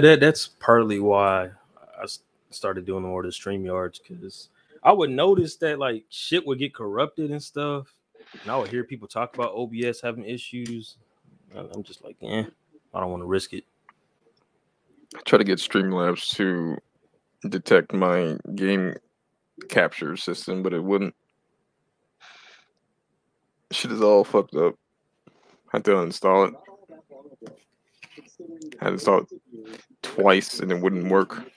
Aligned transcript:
that 0.00 0.20
that's 0.20 0.48
partly 0.48 0.98
why 1.00 1.50
I 1.76 2.06
started 2.50 2.84
doing 2.84 3.04
more 3.04 3.20
of 3.20 3.26
the 3.26 3.32
StreamYards 3.32 4.00
because 4.06 4.48
I 4.82 4.92
would 4.92 5.10
notice 5.10 5.56
that 5.56 5.78
like 5.78 6.04
shit 6.10 6.46
would 6.46 6.58
get 6.58 6.74
corrupted 6.74 7.30
and 7.30 7.42
stuff. 7.42 7.92
And 8.42 8.50
I 8.50 8.56
would 8.56 8.68
hear 8.68 8.84
people 8.84 9.06
talk 9.06 9.34
about 9.34 9.54
OBS 9.54 10.00
having 10.00 10.24
issues. 10.24 10.96
I'm 11.56 11.82
just 11.84 12.02
like, 12.04 12.16
eh, 12.22 12.44
I 12.92 13.00
don't 13.00 13.10
want 13.10 13.22
to 13.22 13.26
risk 13.26 13.52
it. 13.52 13.64
I 15.16 15.20
try 15.24 15.38
to 15.38 15.44
get 15.44 15.58
Streamlabs 15.58 16.34
to 16.36 16.76
detect 17.48 17.92
my 17.92 18.36
game 18.56 18.96
capture 19.68 20.16
system, 20.16 20.62
but 20.62 20.72
it 20.72 20.82
wouldn't. 20.82 21.14
Shit 23.70 23.92
is 23.92 24.02
all 24.02 24.24
fucked 24.24 24.56
up. 24.56 24.74
I 25.72 25.78
had 25.78 25.84
to 25.84 25.92
uninstall 25.92 26.48
it. 26.48 26.54
I 28.80 28.84
had 28.90 28.98
to 28.98 29.16
it 29.18 29.26
twice 30.02 30.60
and 30.60 30.72
it 30.72 30.80
wouldn't 30.80 31.08
work. 31.08 31.50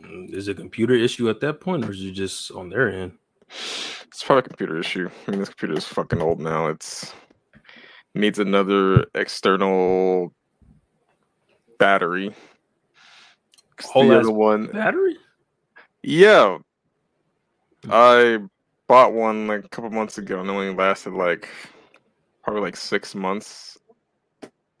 Mm, 0.00 0.32
is 0.32 0.48
it 0.48 0.52
a 0.52 0.60
computer 0.60 0.94
issue 0.94 1.28
at 1.28 1.40
that 1.40 1.60
point, 1.60 1.84
or 1.84 1.90
is 1.90 2.02
it 2.02 2.12
just 2.12 2.50
on 2.50 2.68
their 2.68 2.88
end? 2.88 3.12
It's 3.48 4.22
probably 4.22 4.40
a 4.40 4.48
computer 4.48 4.78
issue. 4.78 5.08
I 5.26 5.30
mean, 5.30 5.40
this 5.40 5.48
computer 5.48 5.74
is 5.74 5.86
fucking 5.86 6.22
old 6.22 6.40
now. 6.40 6.68
It's 6.68 7.12
needs 8.14 8.38
another 8.38 9.04
external 9.14 10.32
battery. 11.78 12.34
Whole 13.82 14.08
the 14.08 14.20
other 14.20 14.30
one 14.30 14.66
battery. 14.68 15.16
Yeah, 16.02 16.58
I 17.90 18.38
bought 18.86 19.12
one 19.12 19.46
like 19.46 19.64
a 19.64 19.68
couple 19.68 19.90
months 19.90 20.18
ago, 20.18 20.40
and 20.40 20.48
it 20.48 20.52
only 20.52 20.74
lasted 20.74 21.12
like 21.12 21.48
probably 22.46 22.62
like 22.62 22.76
six 22.76 23.14
months. 23.16 23.76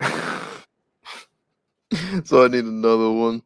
so 2.24 2.44
I 2.44 2.48
need 2.48 2.64
another 2.64 3.10
one. 3.10 3.42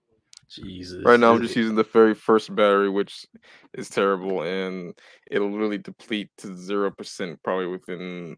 Jesus. 0.51 1.03
Right 1.05 1.19
now, 1.19 1.33
I'm 1.33 1.41
just 1.41 1.57
using 1.57 1.75
the 1.75 1.85
very 1.85 2.13
first 2.13 2.55
battery, 2.55 2.91
which 2.91 3.25
is 3.73 3.89
terrible, 3.89 4.43
and 4.43 4.93
it'll 5.31 5.51
really 5.51 5.79
deplete 5.79 6.29
to 6.39 6.55
zero 6.55 6.91
percent 6.91 7.43
probably 7.43 7.69
within 7.69 8.37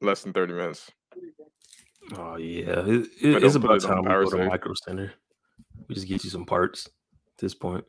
less 0.00 0.22
than 0.22 0.32
thirty 0.32 0.54
minutes. 0.54 0.90
Oh 2.16 2.36
yeah, 2.36 2.80
it, 2.86 3.08
it, 3.20 3.44
it's 3.44 3.56
about 3.56 3.82
time 3.82 4.04
we 4.04 4.08
go 4.08 4.30
to 4.30 4.46
Micro 4.46 4.72
Center. 4.86 5.12
We 5.86 5.94
just 5.96 6.08
get 6.08 6.24
you 6.24 6.30
some 6.30 6.46
parts 6.46 6.86
at 6.86 7.38
this 7.38 7.54
point. 7.54 7.84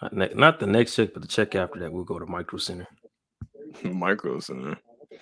Not, 0.00 0.12
ne- 0.14 0.34
not 0.34 0.58
the 0.60 0.66
next 0.66 0.94
check, 0.94 1.12
but 1.12 1.20
the 1.22 1.28
check 1.28 1.54
after 1.54 1.80
that, 1.80 1.92
we'll 1.92 2.04
go 2.04 2.18
to 2.18 2.26
Micro 2.26 2.58
Center. 2.58 2.86
Micro 3.92 4.40
Center. 4.40 4.78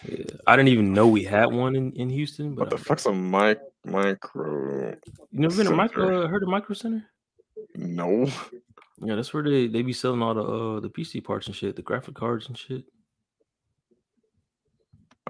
Yeah, 0.08 0.24
I 0.47 0.56
didn't 0.56 0.69
even 0.69 0.92
know 0.92 1.06
we 1.06 1.24
had 1.24 1.47
one 1.47 1.77
in, 1.77 1.92
in 1.92 2.08
Houston. 2.10 2.56
what 2.56 2.70
the 2.70 2.78
fuck's 2.78 3.06
a 3.06 3.12
mic 3.12 3.58
micro? 3.84 4.88
You 5.30 5.41
never 5.41 5.56
been 5.56 5.72
a 5.72 5.77
micro? 5.77 6.24
Uh, 6.24 6.28
heard 6.28 6.42
of 6.42 6.48
Micro 6.48 6.75
Center? 6.75 7.05
No. 7.77 8.27
Yeah, 8.98 9.16
that's 9.16 9.34
where 9.34 9.42
they 9.42 9.66
they 9.66 9.82
be 9.82 9.92
selling 9.92 10.22
all 10.22 10.34
the 10.34 10.42
uh 10.42 10.80
the 10.80 10.88
PC 10.88 11.22
parts 11.22 11.47
and 11.47 11.56
shit, 11.56 11.77
the 11.77 11.82
graphic 11.82 12.14
cards 12.14 12.48
and 12.48 12.56
shit. 12.56 12.84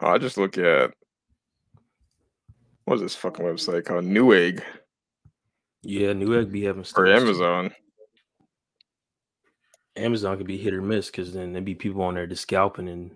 I 0.00 0.18
just 0.18 0.36
look 0.36 0.58
at 0.58 0.92
what's 2.84 3.02
this 3.02 3.14
fucking 3.14 3.44
website 3.44 3.84
called 3.84 4.04
Newegg. 4.04 4.62
Yeah, 5.82 6.08
Newegg 6.08 6.50
be 6.50 6.64
having 6.64 6.84
stuff. 6.84 6.98
Or 6.98 7.06
Amazon. 7.06 7.72
Amazon 9.96 10.36
could 10.36 10.46
be 10.46 10.58
hit 10.58 10.74
or 10.74 10.82
miss 10.82 11.06
because 11.06 11.32
then 11.32 11.52
there'd 11.52 11.64
be 11.64 11.74
people 11.74 12.02
on 12.02 12.14
there 12.14 12.26
just 12.26 12.42
scalping 12.42 12.88
and 12.88 13.12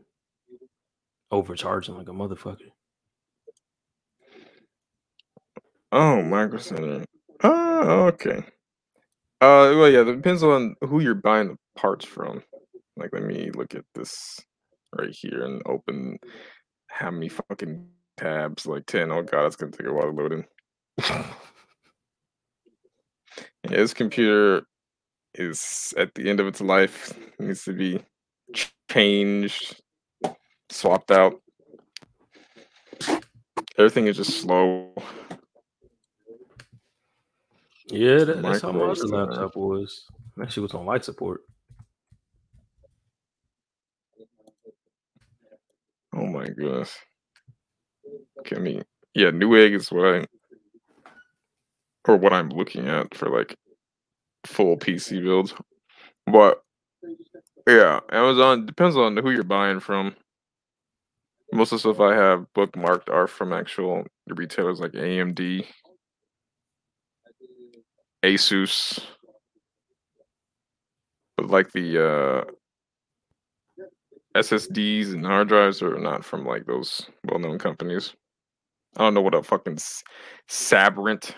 overcharging 1.31 1.97
like 1.97 2.09
a 2.09 2.12
motherfucker. 2.12 2.70
Oh, 5.91 6.23
Micro 6.23 6.59
Center. 6.59 7.05
Oh, 7.43 8.07
okay. 8.07 8.45
Uh, 9.41 9.73
well, 9.77 9.89
yeah, 9.89 10.01
it 10.01 10.17
depends 10.17 10.42
on 10.42 10.77
who 10.83 11.01
you're 11.01 11.14
buying 11.14 11.48
the 11.48 11.57
parts 11.77 12.05
from. 12.05 12.42
Like, 12.97 13.11
let 13.13 13.23
me 13.23 13.51
look 13.52 13.75
at 13.75 13.85
this 13.95 14.41
right 14.97 15.14
here 15.14 15.45
and 15.45 15.63
open 15.67 16.19
how 16.89 17.11
many 17.11 17.29
fucking 17.29 17.86
tabs? 18.17 18.67
Like 18.67 18.86
10. 18.86 19.11
Oh, 19.11 19.23
God, 19.23 19.47
it's 19.47 19.57
going 19.57 19.73
to 19.73 19.79
take 19.79 19.86
a 19.86 19.92
while 19.92 20.07
to 20.07 20.11
load 20.11 20.33
in. 20.33 20.45
yeah, 21.08 21.25
this 23.64 23.95
computer 23.95 24.67
is 25.34 25.94
at 25.96 26.14
the 26.14 26.28
end 26.28 26.40
of 26.40 26.46
its 26.46 26.61
life, 26.61 27.16
it 27.39 27.40
needs 27.40 27.64
to 27.64 27.72
be 27.72 28.00
changed, 28.90 29.80
swapped 30.70 31.11
out. 31.11 31.40
Everything 33.77 34.06
is 34.06 34.16
just 34.16 34.40
slow. 34.40 34.92
Yeah, 37.86 38.24
that, 38.24 38.42
that's 38.42 38.62
how 38.62 38.72
my 38.72 38.84
other 38.84 39.06
laptop 39.06 39.56
was. 39.56 40.05
Actually, 40.40 40.64
was 40.64 40.74
on 40.74 40.86
light 40.86 41.05
support. 41.05 41.42
Oh 46.14 46.27
my 46.27 46.46
goodness. 46.46 46.96
Okay, 48.40 48.56
I 48.56 48.58
mean, 48.58 48.83
yeah, 49.14 49.30
Newegg 49.30 49.74
is 49.74 49.90
what 49.90 50.06
I 50.06 50.27
or 52.06 52.16
what 52.16 52.33
I'm 52.33 52.48
looking 52.48 52.89
at 52.89 53.14
for 53.14 53.28
like 53.28 53.55
full 54.48 54.77
PC 54.77 55.23
builds. 55.23 55.55
But 56.27 56.63
yeah, 57.67 58.01
Amazon 58.11 58.67
depends 58.67 58.97
on 58.97 59.17
who 59.17 59.31
you're 59.31 59.45
buying 59.45 59.81
from. 59.81 60.14
Most 61.53 61.73
of 61.73 61.77
the 61.77 61.81
stuff 61.81 62.01
I 62.01 62.14
have 62.14 62.47
bookmarked 62.57 63.08
are 63.08 63.27
from 63.27 63.53
actual 63.53 64.05
retailers 64.27 64.81
like 64.81 64.92
AMD, 64.92 65.67
Asus, 68.23 69.01
but 71.37 71.48
like 71.48 71.73
the 71.73 72.05
uh, 72.05 72.45
SSDs 74.37 75.13
and 75.14 75.25
hard 75.25 75.48
drives 75.48 75.83
are 75.83 75.98
not 75.98 76.25
from 76.25 76.45
like 76.45 76.67
those 76.67 77.07
well-known 77.25 77.58
companies. 77.58 78.14
I 78.97 79.03
don't 79.03 79.14
know 79.14 79.20
what 79.20 79.35
a 79.35 79.42
fucking 79.42 79.79
Sabrent. 80.48 81.35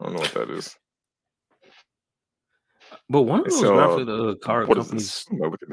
I 0.00 0.04
don't 0.04 0.14
know 0.14 0.20
what 0.20 0.34
that 0.34 0.50
is. 0.50 0.76
But 3.08 3.22
one 3.22 3.40
of 3.40 3.46
those 3.46 3.60
so, 3.60 3.74
graphic 3.74 4.08
uh, 4.08 4.34
car 4.44 4.66
companies 4.66 5.02
is, 5.02 5.26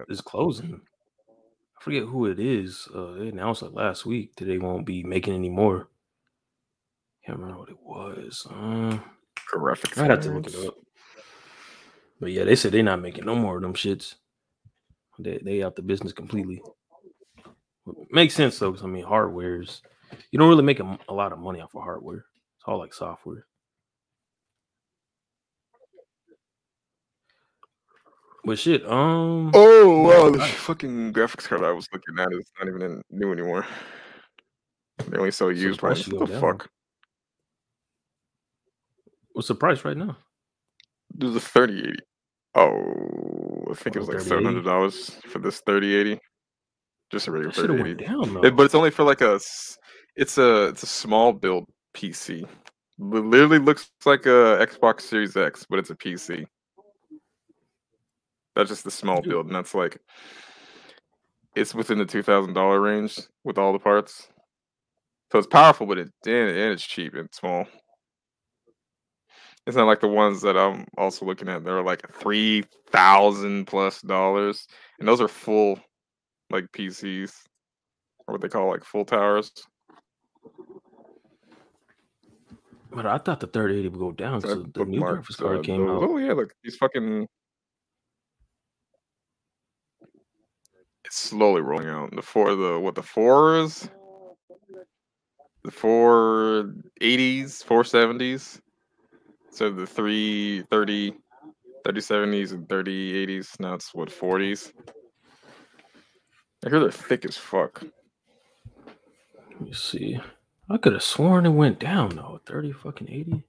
is, 0.10 0.22
closing. 0.22 0.82
I 1.80 1.84
forget 1.84 2.04
who 2.04 2.26
it 2.26 2.40
is. 2.40 2.88
Uh, 2.94 3.14
they 3.14 3.30
announced 3.30 3.64
it 3.64 3.74
last 3.74 4.06
week 4.06 4.36
that 4.36 4.46
they 4.46 4.58
won't 4.58 4.86
be 4.86 5.04
making 5.04 5.34
any 5.34 5.50
more. 5.50 5.88
Can't 7.26 7.40
remember 7.40 7.60
what 7.60 7.70
it 7.70 7.78
was. 7.82 8.46
Uh, 8.50 8.98
graphic. 9.48 9.98
I 9.98 10.06
have 10.06 10.22
to 10.22 10.32
look 10.32 10.48
it 10.48 10.68
up. 10.68 10.76
But 12.20 12.32
yeah, 12.32 12.44
they 12.44 12.56
said 12.56 12.72
they're 12.72 12.84
not 12.84 13.02
making 13.02 13.26
no 13.26 13.36
more 13.36 13.58
of 13.58 13.62
them 13.62 13.74
shits. 13.74 14.16
They 15.20 15.40
they 15.44 15.64
out 15.64 15.76
the 15.76 15.82
business 15.82 16.14
completely. 16.14 16.62
Makes 18.12 18.36
sense 18.36 18.60
though, 18.60 18.72
because 18.72 18.84
I 18.84 18.88
mean, 18.88 19.06
hardware's 19.06 19.82
you 20.32 20.40
don't 20.40 20.50
really 20.50 20.64
make 20.64 20.80
a, 20.80 21.00
a 21.08 21.14
lot 21.14 21.32
of 21.32 21.40
money 21.40 21.62
off 21.62 21.76
of 21.76 21.84
hardware. 21.84 22.26
It's 22.58 22.66
all 22.66 22.80
like 22.80 22.94
software. 22.94 23.46
But 28.50 28.58
shit, 28.58 28.84
um. 28.90 29.52
Oh 29.54 30.02
wow, 30.02 30.32
the 30.32 30.40
fucking 30.66 31.14
graphics 31.14 31.48
card 31.48 31.64
I 31.64 31.72
was 31.72 31.88
looking 31.94 32.18
at 32.18 32.34
is 32.34 32.52
not 32.58 32.68
even 32.68 32.82
in, 32.82 33.04
new 33.12 33.32
anymore. 33.32 33.64
They 35.08 35.20
only 35.20 35.30
sell 35.30 35.52
used 35.52 35.84
ones. 35.84 36.08
What 36.08 36.28
the 36.28 36.40
fuck? 36.40 36.68
What's 39.34 39.50
the 39.50 39.54
price 39.54 39.86
right 39.86 39.96
now? 39.96 40.18
There's 41.14 41.36
a 41.36 41.40
3080. 41.40 42.00
Oh, 42.56 43.68
I 43.70 43.76
think 43.76 43.96
it 43.96 44.00
was 44.00 44.10
like 44.10 44.20
seven 44.20 44.46
hundred 44.46 44.66
dollars 44.66 45.12
for 45.28 45.38
this 45.38 45.62
3080. 45.68 46.20
Just 47.12 47.28
a 47.28 47.32
regular 47.32 47.54
3080. 47.54 48.04
Down, 48.04 48.44
it, 48.44 48.56
but 48.56 48.64
it's 48.64 48.74
only 48.74 48.90
for 48.90 49.04
like 49.04 49.22
a. 49.22 49.40
It's 50.16 50.40
a 50.40 50.70
it's 50.70 50.82
a 50.82 50.88
small 50.88 51.34
build 51.34 51.66
PC. 51.96 52.42
It 52.42 52.50
literally 52.98 53.60
looks 53.60 53.92
like 54.08 54.26
a 54.26 54.58
Xbox 54.66 55.02
Series 55.02 55.38
X, 55.38 55.68
but 55.70 55.78
it's 55.78 55.92
a 55.92 55.96
PC. 55.96 56.48
That's 58.60 58.72
just 58.72 58.84
the 58.84 58.92
small 58.92 59.22
build, 59.22 59.46
and 59.46 59.56
that's 59.56 59.74
like 59.74 60.02
it's 61.56 61.74
within 61.74 61.98
the 61.98 62.06
two 62.06 62.22
thousand 62.22 62.56
dollar 62.56 62.82
range 62.82 63.18
with 63.46 63.58
all 63.58 63.72
the 63.72 63.80
parts. 63.80 64.28
So 65.32 65.40
it's 65.40 65.48
powerful, 65.48 65.88
but 65.88 65.98
it 65.98 66.10
and, 66.26 66.50
it's 66.74 66.86
cheap 66.86 67.14
and 67.14 67.30
small. 67.32 67.66
It's 69.66 69.78
not 69.78 69.88
like 69.88 70.02
the 70.02 70.10
ones 70.10 70.42
that 70.42 70.58
I'm 70.58 70.86
also 70.98 71.26
looking 71.26 71.48
at. 71.48 71.64
They're 71.64 71.82
like 71.82 72.02
three 72.16 72.66
thousand 72.92 73.68
plus 73.68 74.02
dollars, 74.02 74.68
and 75.00 75.08
those 75.08 75.22
are 75.22 75.30
full, 75.30 75.80
like 76.50 76.70
PCs, 76.74 77.32
or 78.28 78.34
what 78.34 78.42
they 78.42 78.50
call 78.50 78.68
like 78.68 78.84
full 78.84 79.06
towers. 79.06 79.54
But 82.92 83.06
I 83.06 83.20
thought 83.20 83.40
the 83.40 83.48
3080 83.48 83.88
would 83.88 84.00
go 84.00 84.12
down 84.12 84.42
because 84.42 84.66
the 84.74 84.84
new 84.84 85.00
graphics 85.00 85.38
card 85.38 85.60
uh, 85.60 85.62
came 85.62 85.88
out. 85.88 86.04
Oh 86.04 86.18
yeah, 86.18 86.34
look, 86.34 86.52
these 86.62 86.76
fucking 86.76 87.26
It's 91.10 91.18
slowly 91.18 91.62
rolling 91.62 91.90
out. 91.90 92.16
The 92.16 92.22
four, 92.22 92.56
the 92.56 92.80
what 92.80 92.94
the 92.94 93.02
fours, 93.02 93.90
the 95.64 95.72
four 95.72 96.72
eighties, 97.02 97.64
four 97.64 97.84
seventies. 97.84 98.62
So 99.50 99.72
the 99.72 99.88
three 99.88 100.62
thirty, 100.70 101.16
thirty 101.84 102.02
seventies 102.02 102.52
and 102.52 102.70
thirty 102.70 103.18
eighties. 103.18 103.56
Now 103.60 103.74
it's 103.74 103.92
what 103.96 104.12
forties. 104.12 104.72
I 106.64 106.70
hear 106.70 106.80
they're 106.80 106.92
thick 106.92 107.26
as 107.26 107.38
fuck. 107.38 107.82
Let 109.36 109.62
me 109.62 109.74
see. 109.74 110.20
I 110.70 110.78
could 110.78 110.94
have 110.94 111.02
sworn 111.02 111.48
it 111.48 111.50
went 111.50 111.80
down 111.80 112.18
though. 112.18 112.40
30 112.46 112.72
fucking 112.74 113.10
80. 113.10 113.44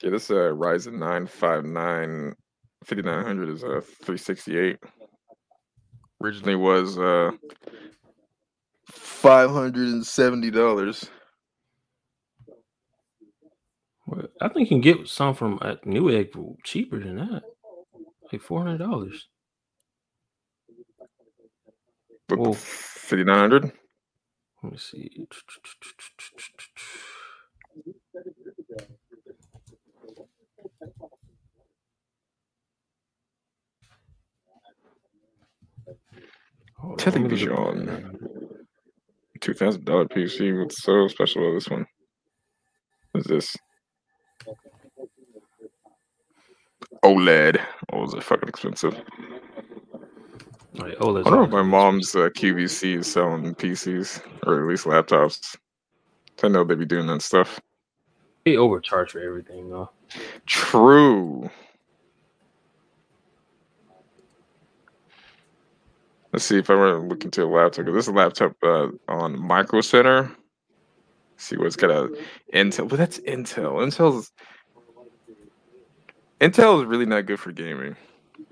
Yeah, 0.00 0.10
this 0.10 0.30
uh 0.30 0.52
Ryzen 0.54 0.92
959 0.92 2.36
5900 2.84 3.48
is 3.48 3.62
a 3.64 3.78
uh, 3.78 3.80
368. 3.80 4.78
Originally 6.22 6.56
was 6.56 6.98
uh 6.98 7.32
$570. 8.92 11.10
Well, 14.06 14.26
I 14.40 14.48
think 14.48 14.70
you 14.70 14.80
can 14.80 14.82
get 14.82 15.08
some 15.08 15.34
from 15.34 15.58
at 15.62 15.84
Newegg 15.84 16.32
for 16.32 16.56
cheaper 16.64 16.98
than 17.00 17.16
that. 17.16 17.42
Like 18.32 18.42
$400. 18.42 19.12
Well, 22.30 22.54
5900 22.54 23.72
let 24.62 24.72
me 24.72 24.78
see. 24.78 25.26
Television. 36.98 38.18
Two 39.40 39.54
thousand 39.54 39.84
dollar 39.84 40.06
PC. 40.06 40.58
What's 40.58 40.82
so 40.82 41.08
special 41.08 41.42
about 41.42 41.54
this 41.54 41.68
one? 41.68 41.86
What 43.12 43.20
is 43.20 43.26
this? 43.26 43.56
OLED. 47.04 47.60
Oh, 47.92 48.02
was 48.02 48.14
it 48.14 48.22
fucking 48.22 48.48
expensive? 48.48 49.00
Right, 50.78 50.94
oh, 51.00 51.18
I 51.18 51.22
don't 51.22 51.32
know 51.32 51.42
if 51.44 51.50
my 51.50 51.62
mom's 51.62 52.14
uh, 52.14 52.30
QVC 52.30 52.98
is 52.98 53.12
selling 53.12 53.54
PCs 53.54 54.22
or 54.46 54.62
at 54.62 54.68
least 54.68 54.86
laptops. 54.86 55.56
I 56.42 56.48
know 56.48 56.64
they 56.64 56.74
be 56.74 56.86
doing 56.86 57.06
that 57.08 57.22
stuff. 57.22 57.60
They 58.44 58.56
overcharge 58.56 59.12
for 59.12 59.20
everything, 59.20 59.68
though. 59.68 59.90
True. 60.46 61.50
Let's 66.32 66.46
see 66.46 66.58
if 66.58 66.70
I 66.70 66.74
want 66.74 67.00
to 67.00 67.06
look 67.06 67.24
into 67.24 67.44
a 67.44 67.46
laptop. 67.46 67.84
This 67.86 68.06
is 68.06 68.08
a 68.08 68.12
laptop 68.12 68.56
uh, 68.62 68.88
on 69.08 69.38
Micro 69.38 69.82
Center. 69.82 70.22
Let's 71.32 71.44
see 71.44 71.56
what's 71.56 71.76
got 71.76 71.90
a 71.90 72.16
Intel, 72.54 72.88
but 72.88 72.96
that's 72.96 73.18
Intel. 73.20 73.74
Intel's 73.84 74.32
Intel 76.40 76.80
is 76.80 76.86
really 76.86 77.06
not 77.06 77.26
good 77.26 77.38
for 77.38 77.52
gaming. 77.52 77.96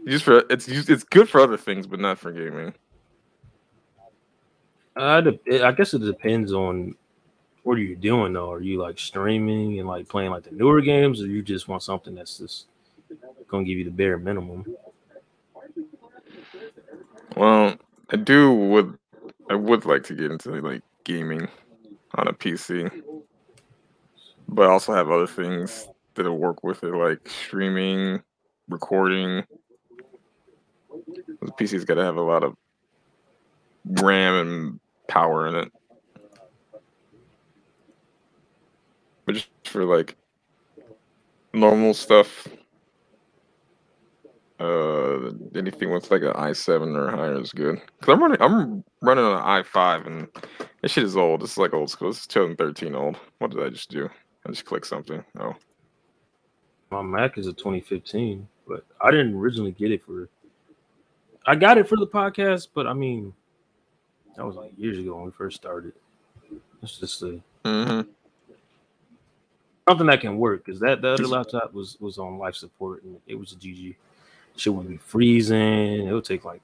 Just 0.07 0.25
for 0.25 0.45
it's 0.51 0.69
it's 0.69 1.05
good 1.05 1.29
for 1.29 1.41
other 1.41 1.57
things, 1.57 1.87
but 1.87 2.01
not 2.01 2.19
for 2.19 2.33
gaming. 2.33 2.75
Uh, 4.95 5.23
I 5.63 5.73
guess 5.73 5.95
it 5.95 6.01
depends 6.01 6.53
on 6.53 6.95
what 7.63 7.79
are 7.79 7.83
you 7.83 7.97
doing 7.97 8.35
though. 8.35 8.53
Are 8.53 8.61
you 8.61 8.81
like 8.81 8.99
streaming 8.99 9.79
and 9.79 9.89
like 9.89 10.07
playing 10.07 10.31
like 10.31 10.43
the 10.43 10.51
newer 10.51 10.83
games, 10.83 11.23
or 11.23 11.27
you 11.27 11.43
just 11.43 11.67
want 11.67 11.83
something 11.83 12.15
that's 12.15 12.39
just 12.39 12.67
gonna 13.49 13.65
give 13.65 13.79
you 13.79 13.85
the 13.85 13.91
bare 13.91 14.19
minimum? 14.19 14.67
Well, 17.37 17.77
I 18.11 18.17
do 18.17 18.53
would 18.53 18.99
I 19.51 19.55
would 19.55 19.85
like 19.85 20.05
to 20.05 20.15
get 20.15 20.31
into 20.31 20.51
like 20.61 20.83
gaming 21.05 21.49
on 22.17 22.29
a 22.29 22.33
PC, 22.33 22.91
but 24.49 24.69
I 24.69 24.71
also 24.73 24.95
have 24.95 25.11
other 25.11 25.27
things 25.27 25.89
that'll 26.15 26.39
work 26.39 26.63
with 26.65 26.85
it, 26.85 26.95
like 26.95 27.29
streaming, 27.29 28.23
recording, 28.69 29.45
the 31.41 31.53
PC's 31.53 31.85
got 31.85 31.95
to 31.95 32.05
have 32.05 32.17
a 32.17 32.23
lot 32.23 32.45
of 32.45 32.57
RAM 33.85 34.35
and 34.35 34.81
power 35.09 35.47
in 35.49 35.55
it. 35.55 35.73
But 39.25 39.37
just 39.37 39.49
for 39.65 39.85
like 39.85 40.17
normal 41.53 41.95
stuff, 41.95 42.49
uh, 44.61 45.31
anything 45.55 45.91
with 45.91 46.11
like 46.11 46.23
an 46.23 46.33
i7 46.33 46.97
or 46.97 47.11
higher 47.11 47.41
is 47.41 47.53
good. 47.53 47.81
Cause 48.01 48.13
I'm 48.13 48.23
running, 48.23 48.41
I'm 48.41 48.85
running 49.01 49.25
on 49.25 49.39
an 49.39 49.65
i5, 49.65 50.07
and 50.07 50.29
this 50.83 50.93
shit 50.93 51.05
is 51.05 51.17
old. 51.17 51.43
It's 51.43 51.57
like 51.57 51.73
old 51.73 51.91
school. 51.91 52.11
It's 52.11 52.27
2013 52.27 52.95
old. 52.95 53.17
What 53.39 53.51
did 53.51 53.63
I 53.63 53.71
just 53.71 53.91
do? 53.91 54.09
I 54.47 54.51
just 54.51 54.65
clicked 54.65 54.87
something. 54.87 55.25
Oh, 55.39 55.55
my 56.91 57.03
Mac 57.03 57.39
is 57.39 57.47
a 57.47 57.53
2015, 57.53 58.47
but 58.69 58.85
I 59.01 59.11
didn't 59.11 59.35
originally 59.35 59.73
get 59.73 59.93
it 59.93 60.05
for 60.05 60.29
I 61.47 61.57
got 61.57 61.79
it 61.79 61.89
for 61.89 61.97
the 61.97 62.07
podcast, 62.07 62.69
but 62.75 62.87
I 62.87 62.93
mean, 62.93 63.33
that 64.37 64.47
was 64.47 64.57
like 64.57 64.73
years 64.77 64.99
ago 64.99 65.17
when 65.17 65.25
we 65.25 65.31
first 65.31 65.57
started. 65.57 65.93
It's 66.83 66.99
just 66.99 67.23
a 67.23 67.41
mm-hmm. 67.65 68.09
something 69.89 70.07
that 70.07 70.21
can 70.21 70.39
work 70.39 70.65
because 70.65 70.81
that 70.81 71.03
the 71.03 71.09
other 71.09 71.27
laptop 71.27 71.73
was 71.73 71.99
was 72.01 72.19
on 72.19 72.39
life 72.39 72.55
support 72.55 73.03
and 73.05 73.19
it 73.27 73.35
was 73.35 73.53
a 73.53 73.57
GG. 73.57 73.97
Shit 74.61 74.75
would 74.75 74.89
be 74.89 74.99
freezing. 74.99 76.07
It 76.07 76.13
would 76.13 76.27
take 76.27 76.45
like 76.45 76.61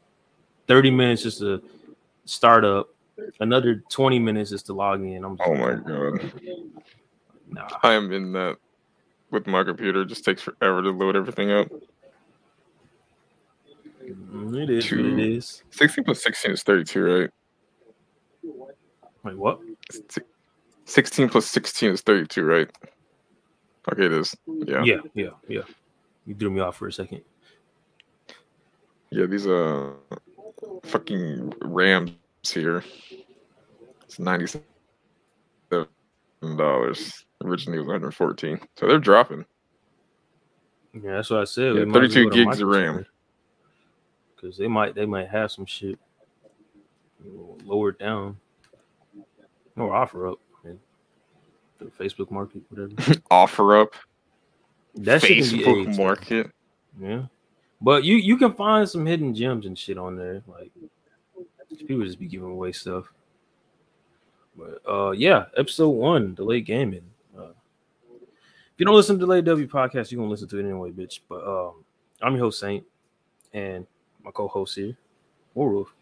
thirty 0.66 0.90
minutes 0.90 1.22
just 1.22 1.38
to 1.38 1.62
start 2.26 2.62
up. 2.62 2.90
Another 3.40 3.82
twenty 3.88 4.18
minutes 4.18 4.50
just 4.50 4.66
to 4.66 4.74
log 4.74 5.00
in. 5.00 5.24
I'm 5.24 5.38
oh 5.46 5.54
my 5.54 5.76
god. 5.76 6.32
Nah. 7.48 7.68
I 7.82 7.94
am 7.94 8.12
in 8.12 8.32
that 8.32 8.58
with 9.30 9.46
my 9.46 9.64
computer. 9.64 10.02
It 10.02 10.08
just 10.08 10.26
takes 10.26 10.42
forever 10.42 10.82
to 10.82 10.90
load 10.90 11.16
everything 11.16 11.50
up. 11.52 11.68
Mm, 14.04 14.62
it 14.62 14.68
is 14.68 14.84
Two, 14.84 15.14
it 15.14 15.18
is. 15.18 15.62
16 15.70 16.04
plus 16.04 16.22
16 16.22 16.52
is 16.52 16.62
32, 16.62 17.02
right? 17.02 17.30
Wait, 19.24 19.36
what? 19.38 19.60
16 20.84 21.28
plus 21.30 21.46
16 21.46 21.92
is 21.92 22.02
32, 22.02 22.44
right? 22.44 22.70
Okay, 23.90 24.04
it 24.04 24.12
is. 24.12 24.36
Yeah. 24.46 24.82
Yeah, 24.84 25.00
yeah, 25.14 25.30
yeah. 25.48 25.62
You 26.26 26.34
threw 26.34 26.50
me 26.50 26.60
off 26.60 26.76
for 26.76 26.88
a 26.88 26.92
second. 26.92 27.22
Yeah, 29.10 29.26
these 29.26 29.46
uh 29.46 29.92
fucking 30.84 31.52
Rams 31.62 32.12
here. 32.44 32.84
It's 34.04 34.18
97 34.18 34.64
dollars. 36.56 37.24
Originally 37.44 37.78
was 37.78 37.86
114. 37.86 38.60
So 38.76 38.86
they're 38.86 38.98
dropping. 38.98 39.44
Yeah, 40.94 41.16
that's 41.16 41.30
what 41.30 41.40
I 41.40 41.44
said. 41.44 41.76
Yeah, 41.76 41.84
32 41.92 42.30
gigs 42.30 42.60
of 42.60 42.68
RAM 42.68 43.04
because 44.36 44.56
they 44.56 44.68
might 44.68 44.94
they 44.94 45.06
might 45.06 45.28
have 45.28 45.50
some 45.50 45.66
shit 45.66 45.98
lower 47.64 47.92
down 47.92 48.36
or 49.76 49.94
offer 49.94 50.28
up. 50.28 50.38
the 51.78 51.86
Facebook 51.86 52.30
market, 52.30 52.62
whatever. 52.70 53.20
offer 53.30 53.76
up. 53.76 53.94
That 54.94 55.20
Facebook 55.20 55.96
market. 55.96 56.50
Yeah, 57.00 57.24
but 57.80 58.04
you 58.04 58.16
you 58.16 58.36
can 58.36 58.52
find 58.54 58.88
some 58.88 59.06
hidden 59.06 59.34
gems 59.34 59.66
and 59.66 59.78
shit 59.78 59.98
on 59.98 60.16
there. 60.16 60.42
Like 60.46 60.70
people 61.86 62.04
just 62.04 62.18
be 62.18 62.26
giving 62.26 62.50
away 62.50 62.72
stuff. 62.72 63.12
But 64.56 64.80
uh, 64.88 65.10
yeah, 65.10 65.46
episode 65.56 65.90
one, 65.90 66.34
delayed 66.34 66.64
gaming. 66.64 67.04
Uh, 67.36 67.50
if 68.10 68.78
you 68.78 68.86
don't 68.86 68.94
listen 68.94 69.16
to 69.16 69.20
Delayed 69.20 69.44
W 69.44 69.68
podcast, 69.68 70.10
you're 70.10 70.18
gonna 70.18 70.30
listen 70.30 70.48
to 70.48 70.58
it 70.58 70.64
anyway, 70.64 70.90
bitch. 70.90 71.20
But 71.28 71.46
um, 71.46 71.84
I'm 72.22 72.34
your 72.34 72.44
host 72.44 72.60
Saint, 72.60 72.84
and 73.52 73.86
my 74.22 74.30
co-host 74.30 74.76
here, 74.76 74.96
Wolf. 75.54 75.94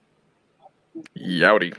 Yowdy. 1.19 1.77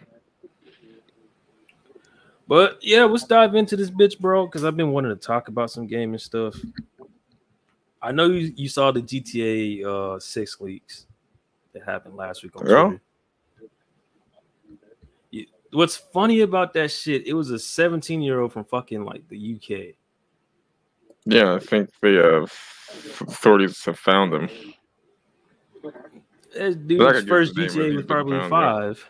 But 2.48 2.78
yeah, 2.82 3.06
let's 3.06 3.24
dive 3.24 3.56
into 3.56 3.76
this 3.76 3.90
bitch, 3.90 4.20
bro, 4.20 4.46
because 4.46 4.64
I've 4.64 4.78
been 4.78 4.92
wanting 4.92 5.12
to 5.12 5.16
talk 5.16 5.48
about 5.48 5.72
some 5.72 5.88
gaming 5.88 6.20
stuff. 6.20 6.56
I 8.06 8.12
know 8.12 8.28
you, 8.28 8.54
you 8.56 8.70
saw 8.70 8.92
the 8.92 9.02
GTA 9.02 9.84
uh, 9.84 10.20
six 10.20 10.62
leaks 10.62 11.08
that 11.74 11.84
happened 11.84 12.16
last 12.16 12.44
week 12.44 12.56
on. 12.56 12.62
Twitter. 12.62 13.02
What's 15.72 15.98
funny 15.98 16.42
about 16.42 16.74
that 16.74 16.92
shit? 16.92 17.26
It 17.26 17.34
was 17.34 17.50
a 17.50 17.58
17 17.58 18.22
year 18.22 18.40
old 18.42 18.54
from 18.54 18.64
fucking 18.66 19.04
like 19.04 19.28
the 19.28 19.56
UK. 19.56 19.96
Yeah, 21.26 21.56
I 21.56 21.60
think 21.60 21.90
the 22.02 22.42
uh, 22.42 22.42
authorities 22.44 23.84
have 23.86 23.98
found 23.98 24.36
him. 24.36 24.50
This 26.54 26.76
dude's 26.76 27.28
first 27.28 27.56
GTA 27.56 27.96
was 27.96 28.06
probably 28.06 28.48
five. 28.48 29.04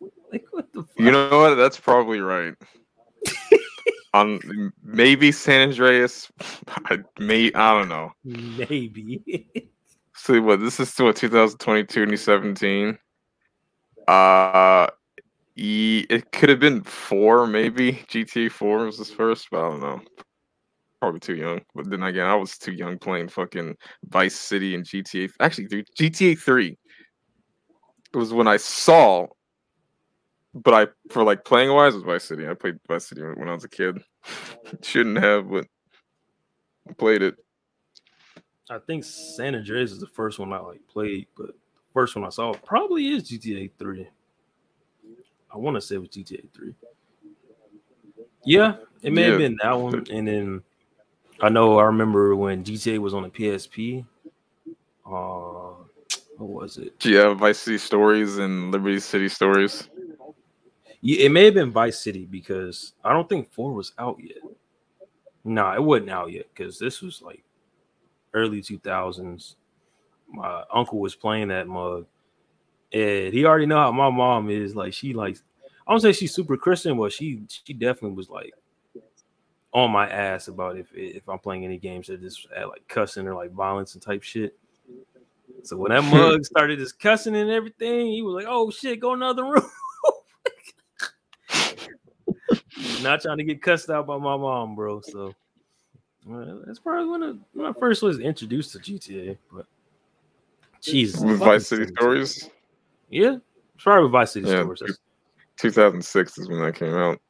like 0.32 0.44
what 0.50 0.70
the? 0.74 0.82
Fuck? 0.82 0.98
You 0.98 1.12
know 1.12 1.30
what? 1.30 1.54
That's 1.54 1.80
probably 1.80 2.20
right. 2.20 2.54
On 4.16 4.72
maybe 4.82 5.30
San 5.30 5.68
Andreas, 5.68 6.30
I 6.86 6.98
may 7.18 7.52
I 7.52 7.78
don't 7.78 7.88
know. 7.88 8.12
Maybe. 8.24 9.70
See 10.14 10.38
what 10.38 10.60
this 10.60 10.80
is 10.80 10.90
still 10.92 11.12
2022 11.12 12.06
2017. 12.06 12.98
Uh 14.08 14.86
E, 15.56 16.04
it 16.10 16.30
could 16.32 16.50
have 16.50 16.60
been 16.60 16.82
four, 16.82 17.46
maybe 17.46 17.92
GTA 18.10 18.50
Four 18.52 18.84
was 18.84 18.98
his 18.98 19.10
first, 19.10 19.48
but 19.50 19.64
I 19.64 19.70
don't 19.70 19.80
know. 19.80 20.00
Probably 21.00 21.20
too 21.20 21.34
young. 21.36 21.62
But 21.74 21.88
then 21.88 22.02
again, 22.02 22.26
I 22.26 22.34
was 22.34 22.58
too 22.58 22.72
young 22.72 22.98
playing 22.98 23.28
fucking 23.28 23.74
Vice 24.04 24.34
City 24.34 24.74
and 24.74 24.84
GTA. 24.84 25.30
Actually, 25.40 25.68
dude, 25.68 25.88
GTA 25.98 26.38
Three. 26.38 26.76
It 28.12 28.16
was 28.16 28.34
when 28.34 28.46
I 28.46 28.58
saw, 28.58 29.26
but 30.56 30.74
I 30.74 31.12
for 31.12 31.22
like 31.22 31.44
playing 31.44 31.72
wise 31.72 31.94
was 31.94 32.02
Vice 32.02 32.24
City. 32.24 32.48
I 32.48 32.54
played 32.54 32.78
Vice 32.88 33.08
City 33.08 33.22
when 33.22 33.48
I 33.48 33.54
was 33.54 33.64
a 33.64 33.68
kid. 33.68 34.02
Shouldn't 34.82 35.18
have, 35.18 35.50
but 35.50 35.66
I 36.88 36.92
played 36.94 37.22
it. 37.22 37.36
I 38.68 38.78
think 38.78 39.04
San 39.04 39.54
Andreas 39.54 39.92
is 39.92 40.00
the 40.00 40.06
first 40.08 40.38
one 40.38 40.52
I 40.52 40.58
like 40.58 40.80
played, 40.88 41.26
but 41.36 41.48
the 41.48 41.54
first 41.92 42.16
one 42.16 42.24
I 42.24 42.30
saw 42.30 42.52
probably 42.54 43.08
is 43.08 43.30
GTA 43.30 43.70
Three. 43.78 44.08
I 45.52 45.58
want 45.58 45.76
to 45.76 45.80
say 45.80 45.96
it 45.96 45.98
was 45.98 46.08
GTA 46.08 46.48
Three. 46.52 46.74
Yeah, 48.44 48.76
it 49.02 49.12
may 49.12 49.22
Yeah. 49.22 49.28
have 49.28 49.38
been 49.38 49.58
that 49.62 49.78
one, 49.78 50.06
and 50.10 50.26
then 50.26 50.62
I 51.40 51.48
know 51.48 51.78
I 51.78 51.84
remember 51.84 52.34
when 52.34 52.64
GTA 52.64 52.98
was 52.98 53.12
on 53.14 53.22
the 53.22 53.28
PSP. 53.28 54.06
Uh, 55.04 55.74
what 56.38 56.48
was 56.48 56.78
it? 56.78 57.04
Yeah, 57.04 57.34
Vice 57.34 57.58
City 57.58 57.78
Stories 57.78 58.38
and 58.38 58.72
Liberty 58.72 59.00
City 59.00 59.28
Stories. 59.28 59.88
Yeah, 61.00 61.26
it 61.26 61.32
may 61.32 61.44
have 61.46 61.54
been 61.54 61.70
Vice 61.70 62.00
City 62.00 62.24
because 62.24 62.94
I 63.04 63.12
don't 63.12 63.28
think 63.28 63.52
four 63.52 63.72
was 63.72 63.92
out 63.98 64.18
yet. 64.20 64.38
Nah, 65.44 65.74
it 65.74 65.82
wasn't 65.82 66.10
out 66.10 66.32
yet 66.32 66.46
because 66.54 66.78
this 66.78 67.00
was 67.00 67.22
like 67.22 67.42
early 68.34 68.60
two 68.60 68.78
thousands. 68.78 69.56
My 70.28 70.64
uncle 70.72 70.98
was 70.98 71.14
playing 71.14 71.48
that 71.48 71.68
mug, 71.68 72.06
and 72.92 73.32
he 73.32 73.44
already 73.44 73.66
know 73.66 73.78
how 73.78 73.92
my 73.92 74.10
mom 74.10 74.50
is. 74.50 74.74
Like 74.74 74.92
she 74.92 75.12
likes, 75.12 75.42
I 75.86 75.92
don't 75.92 76.00
say 76.00 76.12
she's 76.12 76.34
super 76.34 76.56
Christian, 76.56 76.98
but 76.98 77.12
she 77.12 77.42
she 77.48 77.72
definitely 77.72 78.16
was 78.16 78.28
like 78.28 78.52
on 79.72 79.90
my 79.90 80.08
ass 80.08 80.48
about 80.48 80.76
if 80.78 80.88
if 80.94 81.28
I'm 81.28 81.38
playing 81.38 81.64
any 81.64 81.78
games 81.78 82.08
that 82.08 82.20
just 82.20 82.48
had 82.56 82.64
like 82.64 82.86
cussing 82.88 83.26
or 83.28 83.34
like 83.34 83.52
violence 83.52 83.94
and 83.94 84.02
type 84.02 84.22
shit. 84.22 84.56
So 85.62 85.76
when 85.76 85.92
that 85.92 86.02
mug 86.10 86.44
started 86.44 86.78
just 86.78 86.98
cussing 86.98 87.36
and 87.36 87.50
everything, 87.50 88.06
he 88.06 88.22
was 88.22 88.34
like, 88.34 88.46
"Oh 88.48 88.70
shit, 88.70 89.00
go 89.00 89.12
another 89.14 89.44
room." 89.44 89.70
Not 93.02 93.22
trying 93.22 93.38
to 93.38 93.44
get 93.44 93.62
cussed 93.62 93.90
out 93.90 94.06
by 94.06 94.16
my 94.16 94.36
mom, 94.36 94.74
bro. 94.74 95.00
So 95.00 95.34
uh, 96.32 96.44
that's 96.66 96.78
probably 96.78 97.08
when 97.08 97.22
I, 97.22 97.32
when 97.52 97.66
I 97.66 97.72
first 97.78 98.02
was 98.02 98.18
introduced 98.18 98.72
to 98.72 98.78
GTA. 98.78 99.36
But 99.52 99.66
Jesus, 100.80 101.20
With 101.20 101.38
Vice 101.38 101.68
City 101.68 101.86
Stories. 101.98 102.50
Yeah, 103.10 103.36
probably 103.78 104.04
with 104.04 104.12
Vice 104.12 104.32
City 104.32 104.48
Yeah, 104.48 104.62
Stories. 104.62 104.98
2006 105.56 106.38
is 106.38 106.48
when 106.48 106.60
that 106.60 106.74
came 106.74 106.94
out. 106.94 107.20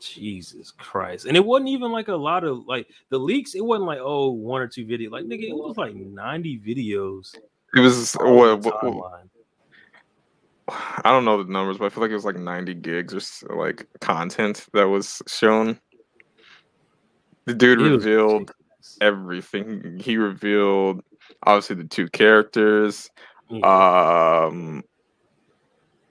Jesus 0.00 0.70
Christ. 0.70 1.26
And 1.26 1.36
it 1.36 1.44
wasn't 1.44 1.68
even 1.68 1.92
like 1.92 2.08
a 2.08 2.14
lot 2.14 2.44
of 2.44 2.66
like 2.66 2.88
the 3.10 3.18
leaks, 3.18 3.54
it 3.54 3.64
wasn't 3.64 3.86
like 3.86 3.98
oh 4.00 4.30
one 4.30 4.60
or 4.62 4.66
two 4.66 4.86
videos. 4.86 5.10
Like 5.10 5.24
nigga, 5.24 5.50
it 5.50 5.54
was 5.54 5.76
like 5.76 5.94
90 5.94 6.58
videos. 6.58 7.34
It 7.74 7.80
was 7.80 8.14
what, 8.14 8.64
what, 8.64 8.94
what-. 8.94 9.22
I 10.70 11.02
don't 11.10 11.24
know 11.24 11.42
the 11.42 11.50
numbers, 11.50 11.78
but 11.78 11.86
I 11.86 11.88
feel 11.88 12.02
like 12.02 12.10
it 12.10 12.14
was 12.14 12.24
like 12.24 12.36
90 12.36 12.74
gigs 12.74 13.14
or 13.14 13.18
s- 13.18 13.44
like 13.48 13.86
content 14.00 14.66
that 14.72 14.88
was 14.88 15.22
shown. 15.26 15.78
The 17.46 17.54
dude 17.54 17.80
It 17.80 17.90
revealed 17.90 18.52
everything. 19.00 19.98
He 19.98 20.16
revealed 20.16 21.02
obviously 21.44 21.76
the 21.76 21.84
two 21.84 22.08
characters. 22.08 23.10
Yeah. 23.48 24.46
Um, 24.46 24.84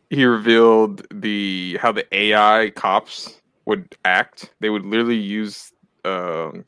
he 0.10 0.26
revealed 0.26 1.06
the 1.14 1.78
how 1.82 1.92
the 1.92 2.06
AI 2.16 2.72
cops 2.76 3.40
would 3.66 3.96
act. 4.06 4.54
They 4.60 4.70
would 4.70 4.86
literally 4.86 5.18
use 5.18 5.72
um, 6.04 6.66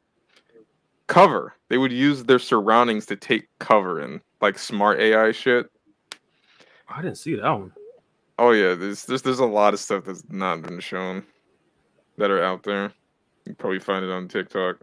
cover. 1.07 1.55
They 1.69 1.77
would 1.77 1.91
use 1.91 2.23
their 2.23 2.39
surroundings 2.39 3.07
to 3.07 3.15
take 3.15 3.47
cover 3.59 4.01
in, 4.01 4.21
like 4.41 4.59
smart 4.59 4.99
AI 4.99 5.31
shit. 5.31 5.67
I 6.87 7.01
didn't 7.01 7.17
see 7.17 7.35
that 7.35 7.49
one. 7.49 7.71
Oh 8.39 8.51
yeah, 8.51 8.73
there's 8.73 9.05
there's 9.05 9.21
there's 9.21 9.39
a 9.39 9.45
lot 9.45 9.73
of 9.73 9.79
stuff 9.79 10.05
that's 10.05 10.23
not 10.29 10.61
been 10.61 10.79
shown 10.79 11.23
that 12.17 12.31
are 12.31 12.43
out 12.43 12.63
there. 12.63 12.83
You 13.45 13.47
can 13.47 13.55
probably 13.55 13.79
find 13.79 14.05
it 14.05 14.11
on 14.11 14.27
TikTok. 14.27 14.77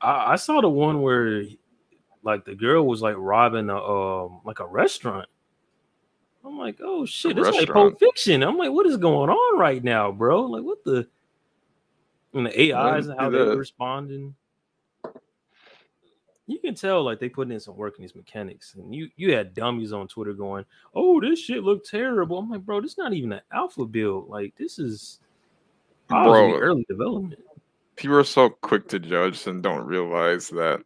I, 0.00 0.32
I 0.32 0.36
saw 0.36 0.60
the 0.60 0.68
one 0.68 1.02
where 1.02 1.44
like 2.22 2.44
the 2.44 2.54
girl 2.54 2.86
was 2.86 3.02
like 3.02 3.14
robbing 3.18 3.70
a 3.70 3.76
um 3.76 4.40
like 4.44 4.60
a 4.60 4.66
restaurant. 4.66 5.28
I'm 6.44 6.58
like, 6.58 6.78
oh 6.82 7.06
shit, 7.06 7.38
it's 7.38 7.56
like? 7.56 7.68
Pulp 7.68 7.98
Fiction. 7.98 8.42
I'm 8.42 8.58
like, 8.58 8.70
what 8.70 8.86
is 8.86 8.96
going 8.98 9.30
on 9.30 9.58
right 9.58 9.82
now, 9.82 10.12
bro? 10.12 10.42
Like, 10.42 10.62
what 10.62 10.84
the 10.84 11.06
and 12.34 12.46
the 12.46 12.74
AIs 12.74 13.06
and 13.06 13.18
how 13.18 13.30
they're 13.30 13.56
responding. 13.56 14.34
Can 16.74 16.88
tell 16.88 17.04
like 17.04 17.20
they 17.20 17.28
putting 17.28 17.52
in 17.52 17.60
some 17.60 17.76
work 17.76 17.94
in 17.98 18.02
these 18.02 18.14
mechanics, 18.14 18.74
and 18.74 18.94
you 18.94 19.08
you 19.16 19.34
had 19.34 19.54
dummies 19.54 19.92
on 19.92 20.08
Twitter 20.08 20.32
going, 20.32 20.64
"Oh, 20.94 21.20
this 21.20 21.38
shit 21.38 21.62
looked 21.62 21.88
terrible." 21.88 22.38
I'm 22.38 22.50
like, 22.50 22.62
bro, 22.62 22.80
this 22.80 22.98
not 22.98 23.12
even 23.12 23.32
an 23.32 23.42
alpha 23.52 23.84
build. 23.84 24.28
Like, 24.28 24.54
this 24.56 24.78
is 24.78 25.20
Bro. 26.08 26.58
early 26.58 26.84
development. 26.88 27.40
People 27.96 28.16
are 28.16 28.24
so 28.24 28.50
quick 28.50 28.88
to 28.88 28.98
judge 28.98 29.46
and 29.46 29.62
don't 29.62 29.86
realize 29.86 30.48
that 30.48 30.82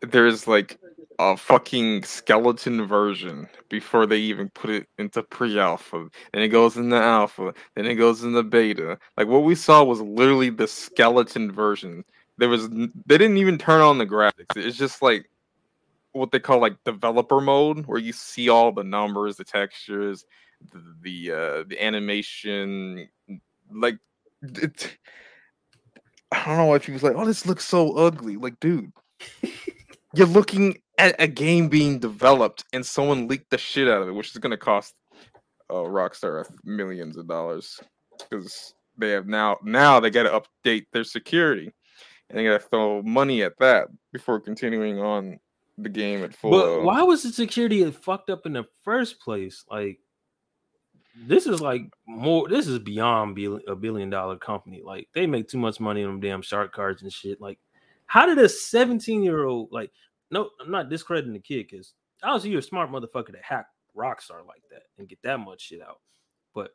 there's 0.00 0.46
like 0.46 0.78
a 1.18 1.36
fucking 1.36 2.04
skeleton 2.04 2.86
version 2.86 3.48
before 3.68 4.06
they 4.06 4.18
even 4.18 4.48
put 4.50 4.70
it 4.70 4.86
into 4.98 5.22
pre-alpha. 5.24 6.08
Then 6.32 6.42
it 6.42 6.48
goes 6.48 6.76
into 6.76 6.96
alpha. 6.96 7.52
Then 7.74 7.86
it 7.86 7.96
goes 7.96 8.22
into 8.24 8.42
beta. 8.42 8.98
Like 9.16 9.28
what 9.28 9.44
we 9.44 9.54
saw 9.54 9.82
was 9.84 10.00
literally 10.00 10.50
the 10.50 10.68
skeleton 10.68 11.50
version. 11.52 12.04
There 12.38 12.48
was 12.48 12.68
they 12.68 13.18
didn't 13.18 13.38
even 13.38 13.58
turn 13.58 13.80
on 13.80 13.98
the 13.98 14.06
graphics. 14.06 14.56
It's 14.56 14.76
just 14.76 15.02
like 15.02 15.28
what 16.12 16.30
they 16.30 16.40
call 16.40 16.60
like 16.60 16.82
developer 16.84 17.40
mode, 17.40 17.86
where 17.86 17.98
you 17.98 18.12
see 18.12 18.48
all 18.48 18.72
the 18.72 18.84
numbers, 18.84 19.36
the 19.36 19.44
textures, 19.44 20.24
the 20.72 20.82
the, 21.02 21.32
uh, 21.32 21.64
the 21.68 21.82
animation. 21.82 23.08
Like 23.70 23.98
it, 24.42 24.96
I 26.32 26.44
don't 26.46 26.56
know 26.56 26.66
why 26.66 26.78
people's 26.78 27.02
like, 27.02 27.16
oh, 27.16 27.24
this 27.24 27.46
looks 27.46 27.64
so 27.64 27.92
ugly. 27.92 28.36
Like, 28.36 28.58
dude, 28.60 28.92
you're 30.14 30.26
looking 30.26 30.78
at 30.98 31.14
a 31.18 31.26
game 31.26 31.68
being 31.68 31.98
developed 31.98 32.64
and 32.72 32.84
someone 32.84 33.28
leaked 33.28 33.50
the 33.50 33.58
shit 33.58 33.88
out 33.88 34.02
of 34.02 34.08
it, 34.08 34.12
which 34.12 34.30
is 34.30 34.38
gonna 34.38 34.56
cost 34.56 34.94
uh, 35.70 35.74
Rockstar 35.74 36.46
millions 36.64 37.16
of 37.16 37.26
dollars 37.26 37.80
because 38.18 38.74
they 38.98 39.10
have 39.10 39.26
now 39.26 39.56
now 39.62 40.00
they 40.00 40.10
got 40.10 40.24
to 40.24 40.40
update 40.40 40.86
their 40.92 41.04
security 41.04 41.72
and 42.32 42.40
they 42.40 42.44
got 42.44 42.60
to 42.60 42.68
throw 42.68 43.02
money 43.02 43.42
at 43.42 43.58
that 43.58 43.88
before 44.10 44.40
continuing 44.40 44.98
on 44.98 45.38
the 45.76 45.90
game 45.90 46.24
at 46.24 46.34
full. 46.34 46.50
But 46.50 46.82
why 46.82 47.02
was 47.02 47.22
the 47.22 47.30
security 47.30 47.88
fucked 47.90 48.30
up 48.30 48.46
in 48.46 48.54
the 48.54 48.64
first 48.82 49.20
place? 49.20 49.64
Like, 49.70 49.98
this 51.14 51.46
is 51.46 51.60
like 51.60 51.82
more. 52.06 52.48
This 52.48 52.66
is 52.66 52.78
beyond 52.78 53.38
a 53.68 53.76
billion 53.76 54.08
dollar 54.08 54.38
company. 54.38 54.80
Like, 54.82 55.08
they 55.14 55.26
make 55.26 55.48
too 55.48 55.58
much 55.58 55.78
money 55.78 56.04
on 56.04 56.10
them 56.10 56.20
damn 56.20 56.40
shark 56.40 56.72
cards 56.72 57.02
and 57.02 57.12
shit. 57.12 57.38
Like, 57.38 57.58
how 58.06 58.24
did 58.24 58.38
a 58.38 58.48
17 58.48 59.22
year 59.22 59.44
old 59.44 59.68
like? 59.70 59.90
No, 60.30 60.48
I'm 60.58 60.70
not 60.70 60.88
discrediting 60.88 61.34
the 61.34 61.38
kid 61.38 61.66
because 61.70 61.92
obviously 62.22 62.50
you're 62.50 62.60
a 62.60 62.62
smart 62.62 62.90
motherfucker 62.90 63.32
to 63.32 63.38
hack 63.42 63.66
Rockstar 63.94 64.46
like 64.46 64.62
that 64.70 64.84
and 64.96 65.06
get 65.06 65.18
that 65.22 65.38
much 65.38 65.60
shit 65.60 65.82
out. 65.82 66.00
But 66.54 66.70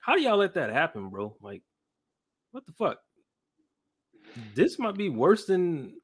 how 0.00 0.14
do 0.14 0.22
y'all 0.22 0.36
let 0.36 0.54
that 0.54 0.72
happen, 0.72 1.08
bro? 1.10 1.36
Like, 1.40 1.62
what 2.52 2.64
the 2.66 2.72
fuck? 2.72 2.98
This 4.54 4.78
might 4.78 4.96
be 4.96 5.08
worse 5.08 5.46
than 5.46 5.94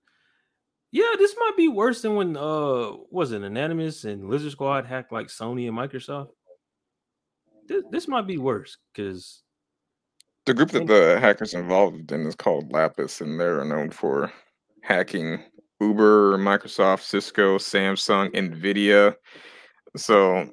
yeah, 0.90 1.14
this 1.18 1.34
might 1.38 1.56
be 1.56 1.68
worse 1.68 2.02
than 2.02 2.14
when 2.14 2.36
uh 2.36 2.92
was 3.10 3.32
it 3.32 3.42
Anonymous 3.42 4.04
and 4.04 4.28
Lizard 4.28 4.52
Squad 4.52 4.86
hacked 4.86 5.12
like 5.12 5.26
Sony 5.26 5.68
and 5.68 5.76
Microsoft. 5.76 6.30
This, 7.66 7.84
this 7.90 8.08
might 8.08 8.26
be 8.26 8.38
worse 8.38 8.78
because 8.92 9.42
the 10.46 10.54
group 10.54 10.70
that 10.70 10.86
the 10.86 11.18
hackers 11.20 11.52
involved 11.52 12.10
in 12.10 12.26
is 12.26 12.34
called 12.34 12.72
Lapsus, 12.72 13.20
and 13.20 13.38
they're 13.38 13.62
known 13.64 13.90
for 13.90 14.32
hacking 14.82 15.44
Uber, 15.80 16.38
Microsoft, 16.38 17.02
Cisco, 17.02 17.58
Samsung, 17.58 18.30
Nvidia. 18.34 19.14
So 19.96 20.48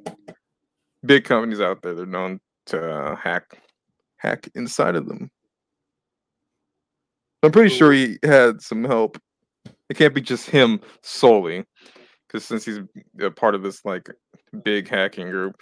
big 1.05 1.24
companies 1.24 1.62
out 1.62 1.82
there, 1.82 1.96
they're 1.96 2.05
known 2.05 2.41
to 2.67 2.94
uh, 2.94 3.15
hack 3.15 3.58
hack 4.17 4.50
inside 4.55 4.96
of 4.96 5.08
them. 5.08 5.32
I'm 7.45 7.51
pretty 7.51 7.73
sure 7.73 7.91
he 7.91 8.17
had 8.23 8.61
some 8.61 8.83
help. 8.83 9.17
It 9.89 9.97
can't 9.97 10.13
be 10.15 10.21
just 10.21 10.49
him 10.49 10.79
solely, 11.01 11.63
because 12.27 12.43
since 12.45 12.65
he's 12.65 12.79
a 13.21 13.31
part 13.31 13.55
of 13.55 13.61
this 13.61 13.85
like 13.85 14.09
big 14.63 14.89
hacking 14.89 15.29
group, 15.29 15.55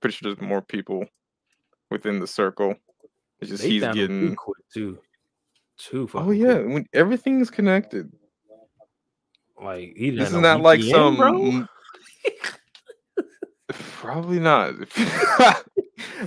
pretty 0.00 0.16
sure 0.16 0.34
there's 0.34 0.46
more 0.46 0.62
people 0.62 1.04
within 1.90 2.18
the 2.20 2.26
circle. 2.26 2.74
It's 3.40 3.50
just 3.50 3.62
they 3.62 3.70
he's 3.70 3.82
getting 3.82 4.36
too 4.36 4.54
too. 4.72 4.98
Too 5.78 6.08
Oh 6.14 6.32
yeah, 6.32 6.54
quick. 6.54 6.66
when 6.74 6.86
everything's 6.92 7.50
connected. 7.50 8.10
Like 9.62 9.94
he 9.96 10.10
This 10.10 10.28
is 10.28 10.34
no 10.34 10.40
not 10.40 10.60
like 10.60 10.80
VPN, 10.80 10.90
some 10.90 11.16
bro. 11.16 11.66
Probably 13.92 14.40
not. 14.40 14.74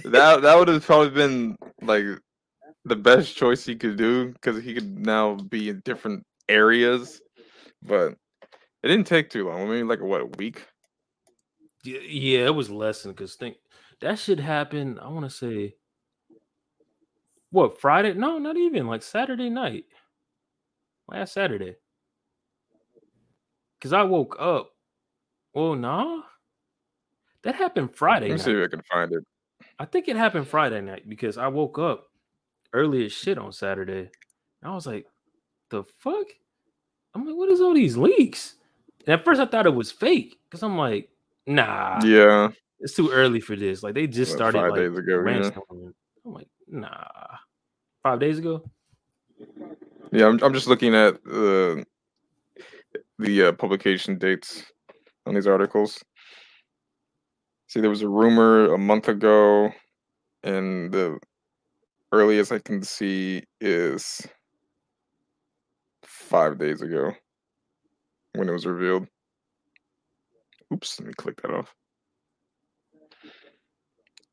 that 0.06 0.42
that 0.42 0.56
would 0.58 0.68
have 0.70 0.86
probably 0.86 1.10
been 1.10 1.58
like 1.82 2.06
the 2.86 2.96
best 2.96 3.36
choice 3.36 3.66
he 3.66 3.76
could 3.76 3.98
do 3.98 4.32
because 4.34 4.62
he 4.64 4.74
could 4.74 5.00
now 5.00 5.36
be 5.36 5.70
in 5.70 5.82
different 5.86 6.26
areas. 6.50 7.22
But 7.84 8.16
it 8.84 8.88
didn't 8.88 9.08
take 9.08 9.30
too 9.30 9.48
long. 9.48 9.70
Maybe 9.70 9.84
like 9.84 10.02
what 10.02 10.22
a 10.22 10.26
week. 10.38 10.66
Yeah, 11.84 12.46
it 12.46 12.56
was 12.56 12.70
less 12.70 13.04
than 13.04 13.12
because 13.12 13.36
think 13.36 13.58
that 14.02 14.20
should 14.20 14.40
happen. 14.40 15.00
I 15.00 15.10
want 15.10 15.26
to 15.26 15.36
say 15.36 15.76
what 17.52 17.80
Friday? 17.82 18.14
No, 18.14 18.38
not 18.38 18.58
even 18.58 18.88
like 18.88 19.04
Saturday 19.04 19.50
night. 19.50 19.86
Last 21.08 21.34
Saturday. 21.34 21.76
Cause 23.82 23.94
I 23.94 24.04
woke 24.04 24.36
up. 24.40 24.70
Well, 25.54 25.76
nah. 25.76 26.22
That 27.44 27.56
happened 27.56 27.96
Friday. 27.96 28.30
Let 28.30 28.34
me 28.34 28.38
night. 28.38 28.46
see 28.46 28.52
if 28.52 28.66
I 28.66 28.70
can 28.70 28.84
find 28.84 29.12
it. 29.12 29.24
I 29.80 29.86
think 29.86 30.08
it 30.08 30.16
happened 30.16 30.48
Friday 30.48 30.82
night 30.82 31.10
because 31.10 31.40
I 31.40 31.48
woke 31.48 31.80
up 31.80 32.11
early 32.74 33.06
as 33.06 33.12
shit 33.12 33.38
on 33.38 33.52
Saturday. 33.52 34.10
I 34.64 34.74
was 34.74 34.86
like, 34.86 35.06
the 35.70 35.84
fuck? 36.00 36.28
I'm 37.14 37.26
like, 37.26 37.36
what 37.36 37.50
is 37.50 37.62
all 37.62 37.74
these 37.74 37.98
leaks? 37.98 38.56
And 39.06 39.20
at 39.20 39.26
first 39.26 39.42
I 39.42 39.46
thought 39.46 39.66
it 39.66 39.74
was 39.74 39.92
fake 39.92 40.38
because 40.50 40.64
I'm 40.64 40.78
like, 40.78 41.10
nah, 41.48 42.00
Yeah, 42.04 42.50
it's 42.80 42.96
too 42.96 43.10
early 43.12 43.40
for 43.40 43.56
this. 43.56 43.84
Like 43.84 43.96
they 43.96 44.08
just 44.08 44.32
started 44.32 44.60
five 44.60 44.72
like, 44.72 44.80
days 44.80 44.98
ago, 44.98 45.24
yeah. 45.28 45.50
I'm 46.26 46.34
like, 46.34 46.48
nah. 46.68 47.04
Five 48.04 48.20
days 48.20 48.40
ago? 48.40 48.64
yeah. 50.12 50.28
I'm 50.28 50.42
I'm 50.44 50.54
just 50.54 50.68
looking 50.68 50.96
at 50.96 51.24
the 51.24 51.86
the 53.20 53.44
uh, 53.48 53.52
publication 53.54 54.18
dates 54.18 54.64
on 55.26 55.36
these 55.36 55.48
articles. 55.48 56.04
See, 57.68 57.80
there 57.80 57.90
was 57.90 58.02
a 58.02 58.10
rumor 58.10 58.74
a 58.74 58.78
month 58.78 59.08
ago, 59.08 59.72
and 60.44 60.92
the 60.92 61.20
earliest 62.12 62.52
I 62.52 62.60
can 62.60 62.84
see 62.84 63.44
is 63.60 64.28
five 66.04 66.58
days 66.58 66.82
ago 66.82 67.12
when 68.34 68.50
it 68.50 68.54
was 68.54 68.66
revealed. 68.66 69.08
Oops, 70.74 71.00
let 71.00 71.08
me 71.08 71.14
click 71.14 71.42
that 71.42 71.52
off. 71.52 71.74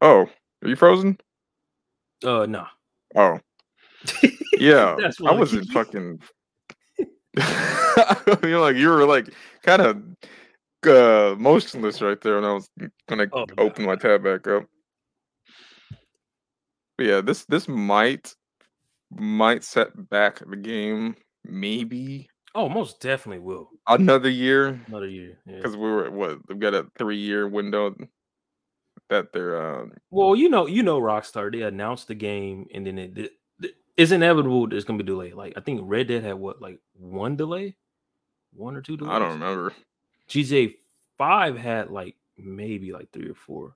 Oh, 0.00 0.26
are 0.62 0.68
you 0.68 0.76
frozen? 0.76 1.18
Uh 2.24 2.46
no. 2.46 2.66
Oh, 3.16 3.38
yeah. 4.58 4.96
I 5.26 5.32
wasn't 5.32 5.70
fucking. 5.70 6.20
you 6.98 8.50
know, 8.50 8.60
like 8.60 8.76
you 8.76 8.88
were 8.88 9.04
like 9.04 9.32
kind 9.62 9.82
of 9.82 10.02
uh, 10.86 11.34
motionless 11.38 12.00
right 12.02 12.20
there, 12.20 12.36
and 12.38 12.46
I 12.46 12.52
was 12.52 12.68
gonna 13.08 13.26
Oh, 13.32 13.46
open 13.58 13.84
my 13.84 13.96
tab 13.96 14.24
back 14.24 14.46
up. 14.46 14.64
But 16.98 17.06
yeah, 17.06 17.20
this 17.22 17.44
this 17.46 17.68
might 17.68 18.34
might 19.10 19.64
set 19.64 19.88
back 20.10 20.40
the 20.46 20.56
game 20.56 21.14
maybe 21.44 22.28
Oh, 22.54 22.68
most 22.68 23.00
definitely 23.00 23.38
will. 23.38 23.70
another 23.86 24.28
year 24.28 24.80
Another 24.88 25.06
year. 25.08 25.38
Yeah. 25.46 25.56
because 25.56 25.76
we 25.76 25.82
were 25.88 26.10
what 26.10 26.38
we've 26.48 26.58
got 26.58 26.74
a 26.74 26.86
three 26.98 27.16
year 27.18 27.46
window 27.48 27.94
that 29.08 29.32
they're 29.32 29.56
uh, 29.56 29.86
Well, 30.10 30.34
you 30.36 30.48
know, 30.48 30.66
you 30.66 30.82
know, 30.82 31.00
Rockstar. 31.00 31.50
They 31.52 31.62
announced 31.62 32.08
the 32.08 32.14
game, 32.14 32.66
and 32.74 32.86
then 32.86 32.98
it, 32.98 33.16
it, 33.16 33.32
it- 33.62 33.74
it's 33.96 34.10
inevitable. 34.12 34.66
There's 34.68 34.84
gonna 34.84 34.98
be 34.98 35.04
delay. 35.04 35.32
Like 35.32 35.54
I 35.56 35.60
think 35.60 35.80
Red 35.84 36.08
Dead 36.08 36.22
had 36.24 36.34
what, 36.34 36.60
like 36.60 36.78
one 36.94 37.36
delay, 37.36 37.76
one 38.52 38.76
or 38.76 38.82
two 38.82 38.96
delays. 38.96 39.12
I 39.14 39.18
don't 39.18 39.32
remember. 39.40 39.72
GTA 40.28 40.74
Five 41.16 41.56
had 41.56 41.90
like 41.90 42.16
maybe 42.36 42.92
like 42.92 43.10
three 43.12 43.30
or 43.30 43.34
four, 43.34 43.74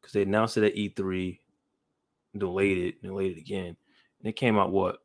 because 0.00 0.12
they 0.12 0.22
announced 0.22 0.56
it 0.56 0.64
at 0.64 0.74
E3, 0.76 1.38
delayed 2.36 2.78
it, 2.78 3.02
delayed 3.02 3.36
it 3.36 3.40
again, 3.40 3.76
and 4.20 4.28
it 4.28 4.36
came 4.36 4.58
out 4.58 4.72
what? 4.72 4.98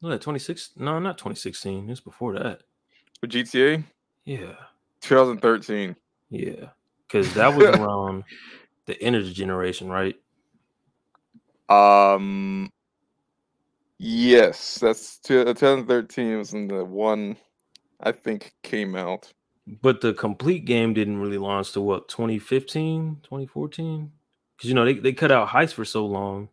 No, 0.00 0.10
that 0.10 0.20
26. 0.20 0.72
No, 0.76 0.98
not 0.98 1.18
2016. 1.18 1.90
It's 1.90 2.00
before 2.00 2.38
that. 2.38 2.62
But 3.20 3.30
GTA 3.30 3.82
Yeah, 4.24 4.54
2013. 5.00 5.96
yeah, 6.30 6.68
because 7.06 7.34
that 7.34 7.52
was 7.52 7.66
around 7.66 8.24
the 8.86 9.00
energy 9.02 9.32
generation, 9.32 9.88
right? 9.88 10.16
Um. 11.68 12.70
Yes, 13.98 14.78
that's 14.78 15.18
two- 15.18 15.40
uh, 15.40 15.54
2013 15.54 16.38
was 16.38 16.54
in 16.54 16.68
the 16.68 16.84
one 16.84 17.36
I 18.00 18.12
think 18.12 18.52
came 18.62 18.94
out. 18.94 19.32
But 19.82 20.00
the 20.00 20.14
complete 20.14 20.64
game 20.64 20.94
didn't 20.94 21.18
really 21.18 21.36
launch 21.36 21.72
to 21.72 21.80
what 21.80 22.08
2015, 22.08 23.18
2014? 23.24 24.12
Because 24.58 24.70
you 24.70 24.74
know 24.74 24.84
they, 24.84 24.94
they 24.94 25.12
cut 25.12 25.30
out 25.30 25.48
heist 25.48 25.74
for 25.74 25.84
so 25.84 26.04
long. 26.04 26.48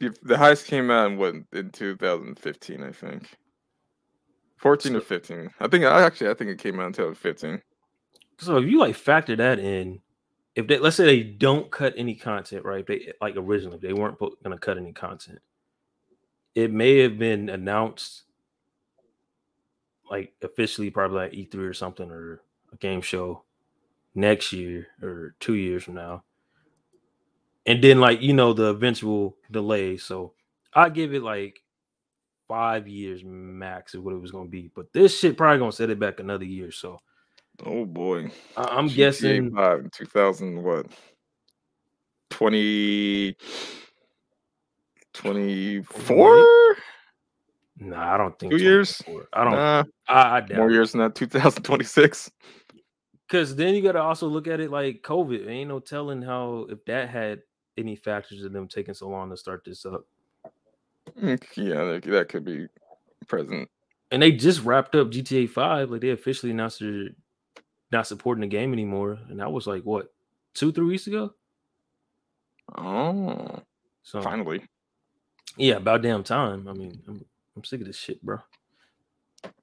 The, 0.00 0.10
heist 0.34 0.66
came 0.66 0.90
out 0.90 1.12
in 1.12 1.18
what 1.18 1.34
in 1.52 1.70
2015, 1.70 2.82
I 2.82 2.90
think. 2.90 3.38
14 4.56 4.96
or 4.96 5.00
15. 5.00 5.50
I 5.60 5.68
think 5.68 5.84
I 5.84 6.02
actually 6.02 6.30
I 6.30 6.34
think 6.34 6.50
it 6.50 6.58
came 6.58 6.80
out 6.80 6.88
in 6.88 6.92
2015. 6.92 7.62
So 8.38 8.56
if 8.56 8.68
you 8.68 8.80
like 8.80 8.96
factor 8.96 9.36
that 9.36 9.60
in, 9.60 10.00
if 10.56 10.66
they 10.66 10.78
let's 10.78 10.96
say 10.96 11.04
they 11.04 11.22
don't 11.22 11.70
cut 11.70 11.94
any 11.96 12.16
content, 12.16 12.64
right? 12.64 12.84
They 12.84 13.12
like 13.20 13.36
originally 13.36 13.78
they 13.78 13.92
weren't 13.92 14.18
gonna 14.42 14.58
cut 14.58 14.76
any 14.76 14.92
content. 14.92 15.38
It 16.56 16.72
may 16.72 16.98
have 16.98 17.18
been 17.18 17.48
announced 17.50 18.24
like 20.10 20.32
officially 20.42 20.90
probably 20.90 21.18
like 21.18 21.32
E3 21.32 21.54
or 21.54 21.72
something 21.72 22.10
or 22.10 22.40
a 22.72 22.76
game 22.78 23.00
show 23.00 23.44
next 24.16 24.52
year 24.52 24.88
or 25.00 25.36
two 25.38 25.54
years 25.54 25.84
from 25.84 25.94
now. 25.94 26.24
And 27.66 27.82
then 27.82 28.00
like 28.00 28.22
you 28.22 28.32
know 28.32 28.52
the 28.52 28.66
eventual 28.66 29.36
delay. 29.50 29.96
So 29.96 30.34
I 30.74 30.88
give 30.88 31.14
it 31.14 31.22
like 31.22 31.60
five 32.48 32.88
years 32.88 33.22
max 33.24 33.94
is 33.94 34.00
what 34.00 34.14
it 34.14 34.20
was 34.20 34.32
gonna 34.32 34.48
be. 34.48 34.70
But 34.74 34.92
this 34.92 35.18
shit 35.18 35.36
probably 35.36 35.58
gonna 35.58 35.72
set 35.72 35.90
it 35.90 36.00
back 36.00 36.20
another 36.20 36.44
year. 36.44 36.70
So 36.72 36.98
Oh 37.64 37.84
boy. 37.84 38.30
I- 38.56 38.64
I'm 38.64 38.88
GTA 38.88 38.94
guessing 38.94 39.50
5 39.54 39.90
2000 39.90 40.62
what? 40.62 40.86
20 42.30 43.36
24? 45.12 46.46
Nah, 47.78 48.14
I 48.14 48.18
don't 48.18 48.38
think 48.38 48.52
Two 48.52 48.58
years? 48.58 49.02
I 49.32 49.44
don't. 49.44 49.52
Nah, 49.54 49.84
I, 50.08 50.36
I 50.36 50.40
doubt 50.40 50.58
more 50.58 50.70
years 50.70 50.92
than 50.92 51.00
that 51.00 51.14
2026. 51.14 52.30
Because 53.26 53.54
then 53.56 53.74
you 53.74 53.82
got 53.82 53.92
to 53.92 54.00
also 54.02 54.26
look 54.26 54.48
at 54.48 54.60
it 54.60 54.70
like 54.70 55.02
COVID. 55.02 55.48
Ain't 55.48 55.68
no 55.68 55.78
telling 55.80 56.20
how 56.22 56.66
if 56.68 56.84
that 56.86 57.08
had 57.08 57.42
any 57.78 57.96
factors 57.96 58.42
of 58.44 58.52
them 58.52 58.68
taking 58.68 58.94
so 58.94 59.08
long 59.08 59.30
to 59.30 59.36
start 59.36 59.62
this 59.64 59.84
up. 59.86 60.04
Mm, 61.20 61.42
Yeah, 61.56 61.98
that, 62.00 62.28
could 62.28 62.44
be 62.44 62.66
present. 63.26 63.68
And 64.10 64.22
they 64.22 64.32
just 64.32 64.62
wrapped 64.64 64.94
up 64.94 65.08
GTA 65.10 65.48
Five. 65.48 65.90
Like 65.90 66.00
they 66.00 66.10
officially 66.10 66.52
announced 66.52 66.80
they're 66.80 67.08
not 67.92 68.06
supporting 68.06 68.40
the 68.42 68.46
game 68.48 68.72
anymore. 68.72 69.18
And 69.28 69.40
that 69.40 69.50
was 69.52 69.66
like 69.66 69.82
what 69.82 70.12
two, 70.54 70.72
three 70.72 70.86
weeks 70.86 71.06
ago. 71.06 71.32
Oh, 72.76 73.60
So 74.02 74.22
finally. 74.22 74.62
yeah, 75.56 75.76
about 75.76 76.02
damn 76.02 76.22
time. 76.22 76.68
I 76.68 76.72
mean, 76.72 77.00
I'm, 77.08 77.24
I'm 77.56 77.64
sick 77.64 77.80
of 77.80 77.86
this 77.86 77.96
shit, 77.98 78.22
bro. 78.22 78.38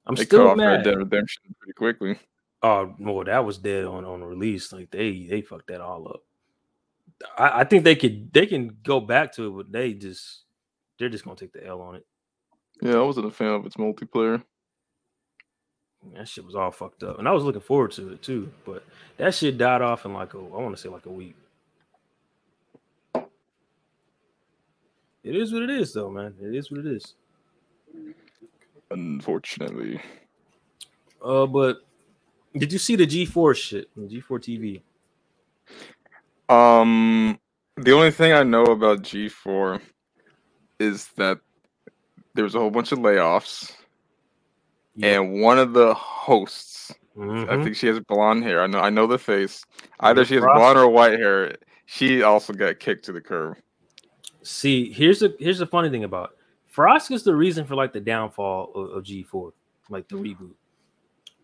I'm 0.06 0.14
They 0.14 0.22
cut 0.24 0.26
still 0.26 0.48
off 0.48 0.58
Red 0.58 0.66
mad. 0.78 0.84
Dead 0.84 0.98
Redemption 0.98 1.54
pretty 1.58 1.72
quickly. 1.74 2.18
Oh 2.62 2.94
well, 2.98 3.24
that 3.24 3.44
was 3.44 3.58
dead 3.58 3.84
on 3.84 4.04
on 4.04 4.22
release. 4.24 4.72
Like 4.72 4.90
they 4.90 5.26
they 5.30 5.42
fucked 5.42 5.68
that 5.68 5.80
all 5.80 6.08
up. 6.08 6.22
I, 7.36 7.60
I 7.60 7.64
think 7.64 7.84
they 7.84 7.96
could 7.96 8.32
they 8.32 8.46
can 8.46 8.76
go 8.84 9.00
back 9.00 9.32
to 9.34 9.46
it, 9.46 9.50
but 9.56 9.72
they 9.72 9.92
just 9.92 10.44
they're 10.98 11.08
just 11.08 11.24
gonna 11.24 11.36
take 11.36 11.52
the 11.52 11.66
L 11.66 11.80
on 11.80 11.96
it. 11.96 12.06
Yeah, 12.80 12.96
I 12.96 13.02
wasn't 13.02 13.26
a 13.26 13.30
fan 13.30 13.52
of 13.52 13.66
its 13.66 13.76
multiplayer. 13.76 14.42
That 16.14 16.28
shit 16.28 16.44
was 16.44 16.54
all 16.54 16.70
fucked 16.70 17.02
up, 17.02 17.18
and 17.18 17.28
I 17.28 17.32
was 17.32 17.42
looking 17.42 17.60
forward 17.60 17.90
to 17.92 18.12
it 18.12 18.22
too. 18.22 18.50
But 18.64 18.84
that 19.16 19.34
shit 19.34 19.58
died 19.58 19.82
off 19.82 20.04
in 20.04 20.12
like 20.12 20.34
a 20.34 20.38
I 20.38 20.42
want 20.42 20.76
to 20.76 20.80
say 20.80 20.88
like 20.88 21.06
a 21.06 21.10
week. 21.10 21.34
It 25.24 25.36
is 25.36 25.52
what 25.52 25.62
it 25.62 25.70
is, 25.70 25.92
though, 25.92 26.10
man. 26.10 26.34
It 26.40 26.54
is 26.54 26.70
what 26.70 26.80
it 26.80 26.86
is. 26.86 27.14
Unfortunately. 28.90 30.00
Uh, 31.22 31.46
but 31.46 31.80
did 32.56 32.72
you 32.72 32.78
see 32.78 32.96
the 32.96 33.06
G4 33.06 33.54
shit? 33.54 33.90
The 33.94 34.06
G4 34.06 34.38
TV. 34.38 34.80
Um, 36.48 37.38
the 37.76 37.92
only 37.92 38.10
thing 38.10 38.32
I 38.32 38.42
know 38.42 38.64
about 38.64 39.02
G4 39.02 39.80
is 40.78 41.08
that 41.16 41.38
there 42.34 42.44
was 42.44 42.54
a 42.54 42.58
whole 42.58 42.70
bunch 42.70 42.92
of 42.92 42.98
layoffs, 43.00 43.72
and 45.02 45.40
one 45.42 45.58
of 45.58 45.72
the 45.72 45.94
hosts, 45.94 46.92
I 47.16 47.20
Mhm. 47.20 47.64
think 47.64 47.76
she 47.76 47.88
has 47.88 48.00
blonde 48.00 48.44
hair. 48.44 48.62
I 48.62 48.66
know, 48.66 48.78
I 48.80 48.90
know 48.90 49.06
the 49.06 49.18
face. 49.18 49.64
Either 50.00 50.24
she 50.24 50.34
has 50.34 50.44
blonde 50.44 50.78
or 50.78 50.88
white 50.88 51.18
hair. 51.18 51.56
She 51.86 52.22
also 52.22 52.52
got 52.52 52.78
kicked 52.78 53.04
to 53.06 53.12
the 53.12 53.20
curb. 53.20 53.56
See, 54.42 54.92
here's 54.92 55.20
the 55.20 55.34
here's 55.38 55.58
the 55.58 55.66
funny 55.66 55.90
thing 55.90 56.04
about 56.04 56.30
it. 56.30 56.38
Frost 56.66 57.10
is 57.10 57.24
the 57.24 57.34
reason 57.34 57.66
for 57.66 57.74
like 57.74 57.92
the 57.92 58.00
downfall 58.00 58.72
of, 58.74 58.90
of 58.90 59.04
G4, 59.04 59.52
like 59.90 60.06
the 60.08 60.16
reboot. 60.16 60.54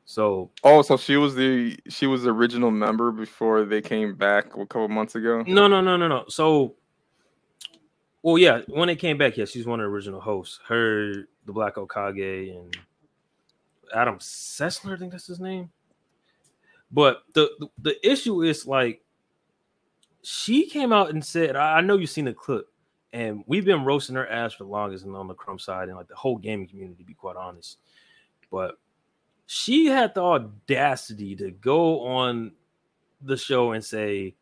So 0.05 0.51
Oh, 0.63 0.83
so 0.83 0.97
she 0.97 1.17
was 1.17 1.35
the 1.35 1.79
she 1.89 2.07
was 2.07 2.23
the 2.23 2.31
original 2.31 2.71
member 2.71 3.11
before 3.11 3.65
they 3.65 3.81
came 3.81 4.15
back 4.15 4.55
a 4.57 4.67
couple 4.67 4.89
months 4.89 5.15
ago. 5.15 5.43
no, 5.47 5.67
no, 5.67 5.81
no, 5.81 5.97
no, 5.97 6.09
no. 6.09 6.25
So, 6.29 6.75
well, 8.23 8.39
yeah, 8.39 8.63
when 8.69 8.89
they 8.89 8.97
came 8.97 9.17
back, 9.17 9.37
yeah, 9.37 9.47
she's 9.47 9.67
one 9.67 9.81
of 9.81 9.85
the 9.85 9.91
original 9.91 10.21
hosts. 10.21 10.61
Her, 10.69 11.27
the 11.47 11.53
Black 11.53 11.77
Hokage, 11.77 12.55
and 12.55 12.77
Adam 13.95 14.19
Sessler, 14.19 14.95
I 14.95 14.99
think 14.99 15.13
that's 15.13 15.27
his 15.27 15.41
name. 15.41 15.71
But 16.91 17.23
the 17.33 17.51
the, 17.59 17.69
the 17.81 18.11
issue 18.11 18.43
is 18.43 18.67
like 18.67 19.01
she 20.23 20.67
came 20.67 20.93
out 20.93 21.11
and 21.11 21.25
said, 21.25 21.57
I, 21.57 21.79
I 21.79 21.81
know 21.81 21.97
you've 21.97 22.11
seen 22.11 22.27
the 22.27 22.35
clip, 22.35 22.67
and 23.15 23.43
we've 23.47 23.65
been 23.65 23.85
roasting 23.85 24.17
her 24.17 24.29
ass 24.29 24.53
for 24.53 24.65
the 24.65 24.71
longest 24.71 25.05
and 25.05 25.17
on 25.17 25.29
the 25.29 25.35
crumb 25.35 25.59
side 25.59 25.89
and 25.89 25.97
like 25.97 26.09
the 26.09 26.15
whole 26.15 26.37
gaming 26.37 26.69
community, 26.69 27.03
to 27.03 27.07
be 27.07 27.15
quite 27.15 27.37
honest. 27.37 27.79
But 28.51 28.77
she 29.47 29.87
had 29.87 30.15
the 30.15 30.23
audacity 30.23 31.37
to 31.37 31.51
go 31.51 32.07
on 32.07 32.53
the 33.23 33.37
show 33.37 33.73
and 33.73 33.85
say 33.85 34.35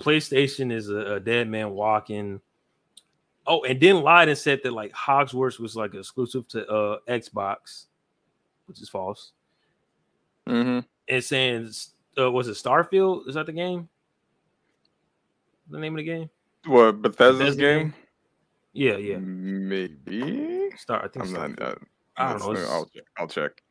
PlayStation 0.00 0.72
is 0.72 0.88
a, 0.88 1.14
a 1.14 1.20
dead 1.20 1.48
man 1.48 1.70
walking. 1.70 2.40
Oh, 3.46 3.62
and 3.62 3.80
then 3.80 4.02
lied 4.02 4.28
and 4.28 4.38
said 4.38 4.60
that 4.62 4.72
like 4.72 4.92
Hogwarts 4.92 5.58
was 5.58 5.76
like 5.76 5.94
exclusive 5.94 6.46
to 6.48 6.66
uh 6.68 6.98
Xbox, 7.08 7.86
which 8.66 8.80
is 8.80 8.88
false. 8.88 9.32
Mm-hmm. 10.48 10.80
And 11.08 11.24
saying 11.24 11.70
uh, 12.18 12.30
was 12.30 12.48
it 12.48 12.52
Starfield? 12.52 13.28
Is 13.28 13.34
that 13.34 13.46
the 13.46 13.52
game? 13.52 13.88
The 15.70 15.78
name 15.78 15.94
of 15.94 15.98
the 15.98 16.04
game? 16.04 16.30
What 16.66 17.02
Bethesda's 17.02 17.38
Bethesda 17.38 17.62
game? 17.62 17.78
game? 17.78 17.94
Yeah, 18.72 18.96
yeah. 18.96 19.18
Maybe. 19.18 20.70
Star. 20.76 21.04
I 21.04 21.08
think. 21.08 21.26
I'm 21.26 21.32
not. 21.32 21.62
Uh, 21.62 21.74
I 22.16 22.38
don't 22.38 22.54
know. 22.54 22.66
I'll 22.70 22.86
check. 22.86 23.02
I'll 23.18 23.28
check. 23.28 23.62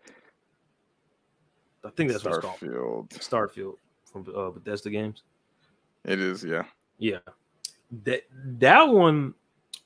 I 1.84 1.89
think 1.89 2.12
that's 2.12 2.24
what 2.24 2.36
it's 2.36 2.46
called. 2.46 2.60
Starfield. 2.60 3.10
Starfield 3.10 3.74
from 4.12 4.26
uh, 4.36 4.50
Bethesda 4.52 4.89
games. 4.89 5.24
It 6.06 6.20
is. 6.20 6.44
Yeah. 6.44 6.63
Yeah, 7.00 7.17
that 8.04 8.22
that 8.60 8.84
one, 8.88 9.34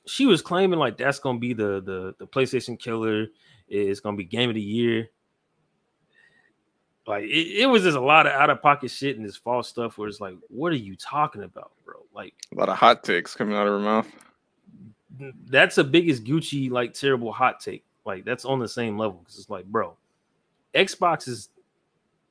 she 0.06 0.26
was 0.26 0.42
claiming 0.42 0.80
like 0.80 0.98
that's 0.98 1.20
gonna 1.20 1.40
be 1.40 1.54
the 1.54 1.82
the 1.82 2.14
the 2.20 2.28
PlayStation 2.28 2.78
killer. 2.78 3.28
It's 3.70 4.02
gonna 4.02 4.18
be 4.18 4.26
game 4.26 4.50
of 4.50 4.56
the 4.56 4.62
year. 4.62 5.10
Like 7.08 7.24
it, 7.24 7.62
it 7.62 7.66
was 7.68 7.84
just 7.84 7.96
a 7.96 8.02
lot 8.02 8.28
of 8.28 8.34
out 8.34 8.50
of 8.50 8.62
pocket 8.62 8.92
shit 8.92 9.16
and 9.16 9.26
this 9.26 9.38
false 9.38 9.70
stuff. 9.70 9.98
Where 9.98 10.10
it's 10.10 10.20
like, 10.20 10.36
what 10.50 10.74
are 10.74 10.78
you 10.78 10.96
talking 10.98 11.44
about, 11.44 11.72
bro? 11.86 11.96
Like 12.14 12.34
A 12.52 12.56
lot 12.56 12.68
of 12.70 12.78
hot 12.78 13.04
takes 13.04 13.34
coming 13.36 13.56
out 13.56 13.68
of 13.68 13.74
her 13.74 13.80
mouth. 13.80 14.08
that's 15.48 15.76
the 15.76 15.84
biggest 15.84 16.26
Gucci 16.26 16.70
like 16.70 16.94
terrible 16.94 17.32
hot 17.32 17.60
take. 17.62 17.86
Like 18.06 18.26
that's 18.26 18.44
on 18.44 18.60
the 18.60 18.68
same 18.68 18.98
level 18.98 19.20
because 19.20 19.38
it's 19.40 19.50
like, 19.50 19.66
bro, 19.66 19.96
Xbox 20.74 21.28
is 21.28 21.50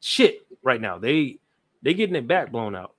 shit 0.04 0.46
right 0.62 0.80
now. 0.80 0.98
They 0.98 1.38
they 1.82 1.94
getting 1.94 2.16
it 2.16 2.28
back 2.28 2.52
blown 2.52 2.76
out. 2.76 2.94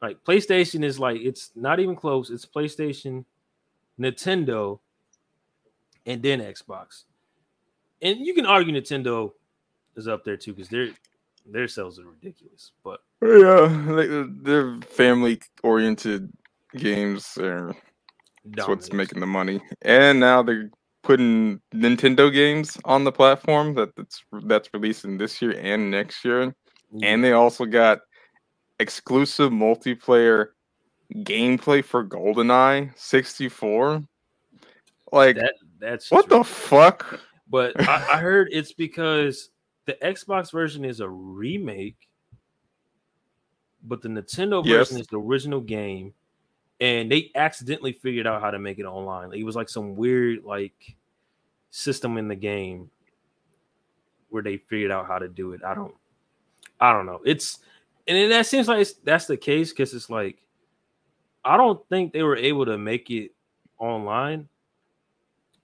Like 0.00 0.22
PlayStation 0.24 0.84
is 0.84 0.98
like 0.98 1.20
it's 1.20 1.52
not 1.54 1.78
even 1.78 1.94
close. 1.94 2.30
It's 2.30 2.44
PlayStation, 2.44 3.24
Nintendo, 3.98 4.80
and 6.04 6.20
then 6.22 6.40
Xbox. 6.40 7.04
And 8.02 8.18
you 8.18 8.34
can 8.34 8.46
argue 8.46 8.74
Nintendo 8.74 9.32
is 9.96 10.08
up 10.08 10.24
there 10.24 10.36
too 10.36 10.52
because 10.52 10.68
their 10.68 10.88
their 11.46 11.68
sales 11.68 12.00
are 12.00 12.06
ridiculous. 12.06 12.72
But 12.82 13.00
Yeah, 13.22 13.92
like 13.92 14.10
uh, 14.10 14.24
they're 14.42 14.78
family 14.80 15.40
oriented 15.62 16.32
games. 16.76 17.38
Are 17.38 17.76
that's 18.44 18.66
what's 18.66 18.92
making 18.92 19.20
the 19.20 19.26
money. 19.26 19.60
And 19.82 20.18
now 20.18 20.42
they're 20.42 20.70
putting 21.02 21.60
Nintendo 21.74 22.32
games 22.32 22.78
on 22.84 23.04
the 23.04 23.12
platform 23.12 23.74
that 23.74 23.94
that's 23.96 24.22
that's 24.44 24.68
releasing 24.72 25.18
this 25.18 25.42
year 25.42 25.58
and 25.58 25.90
next 25.90 26.24
year. 26.24 26.54
And 27.02 27.24
they 27.24 27.32
also 27.32 27.64
got 27.64 28.00
exclusive 28.78 29.50
multiplayer 29.50 30.48
gameplay 31.14 31.84
for 31.84 32.04
GoldenEye 32.04 32.96
64. 32.98 34.02
Like 35.10 35.36
that 35.36 35.54
that's 35.78 36.10
what 36.10 36.28
the 36.28 36.44
fuck? 36.44 37.20
But 37.48 37.80
I, 37.88 38.06
I 38.14 38.18
heard 38.18 38.48
it's 38.50 38.72
because 38.72 39.50
the 39.86 39.94
Xbox 40.02 40.52
version 40.52 40.84
is 40.84 41.00
a 41.00 41.08
remake, 41.08 41.96
but 43.82 44.00
the 44.02 44.08
Nintendo 44.08 44.64
Yes. 44.64 44.88
version 44.88 45.00
is 45.00 45.06
the 45.08 45.18
original 45.18 45.60
game, 45.60 46.14
and 46.82 47.12
they 47.12 47.30
accidentally 47.36 47.92
figured 47.92 48.26
out 48.26 48.42
how 48.42 48.50
to 48.50 48.58
make 48.58 48.80
it 48.80 48.84
online. 48.86 49.32
It 49.32 49.44
was 49.44 49.54
like 49.54 49.68
some 49.68 49.94
weird 49.94 50.42
like 50.42 50.96
system 51.70 52.18
in 52.18 52.26
the 52.26 52.34
game 52.34 52.90
where 54.30 54.42
they 54.42 54.56
figured 54.56 54.90
out 54.90 55.06
how 55.06 55.20
to 55.20 55.28
do 55.28 55.52
it. 55.52 55.60
I 55.64 55.74
don't, 55.74 55.94
I 56.80 56.92
don't 56.92 57.06
know. 57.06 57.20
It's 57.24 57.60
and 58.08 58.32
that 58.32 58.46
seems 58.46 58.66
like 58.66 58.84
that's 59.04 59.26
the 59.26 59.36
case 59.36 59.70
because 59.70 59.94
it's 59.94 60.10
like 60.10 60.38
I 61.44 61.56
don't 61.56 61.88
think 61.88 62.12
they 62.12 62.24
were 62.24 62.36
able 62.36 62.66
to 62.66 62.76
make 62.76 63.10
it 63.10 63.30
online, 63.78 64.48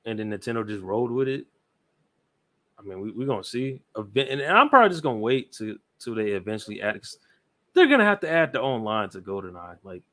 and 0.05 0.21
then 0.21 0.31
Nintendo 0.31 0.65
just 0.65 0.85
rolled 0.85 1.11
with 1.11 1.27
it. 1.27 1.47
I 2.79 2.83
mean, 2.83 3.01
we, 3.01 3.11
we're 3.11 3.27
gonna 3.27 3.43
see. 3.43 3.81
Event, 3.97 4.31
and 4.31 4.43
I'm 4.43 4.69
probably 4.69 4.91
just 4.91 5.03
gonna 5.03 5.19
wait 5.19 5.51
to 5.55 5.81
till 5.99 6.15
they 6.15 6.31
eventually 6.31 6.81
add. 6.81 7.01
They're 7.75 7.89
gonna 7.89 8.05
have 8.05 8.21
to 8.21 8.31
add 8.31 8.53
the 8.53 8.61
online 8.61 9.11
to 9.11 9.21
GoldenEye, 9.21 9.79
like 9.83 10.05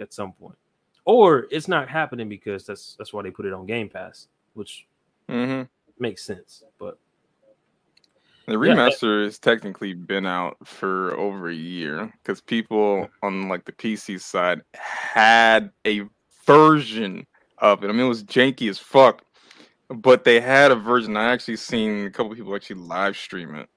at 0.00 0.12
some 0.12 0.32
point, 0.32 0.56
or 1.04 1.46
it's 1.50 1.68
not 1.68 1.88
happening 1.88 2.28
because 2.28 2.66
that's 2.66 2.96
that's 2.96 3.12
why 3.12 3.22
they 3.22 3.30
put 3.30 3.46
it 3.46 3.52
on 3.52 3.66
Game 3.66 3.88
Pass, 3.88 4.28
which 4.54 4.86
hmm 5.28 5.62
makes 5.98 6.24
sense. 6.24 6.64
But 6.78 6.98
The 8.46 8.54
Yeah, 8.62 8.74
remaster 8.74 9.24
has 9.24 9.38
technically 9.38 9.94
been 9.94 10.26
out 10.26 10.56
for 10.66 11.14
over 11.16 11.48
a 11.48 11.54
year 11.54 12.12
because 12.22 12.40
people 12.40 13.08
on 13.22 13.48
like 13.48 13.64
the 13.64 13.72
PC 13.72 14.20
side 14.20 14.62
had 14.74 15.70
a 15.86 16.02
version 16.46 17.26
of 17.58 17.84
it. 17.84 17.88
I 17.88 17.92
mean, 17.92 18.06
it 18.06 18.08
was 18.08 18.24
janky 18.24 18.68
as 18.68 18.78
fuck, 18.78 19.22
but 19.88 20.24
they 20.24 20.40
had 20.40 20.72
a 20.72 20.76
version. 20.76 21.16
I 21.16 21.32
actually 21.32 21.56
seen 21.56 22.06
a 22.06 22.10
couple 22.10 22.34
people 22.34 22.54
actually 22.56 22.80
live 22.80 23.16
stream 23.16 23.54
it, 23.54 23.68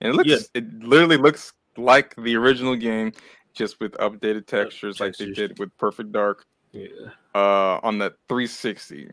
and 0.00 0.12
it 0.12 0.16
looks, 0.16 0.50
Yeah. 0.54 0.60
it 0.60 0.82
literally 0.82 1.16
looks 1.18 1.52
like 1.76 2.14
the 2.16 2.36
original 2.36 2.76
game, 2.76 3.12
just 3.58 3.80
with 3.80 3.92
updated 3.94 4.46
textures, 4.46 5.00
like 5.00 5.16
they 5.16 5.32
did 5.32 5.58
with 5.58 5.76
Perfect 5.76 6.12
Dark 6.12 6.46
yeah, 6.72 6.86
uh 7.34 7.80
on 7.82 7.98
the 7.98 8.10
360. 8.28 9.10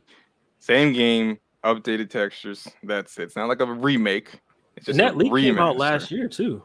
Same 0.59 0.93
game, 0.93 1.37
updated 1.63 2.09
textures. 2.09 2.67
That's 2.83 3.17
it. 3.17 3.23
It's 3.23 3.35
not 3.35 3.49
like 3.49 3.59
a 3.59 3.65
remake. 3.65 4.39
It's 4.77 4.87
and 4.87 4.99
that 4.99 5.15
a 5.15 5.17
leak 5.17 5.33
came 5.33 5.59
out 5.59 5.77
last 5.77 6.11
year 6.11 6.27
too, 6.27 6.63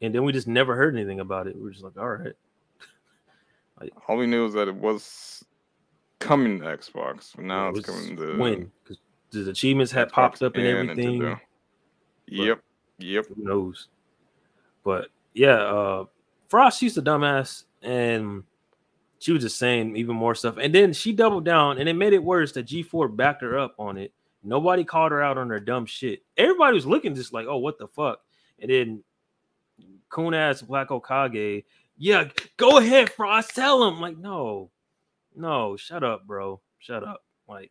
and 0.00 0.14
then 0.14 0.24
we 0.24 0.32
just 0.32 0.48
never 0.48 0.74
heard 0.74 0.94
anything 0.96 1.20
about 1.20 1.46
it. 1.46 1.56
We 1.60 1.68
are 1.68 1.72
just 1.72 1.84
like, 1.84 1.98
all 1.98 2.08
right, 2.08 2.32
All 4.08 4.16
we 4.16 4.26
knew 4.26 4.46
is 4.46 4.54
that 4.54 4.68
it 4.68 4.74
was 4.74 5.44
coming 6.18 6.60
to 6.60 6.64
Xbox. 6.64 7.38
Now 7.38 7.68
it 7.68 7.78
it's 7.78 7.86
coming 7.86 8.16
to 8.16 8.38
when 8.38 8.72
because 8.82 8.98
the 9.30 9.50
achievements 9.50 9.92
had 9.92 10.08
Xbox 10.08 10.12
popped 10.12 10.42
up 10.42 10.54
and 10.54 10.66
and 10.66 10.90
everything. 10.90 11.38
Yep. 12.28 12.62
Yep. 12.98 13.26
who 13.28 13.44
knows? 13.44 13.88
But 14.84 15.08
yeah, 15.34 15.56
uh 15.56 16.04
Frost 16.48 16.78
she's 16.78 16.96
a 16.96 17.02
dumbass, 17.02 17.64
and 17.82 18.44
she 19.18 19.32
was 19.32 19.42
just 19.42 19.58
saying 19.58 19.96
even 19.96 20.16
more 20.16 20.34
stuff. 20.34 20.56
And 20.60 20.74
then 20.74 20.92
she 20.92 21.12
doubled 21.12 21.44
down, 21.44 21.78
and 21.78 21.88
it 21.88 21.94
made 21.94 22.12
it 22.12 22.22
worse 22.22 22.52
that 22.52 22.66
G4 22.66 23.14
backed 23.16 23.42
her 23.42 23.58
up 23.58 23.74
on 23.78 23.96
it. 23.96 24.12
Nobody 24.42 24.84
called 24.84 25.12
her 25.12 25.22
out 25.22 25.38
on 25.38 25.50
her 25.50 25.58
dumb 25.58 25.86
shit. 25.86 26.22
Everybody 26.36 26.74
was 26.74 26.86
looking 26.86 27.14
just 27.14 27.32
like, 27.32 27.46
oh, 27.46 27.58
what 27.58 27.78
the 27.78 27.88
fuck? 27.88 28.20
And 28.60 28.70
then 28.70 29.02
coon 30.08 30.34
ass 30.34 30.62
Black 30.62 30.88
Hokage, 30.88 31.64
yeah, 31.98 32.28
go 32.56 32.78
ahead, 32.78 33.10
Frost, 33.10 33.54
tell 33.54 33.86
him. 33.88 34.00
Like, 34.00 34.18
no, 34.18 34.70
no, 35.34 35.76
shut 35.76 36.04
up, 36.04 36.26
bro. 36.26 36.60
Shut 36.78 37.02
up. 37.02 37.24
Like 37.48 37.70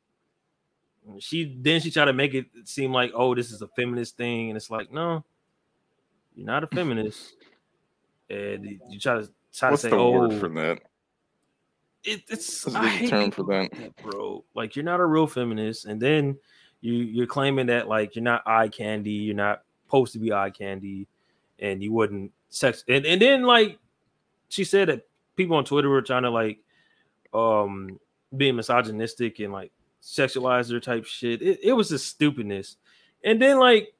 she 1.20 1.58
then 1.60 1.82
she 1.82 1.92
tried 1.92 2.06
to 2.06 2.14
make 2.14 2.34
it 2.34 2.48
seem 2.66 2.92
like, 2.92 3.12
oh, 3.14 3.36
this 3.36 3.52
is 3.52 3.62
a 3.62 3.68
feminist 3.70 4.18
thing, 4.18 4.50
and 4.50 4.58
it's 4.58 4.70
like, 4.72 4.92
no, 4.92 5.24
you're 6.36 6.46
not 6.46 6.64
a 6.64 6.68
feminist. 6.68 7.36
And 8.30 8.80
you 8.90 9.00
try 9.00 9.16
to 9.16 9.30
try 9.54 9.70
What's 9.72 9.84
to 9.84 9.90
say, 9.90 9.92
the 9.92 9.98
oh, 9.98 10.12
word 10.12 10.34
for 10.40 10.50
that? 10.50 10.80
it, 12.06 12.24
it's 12.30 12.66
What's 12.66 12.76
I 12.76 13.00
the 13.00 13.08
term 13.08 13.32
for 13.32 13.44
that? 13.44 13.96
bro. 14.04 14.44
Like 14.54 14.76
you're 14.76 14.86
not 14.86 15.00
a 15.00 15.06
real 15.06 15.28
feminist, 15.28 15.86
and 15.86 16.02
then 16.02 16.38
you 16.82 16.94
you're 16.94 17.28
claiming 17.28 17.68
that 17.68 17.88
like 17.88 18.16
you're 18.16 18.24
not 18.24 18.44
eye 18.46 18.68
candy, 18.68 19.12
you're 19.12 19.36
not 19.36 19.64
supposed 19.86 20.14
to 20.14 20.20
be 20.20 20.32
eye 20.32 20.52
candy, 20.52 21.08
and 21.60 21.82
you 21.82 21.92
wouldn't 21.92 22.32
sex. 22.50 22.84
And 22.88 23.06
and 23.06 23.22
then 23.22 23.44
like 23.44 23.80
she 24.50 24.64
said 24.64 24.90
that 24.90 25.08
people 25.36 25.58
on 25.58 25.66
Twitter 25.66 25.90
were 25.90 26.02
trying 26.02 26.24
to 26.24 26.30
like 26.30 26.60
um 27.34 28.00
being 28.36 28.56
misogynistic 28.56 29.40
and 29.40 29.52
like 29.52 29.72
sexualizer 30.02 30.82
type 30.82 31.06
shit. 31.06 31.42
It, 31.42 31.60
it 31.64 31.74
was 31.74 31.90
just 31.90 32.08
stupidness. 32.08 32.78
And 33.24 33.42
then 33.42 33.60
like 33.60 33.95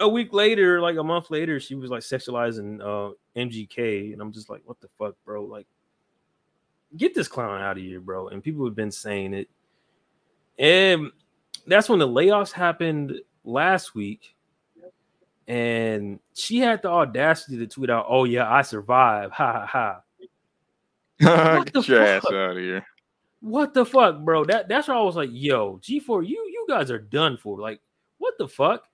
a 0.00 0.08
week 0.08 0.32
later, 0.32 0.80
like 0.80 0.96
a 0.96 1.04
month 1.04 1.30
later, 1.30 1.60
she 1.60 1.74
was 1.76 1.90
like 1.90 2.02
sexualizing 2.02 2.80
uh 2.80 3.14
MGK, 3.36 4.12
and 4.12 4.20
I'm 4.20 4.32
just 4.32 4.50
like, 4.50 4.62
what 4.64 4.80
the 4.80 4.88
fuck, 4.98 5.14
bro? 5.24 5.44
Like 5.44 5.66
get 6.96 7.14
this 7.14 7.28
clown 7.28 7.60
out 7.62 7.76
of 7.78 7.82
here, 7.84 8.00
bro. 8.00 8.28
And 8.28 8.42
people 8.42 8.64
have 8.64 8.74
been 8.74 8.90
saying 8.90 9.32
it. 9.34 9.48
And 10.58 11.12
that's 11.66 11.88
when 11.88 12.00
the 12.00 12.08
layoffs 12.08 12.52
happened 12.52 13.20
last 13.44 13.94
week. 13.94 14.34
and 15.46 16.20
she 16.34 16.58
had 16.58 16.82
the 16.82 16.88
audacity 16.88 17.58
to 17.58 17.66
tweet 17.66 17.90
out, 17.90 18.06
"Oh 18.08 18.24
yeah, 18.24 18.50
I 18.50 18.62
survived." 18.62 19.32
Ha 19.36 19.52
ha 19.52 19.66
ha. 19.66 20.02
Get 21.64 21.72
the 21.72 21.80
your 21.86 22.02
ass 22.02 22.22
fuck? 22.22 22.32
out 22.32 22.50
of 22.52 22.56
here. 22.58 22.84
What 23.40 23.74
the 23.74 23.84
fuck, 23.84 24.20
bro? 24.20 24.44
That 24.44 24.68
that's 24.68 24.88
why 24.88 24.94
I 24.94 25.02
was 25.02 25.16
like, 25.16 25.30
"Yo, 25.32 25.78
G4, 25.82 26.26
you 26.26 26.36
you 26.36 26.66
guys 26.68 26.90
are 26.90 26.98
done 26.98 27.36
for." 27.36 27.58
Like, 27.58 27.80
what 28.18 28.34
the 28.38 28.48
fuck? 28.48 28.84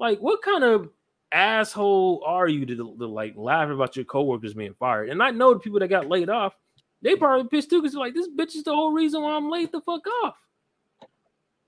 Like, 0.00 0.18
what 0.18 0.40
kind 0.40 0.64
of 0.64 0.88
asshole 1.30 2.22
are 2.26 2.48
you 2.48 2.64
to, 2.64 2.74
to 2.74 3.06
like 3.06 3.34
laugh 3.36 3.68
about 3.68 3.94
your 3.96 4.06
coworkers 4.06 4.54
being 4.54 4.74
fired? 4.74 5.10
And 5.10 5.22
I 5.22 5.30
know 5.30 5.52
the 5.52 5.60
people 5.60 5.78
that 5.78 5.88
got 5.88 6.08
laid 6.08 6.30
off, 6.30 6.54
they 7.02 7.16
probably 7.16 7.46
pissed 7.48 7.68
too 7.68 7.82
because 7.82 7.94
like 7.94 8.14
this 8.14 8.26
bitch 8.26 8.56
is 8.56 8.64
the 8.64 8.74
whole 8.74 8.92
reason 8.92 9.22
why 9.22 9.32
I'm 9.32 9.50
laid 9.50 9.70
the 9.70 9.80
fuck 9.82 10.00
off. 10.24 10.36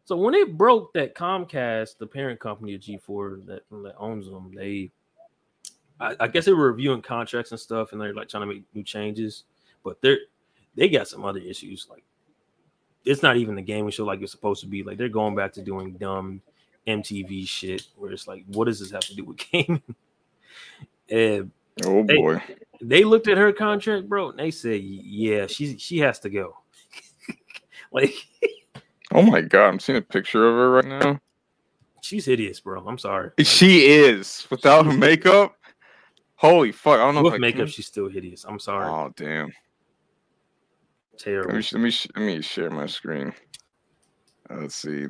So 0.06 0.16
when 0.16 0.34
it 0.34 0.56
broke 0.56 0.94
that 0.94 1.14
Comcast, 1.14 1.98
the 1.98 2.06
parent 2.06 2.40
company 2.40 2.74
of 2.74 2.80
G4 2.80 3.46
that, 3.46 3.62
that 3.70 3.94
owns 3.98 4.26
them, 4.26 4.50
they 4.56 4.90
I, 6.00 6.16
I 6.20 6.28
guess 6.28 6.46
they 6.46 6.52
were 6.52 6.72
reviewing 6.72 7.02
contracts 7.02 7.50
and 7.50 7.60
stuff 7.60 7.92
and 7.92 8.00
they're 8.00 8.14
like 8.14 8.30
trying 8.30 8.48
to 8.48 8.54
make 8.54 8.64
new 8.74 8.82
changes, 8.82 9.44
but 9.84 10.00
they're 10.00 10.18
they 10.74 10.88
got 10.88 11.06
some 11.06 11.26
other 11.26 11.38
issues. 11.38 11.86
Like 11.90 12.02
it's 13.04 13.22
not 13.22 13.36
even 13.36 13.56
the 13.56 13.62
gaming 13.62 13.90
show 13.90 14.06
like 14.06 14.22
it's 14.22 14.32
supposed 14.32 14.62
to 14.62 14.66
be. 14.66 14.82
Like 14.82 14.96
they're 14.96 15.10
going 15.10 15.34
back 15.34 15.52
to 15.52 15.62
doing 15.62 15.92
dumb 15.92 16.40
MTV 16.86 17.46
shit 17.46 17.82
where 17.96 18.10
it's 18.12 18.26
like, 18.26 18.44
what 18.48 18.64
does 18.66 18.80
this 18.80 18.90
have 18.90 19.00
to 19.02 19.14
do 19.16 19.24
with 19.24 19.38
gaming? 19.52 19.82
and 21.10 21.50
Oh 21.86 22.02
boy. 22.02 22.42
they 22.80 23.02
looked 23.04 23.28
at 23.28 23.38
her 23.38 23.52
contract, 23.52 24.08
bro, 24.08 24.30
and 24.30 24.38
they 24.38 24.50
said, 24.50 24.80
yeah, 24.82 25.46
she 25.46 25.78
she 25.78 25.98
has 25.98 26.18
to 26.20 26.30
go. 26.30 26.56
like 27.92 28.12
Oh 29.14 29.22
my 29.22 29.40
god, 29.42 29.68
I'm 29.68 29.80
seeing 29.80 29.98
a 29.98 30.02
picture 30.02 30.46
of 30.48 30.54
her 30.54 30.70
right 30.70 30.84
now. 31.02 31.20
she's 32.02 32.24
hideous, 32.26 32.60
bro. 32.60 32.84
I'm 32.86 32.98
sorry. 32.98 33.30
She 33.40 33.86
is 33.86 34.46
without 34.50 34.84
She's- 34.84 34.96
makeup. 34.98 35.56
Holy 36.36 36.72
fuck! 36.72 36.94
I 36.94 37.04
don't 37.04 37.14
know 37.14 37.24
if 37.26 37.32
With 37.34 37.40
makeup, 37.40 37.58
can- 37.60 37.66
she's 37.68 37.86
still 37.86 38.08
hideous. 38.08 38.44
I'm 38.44 38.58
sorry. 38.58 38.86
Oh 38.86 39.12
damn! 39.16 39.52
Let 41.12 41.20
Terrible. 41.20 41.54
me 41.54 41.62
let 41.72 41.80
me 41.80 41.92
let 42.16 42.24
me 42.26 42.42
share 42.42 42.70
my 42.70 42.86
screen. 42.86 43.32
Uh, 44.50 44.56
let's 44.56 44.74
see. 44.74 45.06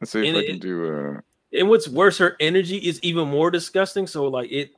Let's 0.00 0.12
see 0.12 0.20
if 0.20 0.28
And 0.28 0.36
I 0.36 0.40
it- 0.40 0.46
can 0.46 0.58
do. 0.58 1.16
Uh, 1.16 1.20
And 1.52 1.68
what's 1.68 1.88
worse, 1.88 2.18
her 2.18 2.36
energy 2.40 2.76
is 2.76 3.00
even 3.02 3.28
more 3.28 3.50
disgusting. 3.50 4.06
So 4.06 4.26
like 4.26 4.50
it, 4.50 4.70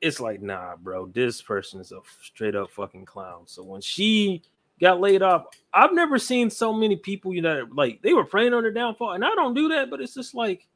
it's 0.00 0.20
like 0.20 0.42
nah, 0.42 0.76
bro. 0.76 1.06
This 1.06 1.40
person 1.42 1.80
is 1.80 1.92
a 1.92 2.00
straight 2.22 2.54
up 2.54 2.70
fucking 2.70 3.04
clown. 3.06 3.42
So 3.46 3.62
when 3.64 3.80
she 3.80 4.42
got 4.80 5.00
laid 5.00 5.22
off, 5.22 5.46
I've 5.72 5.92
never 5.94 6.18
seen 6.18 6.50
so 6.50 6.72
many 6.72 6.96
people. 6.96 7.32
You 7.32 7.42
know, 7.42 7.66
like 7.72 8.02
they 8.02 8.12
were 8.12 8.24
praying 8.24 8.54
on 8.54 8.64
her 8.64 8.70
downfall, 8.70 9.12
and 9.12 9.24
I 9.24 9.30
don't 9.34 9.54
do 9.54 9.68
that. 9.68 9.88
But 9.90 10.00
it's 10.00 10.14
just 10.14 10.34
like 10.34 10.66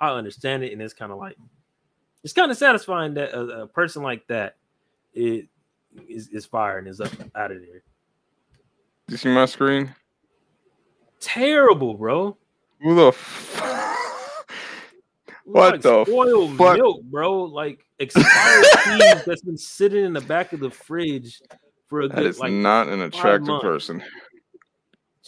I 0.00 0.10
understand 0.10 0.62
it, 0.62 0.72
and 0.72 0.80
it's 0.80 0.94
kind 0.94 1.10
of 1.12 1.18
like 1.18 1.36
it's 2.22 2.32
kind 2.32 2.50
of 2.50 2.56
satisfying 2.56 3.14
that 3.14 3.32
a, 3.32 3.62
a 3.62 3.66
person 3.66 4.02
like 4.02 4.26
that 4.28 4.56
it 5.14 5.48
is 6.08 6.28
is 6.28 6.46
fired 6.46 6.78
and 6.80 6.88
is 6.88 7.00
up 7.00 7.10
out 7.34 7.50
of 7.50 7.60
there. 7.60 7.82
you 9.08 9.16
see 9.16 9.28
my 9.30 9.46
screen? 9.46 9.94
Terrible, 11.20 11.94
bro. 11.94 12.36
Who 12.82 12.94
the? 12.94 13.06
F- 13.08 14.44
What 15.44 15.72
like 15.72 15.82
the 15.82 16.04
spoiled 16.04 16.56
fuck? 16.56 16.76
milk, 16.76 17.02
bro? 17.04 17.42
Like 17.44 17.84
expired 17.98 18.64
cheese 18.84 19.24
that's 19.26 19.42
been 19.42 19.58
sitting 19.58 20.04
in 20.04 20.12
the 20.12 20.20
back 20.20 20.52
of 20.52 20.60
the 20.60 20.70
fridge 20.70 21.40
for 21.88 22.02
a 22.02 22.08
that 22.08 22.16
good 22.16 22.26
is 22.26 22.38
like 22.38 22.52
not 22.52 22.88
an 22.88 23.02
attractive 23.02 23.48
months. 23.48 23.62
person. 23.64 24.02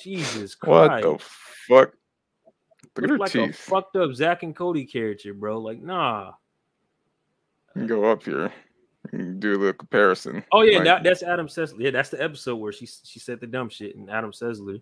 Jesus 0.01 0.55
Christ! 0.55 1.05
What 1.05 1.19
the 1.19 1.25
fuck? 1.69 1.93
Look 2.97 3.05
at 3.05 3.11
her 3.11 3.19
like 3.19 3.35
a 3.35 3.47
teeth. 3.47 3.57
fucked 3.57 3.97
up 3.97 4.13
Zack 4.15 4.43
and 4.43 4.55
Cody 4.55 4.85
character, 4.85 5.35
bro. 5.35 5.59
Like, 5.59 5.81
nah. 5.83 6.33
Go 7.87 8.05
up 8.05 8.23
here. 8.25 8.53
Do 9.13 9.55
a 9.55 9.57
little 9.57 9.73
comparison. 9.73 10.45
Oh 10.53 10.63
yeah, 10.63 10.77
Like, 10.79 10.85
that, 10.85 11.03
that's 11.05 11.23
Adam 11.23 11.49
Sessler. 11.49 11.75
Yeah, 11.79 11.91
that's 11.91 12.11
the 12.11 12.23
episode 12.23 12.57
where 12.57 12.71
she 12.73 12.87
she 12.87 13.19
said 13.19 13.41
the 13.41 13.47
dumb 13.47 13.69
shit, 13.71 13.97
and 13.97 14.09
Adam 14.11 14.31
Sessler. 14.31 14.81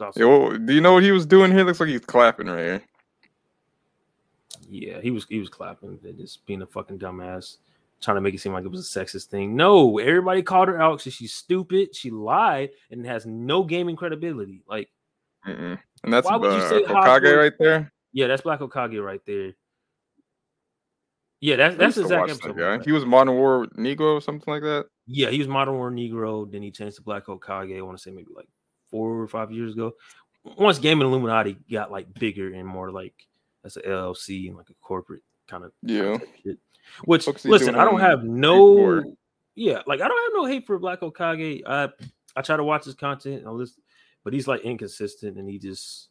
Also 0.00 0.28
well, 0.28 0.58
do 0.58 0.72
you 0.72 0.80
know 0.80 0.94
what 0.94 1.02
he 1.02 1.12
was 1.12 1.26
doing 1.26 1.52
here? 1.52 1.64
Looks 1.64 1.80
like 1.80 1.90
he's 1.90 2.00
clapping 2.00 2.46
right 2.46 2.58
here. 2.58 2.82
yeah, 4.70 5.00
he 5.00 5.10
was 5.10 5.26
he 5.28 5.38
was 5.38 5.48
clapping, 5.48 5.98
and 6.02 6.18
just 6.18 6.44
being 6.46 6.62
a 6.62 6.66
fucking 6.66 6.98
dumbass, 6.98 7.58
trying 8.00 8.16
to 8.16 8.20
make 8.20 8.34
it 8.34 8.40
seem 8.40 8.52
like 8.52 8.64
it 8.64 8.70
was 8.70 8.96
a 8.96 9.00
sexist 9.00 9.26
thing. 9.26 9.56
No, 9.56 9.98
everybody 9.98 10.42
called 10.42 10.68
her 10.68 10.80
out 10.80 10.98
because 10.98 11.14
she's 11.14 11.34
stupid, 11.34 11.94
she 11.94 12.10
lied, 12.10 12.70
and 12.90 13.04
has 13.06 13.26
no 13.26 13.62
gaming 13.62 13.96
credibility. 13.96 14.62
Like. 14.68 14.90
Mm-mm. 15.46 15.78
And 16.04 16.12
that's 16.12 16.26
Why 16.26 16.36
would 16.36 16.52
you 16.52 16.58
uh, 16.58 16.68
say 16.68 16.82
Hokage 16.82 17.36
right 17.36 17.52
there. 17.58 17.92
Yeah, 18.12 18.26
that's 18.26 18.42
Black 18.42 18.60
Hokage 18.60 19.02
right 19.02 19.20
there. 19.26 19.54
Yeah, 21.40 21.56
that's 21.56 21.76
that's 21.76 21.96
used 21.96 22.10
the 22.10 22.14
to 22.14 22.22
exact 22.24 22.44
watch 22.46 22.56
that 22.56 22.62
right? 22.62 22.84
He 22.84 22.92
was 22.92 23.04
Modern 23.06 23.34
War 23.36 23.66
Negro 23.76 24.14
or 24.14 24.20
something 24.20 24.52
like 24.52 24.62
that. 24.62 24.86
Yeah, 25.06 25.30
he 25.30 25.38
was 25.38 25.48
Modern 25.48 25.74
War 25.74 25.90
Negro. 25.90 26.50
Then 26.50 26.62
he 26.62 26.70
changed 26.70 26.96
to 26.96 27.02
Black 27.02 27.26
Hokage. 27.26 27.76
I 27.76 27.80
want 27.82 27.96
to 27.96 28.02
say 28.02 28.10
maybe 28.10 28.28
like 28.34 28.48
four 28.90 29.20
or 29.20 29.28
five 29.28 29.52
years 29.52 29.74
ago. 29.74 29.92
Once 30.44 30.78
Game 30.78 31.00
and 31.00 31.08
Illuminati 31.08 31.56
got 31.70 31.90
like 31.90 32.12
bigger 32.14 32.52
and 32.54 32.66
more 32.66 32.90
like 32.90 33.14
as 33.64 33.76
an 33.76 33.82
LLC 33.82 34.48
and 34.48 34.56
like 34.56 34.70
a 34.70 34.74
corporate 34.80 35.22
kind 35.46 35.64
of 35.64 35.72
Yeah. 35.82 36.18
shit. 36.42 36.58
Which 37.04 37.26
listen, 37.44 37.74
I 37.74 37.84
don't 37.84 38.00
have 38.00 38.22
no 38.24 39.02
yeah, 39.54 39.82
like 39.86 40.00
I 40.00 40.08
don't 40.08 40.22
have 40.24 40.32
no 40.34 40.46
hate 40.46 40.66
for 40.66 40.78
Black 40.78 41.00
Hokage. 41.00 41.62
I 41.66 41.88
I 42.36 42.42
try 42.42 42.56
to 42.56 42.64
watch 42.64 42.84
his 42.84 42.94
content 42.94 43.40
and 43.40 43.48
I 43.48 43.50
listen, 43.50 43.82
but 44.24 44.32
he's 44.32 44.48
like 44.48 44.62
inconsistent 44.62 45.36
and 45.36 45.48
he 45.48 45.58
just 45.58 46.08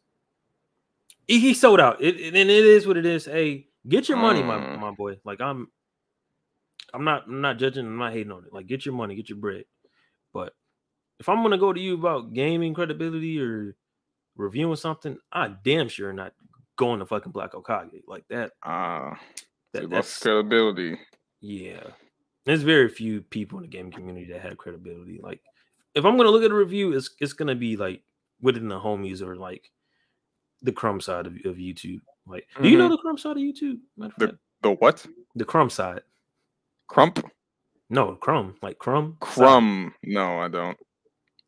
he, 1.26 1.40
he 1.40 1.54
sold 1.54 1.80
out. 1.80 2.00
It, 2.02 2.16
and 2.16 2.36
it 2.36 2.48
is 2.50 2.86
what 2.86 2.96
it 2.96 3.06
is. 3.06 3.24
Hey, 3.24 3.66
get 3.88 4.08
your 4.08 4.18
money, 4.18 4.42
my 4.42 4.58
Mm. 4.58 4.78
my 4.78 4.90
boy. 4.92 5.16
Like 5.24 5.40
I'm 5.40 5.68
I'm 6.94 7.04
not 7.04 7.24
I'm 7.26 7.40
not 7.40 7.58
judging, 7.58 7.86
I'm 7.86 7.98
not 7.98 8.12
hating 8.12 8.32
on 8.32 8.44
it. 8.44 8.52
Like 8.52 8.66
get 8.66 8.86
your 8.86 8.94
money, 8.94 9.14
get 9.16 9.28
your 9.28 9.38
bread. 9.38 9.64
But 10.32 10.54
if 11.20 11.28
I'm 11.28 11.42
gonna 11.42 11.58
go 11.58 11.72
to 11.72 11.80
you 11.80 11.94
about 11.94 12.32
gaming 12.34 12.74
credibility 12.74 13.40
or 13.40 13.74
reviewing 14.36 14.76
something, 14.76 15.18
I 15.32 15.48
damn 15.64 15.88
sure 15.88 16.12
not 16.12 16.32
going 16.76 17.00
to 17.00 17.06
fucking 17.06 17.32
Black 17.32 17.52
Hokage 17.52 18.02
like 18.06 18.24
that. 18.28 18.52
Ah, 18.62 19.18
that 19.72 19.90
that's 19.90 20.18
credibility. 20.20 20.98
yeah. 21.40 21.82
There's 22.44 22.62
very 22.62 22.88
few 22.88 23.20
people 23.20 23.58
in 23.58 23.62
the 23.62 23.68
gaming 23.68 23.92
community 23.92 24.32
that 24.32 24.40
have 24.40 24.56
credibility. 24.56 25.20
Like, 25.22 25.40
if 25.94 26.04
I'm 26.06 26.16
gonna 26.16 26.30
look 26.30 26.44
at 26.44 26.50
a 26.50 26.54
review, 26.54 26.92
it's 26.94 27.10
it's 27.20 27.32
gonna 27.34 27.54
be 27.56 27.76
like 27.76 28.02
within 28.40 28.68
the 28.68 28.78
homies 28.80 29.20
or 29.20 29.36
like 29.36 29.70
the 30.62 30.72
crumb 30.72 31.00
side 31.00 31.26
of, 31.26 31.34
of 31.44 31.56
YouTube. 31.56 32.00
Like, 32.26 32.46
do 32.62 32.68
you 32.68 32.78
know 32.78 32.88
the 32.88 32.96
crumb 32.98 33.18
side 33.18 33.32
of 33.32 33.42
YouTube? 33.42 33.78
Of 34.00 34.12
The- 34.18 34.26
fact, 34.28 34.38
The 34.62 34.70
what? 34.72 35.04
the 35.34 35.44
crumb 35.44 35.68
side. 35.70 36.02
Crump? 36.86 37.22
No, 37.90 38.14
crumb, 38.16 38.54
like 38.62 38.78
crumb. 38.78 39.16
side. 39.20 39.28
Crumb? 39.34 39.94
No, 40.02 40.38
I 40.38 40.48
don't. 40.48 40.78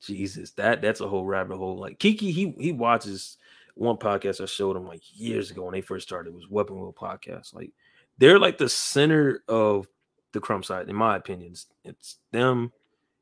Jesus, 0.01 0.53
that 0.53 0.83
that's 0.83 1.01
a 1.01 1.09
whole 1.09 1.25
rabbit 1.25 1.57
hole. 1.57 1.79
Like 1.79 1.99
Kiki, 1.99 2.31
he 2.31 2.55
he 2.59 2.73
watches 2.73 3.37
one 3.75 3.97
podcast 3.97 4.41
I 4.41 4.47
showed 4.47 4.77
him 4.77 4.87
like 4.87 5.03
years 5.13 5.51
ago 5.51 5.65
when 5.65 5.73
they 5.73 5.81
first 5.81 6.07
started. 6.07 6.31
It 6.31 6.37
was 6.37 6.49
Weapon 6.49 6.79
Wheel 6.81 6.93
podcast. 6.93 7.55
Like 7.55 7.73
they're 8.19 8.39
like 8.39 8.59
the 8.59 8.69
center 8.69 9.43
of 9.49 9.87
the 10.33 10.41
crumb 10.41 10.63
side, 10.63 10.89
in 10.89 10.97
my 10.97 11.17
opinion. 11.17 11.53
It's, 11.53 11.67
it's 11.85 12.17
them. 12.33 12.73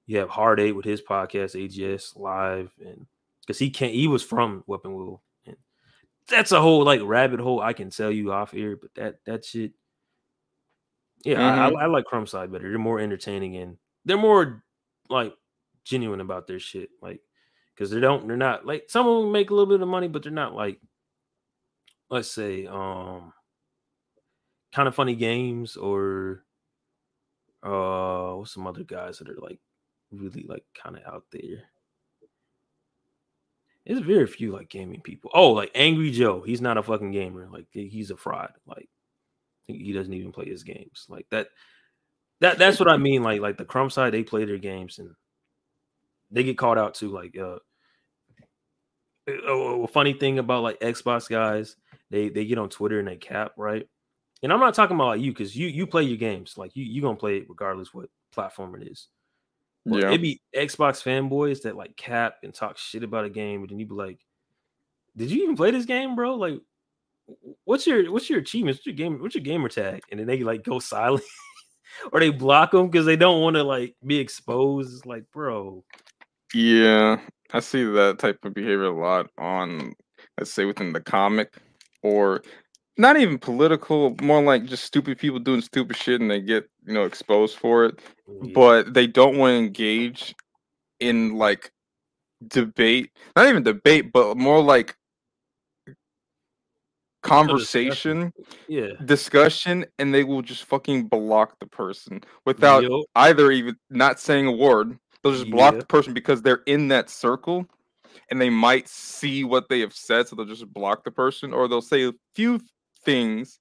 You 0.07 0.19
have 0.19 0.31
Hard 0.31 0.59
Eight 0.61 0.73
with 0.73 0.85
his 0.85 1.03
podcast, 1.03 1.55
AGS 1.55 2.17
Live, 2.17 2.73
and 2.85 3.07
because 3.41 3.59
he 3.59 3.71
can't, 3.71 3.93
he 3.93 4.09
was 4.09 4.23
from 4.23 4.64
Weapon 4.67 4.95
Wheel, 4.95 5.23
and 5.47 5.57
that's 6.29 6.53
a 6.53 6.61
whole 6.61 6.85
like 6.85 7.01
rabbit 7.05 7.41
hole 7.41 7.61
I 7.61 7.73
can 7.73 7.91
tell 7.91 8.11
you 8.11 8.33
off 8.33 8.53
here. 8.53 8.77
But 8.77 8.95
that 8.95 9.25
that 9.27 9.45
shit, 9.45 9.73
yeah, 11.25 11.41
I, 11.41 11.67
I, 11.67 11.71
mm-hmm. 11.71 11.77
I 11.77 11.87
like 11.87 12.05
crumb 12.05 12.27
side 12.27 12.51
better. 12.51 12.69
They're 12.69 12.79
more 12.79 13.01
entertaining 13.01 13.57
and 13.57 13.77
they're 14.05 14.17
more 14.17 14.64
like 15.11 15.35
genuine 15.88 16.20
about 16.20 16.46
their 16.46 16.61
shit. 16.61 16.90
Like, 17.01 17.20
because 17.74 17.90
they 17.90 18.01
don't, 18.01 18.29
they're 18.29 18.37
not 18.37 18.66
like 18.66 18.85
some 18.88 19.07
of 19.07 19.22
them 19.22 19.33
make 19.33 19.51
a 19.51 19.55
little 19.55 19.66
bit 19.72 19.81
of 19.81 19.88
money, 19.88 20.09
but 20.09 20.22
they're 20.22 20.33
not 20.33 20.55
like, 20.55 20.79
let's 22.11 22.31
say, 22.31 22.66
um, 22.66 23.33
kind 24.72 24.88
of 24.88 24.94
funny 24.94 25.14
games 25.14 25.77
or 25.77 26.44
uh, 27.62 28.33
what's 28.35 28.53
some 28.53 28.66
other 28.66 28.85
guys 28.85 29.18
that 29.18 29.29
are 29.29 29.40
like 29.40 29.59
really 30.11 30.44
like 30.48 30.64
kind 30.81 30.96
of 30.96 31.03
out 31.07 31.24
there. 31.33 31.64
There's 33.87 34.01
very 34.01 34.27
few 34.27 34.53
like 34.53 34.68
gaming 34.68 35.01
people. 35.01 35.31
Oh, 35.33 35.53
like 35.53 35.70
Angry 35.74 36.11
Joe. 36.11 36.42
He's 36.42 36.61
not 36.61 36.77
a 36.77 36.83
fucking 36.83 37.12
gamer. 37.12 37.48
Like 37.51 37.66
he's 37.72 38.11
a 38.11 38.16
fraud. 38.16 38.53
Like 38.66 38.88
he 39.66 39.92
doesn't 39.92 40.12
even 40.12 40.33
play 40.33 40.46
his 40.46 40.62
games. 40.62 41.07
Like 41.09 41.27
that. 41.31 41.48
That 42.40 42.59
that's 42.59 42.79
what 42.79 42.90
I 42.90 42.98
mean. 42.98 43.22
Like 43.22 43.40
like 43.40 43.57
the 43.57 43.64
crumb 43.64 43.90
side, 43.90 44.12
they 44.12 44.22
play 44.22 44.44
their 44.44 44.59
games 44.59 44.98
and 44.98 45.11
they 46.31 46.45
get 46.45 46.59
called 46.59 46.79
out 46.79 46.95
too. 46.95 47.11
Like 47.11 47.37
uh, 47.38 47.59
a, 49.29 49.53
a 49.53 49.88
funny 49.88 50.12
thing 50.12 50.38
about 50.38 50.62
like 50.62 50.81
Xbox 50.81 51.29
guys, 51.29 51.77
they 52.11 52.29
they 52.29 52.45
get 52.45 52.59
on 52.59 52.69
Twitter 52.69 52.99
and 52.99 53.09
they 53.09 53.17
cap 53.17 53.53
right. 53.57 53.87
And 54.43 54.53
I'm 54.53 54.61
not 54.61 54.75
talking 54.75 54.95
about 54.95 55.09
like 55.09 55.21
you 55.21 55.33
because 55.33 55.57
you 55.57 55.67
you 55.69 55.87
play 55.87 56.05
your 56.05 56.17
games 56.17 56.57
like 56.57 56.77
you 56.77 56.85
you 56.85 57.03
gonna 57.03 57.17
play 57.17 57.38
it 57.38 57.47
regardless 57.49 57.93
what 57.93 58.09
platform 58.33 58.81
it 58.81 58.88
is. 58.88 59.09
But 59.85 60.03
Yeah. 60.03 60.11
it 60.12 60.19
be 60.23 60.41
Xbox 60.55 61.03
fanboys 61.03 61.62
that 61.62 61.77
like 61.77 61.97
cap 61.97 62.37
and 62.43 62.55
talk 62.55 62.79
shit 62.79 63.03
about 63.03 63.25
a 63.25 63.31
game, 63.31 63.62
and 63.62 63.71
then 63.71 63.79
you 63.79 63.87
be 63.87 63.95
like, 63.95 64.19
"Did 65.17 65.31
you 65.31 65.43
even 65.43 65.57
play 65.57 65.71
this 65.71 65.87
game, 65.87 66.14
bro? 66.14 66.35
Like, 66.35 66.61
what's 67.64 67.87
your 67.87 68.11
what's 68.12 68.29
your 68.29 68.38
achievements? 68.41 68.79
What's 68.81 68.87
your 68.87 68.95
game? 68.95 69.21
What's 69.21 69.35
your 69.35 69.45
gamer 69.45 69.69
tag? 69.69 70.03
And 70.11 70.21
then 70.21 70.27
they 70.27 70.43
like 70.43 70.62
go 70.62 70.79
silent, 70.79 71.25
or 72.12 72.21
they 72.21 72.31
block 72.31 72.73
them 72.73 72.88
because 72.88 73.07
they 73.07 73.17
don't 73.17 73.41
want 73.43 73.57
to 73.57 73.64
like 73.64 73.97
be 74.07 74.19
exposed. 74.19 74.95
It's 74.95 75.07
like, 75.07 75.25
bro. 75.33 75.85
Yeah, 76.55 77.21
I 77.53 77.61
see 77.61 77.85
that 77.85 78.19
type 78.19 78.45
of 78.45 78.55
behavior 78.55 78.85
a 78.85 78.99
lot 78.99 79.31
on, 79.39 79.95
let's 80.39 80.53
say, 80.53 80.65
within 80.65 80.93
the 80.93 81.01
comic, 81.01 81.55
or 82.03 82.43
not 82.97 83.17
even 83.19 83.39
political, 83.39 84.17
more 84.23 84.43
like 84.43 84.65
just 84.65 84.85
stupid 84.85 85.19
people 85.19 85.39
doing 85.39 85.61
stupid 85.61 85.97
shit 85.97 86.21
and 86.21 86.31
they 86.31 86.41
get 86.41 86.69
you 86.87 86.95
know 86.95 87.05
exposed 87.05 87.59
for 87.59 87.85
it, 87.85 88.01
Yeah. 88.43 88.53
but 88.55 88.95
they 88.95 89.07
don't 89.07 89.37
want 89.39 89.53
to 89.53 89.59
engage 89.59 90.35
in 91.01 91.37
like 91.37 91.71
debate, 92.49 93.11
not 93.37 93.49
even 93.49 93.63
debate, 93.63 94.13
but 94.13 94.37
more 94.37 94.63
like 94.63 94.97
conversation 97.23 98.33
yeah, 98.69 98.93
discussion 99.05 99.85
and 99.99 100.15
they 100.15 100.25
will 100.25 100.41
just 100.43 100.65
fucking 100.65 101.09
block 101.09 101.59
the 101.61 101.67
person 101.67 102.21
without 102.47 102.83
Yup. 102.83 103.05
either 103.17 103.51
even 103.51 103.77
not 103.91 104.19
saying 104.21 104.47
a 104.47 104.53
word. 104.53 104.99
They'll 105.22 105.33
just 105.33 105.50
block 105.50 105.78
the 105.78 105.87
person 105.87 106.14
because 106.14 106.42
they're 106.42 106.62
in 106.66 106.88
that 106.88 107.11
circle 107.11 107.66
and 108.31 108.40
they 108.40 108.50
might 108.50 108.88
see 108.88 109.44
what 109.44 109.68
they 109.68 109.81
have 109.81 109.94
said, 109.94 110.28
so 110.28 110.37
they'll 110.37 110.44
just 110.44 110.72
block 110.72 111.04
the 111.04 111.11
person, 111.11 111.52
or 111.52 111.66
they'll 111.66 111.81
say 111.81 112.07
a 112.07 112.12
few 112.35 112.61
things 113.04 113.59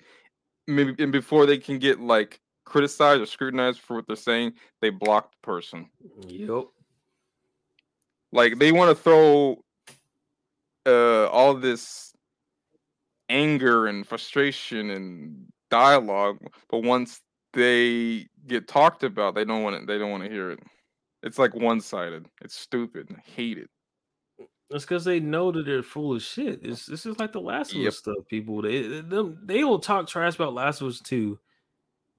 maybe 0.68 0.94
and 1.02 1.12
before 1.12 1.46
they 1.46 1.58
can 1.58 1.80
get 1.80 2.00
like 2.00 2.40
criticized 2.66 3.22
or 3.22 3.26
scrutinized 3.26 3.80
for 3.80 3.96
what 3.96 4.08
they're 4.08 4.16
saying, 4.16 4.54
they 4.82 4.90
block 4.90 5.32
the 5.32 5.38
person. 5.42 5.90
Yep. 6.28 6.66
Like 8.32 8.60
they 8.60 8.72
want 8.72 8.96
to 8.96 9.04
throw 9.04 9.64
uh 10.86 11.28
all 11.28 11.54
this 11.54 12.14
anger 13.30 13.88
and 13.88 14.06
frustration 14.06 14.90
and 14.90 15.48
dialogue, 15.72 16.38
but 16.70 16.84
once 16.84 17.22
they 17.54 18.28
get 18.48 18.68
talked 18.68 19.04
about, 19.04 19.36
they 19.36 19.46
don't 19.46 19.64
want 19.64 19.80
to 19.80 19.86
they 19.86 19.98
don't 19.98 20.12
want 20.12 20.24
to 20.24 20.30
hear 20.30 20.52
it. 20.52 20.60
It's 21.28 21.38
like 21.40 21.54
one-sided. 21.54 22.28
It's 22.42 22.56
stupid. 22.58 23.08
I 23.16 23.22
hate 23.36 23.58
it. 23.58 23.70
That's 24.70 24.84
because 24.84 25.06
they 25.06 25.20
know 25.20 25.52
that 25.52 25.66
they're 25.66 25.84
full 25.84 26.16
of 26.16 26.22
shit. 26.22 26.60
It's 26.64 26.86
this 26.86 27.06
is 27.06 27.20
like 27.20 27.32
the 27.32 27.40
Last 27.40 27.72
of 27.72 27.78
Yep. 27.78 27.88
Us 27.90 27.98
stuff. 28.00 28.18
People 28.30 28.62
they 28.62 28.82
they- 28.82 29.02
them 29.02 29.40
they 29.46 29.64
will 29.64 29.80
talk 29.80 30.08
trash 30.08 30.36
about 30.36 30.54
Last 30.54 30.82
of 30.82 30.88
Us 30.88 31.00
two 31.00 31.40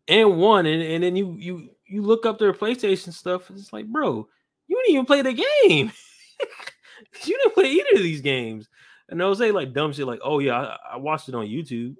and 0.07 0.38
one, 0.38 0.64
and, 0.64 0.83
and 0.83 1.03
then 1.05 1.16
you 1.16 1.37
you 1.38 1.71
you 1.87 2.03
look 2.03 2.25
up 2.25 2.38
their 2.38 2.53
PlayStation 2.55 3.12
stuff. 3.12 3.51
And 3.51 3.59
it's 3.59 3.73
like, 3.73 3.87
bro, 3.87 4.27
you 4.66 4.77
didn't 4.77 4.94
even 4.94 5.07
play 5.07 5.21
the 5.23 5.35
game. 5.35 5.92
you 7.25 7.37
didn't 7.38 7.55
play 7.55 7.71
either 7.71 7.97
of 7.97 8.03
these 8.03 8.23
games. 8.23 8.68
And 9.11 9.21
they'll 9.21 9.35
say 9.35 9.51
like 9.51 9.73
dumb 9.75 9.92
shit 9.92 10.07
like, 10.07 10.21
oh 10.23 10.38
yeah, 10.38 10.55
I, 10.57 10.77
I 10.94 10.97
watched 10.97 11.29
it 11.29 11.35
on 11.35 11.47
YouTube. 11.47 11.97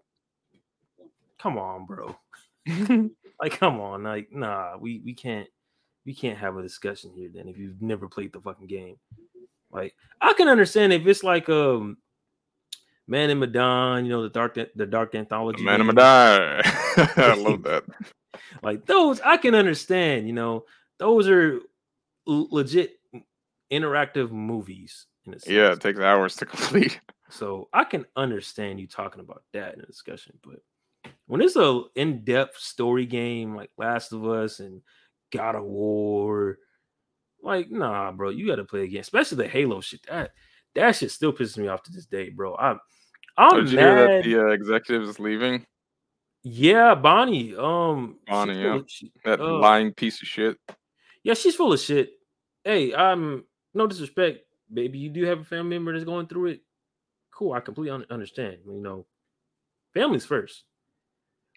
Come 1.39 1.59
on, 1.59 1.87
bro. 1.87 2.17
Like, 3.41 3.57
come 3.61 3.79
on, 3.79 4.03
like, 4.03 4.33
nah, 4.33 4.77
we 4.81 5.01
we 5.05 5.15
can't 5.15 5.47
we 6.09 6.15
can't 6.15 6.39
have 6.39 6.57
a 6.57 6.63
discussion 6.63 7.11
here 7.15 7.29
then 7.31 7.49
if 7.49 7.59
you've 7.59 7.83
never 7.83 8.09
played 8.09 8.33
the 8.33 8.41
fucking 8.41 8.67
game. 8.67 8.97
Like, 9.71 9.95
I 10.23 10.33
can 10.33 10.49
understand 10.49 10.95
if 10.95 11.07
it's 11.07 11.23
like 11.23 11.51
um 11.51 11.99
Man 13.07 13.29
in 13.29 13.39
Medan, 13.39 14.07
you 14.07 14.11
know, 14.11 14.23
the 14.23 14.31
dark 14.31 14.55
the 14.55 14.87
dark 14.87 15.15
anthology. 15.15 15.63
Man, 15.63 15.81
game. 15.81 15.95
die. 15.95 16.63
I 17.17 17.35
love 17.35 17.63
that. 17.65 17.85
Like 18.63 18.87
those, 18.87 19.21
I 19.21 19.37
can 19.37 19.55
understand, 19.55 20.27
you 20.27 20.33
know, 20.33 20.65
those 20.99 21.29
are 21.29 21.61
l- 22.29 22.49
legit 22.51 22.99
interactive 23.73 24.31
movies 24.31 25.07
in 25.27 25.35
a 25.35 25.39
sense. 25.39 25.53
Yeah, 25.53 25.73
it 25.73 25.81
takes 25.81 25.99
hours 25.99 26.37
to 26.37 26.47
complete. 26.55 27.01
So 27.31 27.69
I 27.73 27.85
can 27.85 28.07
understand 28.17 28.81
you 28.81 28.87
talking 28.87 29.21
about 29.21 29.43
that 29.55 29.75
in 29.75 29.81
a 29.81 29.87
discussion, 29.87 30.39
but 30.45 30.61
when 31.27 31.41
it's 31.41 31.57
a 31.57 31.83
in-depth 31.97 32.59
story 32.59 33.07
game 33.07 33.55
like 33.57 33.71
Last 33.77 34.13
of 34.13 34.25
Us 34.27 34.61
and 34.61 34.83
God 35.31 35.55
of 35.55 35.65
War, 35.65 36.59
like 37.43 37.71
nah, 37.71 38.13
bro, 38.13 38.31
you 38.31 38.47
got 38.47 38.57
to 38.57 38.65
play 38.65 38.85
again, 38.85 39.01
especially 39.01 39.39
the 39.39 39.49
Halo 39.49 39.81
shit. 39.81 40.01
That 40.09 40.33
that 40.75 40.97
shit 40.97 41.11
still 41.11 41.33
pisses 41.33 41.59
me 41.59 41.69
off 41.69 41.83
to 41.85 41.93
this 41.93 42.07
day, 42.07 42.31
bro. 42.31 42.57
I'm 42.57 42.79
I'm 43.37 43.65
Did 43.65 43.73
you 43.73 43.79
hear 43.79 43.95
that 43.95 44.25
the 44.25 44.41
uh, 44.41 44.47
executive 44.49 45.09
is 45.09 45.21
leaving? 45.21 45.65
Yeah, 46.43 46.95
Bonnie. 46.95 47.55
Um, 47.57 48.19
Bonnie, 48.27 48.63
yeah. 48.63 48.79
That 49.25 49.41
uh, 49.41 49.59
lying 49.59 49.93
piece 49.93 50.23
of 50.23 50.29
shit. 50.29 50.57
Yeah, 51.23 51.35
she's 51.35 51.55
full 51.55 51.73
of 51.73 51.81
shit. 51.81 52.13
Hey, 52.65 52.93
um, 52.93 53.45
no 53.75 53.87
disrespect, 53.87 54.41
baby. 54.73 54.99
You 54.99 55.11
do 55.11 55.25
have 55.25 55.41
a 55.41 55.45
family 55.45 55.77
member 55.77 55.93
that's 55.93 56.05
going 56.05 56.27
through 56.27 56.47
it. 56.47 56.61
Cool, 57.33 57.53
I 57.53 57.61
completely 57.61 57.91
un- 57.91 58.07
understand. 58.11 58.59
You 58.67 58.81
know, 58.81 59.07
family's 59.95 60.27
first. 60.27 60.65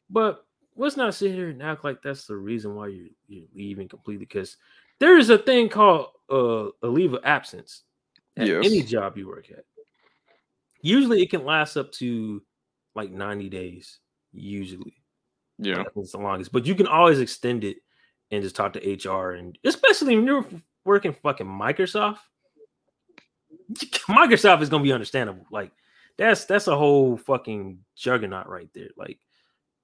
But 0.10 0.46
let's 0.76 0.98
not 0.98 1.14
sit 1.14 1.34
here 1.34 1.50
and 1.50 1.62
act 1.62 1.84
like 1.84 2.02
that's 2.02 2.26
the 2.26 2.36
reason 2.36 2.76
why 2.76 2.88
you're, 2.88 3.08
you're 3.28 3.48
leaving 3.54 3.88
completely. 3.88 4.26
Because 4.26 4.58
there 5.00 5.18
is 5.18 5.30
a 5.30 5.38
thing 5.38 5.70
called 5.70 6.08
uh, 6.32 6.68
a 6.84 6.88
leave 6.88 7.14
of 7.14 7.24
absence 7.24 7.84
at 8.38 8.48
Yes. 8.48 8.66
any 8.66 8.82
job 8.84 9.18
you 9.18 9.28
work 9.28 9.50
at. 9.52 9.66
Usually, 10.82 11.22
it 11.22 11.30
can 11.30 11.46
last 11.46 11.78
up 11.78 11.92
to 11.94 12.42
like 12.96 13.12
90 13.12 13.50
days. 13.50 14.00
Usually, 14.34 14.96
Yeah. 15.60 15.84
it's 15.96 16.14
the 16.14 16.18
longest, 16.18 16.52
but 16.52 16.66
you 16.66 16.76
can 16.76 16.88
always 16.88 17.20
extend 17.20 17.64
it 17.64 17.78
and 18.32 18.42
just 18.42 18.56
talk 18.56 18.74
to 18.74 18.80
HR 19.10 19.34
and 19.34 19.58
especially 19.66 20.16
when 20.16 20.26
you're 20.26 20.46
working 20.86 21.14
fucking 21.14 21.46
Microsoft. 21.46 22.20
Microsoft 24.10 24.62
is 24.62 24.70
gonna 24.70 24.84
be 24.84 24.94
understandable. 24.94 25.46
Like 25.52 25.72
that's 26.18 26.46
that's 26.46 26.68
a 26.68 26.76
whole 26.78 27.18
fucking 27.18 27.80
juggernaut 27.96 28.48
right 28.48 28.70
there. 28.74 28.90
Like, 28.98 29.20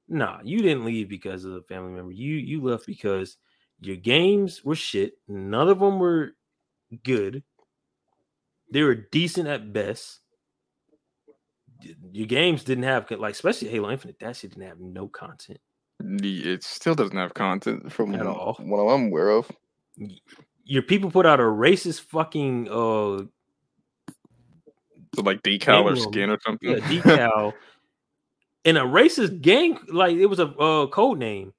nah, 0.07 0.39
you 0.43 0.59
didn't 0.59 0.85
leave 0.85 1.09
because 1.09 1.45
of 1.45 1.53
a 1.53 1.61
family 1.63 1.91
member. 1.91 2.11
You 2.11 2.35
you 2.35 2.61
left 2.61 2.85
because 2.85 3.37
your 3.79 3.95
games 3.95 4.63
were 4.63 4.75
shit. 4.75 5.13
None 5.27 5.69
of 5.69 5.79
them 5.79 5.99
were 5.99 6.31
good. 7.03 7.43
They 8.71 8.83
were 8.83 8.95
decent 8.95 9.47
at 9.47 9.71
best. 9.71 10.19
Your 12.11 12.27
games 12.27 12.63
didn't 12.63 12.85
have 12.85 13.09
like, 13.11 13.33
especially 13.33 13.69
Halo 13.69 13.91
Infinite. 13.91 14.17
That 14.19 14.35
shit 14.35 14.51
didn't 14.51 14.67
have 14.67 14.79
no 14.79 15.07
content. 15.07 15.59
It 15.99 16.63
still 16.63 16.95
doesn't 16.95 17.15
have 17.17 17.33
content 17.33 17.91
from 17.91 18.13
At 18.15 18.25
all. 18.27 18.55
what 18.59 18.79
I'm 18.81 19.07
aware 19.07 19.29
of. 19.29 19.49
your 20.63 20.81
people 20.83 21.09
put 21.11 21.25
out 21.25 21.39
a 21.39 21.43
racist 21.43 22.01
fucking 22.01 22.67
uh 22.69 23.23
So 25.15 25.21
like 25.23 25.41
decal 25.43 25.85
or 25.85 25.95
skin 25.95 26.29
or 26.29 26.37
something. 26.45 26.69
yeah, 26.69 26.75
decal 26.79 27.53
and 28.67 28.77
a 28.77 28.81
racist 28.81 29.41
gang 29.41 29.79
like 29.87 30.17
it 30.17 30.25
was 30.27 30.39
a 30.39 30.47
uh, 30.47 30.87
code 30.87 31.17
name. 31.17 31.53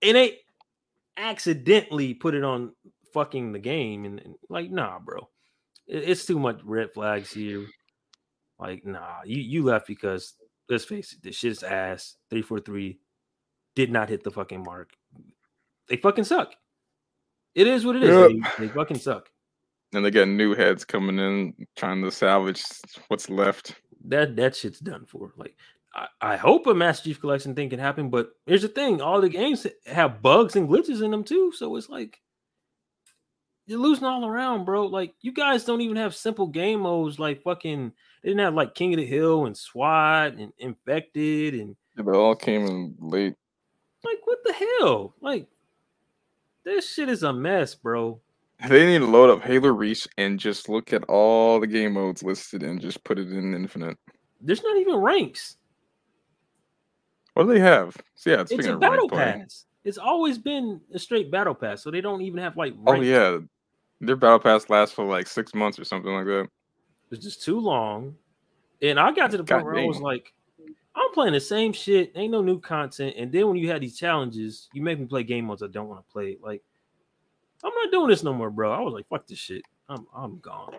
And 0.00 0.16
they 0.16 0.38
accidentally 1.16 2.14
put 2.14 2.34
it 2.34 2.44
on 2.44 2.72
fucking 3.12 3.52
the 3.52 3.58
game 3.58 4.04
and, 4.04 4.20
and, 4.20 4.34
like 4.48 4.70
nah 4.70 4.98
bro. 4.98 5.28
It- 5.86 6.08
it's 6.08 6.24
too 6.24 6.38
much 6.38 6.60
red 6.64 6.92
flags 6.94 7.32
here. 7.32 7.66
Like 8.58 8.86
nah 8.86 9.22
you 9.24 9.40
you 9.42 9.64
left 9.64 9.86
because 9.88 10.34
let's 10.68 10.84
face 10.84 11.12
it 11.12 11.22
this 11.22 11.36
shit's 11.36 11.62
ass. 11.62 12.14
343 12.30 12.98
did 13.74 13.90
not 13.90 14.08
hit 14.08 14.22
the 14.22 14.30
fucking 14.30 14.62
mark. 14.62 14.90
They 15.88 15.96
fucking 15.96 16.24
suck. 16.24 16.54
It 17.54 17.66
is 17.66 17.84
what 17.84 17.96
it 17.96 18.04
is. 18.04 18.10
Yep. 18.10 18.30
they, 18.58 18.66
they 18.66 18.72
fucking 18.72 18.98
suck. 18.98 19.28
And 19.92 20.04
they 20.04 20.10
got 20.10 20.28
new 20.28 20.54
heads 20.54 20.84
coming 20.84 21.18
in 21.18 21.54
trying 21.76 22.02
to 22.02 22.10
salvage 22.10 22.62
what's 23.08 23.30
left. 23.30 23.74
that 24.06 24.36
that 24.36 24.54
shit's 24.54 24.80
done 24.80 25.06
for. 25.06 25.32
Like, 25.36 25.56
I, 25.96 26.06
I 26.20 26.36
hope 26.36 26.66
a 26.66 26.74
Master 26.74 27.04
Chief 27.04 27.20
Collection 27.20 27.54
thing 27.54 27.70
can 27.70 27.78
happen, 27.78 28.10
but 28.10 28.32
here's 28.44 28.62
the 28.62 28.68
thing: 28.68 29.00
all 29.00 29.20
the 29.20 29.30
games 29.30 29.66
have 29.86 30.20
bugs 30.20 30.54
and 30.54 30.68
glitches 30.68 31.02
in 31.02 31.10
them 31.10 31.24
too. 31.24 31.52
So 31.56 31.74
it's 31.76 31.88
like 31.88 32.20
you're 33.66 33.80
losing 33.80 34.04
all 34.04 34.24
around, 34.26 34.64
bro. 34.64 34.86
Like, 34.86 35.14
you 35.22 35.32
guys 35.32 35.64
don't 35.64 35.80
even 35.80 35.96
have 35.96 36.14
simple 36.14 36.46
game 36.46 36.80
modes 36.80 37.18
like 37.18 37.42
fucking. 37.42 37.92
They 38.22 38.28
didn't 38.28 38.44
have 38.44 38.54
like 38.54 38.74
King 38.74 38.92
of 38.94 38.98
the 39.00 39.06
Hill 39.06 39.46
and 39.46 39.56
SWAT 39.56 40.34
and 40.34 40.52
Infected 40.58 41.54
and 41.54 41.76
Yeah, 41.96 42.04
They 42.04 42.12
all 42.12 42.34
came 42.36 42.66
in 42.66 42.94
late. 42.98 43.34
like 44.04 44.18
what 44.24 44.38
the 44.44 44.52
hell? 44.52 45.14
Like, 45.20 45.48
this 46.64 46.92
shit 46.92 47.08
is 47.08 47.22
a 47.22 47.32
mess, 47.32 47.74
bro. 47.74 48.20
They 48.68 48.86
need 48.86 48.98
to 48.98 49.06
load 49.06 49.30
up 49.30 49.42
Halo 49.42 49.68
Reach 49.68 50.08
and 50.16 50.38
just 50.38 50.68
look 50.68 50.92
at 50.92 51.04
all 51.04 51.60
the 51.60 51.66
game 51.66 51.92
modes 51.92 52.22
listed 52.22 52.62
and 52.62 52.80
just 52.80 53.04
put 53.04 53.18
it 53.18 53.30
in 53.30 53.54
Infinite. 53.54 53.98
There's 54.40 54.62
not 54.62 54.78
even 54.78 54.96
ranks. 54.96 55.56
What 57.36 57.46
do 57.48 57.52
they 57.52 57.60
have? 57.60 57.94
So 58.14 58.30
yeah, 58.30 58.40
It's 58.40 58.50
speaking 58.50 58.72
a 58.72 58.78
battle 58.78 59.10
play. 59.10 59.40
pass. 59.42 59.66
It's 59.84 59.98
always 59.98 60.38
been 60.38 60.80
a 60.94 60.98
straight 60.98 61.30
battle 61.30 61.54
pass, 61.54 61.82
so 61.82 61.90
they 61.90 62.00
don't 62.00 62.22
even 62.22 62.38
have 62.38 62.56
like. 62.56 62.72
Oh 62.86 63.02
yeah, 63.02 63.40
their 64.00 64.16
battle 64.16 64.38
pass 64.38 64.70
lasts 64.70 64.94
for 64.94 65.04
like 65.04 65.26
six 65.26 65.54
months 65.54 65.78
or 65.78 65.84
something 65.84 66.10
like 66.10 66.24
that. 66.24 66.48
It's 67.10 67.22
just 67.22 67.42
too 67.42 67.60
long. 67.60 68.14
And 68.80 68.98
I 68.98 69.12
got 69.12 69.30
to 69.32 69.36
the 69.36 69.44
point 69.44 69.64
God 69.64 69.64
where 69.66 69.78
I 69.78 69.84
was 69.84 70.00
like, 70.00 70.32
I'm 70.94 71.12
playing 71.12 71.34
the 71.34 71.40
same 71.40 71.74
shit. 71.74 72.10
Ain't 72.14 72.32
no 72.32 72.40
new 72.40 72.58
content. 72.58 73.16
And 73.18 73.30
then 73.30 73.48
when 73.48 73.58
you 73.58 73.70
had 73.70 73.82
these 73.82 73.98
challenges, 73.98 74.70
you 74.72 74.80
make 74.80 74.98
me 74.98 75.04
play 75.04 75.22
game 75.22 75.44
modes 75.44 75.62
I 75.62 75.66
don't 75.66 75.88
want 75.88 76.06
to 76.08 76.10
play. 76.10 76.38
Like, 76.42 76.62
I'm 77.62 77.72
not 77.74 77.92
doing 77.92 78.08
this 78.08 78.22
no 78.22 78.32
more, 78.32 78.48
bro. 78.48 78.72
I 78.72 78.80
was 78.80 78.94
like, 78.94 79.06
fuck 79.08 79.26
this 79.26 79.38
shit. 79.38 79.60
I'm 79.90 80.06
I'm 80.16 80.38
gone. 80.38 80.76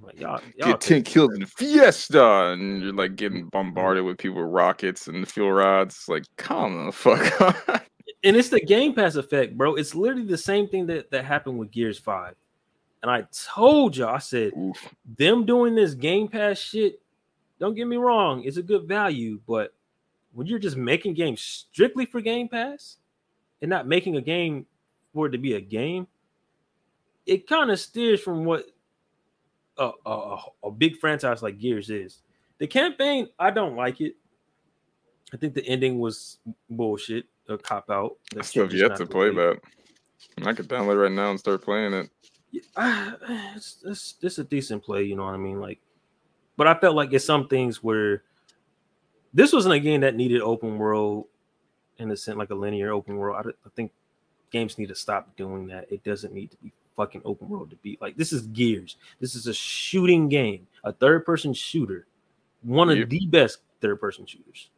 Like 0.00 0.20
y'all, 0.20 0.40
y'all 0.56 0.72
Get 0.72 0.80
ten 0.80 1.02
kills 1.02 1.34
in 1.34 1.44
Fiesta, 1.46 2.52
and 2.52 2.82
you're 2.82 2.92
like 2.92 3.16
getting 3.16 3.46
bombarded 3.48 4.04
with 4.04 4.18
people 4.18 4.42
with 4.42 4.52
rockets 4.52 5.08
and 5.08 5.26
fuel 5.28 5.52
rods. 5.52 6.04
Like, 6.08 6.24
calm 6.36 6.86
the 6.86 6.92
fuck 6.92 7.40
on. 7.68 7.80
and 8.22 8.36
it's 8.36 8.48
the 8.48 8.60
Game 8.60 8.94
Pass 8.94 9.16
effect, 9.16 9.56
bro. 9.56 9.74
It's 9.74 9.94
literally 9.94 10.26
the 10.26 10.38
same 10.38 10.68
thing 10.68 10.86
that 10.86 11.10
that 11.10 11.24
happened 11.24 11.58
with 11.58 11.70
Gears 11.70 11.98
Five. 11.98 12.34
And 13.02 13.10
I 13.10 13.26
told 13.32 13.96
y'all, 13.96 14.14
I 14.14 14.18
said, 14.18 14.52
Oof. 14.56 14.94
them 15.18 15.46
doing 15.46 15.74
this 15.74 15.94
Game 15.94 16.28
Pass 16.28 16.58
shit. 16.58 17.00
Don't 17.58 17.74
get 17.74 17.86
me 17.86 17.96
wrong, 17.96 18.44
it's 18.44 18.56
a 18.56 18.62
good 18.62 18.86
value, 18.86 19.40
but 19.46 19.74
when 20.32 20.46
you're 20.46 20.60
just 20.60 20.76
making 20.76 21.14
games 21.14 21.40
strictly 21.40 22.06
for 22.06 22.20
Game 22.20 22.48
Pass 22.48 22.98
and 23.60 23.68
not 23.68 23.88
making 23.88 24.16
a 24.16 24.20
game 24.20 24.66
for 25.12 25.26
it 25.26 25.30
to 25.30 25.38
be 25.38 25.54
a 25.54 25.60
game, 25.60 26.06
it 27.26 27.48
kind 27.48 27.70
of 27.72 27.80
steers 27.80 28.20
from 28.20 28.44
what 28.44 28.66
a, 29.78 29.92
a, 30.06 30.38
a 30.64 30.70
big 30.70 30.96
franchise 30.96 31.42
like 31.42 31.58
Gears 31.58 31.90
is. 31.90 32.22
The 32.58 32.66
campaign, 32.66 33.28
I 33.38 33.50
don't 33.50 33.76
like 33.76 34.00
it. 34.00 34.16
I 35.32 35.36
think 35.36 35.54
the 35.54 35.66
ending 35.66 35.98
was 35.98 36.38
bullshit, 36.70 37.26
a 37.48 37.58
cop 37.58 37.90
out. 37.90 38.16
I 38.36 38.42
still 38.42 38.64
have 38.64 38.74
yet 38.74 38.96
to 38.96 39.06
play 39.06 39.30
that. 39.30 39.60
I 40.44 40.52
could 40.52 40.68
download 40.68 40.94
it 40.94 40.98
right 40.98 41.12
now 41.12 41.30
and 41.30 41.38
start 41.38 41.62
playing 41.62 41.92
it. 41.92 42.10
Yeah, 42.50 43.12
it's, 43.54 43.82
it's, 43.84 44.14
it's 44.22 44.38
a 44.38 44.44
decent 44.44 44.82
play, 44.82 45.04
you 45.04 45.16
know 45.16 45.24
what 45.24 45.34
I 45.34 45.38
mean? 45.38 45.60
Like, 45.60 45.80
but 46.56 46.66
I 46.66 46.74
felt 46.74 46.96
like 46.96 47.12
it's 47.12 47.24
some 47.24 47.46
things 47.46 47.82
where 47.82 48.22
this 49.34 49.52
wasn't 49.52 49.74
a 49.74 49.80
game 49.80 50.00
that 50.00 50.16
needed 50.16 50.40
open 50.40 50.78
world 50.78 51.26
in 51.98 52.10
a 52.10 52.16
sense, 52.16 52.38
like 52.38 52.50
a 52.50 52.54
linear 52.54 52.92
open 52.92 53.16
world. 53.16 53.46
I, 53.46 53.50
I 53.50 53.70
think 53.76 53.92
games 54.50 54.78
need 54.78 54.88
to 54.88 54.94
stop 54.94 55.36
doing 55.36 55.66
that. 55.68 55.92
It 55.92 56.02
doesn't 56.04 56.32
need 56.32 56.50
to 56.52 56.56
be 56.56 56.72
fucking 56.98 57.22
open 57.24 57.48
world 57.48 57.70
to 57.70 57.76
be 57.76 57.96
like 58.02 58.16
this 58.16 58.32
is 58.32 58.42
Gears. 58.48 58.96
This 59.20 59.34
is 59.36 59.46
a 59.46 59.54
shooting 59.54 60.28
game, 60.28 60.66
a 60.84 60.92
third 60.92 61.24
person 61.24 61.54
shooter, 61.54 62.06
one 62.62 62.90
of 62.90 62.98
Yep. 62.98 63.08
the 63.08 63.26
best 63.26 63.58
third 63.80 64.00
person 64.00 64.26
shooters. 64.26 64.68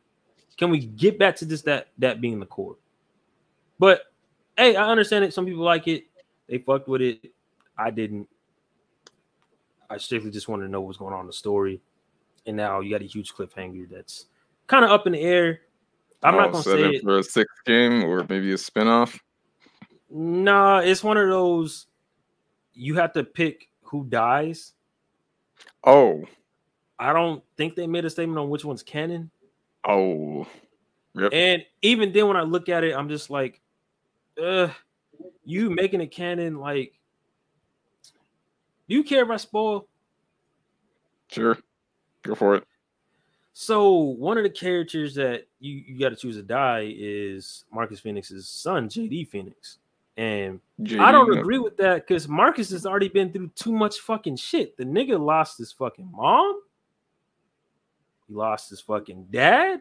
Can 0.59 0.69
we 0.71 0.79
get 0.81 1.19
back 1.19 1.35
to 1.37 1.47
this 1.47 1.63
that 1.63 1.89
that 1.99 2.21
being 2.21 2.39
the 2.39 2.47
core? 2.47 2.77
But 3.79 4.03
hey, 4.59 4.77
I 4.77 4.89
understand 4.91 5.25
it. 5.25 5.33
Some 5.33 5.47
people 5.47 5.65
like 5.65 5.89
it. 5.89 6.05
They 6.47 6.59
fucked 6.59 6.87
with 6.89 7.01
it. 7.01 7.33
I 7.79 7.91
didn't. 7.91 8.29
I 9.89 9.97
strictly 9.97 10.31
just 10.31 10.49
wanted 10.49 10.67
to 10.67 10.71
know 10.71 10.83
what's 10.83 10.99
going 10.99 11.15
on 11.15 11.23
in 11.23 11.27
the 11.27 11.33
story. 11.33 11.81
And 12.47 12.57
now 12.57 12.81
you 12.81 12.91
got 12.91 13.01
a 13.03 13.07
huge 13.07 13.33
cliffhanger 13.35 13.89
that's 13.91 14.27
kind 14.67 14.85
of 14.85 14.91
up 14.91 15.07
in 15.07 15.15
the 15.15 15.21
air. 15.21 15.61
I'm 16.23 16.35
Oh, 16.35 16.39
not 16.39 16.53
gonna 16.53 16.65
say 16.65 16.91
it. 16.97 17.03
for 17.03 17.19
a 17.19 17.23
sixth 17.23 17.65
game 17.65 18.05
or 18.05 18.27
maybe 18.29 18.53
a 18.53 18.57
spinoff. 18.57 19.19
Nah, 20.11 20.81
it's 20.81 21.03
one 21.03 21.17
of 21.17 21.29
those 21.29 21.87
you 22.75 22.95
have 22.97 23.13
to 23.15 23.25
pick 23.25 23.69
who 23.83 24.05
dies. 24.05 24.73
Oh, 25.85 26.25
I 26.99 27.13
don't 27.13 27.43
think 27.57 27.75
they 27.75 27.87
made 27.87 28.05
a 28.05 28.11
statement 28.11 28.39
on 28.39 28.51
which 28.51 28.65
one's 28.65 28.83
canon. 28.83 29.31
oh, 29.89 30.47
yep. 31.15 31.33
And 31.33 31.65
even 31.83 32.13
then, 32.13 32.29
when 32.29 32.37
I 32.37 32.43
look 32.43 32.69
at 32.69 32.85
it, 32.85 32.95
I'm 32.95 33.09
just 33.09 33.31
like, 33.31 33.61
uh, 34.43 34.69
you 35.45 35.71
making 35.71 36.01
a 36.01 36.07
canon, 36.07 36.59
like, 36.59 36.95
do 38.89 38.97
you 38.97 39.05
care 39.05 39.23
if 39.25 39.31
I 39.31 39.37
spoil? 39.37 39.87
Sure, 41.29 41.57
go 42.23 42.35
for 42.35 42.57
it. 42.57 42.65
So 43.53 43.93
one 43.93 44.39
of 44.39 44.45
the 44.45 44.51
characters 44.51 45.15
that 45.17 45.47
you, 45.59 45.83
you 45.87 45.99
got 45.99 46.09
to 46.09 46.17
choose 46.17 46.37
to 46.37 46.43
die 46.43 46.95
is 46.97 47.65
Marcus 47.71 48.01
Phoenix's 48.01 48.49
son, 48.49 48.89
JD 48.89 49.29
Phoenix. 49.29 49.80
And 50.21 50.61
I 50.99 51.13
don't 51.13 51.39
agree 51.39 51.59
with 51.59 51.79
that 51.79 52.07
because 52.07 52.29
Marcus 52.29 52.69
has 52.73 52.85
already 52.85 53.09
been 53.09 53.33
through 53.33 53.49
too 53.55 53.73
much 53.73 54.01
fucking 54.01 54.37
shit. 54.37 54.77
The 54.77 54.85
nigga 54.85 55.19
lost 55.19 55.57
his 55.57 55.73
fucking 55.73 56.11
mom. 56.13 56.61
He 58.29 58.35
lost 58.35 58.69
his 58.69 58.83
fucking 58.83 59.29
dad. 59.31 59.81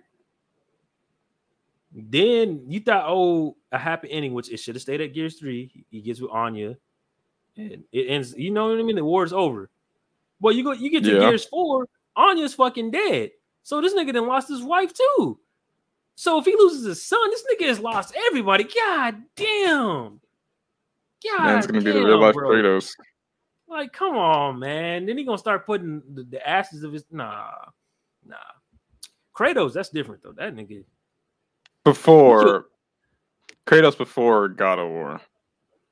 Then 1.92 2.64
you 2.70 2.80
thought, 2.80 3.04
oh, 3.06 3.58
a 3.74 3.78
happy 3.78 4.10
ending, 4.10 4.34
which 4.34 4.50
it 4.50 4.62
should 4.62 4.76
have 4.76 4.82
stayed 4.82 5.02
at 5.02 5.14
Gears 5.14 5.36
3. 5.36 5.70
He, 5.74 5.86
he 5.92 6.02
gets 6.02 6.22
with 6.22 6.32
Anya. 6.32 6.78
And 7.58 7.84
it 7.92 8.06
ends, 8.08 8.34
you 8.38 8.52
know 8.52 8.70
what 8.70 8.80
I 8.80 8.84
mean? 8.84 8.96
The 8.96 9.04
war's 9.04 9.34
over. 9.34 9.70
But 10.40 10.56
you 10.56 10.64
go, 10.64 10.72
you 10.72 10.90
get 10.90 11.04
to 11.04 11.16
Yeah. 11.16 11.20
Gears 11.20 11.44
4, 11.48 11.86
Anya's 12.16 12.54
fucking 12.54 12.92
dead. 12.92 13.32
So 13.64 13.82
this 13.82 13.94
nigga 13.94 14.14
then 14.14 14.26
lost 14.26 14.48
his 14.48 14.64
wife 14.64 14.94
too. 14.94 15.38
So 16.16 16.40
if 16.40 16.46
he 16.46 16.56
loses 16.56 16.86
his 16.86 17.04
son, 17.06 17.30
this 17.30 17.44
nigga 17.52 17.68
has 17.68 17.80
lost 17.82 18.16
everybody. 18.28 18.64
God 18.64 19.22
damn. 19.36 20.22
God 21.24 21.46
Man's 21.46 21.68
gonna 21.68 21.82
be 21.82 21.92
the 21.92 22.04
real 22.04 22.20
life 22.20 22.34
bro. 22.34 22.50
Kratos. 22.50 22.92
Like, 23.68 23.94
come 23.94 24.16
on, 24.16 24.60
man. 24.60 25.06
Then 25.06 25.18
he 25.18 25.24
gonna 25.24 25.38
start 25.38 25.66
putting 25.66 26.02
the, 26.14 26.24
the 26.24 26.48
ashes 26.48 26.84
of 26.84 26.92
his 26.92 27.06
nah, 27.12 27.52
nah. 28.26 28.36
Kratos, 29.38 29.74
that's 29.74 29.90
different 29.90 30.24
though. 30.24 30.34
That 30.34 30.56
nigga, 30.56 30.84
Before 31.84 32.66
Kratos, 33.68 33.98
before 33.98 34.50
God 34.50 34.80
of 34.80 34.90
War, 34.90 35.22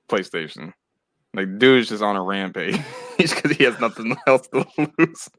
PlayStation. 0.10 0.74
Like, 1.34 1.60
dude's 1.60 1.90
just 1.90 2.02
on 2.02 2.16
a 2.16 2.22
rampage 2.24 2.80
because 3.18 3.52
he 3.52 3.64
has 3.66 3.80
nothing 3.80 4.18
else 4.28 4.48
to 4.48 4.66
lose. 4.78 5.30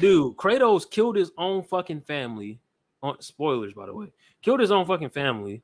dude, 0.00 0.36
Kratos 0.36 0.90
killed 0.90 1.16
his 1.16 1.30
own 1.38 1.62
fucking 1.62 2.00
family. 2.02 2.60
On 3.02 3.20
spoilers, 3.20 3.74
by 3.74 3.86
the 3.86 3.94
way, 3.94 4.10
killed 4.42 4.58
his 4.58 4.72
own 4.72 4.86
fucking 4.86 5.10
family. 5.10 5.62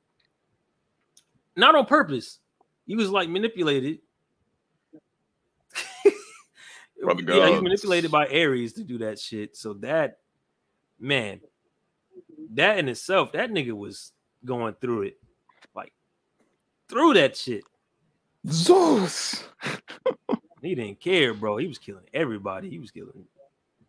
Not 1.57 1.75
on 1.75 1.87
purpose. 1.87 2.39
He 2.87 2.97
was 2.97 3.11
like 3.11 3.29
manipulated. 3.29 3.99
Brother 7.01 7.23
yeah, 7.27 7.47
he 7.47 7.53
was 7.55 7.63
manipulated 7.63 8.11
by 8.11 8.27
Ares 8.29 8.73
to 8.75 8.85
do 8.85 8.99
that 8.99 9.19
shit. 9.19 9.57
So 9.57 9.75
that 9.75 10.19
man, 11.01 11.41
that 12.55 12.79
in 12.79 12.89
itself, 12.89 13.33
that 13.33 13.51
nigga 13.51 13.73
was 13.73 14.13
going 14.45 14.75
through 14.81 15.03
it, 15.03 15.19
like 15.75 15.93
through 16.89 17.15
that 17.15 17.37
shit. 17.37 17.65
Zeus. 18.49 19.45
He 20.61 20.75
didn't 20.77 21.01
care, 21.01 21.35
bro. 21.35 21.57
He 21.57 21.67
was 21.67 21.79
killing 21.79 22.05
everybody. 22.15 22.71
He 22.71 22.79
was 22.79 22.91
killing. 22.93 23.25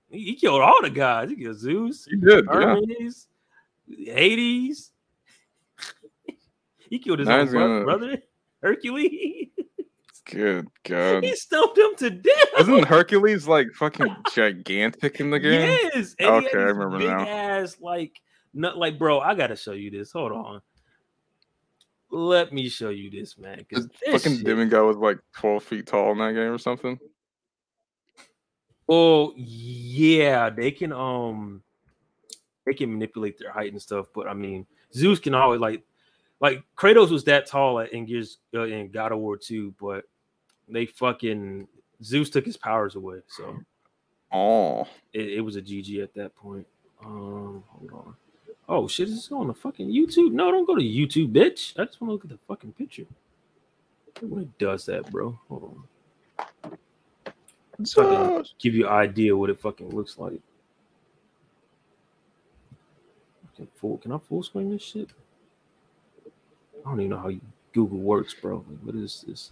He, 0.10 0.24
he 0.26 0.36
killed 0.36 0.62
all 0.62 0.82
the 0.82 0.90
guys. 0.90 1.30
He 1.30 1.36
killed 1.36 1.58
Zeus, 1.60 2.06
He 2.06 2.16
did, 2.18 2.46
yeah. 2.46 2.52
Hermes, 2.52 3.28
Hades. 3.88 4.92
he 6.90 6.98
killed 7.00 7.20
his 7.20 7.28
Now 7.28 7.36
own 7.40 7.46
he's 7.46 7.52
bro- 7.52 7.68
gonna- 7.68 7.84
brother, 7.86 8.22
Hercules. 8.64 9.50
Good 10.32 10.68
God. 10.86 11.24
he 11.24 11.36
stumped 11.36 11.78
him 11.78 11.96
to 11.98 12.10
death. 12.10 12.48
Isn't 12.60 12.86
Hercules 12.86 13.46
like 13.48 13.68
fucking 13.74 14.16
gigantic 14.34 15.20
in 15.20 15.30
the 15.30 15.40
game? 15.40 15.78
Yes. 15.94 16.16
And 16.18 16.30
Okay, 16.46 16.58
I 16.58 16.62
remember 16.62 16.98
big 16.98 17.08
now. 17.10 17.28
Ass, 17.28 17.76
like, 17.82 18.14
not 18.54 18.78
like, 18.78 18.98
bro. 18.98 19.20
I 19.20 19.36
gotta 19.36 19.58
show 19.58 19.74
you 19.74 19.92
this. 19.92 20.14
Hold 20.14 20.32
on. 20.32 20.62
Let 22.10 22.54
me 22.54 22.70
show 22.70 22.90
you 22.90 23.10
this, 23.12 23.38
man. 23.38 23.66
This 23.70 23.88
fucking 24.10 24.38
shit- 24.38 24.46
demigod 24.46 24.86
was 24.86 24.98
like 24.98 25.18
12 25.36 25.64
feet 25.64 25.88
tall 25.88 26.14
in 26.14 26.20
that 26.20 26.34
game 26.34 26.52
or 26.52 26.58
something. 26.58 26.98
Oh 28.88 29.34
yeah, 29.36 30.50
they 30.50 30.72
can 30.72 30.92
um 30.94 31.64
they 32.66 32.74
can 32.74 32.92
manipulate 32.92 33.40
their 33.40 33.52
height 33.52 33.72
and 33.72 33.82
stuff, 33.82 34.08
but 34.14 34.28
I 34.28 34.34
mean 34.34 34.66
Zeus 34.94 35.20
can 35.20 35.34
always 35.34 35.60
like 35.60 35.84
like 36.44 36.62
Kratos 36.78 37.10
was 37.10 37.24
that 37.24 37.46
tall 37.46 37.80
in 37.80 38.06
Gears 38.06 38.40
uh, 38.54 38.64
in 38.64 38.92
God 38.92 39.14
of 39.14 39.20
War 39.20 39.38
2, 39.38 39.74
but 39.80 40.04
they 40.68 40.86
fucking 40.86 41.68
Zeus 42.04 42.30
took 42.30 42.46
his 42.46 42.58
powers 42.58 42.96
away, 42.96 43.20
so 43.28 43.58
Oh, 44.32 44.82
it, 45.14 45.36
it 45.36 45.42
was 45.42 45.56
a 45.56 45.62
GG 45.62 46.04
at 46.04 46.14
that 46.16 46.36
point. 46.36 46.68
Um 47.04 47.64
hold 47.70 47.92
on. 47.94 48.16
Oh 48.68 48.88
shit, 48.90 49.08
is 49.08 49.16
this 49.16 49.32
on 49.32 49.48
the 49.48 49.54
fucking 49.54 49.88
YouTube? 49.88 50.34
No, 50.34 50.52
don't 50.52 50.68
go 50.68 50.76
to 50.76 50.82
YouTube, 50.82 51.32
bitch. 51.32 51.80
I 51.80 51.86
just 51.86 52.02
want 52.02 52.10
to 52.10 52.14
look 52.14 52.26
at 52.26 52.30
the 52.30 52.40
fucking 52.46 52.74
picture. 52.74 53.06
What 54.20 54.58
does 54.58 54.86
that, 54.88 55.10
bro. 55.12 55.40
Hold 55.48 55.86
on. 56.64 56.78
Fucking 57.88 58.46
give 58.60 58.76
you 58.76 58.86
an 58.86 58.94
idea 58.94 59.36
what 59.36 59.50
it 59.50 59.62
fucking 59.62 59.90
looks 59.90 60.18
like. 60.18 60.42
Okay, 63.54 63.68
full. 63.76 63.98
Can 63.98 64.12
I 64.12 64.18
full 64.18 64.44
screen 64.44 64.70
this 64.70 64.82
shit? 64.82 65.10
I 66.86 66.90
don't 66.90 67.00
even 67.00 67.12
know 67.12 67.18
how 67.20 67.30
you, 67.30 67.42
Google 67.74 68.00
works, 68.00 68.34
bro. 68.34 68.64
Like, 68.70 68.80
what 68.84 68.96
is 68.96 69.24
this? 69.28 69.52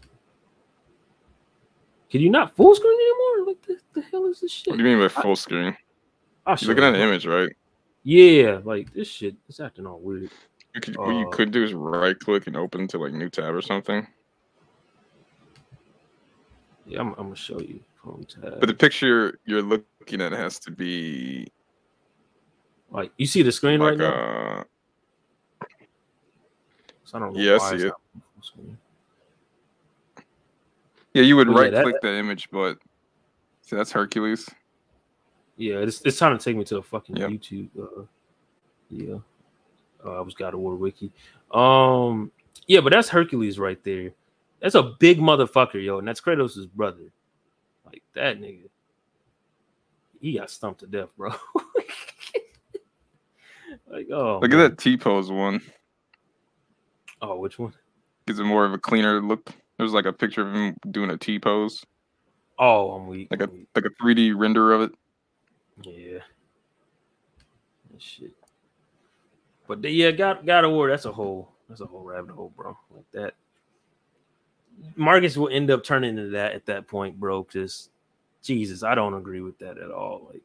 Can 2.09 2.21
you 2.21 2.29
not 2.29 2.55
full 2.55 2.75
screen 2.75 2.93
anymore? 2.93 3.47
Like, 3.47 3.61
the, 3.65 3.77
the 3.93 4.01
hell 4.07 4.25
is 4.25 4.41
this 4.41 4.51
shit? 4.51 4.67
what 4.71 4.77
do 4.77 4.83
you 4.83 4.89
mean 4.97 4.99
by 4.99 5.07
full 5.21 5.35
screen? 5.35 5.75
I'll 6.45 6.57
You're 6.59 6.69
looking 6.69 6.83
at 6.83 6.95
an 6.95 7.01
image, 7.01 7.25
right? 7.25 7.49
Yeah, 8.03 8.59
like 8.63 8.91
this 8.93 9.07
shit. 9.07 9.35
is 9.47 9.59
acting 9.59 9.85
all 9.85 9.99
weird. 9.99 10.29
You 10.73 10.81
could, 10.81 10.97
what 10.97 11.11
you 11.15 11.27
Uh, 11.27 11.31
could 11.31 11.51
do 11.51 11.63
is 11.63 11.73
right 11.73 12.17
click 12.19 12.47
and 12.47 12.57
open 12.57 12.87
to 12.87 12.97
like 12.97 13.13
new 13.13 13.29
tab 13.29 13.53
or 13.53 13.61
something. 13.61 14.07
Yeah, 16.85 16.99
I'm, 17.01 17.09
I'm 17.09 17.25
gonna 17.25 17.35
show 17.35 17.59
you. 17.59 17.79
Home 18.03 18.25
tab. 18.25 18.59
But 18.59 18.67
the 18.67 18.73
picture 18.73 19.39
you're 19.45 19.61
looking 19.61 20.21
at 20.21 20.31
has 20.31 20.59
to 20.59 20.71
be 20.71 21.47
like, 22.89 23.11
you 23.17 23.27
see 23.27 23.43
the 23.43 23.51
screen 23.51 23.79
right 23.79 23.97
now? 23.97 24.11
uh 24.11 24.63
So 27.11 27.17
I 27.17 27.19
don't 27.21 27.33
know 27.33 27.41
yeah, 27.41 27.57
I 27.61 27.69
see 27.77 27.83
it. 27.87 27.87
not 27.89 28.01
full 28.13 28.41
screen. 28.43 28.77
yeah, 31.13 31.23
you 31.23 31.35
would 31.35 31.49
Oh, 31.49 31.51
yeah, 31.51 31.59
right 31.59 31.71
that- 31.73 31.83
click 31.83 32.01
the 32.01 32.13
image, 32.15 32.49
but 32.51 32.77
See, 33.63 33.75
that's 33.75 33.91
Hercules. 33.91 34.49
Yeah, 35.57 35.75
it's 35.79 36.01
it's 36.05 36.17
trying 36.17 36.37
to 36.37 36.43
take 36.43 36.55
me 36.55 36.63
to 36.65 36.77
a 36.77 36.81
fucking 36.81 37.17
Yep. 37.17 37.29
YouTube. 37.29 37.69
Uh, 37.77 38.03
yeah, 38.89 39.15
uh, 40.05 40.17
I 40.17 40.21
was 40.21 40.33
God 40.33 40.53
of 40.53 40.61
War 40.61 40.75
wiki. 40.75 41.11
Um, 41.51 42.31
yeah, 42.67 42.79
but 42.79 42.91
that's 42.93 43.09
Hercules 43.09 43.59
right 43.59 43.81
there. 43.83 44.11
That's 44.61 44.75
a 44.75 44.83
big 44.99 45.19
motherfucker, 45.19 45.83
yo, 45.83 45.99
and 45.99 46.07
that's 46.07 46.21
Kratos' 46.21 46.69
brother. 46.71 47.11
Like 47.85 48.03
that 48.13 48.39
nigga, 48.39 48.69
he 50.21 50.33
got 50.37 50.49
stumped 50.49 50.79
to 50.81 50.87
death, 50.87 51.09
bro. 51.17 51.29
like, 53.89 54.07
oh, 54.11 54.39
Look 54.41 54.53
at 54.53 54.57
that 54.57 54.77
T 54.77 54.97
pose 54.97 55.29
one. 55.31 55.61
Oh, 57.21 57.37
which 57.37 57.59
one? 57.59 57.73
Is 58.27 58.39
it 58.39 58.43
more 58.43 58.65
of 58.65 58.73
a 58.73 58.77
cleaner 58.77 59.21
look. 59.21 59.51
There's 59.77 59.93
like 59.93 60.05
a 60.05 60.13
picture 60.13 60.47
of 60.47 60.53
him 60.53 60.75
doing 60.91 61.09
a 61.09 61.17
T 61.17 61.39
pose, 61.39 61.83
Oh, 62.59 62.91
I'm 62.91 63.07
weak. 63.07 63.29
like 63.31 63.41
a 63.41 63.49
like 63.75 63.85
a 63.85 63.89
3D 64.03 64.33
render 64.35 64.73
of 64.73 64.81
it. 64.81 64.91
Yeah. 65.81 66.19
That 67.91 68.01
shit. 68.01 68.31
But 69.67 69.81
the- 69.81 69.89
yeah, 69.89 70.11
God 70.11 70.45
God 70.45 70.65
of 70.65 70.71
War, 70.71 70.89
that's 70.89 71.05
a 71.05 71.11
whole 71.11 71.51
that's 71.67 71.81
a 71.81 71.85
whole 71.85 72.03
rabbit 72.03 72.31
hole, 72.31 72.53
bro. 72.55 72.77
Like 72.95 73.09
that. 73.13 73.33
Marcus 74.95 75.37
will 75.37 75.49
end 75.49 75.69
up 75.71 75.83
turning 75.83 76.17
into 76.17 76.29
that 76.31 76.53
at 76.53 76.65
that 76.67 76.87
point, 76.87 77.19
bro. 77.19 77.43
Because 77.43 77.89
Jesus, 78.43 78.83
I 78.83 78.93
don't 78.95 79.13
agree 79.15 79.41
with 79.41 79.57
that 79.59 79.77
at 79.77 79.91
all. 79.91 80.27
Like, 80.31 80.41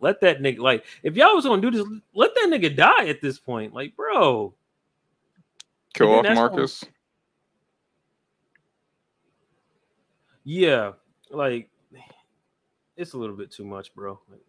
let 0.00 0.20
that 0.20 0.40
nigga 0.40 0.58
like 0.60 0.84
if 1.02 1.16
y'all 1.16 1.34
was 1.34 1.44
gonna 1.44 1.60
do 1.62 1.70
this, 1.70 1.86
let 2.14 2.34
that 2.34 2.48
nigga 2.48 2.74
die 2.74 3.08
at 3.08 3.20
this 3.20 3.38
point. 3.38 3.74
Like, 3.74 3.94
bro. 3.96 4.54
Kill 5.94 6.12
off 6.12 6.26
Marcus. 6.34 6.84
Yeah, 10.44 10.92
like 11.30 11.70
it's 12.96 13.14
a 13.14 13.18
little 13.18 13.36
bit 13.36 13.50
too 13.50 13.64
much, 13.64 13.94
bro. 13.94 14.20
Like, 14.30 14.40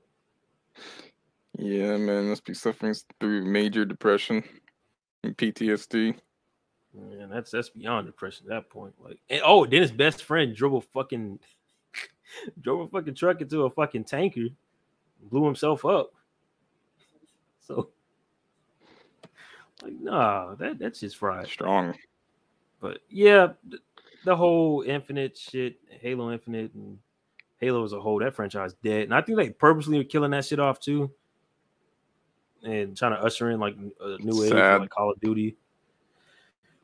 Yeah, 1.58 1.98
man, 1.98 2.30
must 2.30 2.46
be 2.46 2.54
suffering 2.54 2.96
through 3.20 3.46
major 3.46 3.86
depression 3.86 4.44
and 5.24 5.38
PTSD. 5.38 6.18
Man, 6.94 7.30
that's 7.30 7.52
that's 7.52 7.70
beyond 7.70 8.08
depression 8.08 8.48
at 8.48 8.56
that 8.56 8.70
point. 8.70 8.94
Like, 9.00 9.20
and 9.30 9.42
oh, 9.44 9.66
then 9.66 9.82
his 9.82 9.92
best 9.92 10.24
friend 10.24 10.56
drove 10.56 10.74
a 10.74 10.82
fucking 10.82 11.40
drove 12.62 12.82
a 12.82 12.88
fucking 12.88 13.16
truck 13.16 13.42
into 13.42 13.64
a 13.64 13.70
fucking 13.70 14.06
tanker, 14.06 14.48
blew 15.22 15.46
himself 15.46 15.86
up. 15.86 16.12
So, 17.62 17.90
like, 19.86 20.02
nah, 20.02 20.56
that 20.56 20.80
that's 20.80 21.00
just 21.00 21.18
fried. 21.18 21.48
Strong. 21.48 21.96
But 22.82 23.00
yeah, 23.10 23.50
th- 23.70 23.82
the 24.26 24.36
whole 24.36 24.82
Infinite 24.82 25.38
shit, 25.38 25.78
Halo 26.02 26.32
Infinite, 26.32 26.74
and 26.74 26.98
Halo 27.60 27.84
as 27.84 27.94
a 27.94 28.02
whole, 28.02 28.20
that 28.20 28.34
franchise 28.36 28.74
dead. 28.84 29.04
And 29.04 29.14
I 29.14 29.22
think 29.22 29.38
they 29.38 29.52
purposely 29.52 30.00
are 30.00 30.04
killing 30.04 30.32
that 30.32 30.46
shit 30.46 30.60
off 30.60 30.80
too, 30.80 31.12
and 32.64 32.98
trying 32.98 33.14
to 33.14 33.24
usher 33.24 33.52
in 33.52 33.60
like 33.60 33.76
a 34.02 34.18
new 34.20 34.44
age, 34.44 34.52
of, 34.52 34.82
like 34.82 34.90
Call 34.90 35.12
of 35.12 35.20
Duty. 35.22 35.56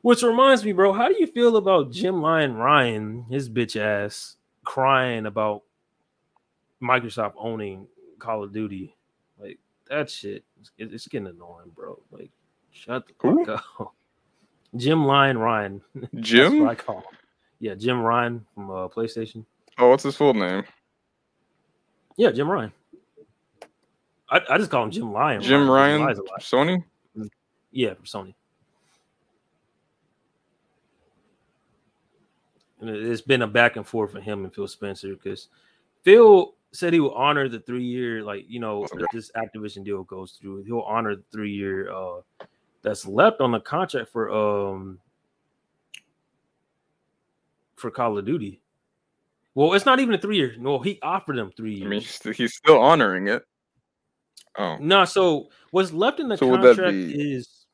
Which 0.01 0.23
reminds 0.23 0.63
me, 0.63 0.71
bro, 0.71 0.93
how 0.93 1.07
do 1.07 1.15
you 1.19 1.27
feel 1.27 1.57
about 1.57 1.91
Jim 1.91 2.21
Lion 2.21 2.55
Ryan, 2.55 3.25
his 3.29 3.49
bitch 3.49 3.79
ass, 3.79 4.37
crying 4.63 5.25
about 5.25 5.63
Microsoft 6.81 7.33
owning 7.37 7.87
Call 8.17 8.43
of 8.43 8.53
Duty? 8.53 8.95
Like 9.39 9.59
that 9.89 10.09
shit, 10.09 10.43
it's 10.77 11.07
getting 11.07 11.27
annoying, 11.27 11.71
bro. 11.75 11.99
Like, 12.11 12.31
shut 12.71 13.07
the 13.07 13.13
Who? 13.21 13.45
fuck 13.45 13.61
up. 13.79 13.93
Jim 14.77 15.05
Lion 15.05 15.37
Ryan. 15.37 15.81
That's 15.95 16.11
what 16.13 16.21
Jim? 16.23 16.67
I 16.67 16.75
call 16.75 16.97
him. 16.97 17.03
Yeah, 17.59 17.75
Jim 17.75 18.01
Ryan 18.01 18.45
from 18.55 18.69
uh, 18.71 18.87
PlayStation. 18.87 19.45
Oh, 19.77 19.89
what's 19.89 20.03
his 20.03 20.15
full 20.15 20.33
name? 20.33 20.63
Yeah, 22.17 22.31
Jim 22.31 22.49
Ryan. 22.49 22.71
I, 24.29 24.41
I 24.49 24.57
just 24.57 24.71
call 24.71 24.83
him 24.83 24.91
Jim 24.91 25.11
Ryan. 25.11 25.41
Jim 25.41 25.69
Ryan, 25.69 26.01
Lies 26.01 26.17
a 26.17 26.23
lot. 26.23 26.39
Sony. 26.41 26.83
Yeah, 27.71 27.93
from 27.95 28.05
Sony. 28.05 28.33
And 32.79 32.89
it- 32.89 33.03
it's 33.05 33.21
been 33.21 33.41
a 33.43 33.47
back 33.47 33.75
and 33.75 33.85
forth 33.85 34.11
for 34.11 34.19
him 34.21 34.43
and 34.43 34.53
Phil 34.53 34.67
Spencer 34.67 35.09
because 35.09 35.49
Phil 36.03 36.55
said 36.71 36.93
he 36.93 36.99
will 36.99 37.13
honor 37.13 37.47
the 37.49 37.59
three 37.59 37.83
year, 37.83 38.23
like 38.23 38.45
you 38.47 38.59
know, 38.59 38.83
Okay. 38.85 39.03
if 39.03 39.05
this 39.11 39.31
Activision 39.35 39.83
deal 39.83 40.03
goes 40.03 40.31
through, 40.33 40.63
he'll 40.63 40.79
honor 40.81 41.15
the 41.15 41.23
three 41.31 41.51
year 41.51 41.91
uh 41.91 42.21
that's 42.83 43.05
left 43.05 43.41
on 43.41 43.51
the 43.51 43.59
contract 43.59 44.09
for 44.11 44.31
um 44.31 44.99
for 47.75 47.91
Call 47.91 48.17
of 48.17 48.25
Duty. 48.25 48.61
Well, 49.55 49.73
it's 49.73 49.85
not 49.85 49.99
even 49.99 50.13
a 50.15 50.17
three 50.17 50.37
year. 50.37 50.55
No, 50.57 50.79
he 50.79 50.99
offered 51.01 51.37
them 51.37 51.51
three 51.55 51.81
I 51.83 51.87
mean, 51.87 52.01
he's 52.01 52.11
st- 52.11 52.35
he's 52.35 52.55
still 52.55 52.79
honoring 52.79 53.27
it. 53.27 53.43
Oh, 54.57 54.77
No, 54.79 55.05
so 55.05 55.49
what's 55.71 55.91
left 55.93 56.19
in 56.19 56.27
the 56.29 56.37
So 56.37 56.49
contract 56.49 56.91
be- 56.91 57.33
is 57.33 57.65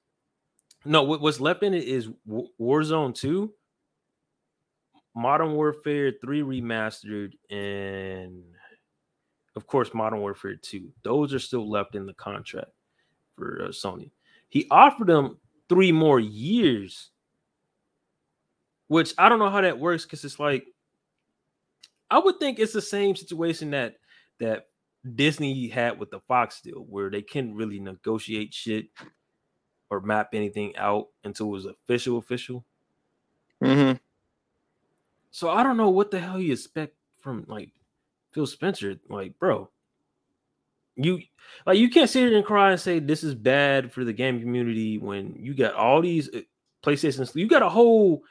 no. 0.86 1.04
What's 1.04 1.40
left 1.40 1.64
in 1.64 1.74
it 1.74 1.84
is 1.84 2.10
Warzone 2.60 3.14
Two, 3.16 3.54
Modern 5.16 5.54
Warfare 5.54 6.14
Three 6.22 6.42
remastered, 6.42 7.34
and 7.50 8.44
of 9.56 9.68
course 9.68 9.94
Modern 9.94 10.20
Warfare 10.20 10.56
Two. 10.56 10.92
Those 11.04 11.34
are 11.34 11.40
still 11.40 11.70
left 11.70 11.96
in 11.96 12.06
the 12.06 12.14
contract 12.14 12.72
for 13.36 13.64
uh, 13.64 13.68
Sony. 13.70 14.12
He 14.50 14.68
offered 14.72 15.08
them 15.08 15.38
three 15.70 15.92
more 15.92 16.20
years, 16.20 17.12
which 18.88 19.14
I 19.18 19.30
don't 19.30 19.40
know 19.40 19.50
how 19.50 19.62
that 19.62 19.80
works 19.80 20.04
because 20.06 20.24
it's 20.24 20.40
like 20.40 20.66
I 22.10 22.20
would 22.20 22.40
think 22.40 22.60
it's 22.60 22.74
the 22.74 22.82
same 22.82 23.16
situation 23.16 23.72
that 23.72 23.96
that 24.40 24.68
Disney 25.16 25.68
had 25.68 26.00
with 26.00 26.12
the 26.12 26.20
Fox 26.22 26.62
deal, 26.62 26.86
where 26.90 27.10
they 27.10 27.22
couldn't 27.22 27.56
really 27.56 27.80
negotiate 27.80 28.54
shit 28.54 28.88
or 29.90 30.02
map 30.02 30.30
anything 30.34 30.76
out 30.78 31.08
until 31.24 31.48
it 31.48 31.52
was 31.52 31.66
official, 31.66 32.18
official. 32.18 32.66
hmm 33.62 33.94
So 35.32 35.50
I 35.50 35.64
don't 35.64 35.78
know 35.78 35.90
what 35.90 36.12
the 36.12 36.20
hell 36.20 36.40
you 36.40 36.54
expect 36.54 36.96
from 37.22 37.46
like 37.48 37.72
Phil 38.32 38.48
Spencer. 38.48 38.96
Like, 39.10 39.38
bro, 39.40 39.70
you 40.98 41.22
like 41.66 41.78
you 41.78 41.90
can't 41.90 42.10
sit 42.10 42.28
here 42.28 42.38
and 42.38 42.46
cry 42.46 42.72
and 42.72 42.80
say 42.80 43.00
this 43.00 43.24
is 43.24 43.36
bad 43.36 43.92
for 43.92 44.04
the 44.04 44.14
game 44.14 44.40
community 44.40 44.98
when 44.98 45.36
you 45.38 45.54
got 45.54 45.76
all 45.76 46.02
these 46.02 46.30
uh, 46.34 46.42
PlayStation. 46.84 47.34
You 47.36 47.48
got 47.48 47.64
a 47.64 47.70
whole 47.70 48.24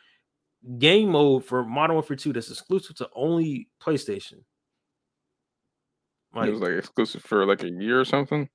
game 0.78 1.10
mode 1.10 1.44
for 1.44 1.64
Modern 1.64 1.94
Warfare 1.94 2.16
2 2.16 2.32
that's 2.32 2.50
exclusive 2.50 2.96
to 2.96 3.08
only 3.14 3.68
PlayStation. 3.80 4.42
it 6.34 6.50
was 6.50 6.60
like 6.60 6.72
exclusive 6.72 7.22
for 7.22 7.46
like 7.46 7.62
a 7.62 7.70
year 7.70 8.00
or 8.00 8.04
something. 8.04 8.48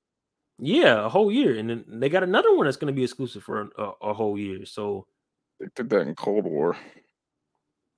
Yeah, 0.58 1.06
a 1.06 1.08
whole 1.08 1.32
year, 1.32 1.58
and 1.58 1.68
then 1.68 1.84
they 1.88 2.08
got 2.08 2.22
another 2.22 2.54
one 2.54 2.66
that's 2.66 2.76
going 2.76 2.92
to 2.92 2.96
be 2.96 3.02
exclusive 3.02 3.42
for 3.42 3.70
a, 3.78 3.90
a 4.02 4.14
whole 4.14 4.38
year. 4.38 4.64
So, 4.64 5.06
They 5.58 5.66
did 5.74 5.90
that 5.90 6.02
in 6.02 6.14
Cold 6.14 6.44
War. 6.44 6.76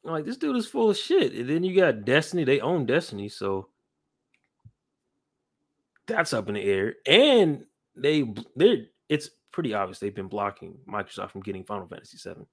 like, 0.03 0.25
this 0.25 0.39
dude 0.39 0.57
is 0.57 0.67
full 0.67 0.89
of 0.89 0.97
shit. 0.97 1.35
And 1.35 1.51
then 1.51 1.65
you 1.65 1.79
got 1.79 2.07
Destiny; 2.07 2.45
they 2.45 2.61
own 2.61 2.87
Destiny, 2.87 3.29
so 3.29 3.69
that's 6.07 6.33
up 6.33 6.49
in 6.49 6.55
the 6.55 6.63
air. 6.63 6.95
And 7.07 7.65
they, 7.97 8.33
they, 8.57 8.89
it's 9.09 9.31
pretty 9.53 9.75
obvious 9.75 9.99
they've 9.99 10.15
been 10.15 10.29
blocking 10.29 10.77
Microsoft 10.89 11.31
from 11.31 11.43
getting 11.43 11.65
Final 11.65 11.87
Fantasy 11.87 12.19
VII 12.23 12.45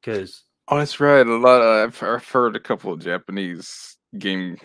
because 0.00 0.44
Oh, 0.68 0.78
that's 0.78 1.00
right. 1.00 1.26
A 1.26 1.36
lot. 1.36 1.60
Of, 1.60 1.88
I've, 1.88 2.02
I've 2.02 2.28
heard 2.28 2.56
a 2.56 2.60
couple 2.60 2.92
of 2.92 3.00
Japanese 3.00 3.96
game 4.18 4.56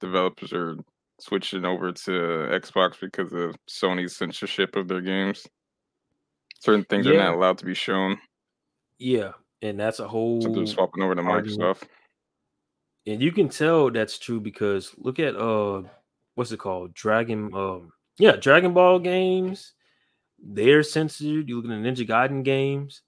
developers 0.00 0.52
are 0.52 0.76
switching 1.20 1.64
over 1.64 1.90
to 1.90 2.10
Xbox 2.10 3.00
because 3.00 3.32
of 3.32 3.56
Sony's 3.68 4.14
censorship 4.14 4.76
of 4.76 4.88
their 4.88 5.00
games. 5.00 5.46
Certain 6.60 6.84
things 6.84 7.06
are 7.06 7.14
not 7.14 7.34
allowed 7.34 7.58
to 7.58 7.64
be 7.64 7.74
shown. 7.74 8.18
yeah, 8.98 9.32
and 9.62 9.78
that's 9.80 10.00
a 10.00 10.08
whole 10.08 10.40
So 10.42 10.52
they're 10.52 10.66
swapping 10.66 11.02
over 11.02 11.14
to. 11.14 11.22
Microsoft. 11.22 11.84
and 13.06 13.22
you 13.22 13.32
can 13.32 13.48
tell 13.48 13.90
that's 13.90 14.18
true 14.18 14.40
because 14.40 14.92
look 14.98 15.18
at 15.18 15.34
uh 15.34 15.82
what's 16.38 16.52
it 16.52 16.58
called? 16.60 16.94
Dragon 16.94 17.52
um 17.52 17.92
yeah 18.16 18.36
dragon 18.36 18.72
ball 18.72 19.00
games 19.00 19.74
they're 20.40 20.84
censored 20.84 21.48
you 21.48 21.56
look 21.56 21.64
at 21.64 21.68
the 21.68 21.74
ninja 21.74 22.08
gaiden 22.08 22.44
games. 22.44 23.02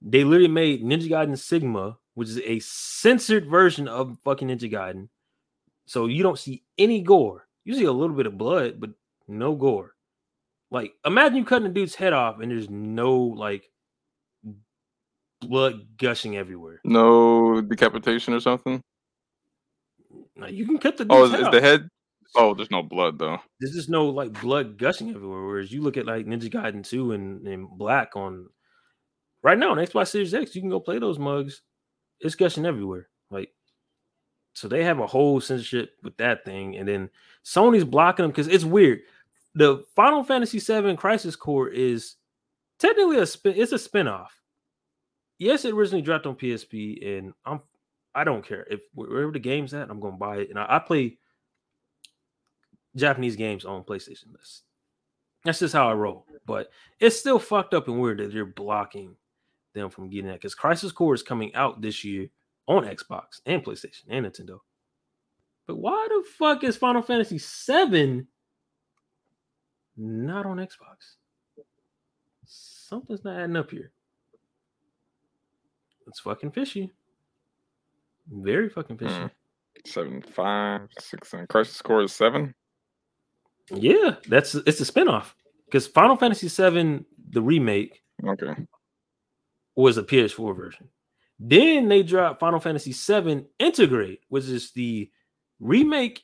They 0.00 0.24
literally 0.24 0.48
made 0.48 0.82
ninja 0.82 1.10
gaiden 1.10 1.36
sigma 1.38 1.98
which 2.14 2.30
is 2.30 2.38
a 2.38 2.58
censored 2.60 3.46
version 3.46 3.86
of 3.86 4.16
fucking 4.24 4.48
ninja 4.48 4.72
gaiden. 4.72 5.08
So 5.84 6.06
you 6.06 6.22
don't 6.22 6.38
see 6.38 6.62
any 6.78 7.02
gore. 7.02 7.46
You 7.64 7.74
see 7.74 7.84
a 7.84 7.92
little 7.92 8.16
bit 8.16 8.26
of 8.26 8.38
blood 8.38 8.80
but 8.80 8.90
no 9.28 9.54
gore. 9.54 9.94
Like 10.70 10.94
imagine 11.04 11.36
you 11.36 11.44
cutting 11.44 11.66
a 11.68 11.70
dude's 11.70 11.94
head 11.94 12.14
off 12.14 12.40
and 12.40 12.50
there's 12.50 12.70
no 12.70 13.14
like 13.14 13.70
blood 15.42 15.86
gushing 15.98 16.38
everywhere. 16.38 16.80
No 16.84 17.60
decapitation 17.60 18.32
or 18.32 18.40
something. 18.40 18.80
like 20.36 20.54
you 20.54 20.64
can 20.64 20.78
cut 20.78 20.96
the 20.96 21.06
Oh, 21.10 21.24
is, 21.24 21.34
is 21.34 21.50
the 21.50 21.60
head? 21.60 21.90
Oh, 22.36 22.54
there's 22.54 22.70
no 22.70 22.82
blood 22.82 23.18
though. 23.18 23.38
there's 23.60 23.74
just 23.74 23.88
no 23.88 24.06
like 24.06 24.40
blood 24.40 24.78
gushing 24.78 25.10
everywhere. 25.10 25.44
Whereas 25.46 25.72
you 25.72 25.82
look 25.82 25.96
at 25.96 26.06
like 26.06 26.26
Ninja 26.26 26.50
Gaiden 26.50 26.86
2 26.88 27.12
and, 27.12 27.46
and 27.46 27.68
Black 27.76 28.14
on 28.16 28.46
right 29.42 29.58
now 29.58 29.72
on 29.72 29.78
Xbox 29.78 30.08
Series 30.08 30.34
X, 30.34 30.54
you 30.54 30.60
can 30.62 30.70
go 30.70 30.80
play 30.80 30.98
those 30.98 31.18
mugs. 31.18 31.62
It's 32.20 32.34
gushing 32.36 32.66
everywhere. 32.66 33.08
Like 33.30 33.50
So 34.54 34.68
they 34.68 34.84
have 34.84 35.00
a 35.00 35.06
whole 35.06 35.40
censorship 35.40 35.92
with 36.02 36.16
that 36.18 36.44
thing, 36.44 36.76
and 36.76 36.86
then 36.88 37.10
Sony's 37.44 37.84
blocking 37.84 38.24
them 38.24 38.30
because 38.30 38.48
it's 38.48 38.64
weird. 38.64 39.00
The 39.54 39.84
Final 39.96 40.22
Fantasy 40.22 40.60
VII 40.60 40.96
Crisis 40.96 41.34
Core 41.34 41.68
is 41.68 42.16
technically 42.78 43.18
a 43.18 43.26
spin. 43.26 43.54
It's 43.56 43.72
a 43.72 43.76
spinoff. 43.76 44.28
Yes, 45.38 45.64
it 45.64 45.74
originally 45.74 46.02
dropped 46.02 46.26
on 46.26 46.36
PSP, 46.36 47.18
and 47.18 47.32
I'm 47.44 47.60
I 48.14 48.24
don't 48.24 48.46
care 48.46 48.66
if 48.70 48.80
wherever 48.94 49.32
the 49.32 49.38
game's 49.40 49.74
at, 49.74 49.90
I'm 49.90 50.00
gonna 50.00 50.16
buy 50.16 50.38
it. 50.38 50.50
And 50.50 50.58
I, 50.58 50.66
I 50.76 50.78
play 50.78 51.18
Japanese 52.96 53.36
games 53.36 53.64
on 53.64 53.84
PlayStation. 53.84 54.32
That's 54.32 54.62
that's 55.44 55.58
just 55.60 55.74
how 55.74 55.88
I 55.88 55.94
roll. 55.94 56.26
But 56.46 56.70
it's 56.98 57.18
still 57.18 57.38
fucked 57.38 57.74
up 57.74 57.88
and 57.88 58.00
weird 58.00 58.18
that 58.18 58.32
you're 58.32 58.44
blocking 58.44 59.16
them 59.74 59.90
from 59.90 60.10
getting 60.10 60.26
that 60.26 60.34
because 60.34 60.54
Crisis 60.54 60.92
Core 60.92 61.14
is 61.14 61.22
coming 61.22 61.54
out 61.54 61.80
this 61.80 62.04
year 62.04 62.28
on 62.66 62.84
Xbox 62.84 63.40
and 63.46 63.64
PlayStation 63.64 64.04
and 64.08 64.26
Nintendo. 64.26 64.58
But 65.66 65.76
why 65.76 66.08
the 66.08 66.24
fuck 66.38 66.64
is 66.64 66.76
Final 66.76 67.02
Fantasy 67.02 67.38
VII 67.38 68.26
not 69.96 70.46
on 70.46 70.56
Xbox? 70.56 71.16
Something's 72.44 73.24
not 73.24 73.38
adding 73.38 73.56
up 73.56 73.70
here. 73.70 73.92
It's 76.08 76.20
fucking 76.20 76.50
fishy. 76.50 76.90
Very 78.28 78.68
fucking 78.68 78.98
fishy. 78.98 79.12
Mm. 79.12 79.30
and 81.34 81.48
Crisis 81.48 81.80
Core 81.82 82.02
is 82.02 82.12
seven. 82.12 82.54
Yeah, 83.70 84.16
that's 84.28 84.54
it's 84.54 84.80
a 84.80 84.92
spinoff 84.92 85.32
because 85.66 85.86
Final 85.86 86.16
Fantasy 86.16 86.48
VII, 86.48 87.04
the 87.30 87.42
remake, 87.42 88.02
okay, 88.24 88.66
was 89.76 89.96
a 89.98 90.02
PS4 90.02 90.56
version. 90.56 90.88
Then 91.38 91.88
they 91.88 92.02
dropped 92.02 92.40
Final 92.40 92.60
Fantasy 92.60 92.92
VII 92.92 93.46
Intergrade, 93.60 94.18
which 94.28 94.44
is 94.44 94.72
the 94.72 95.10
remake 95.58 96.22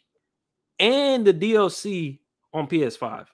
and 0.79 1.27
the 1.27 1.33
DLC 1.33 2.19
on 2.53 2.67
PS5. 2.67 3.27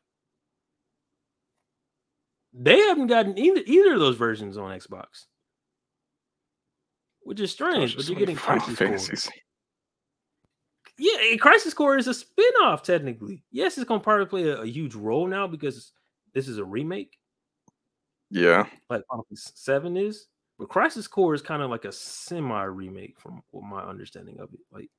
They 2.53 2.79
haven't 2.79 3.07
gotten 3.07 3.39
either 3.39 3.63
either 3.67 3.95
of 3.95 4.01
those 4.01 4.17
versions 4.17 4.59
on 4.59 4.79
Xbox, 4.79 5.25
which 7.23 7.41
is 7.41 7.51
strange. 7.51 7.97
But 7.97 8.09
you're 8.09 8.19
getting 8.19 8.37
Final 8.37 8.61
Fantasies. 8.61 9.31
Yeah, 10.99 11.37
Crisis 11.37 11.75
Core 11.75 11.97
is 11.97 12.07
a 12.07 12.15
spin-off 12.15 12.83
technically. 12.83 13.43
Yes, 13.51 13.79
it's 13.79 13.89
gonna 13.89 14.01
probably 14.01 14.27
play 14.27 14.49
a, 14.49 14.63
a 14.63 14.67
huge 14.67 14.95
role 14.95 15.27
now 15.27 15.47
because 15.47 15.93
this 16.35 16.49
is 16.49 16.59
a 16.59 16.65
remake. 16.65 17.19
Yeah, 18.31 18.67
like 18.89 19.03
Final 19.11 19.27
Seven 19.35 19.97
is, 19.97 20.27
but 20.59 20.69
Crisis 20.69 21.07
Core 21.07 21.35
is 21.35 21.43
kind 21.43 21.63
of 21.63 21.71
like 21.71 21.85
a 21.85 21.93
semi 21.93 22.63
remake 22.65 23.19
from 23.19 23.43
my 23.53 23.83
understanding 23.83 24.39
of 24.39 24.53
it. 24.53 24.61
Like 24.71 24.91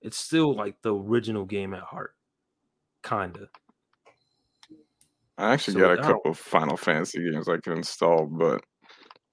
it's 0.00 0.18
still 0.18 0.54
like 0.54 0.76
the 0.82 0.94
original 0.94 1.44
game 1.44 1.74
at 1.74 1.82
heart, 1.82 2.14
kinda. 3.02 3.48
I 5.38 5.52
actually 5.52 5.74
so 5.74 5.80
got 5.80 5.98
a 5.98 6.02
couple 6.02 6.30
of 6.30 6.38
Final 6.38 6.76
Fantasy 6.76 7.30
games 7.30 7.48
I 7.48 7.56
can 7.58 7.72
install, 7.72 8.26
but 8.26 8.62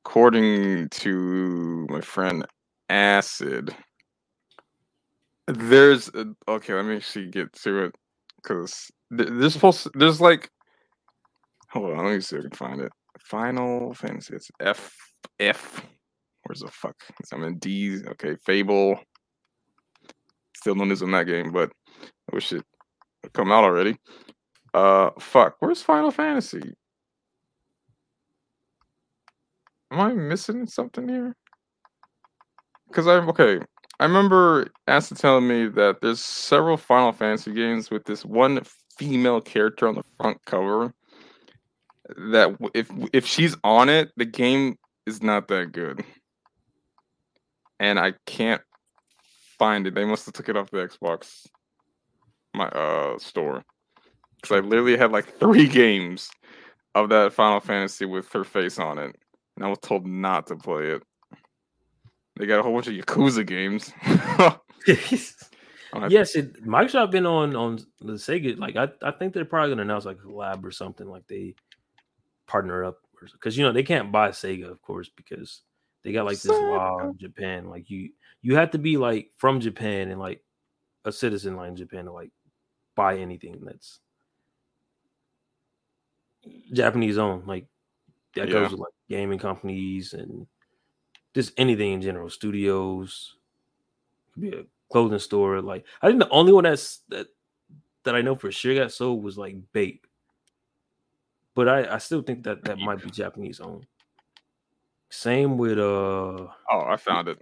according 0.06 0.90
to 0.90 1.88
my 1.90 2.02
friend 2.02 2.46
Acid, 2.90 3.76
there's 5.50 6.10
okay. 6.48 6.74
Let 6.74 6.86
me 6.86 6.98
actually 6.98 7.28
get 7.28 7.52
to 7.64 7.86
it 7.86 7.96
because 8.38 8.92
there's 9.10 9.56
to, 9.58 9.92
there's 9.96 10.22
like 10.22 10.50
hold 11.70 11.92
on. 11.92 12.06
Let 12.06 12.16
me 12.16 12.22
see 12.22 12.36
if 12.36 12.42
I 12.46 12.48
can 12.48 12.52
find 12.52 12.82
it. 12.82 12.92
Final 13.20 13.94
Fantasy. 13.94 14.36
It's 14.36 14.50
F 14.60 14.96
F. 15.40 15.86
Where's 16.44 16.62
the 16.62 16.68
fuck? 16.72 16.96
I'm 17.34 17.44
in 17.44 17.58
D. 17.58 18.00
Okay, 18.08 18.36
Fable. 18.46 19.00
Still 20.56 20.76
no 20.76 20.84
news 20.84 21.04
on 21.04 21.12
that 21.12 21.28
game, 21.28 21.52
but 21.52 21.72
I 22.02 22.36
wish 22.36 22.52
it 22.52 22.64
would 23.24 23.34
come 23.34 23.52
out 23.52 23.64
already. 23.64 23.98
Uh, 24.74 25.12
fuck. 25.20 25.56
Where's 25.60 25.82
Final 25.82 26.12
Fantasy? 26.12 26.74
Am 29.92 30.00
I 30.00 30.14
missing 30.14 30.68
something 30.68 31.08
here? 31.08 31.36
Because 32.88 33.08
I'm 33.08 33.30
okay. 33.30 33.60
I 34.00 34.06
remember 34.06 34.70
Asta 34.88 35.16
telling 35.16 35.48
me 35.48 35.68
that 35.68 35.98
there's 36.02 36.24
several 36.24 36.78
Final 36.78 37.12
Fantasy 37.12 37.52
games 37.54 37.92
with 37.92 38.06
this 38.06 38.24
one 38.24 38.62
female 38.98 39.42
character 39.42 39.88
on 39.88 39.96
the 39.96 40.04
front 40.20 40.38
cover. 40.46 40.94
That 42.32 42.58
if 42.74 42.90
if 43.14 43.26
she's 43.26 43.56
on 43.64 43.90
it, 43.90 44.12
the 44.16 44.26
game 44.26 44.78
is 45.06 45.22
not 45.22 45.48
that 45.50 45.74
good. 45.74 46.04
And 47.80 48.00
I 48.00 48.14
can't 48.26 48.62
find 49.58 49.86
it. 49.86 49.96
They 49.96 50.06
must 50.06 50.26
have 50.26 50.34
took 50.34 50.50
it 50.50 50.58
off 50.58 50.72
the 50.72 50.78
Xbox 50.78 51.48
my 52.56 52.68
uh 52.70 53.20
store. 53.20 53.64
Cuz 54.42 54.52
I 54.52 54.60
literally 54.60 54.98
had 54.98 55.12
like 55.12 55.38
3 55.40 55.68
games 55.82 56.32
of 56.96 57.10
that 57.10 57.34
Final 57.34 57.60
Fantasy 57.60 58.06
with 58.06 58.32
her 58.32 58.46
face 58.46 58.80
on 58.80 58.98
it. 58.98 59.16
And 59.58 59.66
I 59.66 59.68
was 59.68 59.80
told 59.80 60.08
not 60.08 60.48
to 60.48 60.56
play 60.56 60.92
it. 60.92 61.04
They 62.40 62.46
got 62.46 62.60
a 62.60 62.64
whole 62.64 62.74
bunch 62.74 62.88
of 62.88 62.94
Yakuza 62.94 63.46
games. 63.46 63.92
yes, 66.10 66.36
it 66.36 66.66
Microsoft 66.66 67.12
been 67.12 67.26
on 67.26 67.54
on 67.54 67.80
the 68.00 68.14
Sega. 68.14 68.58
Like 68.58 68.78
I, 68.78 68.88
I 69.04 69.12
think 69.12 69.34
they're 69.34 69.44
probably 69.44 69.72
gonna 69.72 69.82
announce 69.82 70.06
like 70.06 70.24
a 70.24 70.32
lab 70.32 70.66
or 70.66 70.72
something. 70.72 71.06
Like 71.06 71.28
they 71.28 71.54
partner 72.48 72.86
up 72.86 73.00
because 73.34 73.58
you 73.58 73.66
know 73.66 73.74
they 73.74 73.84
can't 73.84 74.10
buy 74.10 74.30
Sega, 74.30 74.72
of 74.72 74.82
course, 74.82 75.10
because 75.18 75.64
they 76.02 76.14
got 76.14 76.26
like 76.26 76.40
this 76.40 76.48
law 76.48 77.00
in 77.00 77.18
Japan. 77.18 77.70
Like 77.70 77.90
you 77.90 78.12
you 78.42 78.56
have 78.56 78.72
to 78.72 78.78
be 78.78 78.96
like 78.96 79.32
from 79.36 79.60
Japan 79.60 80.10
and 80.10 80.20
like 80.20 80.42
a 81.04 81.12
citizen 81.12 81.58
like 81.58 81.68
in 81.68 81.76
Japan 81.76 82.06
to 82.06 82.14
like 82.14 82.32
buy 82.96 83.18
anything 83.18 83.60
that's 83.62 84.00
Japanese 86.72 87.18
owned. 87.18 87.48
Like 87.48 87.66
that 88.36 88.48
yeah. 88.48 88.54
goes 88.54 88.72
with 88.72 88.80
like 88.80 88.94
gaming 89.10 89.40
companies 89.40 90.14
and 90.14 90.48
just 91.34 91.54
anything 91.58 91.94
in 91.94 92.02
general, 92.02 92.30
studios, 92.30 93.36
could 94.34 94.42
be 94.42 94.50
a 94.50 94.64
clothing 94.92 95.20
store. 95.20 95.62
Like 95.62 95.86
I 96.02 96.08
think 96.08 96.20
the 96.20 96.30
only 96.30 96.54
one 96.54 96.64
that's 96.64 97.02
that 97.10 97.28
that 98.04 98.16
I 98.16 98.22
know 98.22 98.36
for 98.36 98.52
sure 98.52 98.76
got 98.76 98.92
sold 98.92 99.24
was 99.24 99.38
like 99.38 99.56
Bape. 99.74 100.06
But 101.56 101.68
I, 101.68 101.96
I 101.96 101.98
still 101.98 102.22
think 102.22 102.44
that 102.44 102.64
that 102.66 102.78
might 102.78 103.04
be 103.04 103.10
Japanese 103.10 103.60
owned. 103.60 103.86
Same 105.10 105.58
with 105.58 105.78
uh 105.78 105.82
oh 105.82 106.52
I 106.70 106.98
found 106.98 107.28
it. 107.28 107.42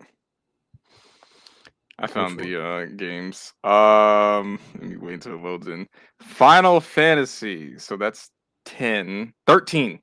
I 1.99 2.07
found 2.07 2.39
the 2.39 2.63
uh 2.63 2.85
games. 2.95 3.53
Um 3.63 4.59
let 4.75 4.83
me 4.83 4.97
wait 4.97 5.15
until 5.15 5.35
it 5.35 5.43
loads 5.43 5.67
in. 5.67 5.87
Final 6.21 6.79
Fantasy. 6.79 7.77
So 7.77 7.97
that's 7.97 8.31
10, 8.65 9.33
13 9.45 9.99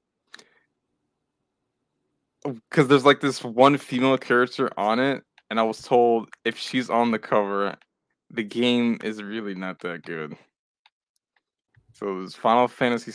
because 2.45 2.89
there's 2.89 3.05
like 3.05 3.21
this 3.21 3.43
one 3.43 3.79
female 3.79 4.19
character 4.19 4.71
on 4.77 4.99
it, 4.99 5.23
and 5.51 5.59
I 5.59 5.63
was 5.63 5.83
told 5.83 6.29
if 6.45 6.59
she's 6.59 6.91
on 6.91 7.11
the 7.11 7.19
cover, 7.19 7.75
the 8.31 8.43
game 8.43 8.99
is 9.03 9.23
really 9.23 9.55
not 9.55 9.81
that 9.81 10.03
good. 10.03 10.37
So 11.93 12.21
it's 12.23 12.35
Final 12.35 12.69
Fantasy 12.69 13.13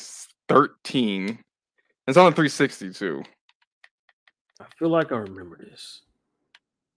13. 0.47 1.39
It's 2.07 2.17
on 2.17 2.25
the 2.25 2.35
360 2.35 2.93
too. 2.93 3.23
I 4.59 4.65
feel 4.77 4.89
like 4.89 5.11
I 5.11 5.17
remember 5.17 5.57
this. 5.57 6.01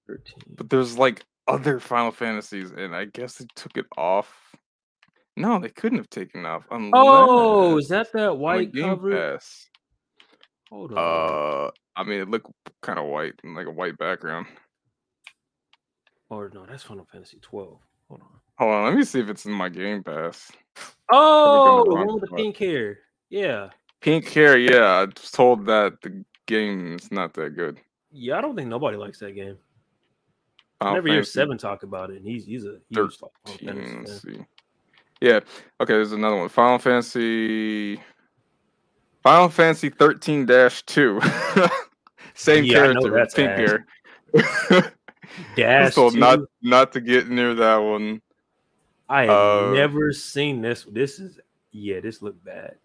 13. 0.07 0.35
But 0.57 0.70
there's 0.70 0.97
like 0.97 1.24
other 1.49 1.80
Final 1.80 2.12
Fantasies, 2.12 2.70
and 2.70 2.95
I 2.95 3.07
guess 3.07 3.35
they 3.35 3.47
took 3.55 3.76
it 3.76 3.87
off. 3.97 4.55
No, 5.37 5.59
they 5.59 5.70
couldn't 5.70 5.99
have 5.99 6.11
taken 6.11 6.47
off. 6.47 6.64
Oh, 6.70 7.78
is 7.78 7.89
that 7.89 8.12
that 8.12 8.37
white 8.37 8.74
cover? 8.74 9.11
Pass. 9.11 9.68
Hold 10.73 10.93
on. 10.95 10.99
Uh, 10.99 11.70
I 11.97 12.03
mean, 12.03 12.20
it 12.20 12.31
looked 12.31 12.51
kind 12.81 12.99
of 12.99 13.05
white 13.05 13.35
like 13.45 13.66
a 13.66 13.70
white 13.70 13.99
background. 13.99 14.47
Or 16.31 16.51
no, 16.55 16.64
that's 16.64 16.83
Final 16.83 17.07
Fantasy 17.12 17.39
12. 17.43 17.79
Hold 18.09 18.20
on. 18.23 18.29
Hold 18.59 18.73
on, 18.73 18.85
let 18.87 18.95
me 18.95 19.05
see 19.05 19.20
if 19.20 19.29
it's 19.29 19.45
in 19.45 19.53
my 19.53 19.68
Game 19.68 20.03
Pass. 20.03 20.51
Oh, 21.12 21.85
the 21.85 21.95
one 21.95 22.14
with 22.14 22.23
the 22.23 22.37
pink 22.37 22.57
hair. 22.57 23.01
Yeah. 23.29 23.68
Pink 24.01 24.27
hair, 24.31 24.57
yeah. 24.57 24.85
I 24.85 25.05
was 25.05 25.31
told 25.31 25.66
that 25.66 26.01
the 26.01 26.25
game 26.47 26.97
is 26.97 27.12
not 27.12 27.35
that 27.35 27.55
good. 27.55 27.79
Yeah, 28.11 28.39
I 28.39 28.41
don't 28.41 28.57
think 28.57 28.68
nobody 28.68 28.97
likes 28.97 29.18
that 29.18 29.33
game. 29.33 29.59
Final 30.81 30.95
Never 30.95 31.09
hear 31.09 31.23
Seven 31.23 31.59
talk 31.59 31.83
about 31.83 32.09
it, 32.11 32.16
and 32.16 32.27
he's 32.27 32.47
he's 32.47 32.64
a 32.64 32.79
huge 32.89 33.18
13, 33.47 34.05
let's. 34.07 34.25
Yeah. 35.20 35.41
Okay, 35.81 35.93
there's 35.93 36.12
another 36.12 36.37
one. 36.37 36.49
Final 36.49 36.79
Fantasy 36.79 38.01
Final 39.23 39.49
Fantasy 39.49 39.89
13 39.89 40.47
2. 40.47 41.20
Same 42.35 42.64
yeah, 42.64 42.75
character, 42.75 43.27
pink 43.35 43.51
hair. 43.51 43.87
Dash 45.57 45.95
told 45.95 46.16
not 46.16 46.41
not 46.62 46.93
to 46.93 47.01
get 47.01 47.29
near 47.29 47.55
that 47.55 47.77
one. 47.77 48.20
I 49.09 49.23
have 49.23 49.31
uh, 49.31 49.73
never 49.73 50.12
seen 50.12 50.62
this. 50.62 50.87
This 50.91 51.18
is 51.20 51.39
yeah, 51.73 52.01
this 52.01 52.23
looked 52.23 52.45
bad. 52.45 52.77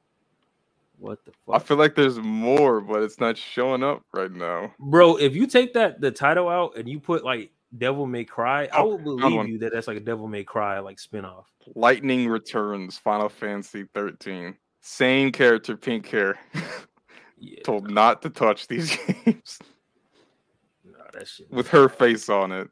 What 1.00 1.24
the 1.26 1.32
fuck? 1.46 1.56
I 1.56 1.60
feel 1.60 1.78
like 1.78 1.96
there's 1.96 2.20
more, 2.20 2.82
but 2.82 3.04
it's 3.04 3.20
not 3.20 3.38
showing 3.38 3.84
up 3.84 4.04
right 4.14 4.32
now. 4.32 4.74
Bro, 4.80 5.18
if 5.18 5.36
you 5.36 5.48
take 5.48 5.74
that 5.74 6.02
the 6.02 6.12
title 6.12 6.50
out 6.50 6.78
and 6.78 6.88
you 6.88 7.00
put 7.00 7.24
like 7.24 7.52
Devil 7.76 8.06
May 8.06 8.24
Cry. 8.24 8.66
I 8.66 8.82
Oh, 8.82 8.96
would 8.96 9.04
believe 9.04 9.48
you 9.50 9.58
that 9.60 9.74
that's 9.74 9.88
like 9.88 9.98
a 9.98 10.02
Devil 10.02 10.28
May 10.28 10.44
Cry 10.44 10.80
like 10.80 10.98
spinoff. 10.98 11.46
Lightning 11.76 12.28
Returns, 12.28 12.98
Final 12.98 13.30
Fantasy 13.30 13.86
13. 13.94 14.56
Same 14.90 15.34
character, 15.34 15.76
pink 15.76 16.08
hair. 16.08 16.40
Yeah, 17.38 17.62
Told 17.64 17.92
not 17.92 18.22
to 18.22 18.30
touch 18.30 18.68
these 18.68 18.96
games 19.26 19.60
nah, 20.86 21.04
that 21.14 21.28
shit. 21.28 21.52
with 21.52 21.68
her 21.68 21.90
face 21.90 22.30
on 22.30 22.54
it. 22.54 22.70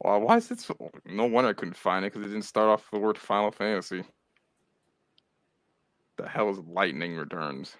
Wow, 0.00 0.20
why 0.20 0.38
is 0.38 0.50
it 0.50 0.60
so? 0.60 0.74
No 1.04 1.26
wonder 1.26 1.50
I 1.50 1.52
couldn't 1.52 1.76
find 1.76 2.06
it 2.06 2.12
because 2.12 2.26
it 2.26 2.30
didn't 2.32 2.46
start 2.46 2.68
off 2.70 2.90
with 2.90 3.00
the 3.00 3.06
word 3.06 3.18
Final 3.18 3.52
Fantasy. 3.52 4.02
The 6.16 6.26
hell 6.26 6.48
is 6.48 6.58
Lightning 6.66 7.16
Returns? 7.16 7.76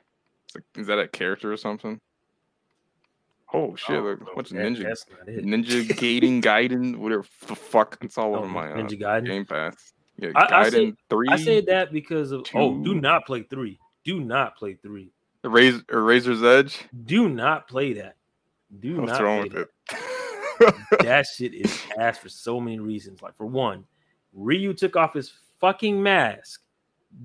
Is 0.77 0.87
that 0.87 0.99
a 0.99 1.09
character 1.09 1.51
or 1.51 1.57
something? 1.57 1.99
Oh 3.55 3.75
shit! 3.75 3.97
Oh, 3.97 4.03
look, 4.03 4.37
what's 4.37 4.51
that- 4.51 4.59
Ninja 4.59 4.83
That's 4.85 5.07
not 5.11 5.29
it. 5.29 5.45
Ninja 5.47 5.83
Gaiden 5.89 6.43
Gaiden? 6.43 6.97
Whatever 6.99 7.25
the 7.49 7.57
fuck! 7.57 7.97
It's 8.03 8.19
all 8.19 8.35
Oh, 8.37 8.41
over 8.41 8.49
my 8.49 8.71
uh, 8.71 8.77
Ninja 8.77 9.01
Gaiden. 9.01 9.27
Game 9.27 9.47
Pass. 9.47 9.95
Yeah, 10.23 10.31
I- 10.37 10.61
I 10.67 10.71
say- 10.71 10.95
three. 11.11 11.29
I 11.31 11.37
say 11.37 11.61
that 11.63 11.93
because 11.93 12.31
of 12.33 12.47
oh, 12.55 12.79
do 12.83 12.95
not 12.95 13.27
play 13.27 13.43
three. 13.43 13.79
Do 14.05 14.21
not 14.21 14.57
play 14.57 14.75
three. 14.75 15.11
Razor, 15.45 15.83
or 15.91 16.03
Razor's 16.03 16.43
Edge. 16.43 16.79
Do 17.05 17.29
not 17.29 17.67
play 17.69 17.93
that. 17.95 18.17
Do 18.81 19.01
What's 19.01 19.13
not 19.13 19.23
wrong 19.23 19.49
play 19.51 19.61
with 19.61 19.69
that. 19.91 20.75
it? 21.01 21.01
that 21.05 21.27
shit 21.27 21.53
is 21.55 21.77
ass 21.99 22.19
for 22.19 22.29
so 22.29 22.61
many 22.61 22.79
reasons. 22.79 23.21
Like 23.23 23.37
for 23.37 23.47
one, 23.47 23.85
Ryu 24.33 24.73
took 24.75 24.95
off 24.97 25.15
his 25.15 25.33
fucking 25.61 26.01
mask. 26.01 26.63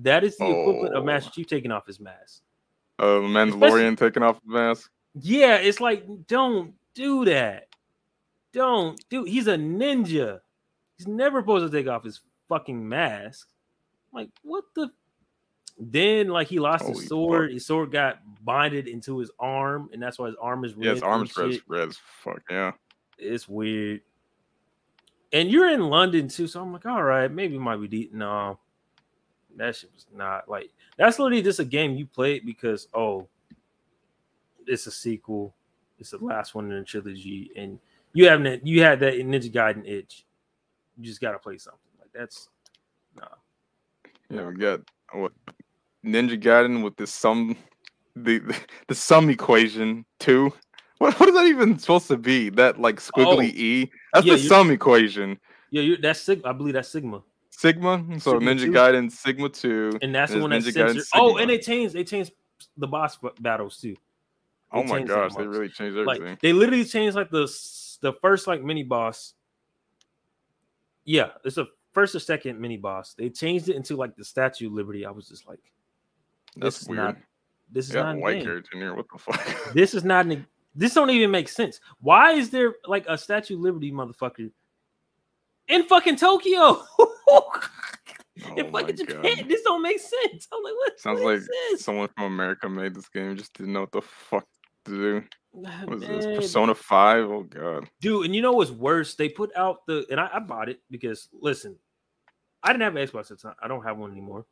That 0.02 0.24
is 0.24 0.36
the 0.36 0.44
equivalent 0.46 0.94
of 0.96 1.02
Oh. 1.02 1.06
Master 1.06 1.30
Chief 1.30 1.46
taking 1.46 1.70
off 1.70 1.86
his 1.86 2.00
mask. 2.00 2.42
uh, 2.98 3.04
Mandalorian 3.22 3.96
taking 3.96 4.22
off 4.24 4.40
the 4.44 4.52
mask. 4.52 4.90
Yeah, 5.20 5.56
it's 5.56 5.80
like 5.80 6.04
don't 6.26 6.74
do 6.94 7.24
that. 7.26 7.68
Don't 8.52 8.98
do. 9.08 9.24
He's 9.24 9.46
a 9.46 9.56
ninja. 9.56 10.40
He's 10.96 11.06
never 11.06 11.40
supposed 11.40 11.70
to 11.70 11.76
take 11.78 11.86
off 11.88 12.02
his 12.04 12.20
fucking 12.48 12.88
mask. 12.88 13.48
Like 14.12 14.30
what 14.42 14.64
the? 14.74 14.90
Then 15.78 16.28
like 16.28 16.48
he 16.48 16.58
lost 16.58 16.82
Holy 16.82 16.94
his 16.94 17.06
sword. 17.06 17.48
fuck. 17.50 17.54
His 17.54 17.66
sword 17.66 17.92
got 17.92 18.20
binded 18.44 18.88
into 18.88 19.18
his 19.18 19.30
arm, 19.38 19.90
and 19.92 20.02
that's 20.02 20.18
why 20.18 20.26
his 20.26 20.36
arm 20.40 20.64
is 20.64 20.74
red. 20.74 20.84
Yeah, 20.84 20.90
his 20.92 21.02
and 21.02 21.10
arms 21.10 21.36
red, 21.36 21.60
red 21.68 21.88
as 21.88 21.98
fuck. 22.22 22.42
Yeah. 22.50 22.72
It's 23.18 23.48
weird. 23.48 24.00
And 25.32 25.50
you're 25.50 25.70
in 25.70 25.82
London 25.82 26.28
too, 26.28 26.46
so 26.46 26.62
I'm 26.62 26.72
like, 26.72 26.86
all 26.86 27.02
right, 27.02 27.30
maybe 27.30 27.56
it 27.56 27.60
might 27.60 27.76
be 27.76 27.88
deep. 27.88 28.14
No, 28.14 28.58
that 29.56 29.76
shit 29.76 29.90
was 29.94 30.06
not 30.14 30.48
like 30.48 30.70
that's 30.96 31.18
literally 31.18 31.42
just 31.42 31.60
a 31.60 31.64
game 31.64 31.96
you 31.96 32.06
played 32.06 32.46
because 32.46 32.88
oh, 32.94 33.28
it's 34.66 34.86
a 34.86 34.90
sequel. 34.90 35.54
It's 35.98 36.10
the 36.10 36.18
last 36.18 36.54
one 36.54 36.70
in 36.70 36.78
the 36.78 36.84
trilogy, 36.84 37.50
and 37.56 37.78
you 38.14 38.28
haven't 38.28 38.66
you 38.66 38.82
had 38.82 39.00
that 39.00 39.14
Ninja 39.14 39.52
Gaiden 39.52 39.86
itch. 39.86 40.24
You 40.96 41.04
just 41.04 41.20
gotta 41.20 41.38
play 41.38 41.58
something 41.58 41.80
that's 42.18 42.48
Yeah, 44.28 44.46
we 44.46 44.54
got 44.56 44.80
what 45.12 45.32
Ninja 46.04 46.40
Gaiden 46.40 46.82
with 46.82 46.96
the 46.96 47.06
sum 47.06 47.56
the 48.16 48.40
the 48.88 48.94
sum 48.94 49.30
equation 49.30 50.04
two. 50.18 50.52
What 50.98 51.18
what 51.20 51.28
is 51.28 51.34
that 51.36 51.46
even 51.46 51.78
supposed 51.78 52.08
to 52.08 52.16
be? 52.18 52.50
That 52.50 52.80
like 52.80 52.96
squiggly 52.96 53.50
Oh, 53.50 53.56
E? 53.56 53.90
That's 54.12 54.26
yeah, 54.26 54.34
the 54.34 54.40
sum 54.40 54.70
equation. 54.70 55.38
yeah, 55.70 55.94
that's 56.02 56.20
Sigma. 56.20 56.48
I 56.48 56.52
believe 56.52 56.74
that's 56.74 56.88
Sigma, 56.88 57.22
Sigma. 57.50 58.04
So 58.18 58.32
Sigma 58.32 58.54
Ninja 58.54 58.64
two. 58.64 58.72
Gaiden 58.72 59.12
Sigma 59.12 59.48
two. 59.48 59.92
and 60.02 60.14
that's 60.14 60.32
the 60.32 60.38
There's 60.40 60.42
one 60.42 60.50
that 60.50 60.74
Ninja. 60.74 61.08
Oh, 61.14 61.38
and 61.38 61.48
they 61.48 61.58
changed 61.58 61.94
they 61.94 62.04
changed 62.04 62.32
the 62.76 62.88
boss 62.88 63.16
battles 63.40 63.80
too. 63.80 63.94
They 63.94 63.98
Oh 64.72 64.82
my 64.82 65.02
gosh, 65.02 65.34
they 65.36 65.46
really 65.46 65.68
changed 65.68 65.96
everything. 65.96 66.22
like 66.30 66.40
they 66.40 66.52
literally 66.52 66.84
changed 66.84 67.14
like 67.14 67.30
the 67.30 67.46
the 68.00 68.12
first 68.20 68.46
like 68.48 68.62
mini 68.62 68.82
boss. 68.82 69.34
Yeah, 71.04 71.30
it's 71.44 71.56
a 71.56 71.66
first 71.92 72.14
or 72.14 72.20
second 72.20 72.60
mini 72.60 72.76
boss. 72.76 73.14
They 73.14 73.30
changed 73.30 73.68
it 73.68 73.76
into 73.76 73.96
like 73.96 74.16
the 74.16 74.24
Statue 74.24 74.66
of 74.68 74.72
Liberty. 74.72 75.04
I 75.06 75.10
was 75.10 75.28
just 75.28 75.46
like, 75.46 75.60
this 76.56 76.62
That's 76.62 76.82
is 76.82 76.88
weird. 76.88 77.04
not. 77.04 77.16
This 77.70 77.88
is 77.88 77.94
not. 77.94 78.16
a 78.16 78.18
white 78.18 78.42
character 78.42 78.70
in 78.74 78.80
here. 78.80 78.94
What 78.94 79.06
the 79.12 79.18
fuck? 79.18 79.72
This 79.74 79.94
is 79.94 80.04
not. 80.04 80.26
An, 80.26 80.46
this 80.74 80.94
don't 80.94 81.10
even 81.10 81.30
make 81.30 81.48
sense. 81.48 81.80
Why 82.00 82.32
is 82.32 82.50
there 82.50 82.76
like 82.86 83.04
a 83.08 83.18
Statue 83.18 83.54
of 83.56 83.60
Liberty 83.60 83.92
motherfucker 83.92 84.50
in 85.68 85.84
fucking 85.84 86.16
Tokyo? 86.16 86.82
in 88.56 88.66
Oh 88.66 88.70
fucking 88.70 88.96
God. 88.96 89.08
Japan, 89.08 89.48
this 89.48 89.62
don't 89.62 89.82
make 89.82 89.98
sense. 89.98 90.48
I'm 90.52 90.62
like, 90.62 90.74
what? 90.74 91.00
Sounds 91.00 91.20
what 91.20 91.34
like 91.34 91.42
this? 91.70 91.84
Someone 91.84 92.08
from 92.16 92.24
America 92.24 92.68
made 92.68 92.94
this 92.94 93.08
game, 93.08 93.36
just 93.36 93.54
didn't 93.54 93.72
know 93.72 93.80
what 93.80 93.92
the 93.92 94.02
fuck 94.02 94.46
to 94.88 94.96
do. 94.96 95.24
What 95.52 95.94
is 95.94 96.00
this? 96.24 96.36
Persona 96.36 96.74
5? 96.74 97.24
Oh 97.24 97.42
god. 97.42 97.88
dude. 98.00 98.26
And 98.26 98.34
you 98.34 98.42
know 98.42 98.52
what's 98.52 98.70
worse? 98.70 99.14
They 99.14 99.28
put 99.28 99.50
out 99.56 99.86
the 99.86 100.06
and 100.10 100.20
I, 100.20 100.28
I 100.34 100.38
bought 100.38 100.68
it 100.68 100.80
because 100.90 101.28
listen, 101.32 101.76
I 102.62 102.72
didn't 102.72 102.82
have 102.82 102.96
an 102.96 103.06
Xbox 103.06 103.30
at 103.30 103.38
the 103.38 103.48
time. 103.48 103.54
I 103.62 103.68
don't 103.68 103.82
have 103.84 103.96
one 103.98 104.10
anymore. 104.12 104.44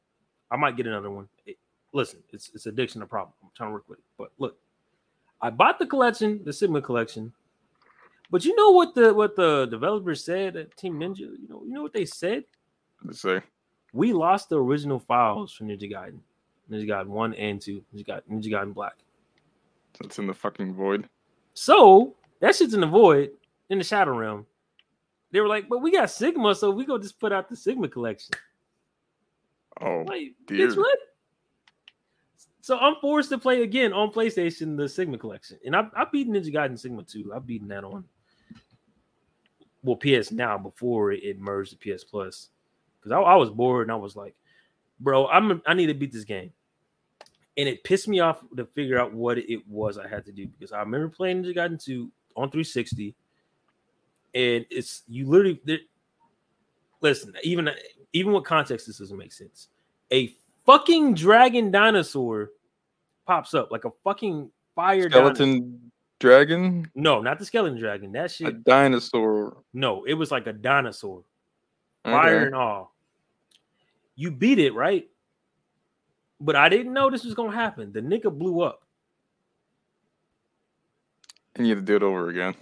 I 0.51 0.57
might 0.57 0.76
get 0.76 0.87
another 0.87 1.11
one. 1.11 1.28
It- 1.45 1.59
listen, 1.93 2.20
it's 2.32 2.51
it's 2.55 2.66
addiction 2.66 3.03
a 3.03 3.07
problem. 3.07 3.34
I'm 3.43 3.51
trying 3.57 3.70
to 3.70 3.74
work 3.74 3.89
with 3.89 3.99
it. 3.99 4.05
But 4.18 4.32
look, 4.39 4.59
I 5.41 5.51
bought 5.51 5.78
the 5.78 5.87
collection, 5.87 6.41
the 6.45 6.53
Sigma 6.53 6.80
collection. 6.82 7.32
But 8.30 8.45
you 8.45 8.57
know 8.57 8.70
what 8.70 8.95
the 8.95 9.14
what 9.14 9.37
the 9.37 9.66
developers 9.66 10.24
said 10.24 10.57
at 10.57 10.76
Team 10.76 10.99
Ninja? 10.99 11.20
You 11.20 11.47
know, 11.49 11.62
you 11.64 11.72
know 11.72 11.82
what 11.82 11.93
they 11.93 12.05
said? 12.05 12.45
Let's 13.05 13.20
say. 13.20 13.41
We 13.93 14.12
lost 14.12 14.49
the 14.49 14.59
original 14.61 14.99
files 14.99 15.53
from 15.53 15.68
Ninja 15.68 15.91
Gaiden. 15.91 16.18
Ninja 16.70 16.87
Gaiden 16.89 17.07
1 17.07 17.34
and 17.34 17.61
2. 17.61 17.82
Ninja 17.95 18.07
Gaiden, 18.07 18.22
Ninja 18.30 18.51
Gaiden 18.51 18.74
Black. 18.74 18.97
It's 20.01 20.18
in 20.18 20.26
the 20.26 20.34
fucking 20.34 20.74
void. 20.74 21.09
So 21.55 22.14
that 22.40 22.55
shit's 22.55 22.74
in 22.74 22.80
the 22.80 22.86
void 22.86 23.30
in 23.70 23.78
the 23.78 23.84
Shadow 23.84 24.16
Realm. 24.16 24.47
They 25.32 25.40
were 25.40 25.49
like, 25.49 25.68
but 25.68 25.78
we 25.82 25.90
got 25.90 26.11
Sigma, 26.11 26.55
so 26.55 26.70
we 26.70 26.84
go 26.84 26.99
just 26.99 27.18
put 27.18 27.32
out 27.32 27.49
the 27.49 27.57
Sigma 27.57 27.88
collection. 27.88 28.34
Oh, 29.80 30.05
Like, 30.07 30.34
dear. 30.47 30.68
bitch, 30.68 30.76
what? 30.76 30.99
So 32.61 32.78
I'm 32.78 32.94
forced 33.01 33.28
to 33.30 33.38
play 33.38 33.62
again 33.62 33.92
on 33.92 34.11
PlayStation 34.11 34.76
the 34.76 34.88
Sigma 34.88 35.18
collection, 35.18 35.59
and 35.64 35.76
I 35.76 35.86
I 35.94 36.05
beat 36.11 36.28
Ninja 36.28 36.53
Gaiden 36.53 36.78
Sigma 36.78 37.03
2. 37.05 37.32
I've 37.34 37.47
beaten 37.47 37.68
that 37.68 37.84
on 37.84 38.05
well 39.84 39.97
PS 39.97 40.32
now 40.32 40.59
before 40.59 41.12
it 41.12 41.38
merged 41.38 41.78
to 41.78 41.94
PS 41.97 42.03
Plus 42.03 42.49
because 42.99 43.12
I, 43.12 43.20
I 43.20 43.36
was 43.36 43.51
bored 43.51 43.82
and 43.86 43.92
I 43.92 43.97
was 43.97 44.16
like, 44.16 44.34
bro, 44.99 45.28
I'm 45.28 45.62
I 45.64 45.74
need 45.74 45.86
to 45.86 45.94
beat 45.94 46.12
this 46.12 46.24
game, 46.24 46.53
and 47.57 47.68
it 47.68 47.82
pissed 47.84 48.09
me 48.09 48.20
off 48.20 48.44
to 48.57 48.64
figure 48.66 48.98
out 48.98 49.12
what 49.14 49.38
it 49.38 49.66
was 49.68 49.98
I 49.98 50.07
had 50.09 50.24
to 50.26 50.32
do 50.32 50.46
because 50.46 50.72
I 50.72 50.80
remember 50.80 51.09
playing 51.09 51.42
Ninja 51.42 51.54
Gaiden 51.57 51.82
2 51.82 52.11
on 52.36 52.50
360, 52.50 53.14
and 54.34 54.66
it's 54.70 55.02
you 55.09 55.26
literally 55.26 55.61
listen 57.00 57.32
even 57.42 57.70
even 58.12 58.32
with 58.32 58.44
context 58.44 58.86
this 58.86 58.98
doesn't 58.98 59.16
make 59.16 59.32
sense. 59.32 59.68
A 60.12 60.34
fucking 60.64 61.14
dragon 61.14 61.70
dinosaur 61.70 62.50
pops 63.26 63.54
up 63.54 63.70
like 63.70 63.84
a 63.84 63.90
fucking 64.04 64.50
fire 64.74 65.09
dinosaur. 65.09 65.34
skeleton 65.34 65.90
dragon? 66.20 66.90
No, 66.94 67.20
not 67.20 67.38
the 67.38 67.44
skeleton 67.44 67.78
dragon. 67.78 68.12
That 68.12 68.30
shit. 68.30 68.48
A 68.48 68.52
dinosaur. 68.52 69.59
No, 69.72 70.04
it 70.04 70.14
was 70.14 70.30
like 70.30 70.46
a 70.46 70.52
dinosaur, 70.52 71.22
fire 72.04 72.36
Okay. 72.36 72.46
and 72.46 72.54
all. 72.54 72.94
You 74.14 74.30
beat 74.30 74.59
it, 74.59 74.72
right? 74.74 75.09
But 76.41 76.57
I 76.57 76.68
didn't 76.68 76.93
know 76.93 77.11
this 77.11 77.24
was 77.24 77.34
gonna 77.34 77.53
happen. 77.53 77.93
The 77.93 78.01
nigga 78.01 78.37
blew 78.37 78.62
up. 78.62 78.82
And 81.55 81.66
you 81.66 81.74
had 81.74 81.87
to 81.87 81.93
do 81.93 81.97
it 81.97 82.03
over 82.03 82.28
again. 82.28 82.55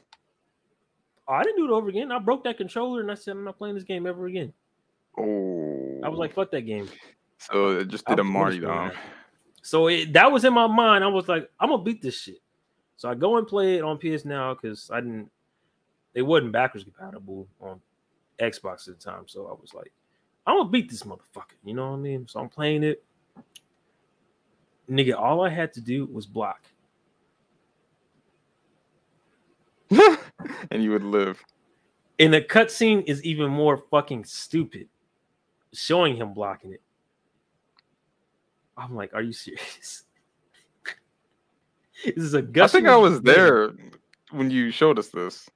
Oh, 1.27 1.35
I 1.35 1.43
didn't 1.43 1.57
do 1.57 1.65
it 1.65 1.77
over 1.77 1.89
again. 1.89 2.13
I 2.13 2.19
broke 2.19 2.45
that 2.45 2.57
controller 2.57 3.01
and 3.01 3.11
I 3.11 3.15
said 3.15 3.33
I'm 3.33 3.45
not 3.45 3.59
playing 3.59 3.75
this 3.75 3.85
game 3.85 4.07
ever 4.07 4.27
again. 4.27 4.53
Oh. 5.19 6.01
I 6.05 6.09
was 6.09 6.19
like, 6.19 6.31
oh. 6.33 6.35
fuck 6.35 6.51
that 6.53 6.63
game. 6.63 6.89
so 7.39 7.79
it 7.79 7.89
just 7.89 8.07
did 8.07 8.19
a 8.19 8.23
was 8.23 8.31
Marty 8.31 8.57
finished 8.57 8.69
with 8.69 8.77
down. 8.77 8.89
that. 8.89 8.97
So 9.63 9.89
it, 9.89 10.13
that 10.13 10.31
was 10.31 10.45
in 10.45 10.53
my 10.53 10.67
mind. 10.67 11.03
I 11.03 11.09
was 11.09 11.29
like, 11.29 11.51
I'm 11.59 11.71
gonna 11.71 11.83
beat 11.83 12.03
this 12.03 12.21
shit. 12.21 12.43
So 12.97 13.09
I 13.09 13.15
go 13.15 13.39
and 13.39 13.47
play 13.47 13.77
it 13.77 13.83
on 13.83 13.99
PS 13.99 14.25
now 14.25 14.55
because 14.55 14.91
I 14.93 15.01
didn't. 15.01 15.31
It 16.15 16.23
wasn't 16.23 16.53
backwards 16.53 16.85
compatible 16.85 17.49
on 17.61 17.81
Xbox 18.39 18.87
at 18.89 18.99
the 18.99 19.05
time. 19.05 19.25
So 19.27 19.47
I 19.47 19.53
was 19.53 19.73
like, 19.75 19.93
I'm 20.47 20.59
gonna 20.59 20.69
beat 20.69 20.91
this 20.91 21.03
motherfucker. 21.03 21.57
You 21.65 21.75
know 21.75 21.91
what 21.91 21.97
I 21.97 22.01
mean? 22.01 22.29
So 22.29 22.41
I'm 22.41 22.49
playing 22.49 22.85
it. 22.85 23.03
Nigga, 24.91 25.19
all 25.19 25.43
I 25.43 25.49
had 25.49 25.73
to 25.75 25.81
do 25.81 26.07
was 26.07 26.27
block. 26.27 26.61
and 30.71 30.83
you 30.83 30.91
would 30.91 31.05
live. 31.05 31.43
And 32.19 32.33
the 32.33 32.41
cutscene 32.41 33.05
is 33.07 33.25
even 33.25 33.51
more 33.51 33.77
fucking 33.77 34.25
stupid, 34.25 34.89
showing 35.73 36.17
him 36.17 36.33
blocking 36.33 36.73
it. 36.73 36.83
I'm 38.77 38.95
like, 38.95 39.15
are 39.15 39.23
you 39.23 39.33
serious? 39.33 40.05
this 42.05 42.17
is 42.17 42.35
a 42.35 42.47
I 42.57 42.67
think 42.67 42.87
I 42.87 42.97
was 42.97 43.21
game. 43.21 43.35
there 43.35 43.73
when 44.31 44.51
you 44.51 44.71
showed 44.71 44.99
us 44.99 45.09
this. 45.09 45.49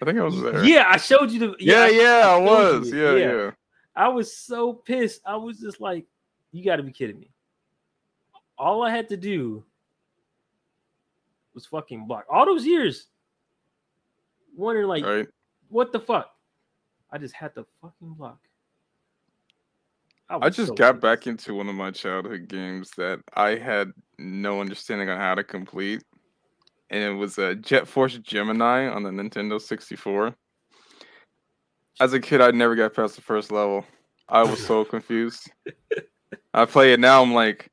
I 0.00 0.04
think 0.06 0.18
I 0.18 0.22
was 0.22 0.40
there. 0.40 0.64
Yeah, 0.64 0.84
I 0.88 0.96
showed 0.96 1.30
you 1.30 1.38
the. 1.38 1.56
Yeah, 1.58 1.88
yeah, 1.88 2.28
I 2.28 2.38
you 2.38 2.44
was. 2.44 2.92
it. 2.92 2.96
Yeah, 2.96 3.14
yeah. 3.14 3.50
I 3.96 4.08
was 4.08 4.36
so 4.36 4.72
pissed. 4.72 5.22
I 5.24 5.36
was 5.36 5.58
just 5.58 5.80
like, 5.80 6.04
"You 6.52 6.64
got 6.64 6.76
to 6.76 6.82
be 6.82 6.92
kidding 6.92 7.18
me!" 7.18 7.30
All 8.58 8.82
I 8.82 8.90
had 8.90 9.08
to 9.08 9.16
do 9.16 9.64
was 11.54 11.66
fucking 11.66 12.06
block. 12.06 12.24
All 12.30 12.46
those 12.46 12.66
years, 12.66 13.08
wondering 14.56 14.86
like, 14.86 15.04
Right. 15.04 15.26
what 15.68 15.92
the 15.92 16.00
fuck? 16.00 16.30
I 17.10 17.18
just 17.18 17.34
had 17.34 17.54
to 17.54 17.66
fucking 17.80 18.14
block. 18.14 18.38
I 20.28 20.36
was 20.36 20.56
just 20.56 20.68
so 20.68 20.74
got 20.74 20.94
pissed. 20.94 21.02
back 21.02 21.26
into 21.26 21.54
one 21.54 21.68
of 21.68 21.74
my 21.74 21.90
childhood 21.90 22.48
games 22.48 22.90
that 22.96 23.20
I 23.34 23.56
had 23.56 23.92
no 24.18 24.60
understanding 24.60 25.08
on 25.10 25.18
how 25.18 25.34
to 25.34 25.44
complete. 25.44 26.02
And 26.90 27.02
it 27.02 27.14
was 27.14 27.38
a 27.38 27.54
Jet 27.54 27.86
Force 27.86 28.18
Gemini 28.18 28.88
on 28.88 29.02
the 29.02 29.10
Nintendo 29.10 29.60
64. 29.60 30.34
As 32.00 32.12
a 32.12 32.20
kid, 32.20 32.40
I 32.40 32.50
never 32.50 32.74
got 32.74 32.94
past 32.94 33.16
the 33.16 33.22
first 33.22 33.52
level. 33.52 33.84
I 34.28 34.42
was 34.42 34.64
so 34.64 34.84
confused. 34.84 35.50
I 36.52 36.64
play 36.64 36.92
it 36.92 37.00
now, 37.00 37.22
I'm 37.22 37.34
like, 37.34 37.70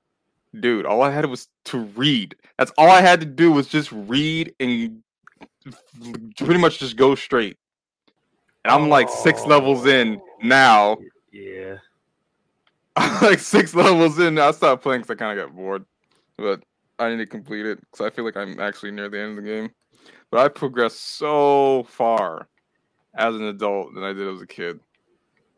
dude, 0.60 0.86
all 0.86 1.02
I 1.02 1.12
had 1.12 1.26
was 1.26 1.48
to 1.66 1.80
read. 1.80 2.36
That's 2.58 2.72
all 2.78 2.90
I 2.90 3.02
had 3.02 3.20
to 3.22 3.26
do 3.26 3.52
was 3.52 3.68
just 3.68 3.92
read 3.92 4.54
and 4.60 5.02
pretty 6.38 6.60
much 6.60 6.80
just 6.80 6.96
go 6.96 7.16
straight. 7.16 7.58
And 8.64 8.74
I'm 8.74 8.90
like 8.90 9.10
six 9.10 9.46
levels 9.46 9.86
in 9.86 10.20
Oh, 10.20 10.48
now. 10.48 10.98
Yeah. 11.32 11.78
like 13.22 13.40
six 13.40 13.74
levels 13.74 14.20
in, 14.20 14.38
I 14.38 14.52
stopped 14.52 14.84
playing 14.84 15.02
because 15.02 15.16
I 15.16 15.18
kind 15.18 15.40
of 15.40 15.48
got 15.48 15.56
bored. 15.56 15.86
But 16.38 16.64
I 17.00 17.10
need 17.10 17.18
to 17.18 17.26
complete 17.26 17.66
it 17.66 17.80
because 17.80 18.06
I 18.06 18.10
feel 18.10 18.26
like 18.26 18.38
I'm 18.38 18.60
actually 18.60 18.92
near 18.92 19.10
the 19.10 19.20
end 19.20 19.38
of 19.38 19.44
the 19.44 19.50
game. 19.50 19.72
But 20.30 20.40
I 20.42 20.48
progressed 20.48 21.18
so 21.18 21.84
far 21.90 22.48
as 23.16 23.36
an 23.36 23.44
adult 23.44 23.94
than 23.94 24.04
I 24.04 24.14
did 24.14 24.28
as 24.28 24.42
a 24.42 24.48
kid. 24.48 24.80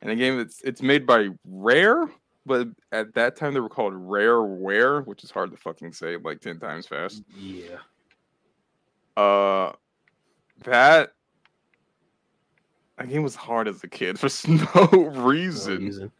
And 0.01 0.11
the 0.11 0.15
game 0.15 0.39
it's 0.39 0.61
it's 0.61 0.81
made 0.81 1.05
by 1.05 1.29
Rare, 1.45 2.09
but 2.45 2.67
at 2.91 3.13
that 3.15 3.35
time 3.35 3.53
they 3.53 3.59
were 3.59 3.69
called 3.69 3.93
Rareware, 3.93 5.05
which 5.05 5.23
is 5.23 5.31
hard 5.31 5.51
to 5.51 5.57
fucking 5.57 5.93
say 5.93 6.17
like 6.17 6.41
ten 6.41 6.59
times 6.59 6.87
fast. 6.87 7.23
Yeah. 7.37 7.77
Uh, 9.15 9.73
that 10.63 11.13
that 12.97 13.09
game 13.09 13.23
was 13.23 13.35
hard 13.35 13.67
as 13.67 13.83
a 13.83 13.87
kid 13.87 14.19
for 14.19 14.29
no 14.49 14.89
no 14.91 15.09
reason. 15.21 15.79
reason. 15.85 16.11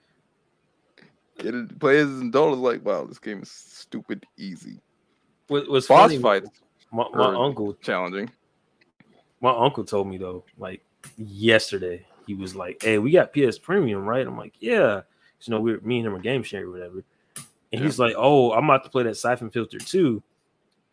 Get 1.40 1.56
it, 1.56 1.80
play 1.80 1.98
as 2.00 2.08
an 2.10 2.28
adult 2.28 2.54
is 2.54 2.60
like, 2.60 2.86
wow, 2.86 3.06
this 3.06 3.18
game 3.20 3.42
is 3.42 3.50
stupid 3.50 4.24
easy. 4.38 4.80
What 5.48 5.68
was 5.68 5.88
Boss 5.88 6.12
funny? 6.12 6.20
fights 6.20 6.50
My, 6.92 7.06
my 7.14 7.34
uncle, 7.34 7.74
challenging. 7.82 8.30
my 9.42 9.52
uncle 9.56 9.84
told 9.84 10.08
me 10.08 10.18
though, 10.18 10.46
like 10.58 10.82
yesterday, 11.18 12.06
he 12.28 12.34
was 12.36 12.56
like, 12.56 12.82
"Hey, 12.84 13.00
we 13.00 13.12
got 13.12 13.34
PS 13.34 13.58
Premium, 13.58 14.06
right?" 14.06 14.26
I'm 14.26 14.38
like, 14.38 14.54
"Yeah." 14.60 15.02
You 15.48 15.52
know, 15.52 15.60
we're 15.60 15.80
me 15.82 16.00
and 16.00 16.08
him 16.08 16.16
are 16.16 16.20
game 16.20 16.44
sharing 16.44 16.68
or 16.68 16.72
whatever. 16.72 17.04
And 17.72 17.84
he's 17.84 18.00
like, 18.00 18.16
"Oh, 18.18 18.52
I'm 18.52 18.66
about 18.66 18.84
to 18.84 18.90
play 18.90 19.04
that 19.04 19.18
Syphon 19.18 19.50
Filter 19.50 19.80
too." 19.80 20.22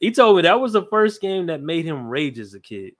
He 0.01 0.11
told 0.11 0.37
me 0.37 0.43
that 0.43 0.61
was 0.61 0.73
the 0.73 0.87
first 0.87 1.21
game 1.21 1.47
that 1.47 1.63
made 1.63 1.85
him 1.85 2.09
rage 2.09 2.39
as 2.39 2.55
a 2.55 2.61
kid. 2.61 2.95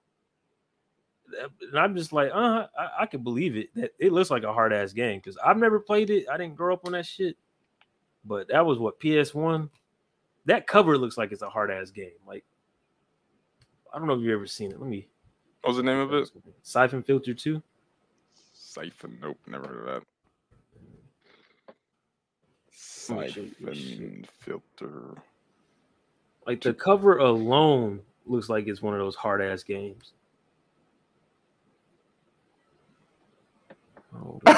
And 1.61 1.79
I'm 1.79 1.95
just 1.95 2.13
like, 2.13 2.29
uh, 2.31 2.67
I, 2.77 2.89
I 2.99 3.05
can 3.07 3.23
believe 3.23 3.55
it. 3.55 3.73
That 3.75 3.91
it 3.97 4.13
looks 4.13 4.29
like 4.29 4.43
a 4.43 4.53
hard 4.53 4.71
ass 4.71 4.93
game 4.93 5.19
because 5.19 5.37
I've 5.43 5.57
never 5.57 5.79
played 5.79 6.11
it. 6.11 6.25
I 6.31 6.37
didn't 6.37 6.55
grow 6.55 6.73
up 6.73 6.85
on 6.85 6.91
that 6.91 7.07
shit. 7.07 7.37
But 8.23 8.49
that 8.49 8.65
was 8.65 8.77
what 8.77 8.99
PS 8.99 9.33
One. 9.33 9.69
That 10.45 10.67
cover 10.67 10.97
looks 10.97 11.17
like 11.17 11.31
it's 11.31 11.41
a 11.41 11.49
hard 11.49 11.71
ass 11.71 11.89
game. 11.89 12.11
Like, 12.27 12.43
I 13.93 13.97
don't 13.97 14.07
know 14.07 14.13
if 14.13 14.21
you've 14.21 14.33
ever 14.33 14.47
seen 14.47 14.71
it. 14.71 14.79
Let 14.79 14.89
me. 14.89 15.07
What 15.61 15.69
was 15.69 15.77
the 15.77 15.83
name 15.83 15.99
of 15.99 16.13
it? 16.13 16.29
Syphon 16.61 17.01
Filter 17.01 17.33
Two. 17.33 17.63
Syphon. 18.53 19.17
Nope, 19.21 19.39
never 19.47 19.67
heard 19.67 19.79
of 19.79 19.85
that. 19.85 20.03
Let 23.15 23.27
me 23.27 23.31
show 23.31 23.41
you 23.41 23.51
this 23.59 23.77
shit. 23.77 23.97
Syphon 23.97 24.27
filter. 24.39 25.15
Like 26.45 26.61
the 26.61 26.73
cover 26.73 27.17
alone 27.17 28.01
looks 28.25 28.49
like 28.49 28.67
it's 28.67 28.81
one 28.81 28.93
of 28.93 28.99
those 28.99 29.15
hard 29.15 29.41
ass 29.41 29.63
games. 29.63 30.13
Oh. 34.15 34.41
On. 34.47 34.51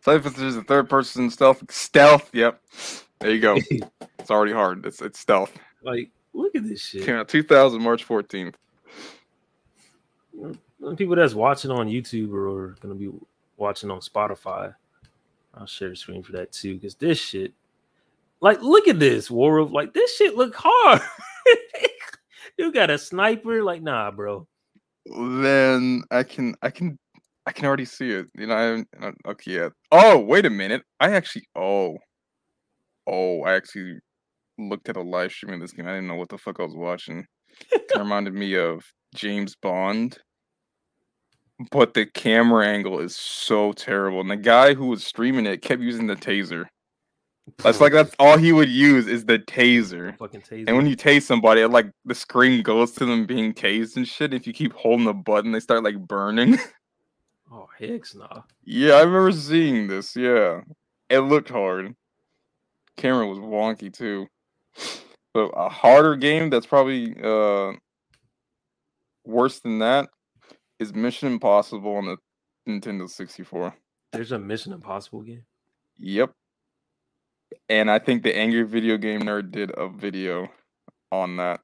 Syphon 0.00 0.46
is 0.46 0.56
a 0.56 0.62
third 0.62 0.88
person 0.88 1.30
stealth. 1.30 1.64
Stealth. 1.68 2.30
Yep. 2.32 2.60
There 3.18 3.30
you 3.30 3.40
go. 3.40 3.56
it's 4.18 4.30
already 4.30 4.52
hard. 4.52 4.86
It's 4.86 5.02
it's 5.02 5.18
stealth. 5.18 5.52
like, 5.82 6.10
look 6.32 6.54
at 6.54 6.62
this 6.62 6.80
shit. 6.80 7.04
Came 7.04 7.16
out 7.16 7.28
2000 7.28 7.82
March 7.82 8.06
14th. 8.06 8.54
People 10.96 11.16
that's 11.16 11.34
watching 11.34 11.72
on 11.72 11.88
YouTube 11.88 12.32
or 12.32 12.76
gonna 12.80 12.94
be 12.94 13.10
watching 13.56 13.90
on 13.90 14.00
Spotify. 14.00 14.74
I'll 15.54 15.66
share 15.66 15.88
the 15.88 15.96
screen 15.96 16.22
for 16.22 16.32
that 16.32 16.52
too, 16.52 16.74
because 16.74 16.94
this 16.94 17.18
shit, 17.18 17.52
like, 18.40 18.60
look 18.62 18.88
at 18.88 18.98
this 18.98 19.30
War 19.30 19.58
of 19.58 19.72
like 19.72 19.94
this 19.94 20.14
shit 20.16 20.36
look 20.36 20.54
hard. 20.54 21.00
you 22.58 22.72
got 22.72 22.90
a 22.90 22.98
sniper, 22.98 23.62
like, 23.62 23.82
nah, 23.82 24.10
bro. 24.10 24.46
Then 25.06 26.02
I 26.10 26.22
can 26.22 26.54
I 26.62 26.70
can 26.70 26.98
I 27.46 27.52
can 27.52 27.64
already 27.64 27.84
see 27.84 28.10
it. 28.10 28.26
You 28.34 28.46
know, 28.46 28.56
I 28.56 28.62
haven't 28.62 28.88
uh, 29.00 29.12
okay 29.30 29.52
yeah. 29.52 29.68
Oh, 29.92 30.18
wait 30.18 30.46
a 30.46 30.50
minute. 30.50 30.82
I 31.00 31.12
actually 31.12 31.46
oh 31.54 31.96
oh 33.06 33.42
I 33.42 33.54
actually 33.54 33.98
looked 34.58 34.88
at 34.88 34.96
a 34.96 35.02
live 35.02 35.32
stream 35.32 35.54
of 35.54 35.60
this 35.60 35.72
game. 35.72 35.86
I 35.86 35.92
didn't 35.92 36.08
know 36.08 36.16
what 36.16 36.28
the 36.28 36.38
fuck 36.38 36.60
I 36.60 36.64
was 36.64 36.74
watching. 36.74 37.24
It 37.70 37.90
reminded 37.96 38.34
me 38.34 38.56
of 38.56 38.82
James 39.14 39.54
Bond. 39.54 40.18
But 41.70 41.94
the 41.94 42.04
camera 42.06 42.66
angle 42.66 43.00
is 43.00 43.16
so 43.16 43.72
terrible. 43.72 44.20
And 44.20 44.30
the 44.30 44.36
guy 44.36 44.74
who 44.74 44.86
was 44.86 45.04
streaming 45.04 45.46
it 45.46 45.62
kept 45.62 45.80
using 45.80 46.06
the 46.06 46.16
taser. 46.16 46.66
That's 47.62 47.80
like 47.80 47.92
that's 47.92 48.14
all 48.18 48.36
he 48.36 48.52
would 48.52 48.68
use 48.68 49.06
is 49.06 49.24
the 49.24 49.38
taser. 49.38 50.16
fucking 50.18 50.42
taser. 50.42 50.64
And 50.66 50.76
when 50.76 50.86
you 50.86 50.96
tase 50.96 51.22
somebody, 51.22 51.62
it, 51.62 51.68
like 51.68 51.90
the 52.04 52.14
screen 52.14 52.62
goes 52.62 52.92
to 52.92 53.06
them 53.06 53.24
being 53.24 53.54
tased 53.54 53.96
and 53.96 54.06
shit. 54.06 54.34
If 54.34 54.46
you 54.46 54.52
keep 54.52 54.74
holding 54.74 55.06
the 55.06 55.14
button, 55.14 55.52
they 55.52 55.60
start 55.60 55.82
like 55.82 55.98
burning. 55.98 56.58
oh 57.52 57.68
heck 57.78 58.02
nah. 58.14 58.42
yeah, 58.64 58.94
I 58.94 59.02
remember 59.02 59.32
seeing 59.32 59.86
this. 59.86 60.14
Yeah, 60.14 60.60
it 61.08 61.20
looked 61.20 61.48
hard. 61.48 61.94
Camera 62.96 63.26
was 63.26 63.38
wonky 63.38 63.92
too. 63.92 64.26
But 65.32 65.48
a 65.54 65.68
harder 65.68 66.16
game 66.16 66.50
that's 66.50 66.66
probably 66.66 67.14
uh 67.22 67.72
worse 69.24 69.60
than 69.60 69.78
that 69.78 70.08
is 70.78 70.94
Mission 70.94 71.32
Impossible 71.32 71.96
on 71.96 72.06
the 72.06 72.16
Nintendo 72.68 73.08
64. 73.08 73.74
There's 74.12 74.32
a 74.32 74.38
Mission 74.38 74.72
Impossible 74.72 75.22
game. 75.22 75.44
Yep. 75.98 76.32
And 77.68 77.90
I 77.90 77.98
think 77.98 78.22
the 78.22 78.36
Angry 78.36 78.64
Video 78.64 78.96
Game 78.96 79.22
Nerd 79.22 79.50
did 79.50 79.70
a 79.76 79.88
video 79.88 80.48
on 81.12 81.36
that. 81.36 81.60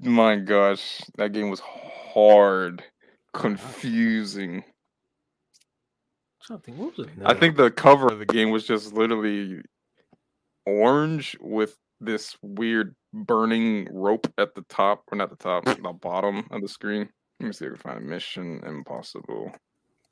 My 0.00 0.36
gosh, 0.36 1.00
that 1.16 1.32
game 1.32 1.50
was 1.50 1.60
hard, 1.60 2.82
confusing. 3.32 4.56
I'm 4.56 4.62
trying 6.42 6.58
to 6.58 6.64
think, 6.64 6.78
what 6.78 6.96
was 6.96 7.06
it? 7.06 7.12
I 7.24 7.34
think 7.34 7.56
the 7.56 7.70
cover 7.70 8.08
of 8.08 8.18
the 8.18 8.26
game 8.26 8.50
was 8.50 8.66
just 8.66 8.92
literally 8.92 9.62
orange 10.66 11.36
with 11.40 11.76
this 12.00 12.36
weird 12.42 12.94
burning 13.14 13.88
rope 13.92 14.26
at 14.38 14.54
the 14.54 14.62
top, 14.62 15.04
or 15.10 15.16
not 15.16 15.30
the 15.30 15.36
top, 15.36 15.64
the 15.64 15.92
bottom 16.00 16.46
of 16.50 16.60
the 16.60 16.68
screen. 16.68 17.08
Let 17.40 17.46
me 17.46 17.52
see 17.52 17.66
if 17.66 17.72
I 17.72 17.74
can 17.74 17.82
find 17.94 18.06
Mission 18.06 18.62
Impossible. 18.66 19.52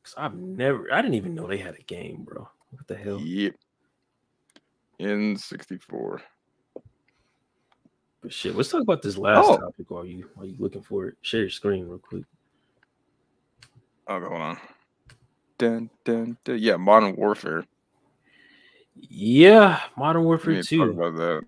'Cause 0.03 0.15
I've 0.17 0.35
never, 0.35 0.93
I 0.93 1.01
didn't 1.03 1.15
even 1.15 1.35
know 1.35 1.47
they 1.47 1.59
had 1.59 1.77
a 1.77 1.83
game, 1.83 2.25
bro. 2.25 2.49
What 2.71 2.87
the 2.89 2.97
hell? 2.97 3.21
Yep. 3.21 3.55
In 4.99 5.37
64. 5.37 6.23
But 8.21 8.33
shit, 8.33 8.55
let's 8.57 8.71
talk 8.71 8.83
about 8.83 9.03
this 9.03 9.17
last 9.17 9.47
Oh. 9.49 9.59
topic 9.59 9.91
while 9.91 10.05
you 10.07 10.29
while 10.35 10.47
you 10.47 10.57
looking 10.59 10.83
for 10.83 11.07
it. 11.09 11.17
Share 11.23 11.41
your 11.41 11.51
screen 11.51 11.87
real 11.89 11.99
quick. 11.99 12.25
Oh, 14.09 14.21
hold 14.21 14.41
on. 14.41 14.59
Dun, 15.59 15.91
dun, 16.05 16.37
dun. 16.45 16.59
Yeah, 16.59 16.77
Modern 16.77 17.15
Warfare. 17.17 17.65
Yeah, 18.95 19.81
Modern 19.97 20.25
Warfare 20.25 20.55
need 20.55 20.65
to 20.65 20.77
talk 20.79 20.87
Two. 20.89 21.01
about 21.01 21.17
that. 21.17 21.43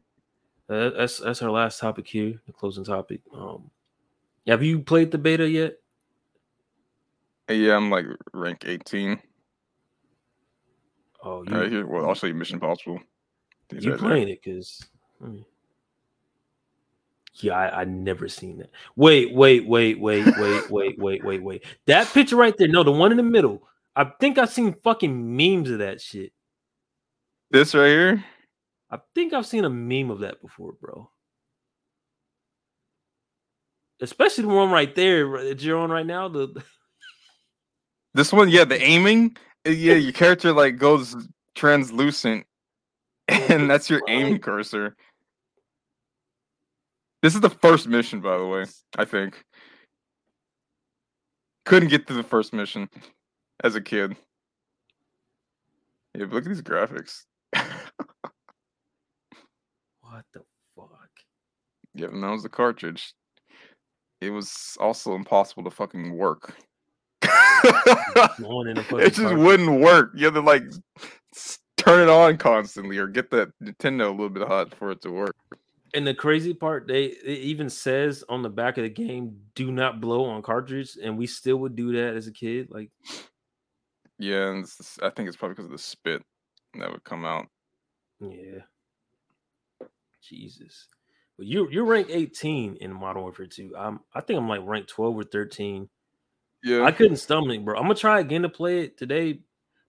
Uh, 0.68 0.90
that's 0.90 1.18
that's 1.18 1.42
our 1.42 1.50
last 1.50 1.78
topic 1.78 2.06
here, 2.06 2.40
the 2.46 2.52
closing 2.52 2.84
topic. 2.84 3.20
Um, 3.34 3.70
have 4.46 4.62
you 4.62 4.80
played 4.80 5.10
the 5.10 5.18
beta 5.18 5.48
yet? 5.48 5.76
Yeah, 7.48 7.76
I'm 7.76 7.90
like 7.90 8.06
rank 8.32 8.64
18. 8.66 9.20
Oh, 11.22 11.42
you 11.42 11.54
All 11.54 11.60
right, 11.60 11.70
here. 11.70 11.86
Well, 11.86 12.06
I'll 12.08 12.14
show 12.14 12.26
you 12.26 12.34
Mission 12.34 12.56
Impossible. 12.56 13.00
These 13.68 13.84
you 13.84 13.92
right 13.92 14.00
there. 14.00 14.08
playing 14.08 14.28
it? 14.28 14.42
Cause 14.42 14.86
I 15.22 15.28
mean, 15.28 15.44
yeah, 17.34 17.54
I, 17.54 17.80
I 17.80 17.84
never 17.84 18.28
seen 18.28 18.58
that. 18.58 18.70
Wait, 18.96 19.34
wait, 19.34 19.66
wait, 19.66 20.00
wait, 20.00 20.26
wait, 20.26 20.70
wait, 20.70 20.98
wait, 20.98 21.24
wait, 21.24 21.42
wait. 21.42 21.64
That 21.86 22.06
picture 22.08 22.36
right 22.36 22.56
there. 22.56 22.68
No, 22.68 22.82
the 22.82 22.92
one 22.92 23.10
in 23.10 23.16
the 23.16 23.22
middle. 23.22 23.66
I 23.96 24.04
think 24.20 24.38
I've 24.38 24.50
seen 24.50 24.74
fucking 24.82 25.36
memes 25.36 25.70
of 25.70 25.78
that 25.78 26.00
shit. 26.00 26.32
This 27.50 27.74
right 27.74 27.86
here? 27.86 28.24
I 28.94 28.98
think 29.12 29.32
I've 29.32 29.44
seen 29.44 29.64
a 29.64 29.70
meme 29.70 30.12
of 30.12 30.20
that 30.20 30.40
before, 30.40 30.74
bro. 30.80 31.10
Especially 34.00 34.42
the 34.42 34.48
one 34.48 34.70
right 34.70 34.94
there 34.94 35.26
that 35.42 35.60
you're 35.60 35.78
on 35.78 35.90
right 35.90 36.06
now. 36.06 36.28
The 36.28 36.62
This 38.14 38.32
one, 38.32 38.48
yeah, 38.48 38.64
the 38.64 38.80
aiming. 38.80 39.36
uh, 39.66 39.70
Yeah, 39.70 39.94
your 39.94 40.12
character 40.12 40.52
like 40.52 40.78
goes 40.78 41.16
translucent. 41.56 42.46
and 43.28 43.68
that's 43.68 43.90
your 43.90 44.02
aim 44.06 44.38
cursor. 44.38 44.94
This 47.20 47.34
is 47.34 47.40
the 47.40 47.50
first 47.50 47.88
mission, 47.88 48.20
by 48.20 48.38
the 48.38 48.46
way. 48.46 48.66
I 48.96 49.04
think 49.04 49.42
couldn't 51.64 51.88
get 51.88 52.06
to 52.06 52.12
the 52.12 52.22
first 52.22 52.52
mission 52.52 52.88
as 53.64 53.74
a 53.74 53.80
kid. 53.80 54.14
Yeah, 56.14 56.26
look 56.30 56.44
at 56.44 56.48
these 56.50 56.62
graphics. 56.62 57.24
What 60.14 60.24
the 60.32 60.40
fuck? 60.76 61.10
Yeah, 61.94 62.06
and 62.06 62.22
that 62.22 62.30
was 62.30 62.44
the 62.44 62.48
cartridge. 62.48 63.14
It 64.20 64.30
was 64.30 64.76
also 64.78 65.14
impossible 65.16 65.64
to 65.64 65.70
fucking 65.70 66.16
work. 66.16 66.54
Blowing 68.38 68.68
in 68.68 68.78
a 68.78 68.82
fucking 68.84 69.00
it 69.00 69.08
just 69.14 69.22
cartridge. 69.22 69.44
wouldn't 69.44 69.80
work. 69.80 70.12
You 70.14 70.26
had 70.26 70.34
to 70.34 70.40
like 70.40 70.62
turn 71.76 72.00
it 72.02 72.08
on 72.08 72.36
constantly 72.36 72.98
or 72.98 73.08
get 73.08 73.30
that 73.32 73.50
Nintendo 73.60 74.06
a 74.06 74.10
little 74.10 74.28
bit 74.28 74.46
hot 74.46 74.72
for 74.74 74.92
it 74.92 75.02
to 75.02 75.10
work. 75.10 75.34
And 75.94 76.06
the 76.06 76.14
crazy 76.14 76.54
part, 76.54 76.86
they 76.86 77.06
it 77.06 77.38
even 77.40 77.68
says 77.68 78.22
on 78.28 78.42
the 78.42 78.50
back 78.50 78.78
of 78.78 78.84
the 78.84 78.90
game, 78.90 79.36
"Do 79.56 79.72
not 79.72 80.00
blow 80.00 80.26
on 80.26 80.42
cartridge," 80.42 80.96
and 81.02 81.18
we 81.18 81.26
still 81.26 81.56
would 81.58 81.74
do 81.74 81.92
that 81.94 82.14
as 82.16 82.28
a 82.28 82.32
kid. 82.32 82.68
Like, 82.70 82.90
Yeah, 84.20 84.50
and 84.50 84.64
it's, 84.64 84.96
I 85.02 85.10
think 85.10 85.26
it's 85.26 85.36
probably 85.36 85.54
because 85.54 85.66
of 85.66 85.72
the 85.72 85.78
spit 85.78 86.22
that 86.78 86.90
would 86.92 87.02
come 87.04 87.24
out. 87.24 87.46
yeah, 88.20 88.60
Jesus. 90.28 90.88
But 91.36 91.46
you 91.46 91.68
you're 91.70 91.84
ranked 91.84 92.10
18 92.10 92.76
in 92.76 92.92
Modern 92.92 93.22
Warfare 93.22 93.46
2. 93.46 93.74
I'm 93.76 94.00
I 94.14 94.20
think 94.20 94.38
I'm 94.38 94.48
like 94.48 94.60
ranked 94.64 94.90
12 94.90 95.16
or 95.16 95.24
13. 95.24 95.88
Yeah, 96.62 96.82
I 96.82 96.92
couldn't 96.92 97.16
stomach, 97.16 97.56
it, 97.56 97.64
bro. 97.64 97.76
I'm 97.76 97.84
gonna 97.84 97.94
try 97.94 98.20
again 98.20 98.42
to 98.42 98.48
play 98.48 98.84
it 98.84 98.96
today, 98.96 99.40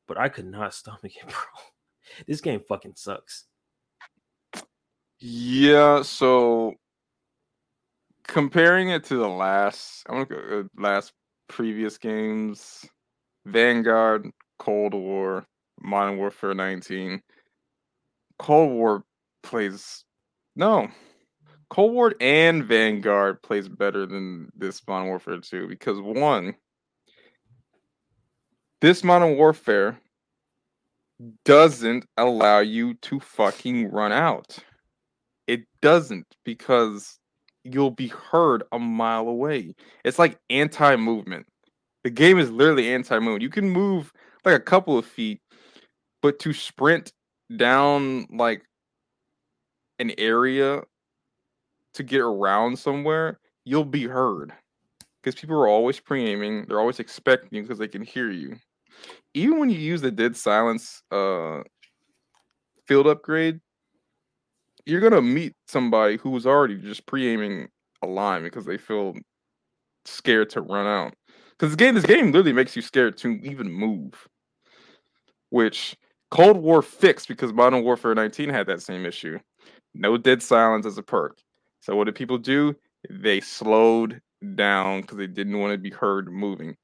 but 0.08 0.18
I 0.18 0.30
could 0.30 0.46
not 0.46 0.74
stomach 0.74 1.16
it, 1.16 1.28
bro. 1.28 1.64
This 2.28 2.42
game 2.42 2.62
fucking 2.68 2.94
sucks. 2.96 3.46
Yeah, 5.20 6.02
so 6.02 6.74
comparing 8.28 8.90
it 8.90 9.06
to 9.06 9.16
the 9.16 9.30
last, 9.30 10.04
I'm 10.08 10.24
gonna 10.24 10.26
go 10.26 10.60
uh, 10.60 10.82
last 10.82 11.14
previous 11.48 11.98
games, 11.98 12.86
Vanguard, 13.46 14.30
Cold 14.60 14.94
War, 14.94 15.46
Modern 15.82 16.18
Warfare 16.18 16.54
19. 16.54 17.22
Cold 18.38 18.72
War 18.72 19.04
plays 19.44 20.04
no. 20.56 20.88
Cold 21.70 21.94
War 21.94 22.14
and 22.22 22.64
Vanguard 22.64 23.42
plays 23.42 23.68
better 23.68 24.06
than 24.06 24.52
this 24.56 24.82
Modern 24.88 25.08
Warfare 25.08 25.40
2 25.40 25.68
because 25.68 26.00
one, 26.00 26.56
this 28.82 29.04
Modern 29.04 29.36
Warfare 29.36 30.00
doesn't 31.44 32.06
allow 32.18 32.60
you 32.60 32.94
to 32.96 33.20
fucking 33.20 33.90
run 33.92 34.12
out. 34.12 34.58
It 35.48 35.64
doesn't 35.82 36.28
because 36.44 37.20
you'll 37.64 37.92
be 37.92 38.08
heard 38.08 38.64
a 38.72 38.80
mile 38.80 39.28
away. 39.28 39.76
It's 40.04 40.20
like 40.20 40.38
anti 40.50 40.96
movement. 40.96 41.48
The 42.04 42.10
game 42.10 42.38
is 42.38 42.52
literally 42.52 42.94
anti 42.94 43.18
movement. 43.20 43.42
You 43.42 43.50
can 43.50 43.70
move 43.70 44.14
like 44.44 44.56
a 44.56 44.64
couple 44.64 44.98
of 44.98 45.06
feet, 45.06 45.42
but 46.22 46.40
to 46.40 46.54
sprint 46.54 47.12
down 47.58 48.28
like 48.32 48.64
an 50.00 50.12
area 50.18 50.82
to 51.94 52.04
get 52.04 52.22
around 52.22 52.78
somewhere, 52.78 53.40
you'll 53.64 53.86
be 53.86 54.06
heard. 54.06 54.54
Because 55.22 55.40
people 55.40 55.56
are 55.56 55.68
always 55.68 56.00
pre 56.00 56.26
aiming, 56.26 56.66
they're 56.68 56.80
always 56.80 57.00
expecting 57.00 57.64
because 57.64 57.80
they 57.80 57.88
can 57.88 58.04
hear 58.04 58.30
you. 58.30 58.56
Even 59.34 59.60
when 59.60 59.70
you 59.70 59.78
use 59.78 60.02
the 60.02 60.12
dead 60.12 60.36
silence 60.36 61.02
uh, 61.12 61.62
field 62.86 63.08
upgrade, 63.08 63.60
you're 64.86 65.02
gonna 65.02 65.22
meet 65.22 65.54
somebody 65.68 66.18
who's 66.18 66.46
already 66.46 66.76
just 66.76 67.06
pre-aiming 67.06 67.68
a 68.04 68.08
line 68.08 68.44
because 68.44 68.66
they 68.66 68.78
feel 68.78 69.16
scared 70.06 70.50
to 70.52 70.62
run 70.62 70.86
out. 70.86 71.14
Because 71.52 71.76
this 71.76 71.76
game, 71.76 71.96
this 71.96 72.06
game 72.06 72.28
literally 72.28 72.54
makes 72.54 72.76
you 72.76 72.82
scared 72.82 73.18
to 73.18 73.30
even 73.44 73.72
move. 73.72 74.28
Which 75.50 75.96
Cold 76.32 76.58
War 76.58 76.82
fixed 76.82 77.28
because 77.28 77.54
Modern 77.54 77.84
Warfare 77.84 78.14
19 78.14 78.50
had 78.50 78.68
that 78.68 78.82
same 78.82 79.06
issue. 79.06 79.40
No 79.96 80.18
dead 80.18 80.44
silence 80.44 80.86
as 80.86 80.98
a 80.98 81.04
perk. 81.04 81.40
So 81.80 81.96
what 81.96 82.04
did 82.04 82.16
people 82.16 82.38
do? 82.38 82.76
They 83.10 83.40
slowed 83.40 84.22
down 84.56 85.02
because 85.02 85.18
they 85.18 85.28
didn't 85.28 85.58
want 85.58 85.72
to 85.72 85.78
be 85.78 85.90
heard 85.90 86.32
moving. 86.32 86.76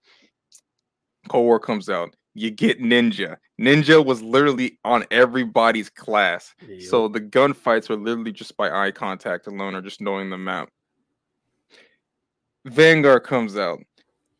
Cold 1.28 1.46
War 1.46 1.60
comes 1.60 1.90
out. 1.90 2.16
You 2.34 2.50
get 2.50 2.82
Ninja. 2.82 3.36
Ninja 3.60 4.04
was 4.04 4.22
literally 4.22 4.80
on 4.86 5.06
everybody's 5.12 5.90
class. 5.90 6.56
Yup. 6.66 6.82
So 6.84 7.08
the 7.10 7.20
gunfights 7.20 7.90
were 7.90 7.98
literally 7.98 8.32
just 8.32 8.56
by 8.56 8.72
eye 8.72 8.92
contact 8.92 9.48
alone 9.48 9.76
or 9.76 9.82
just 9.82 10.00
knowing 10.00 10.30
the 10.30 10.38
map. 10.38 10.70
Vanguard 12.66 13.24
comes 13.24 13.58
out. 13.58 13.80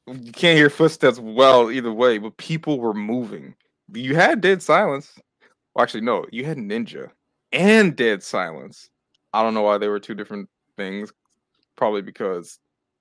You 0.08 0.32
can't 0.32 0.58
hear 0.58 0.70
footsteps 0.70 1.20
well 1.20 1.70
either 1.72 1.92
way, 1.92 2.18
but 2.18 2.38
people 2.38 2.80
were 2.80 2.94
moving. 2.94 3.54
You 3.94 4.16
had 4.16 4.40
dead 4.40 4.64
silence. 4.64 5.12
Well, 5.76 5.84
actually, 5.84 6.02
no, 6.02 6.26
you 6.32 6.46
had 6.46 6.58
ninja 6.58 7.12
and 7.52 7.96
dead 7.96 8.24
silence. 8.24 8.90
I 9.34 9.44
don't 9.44 9.54
know 9.54 9.62
why 9.62 9.78
they 9.78 9.88
were 9.88 10.00
two 10.00 10.16
different 10.16 10.50
things. 10.78 11.12
Probably 11.76 12.02
because 12.02 12.60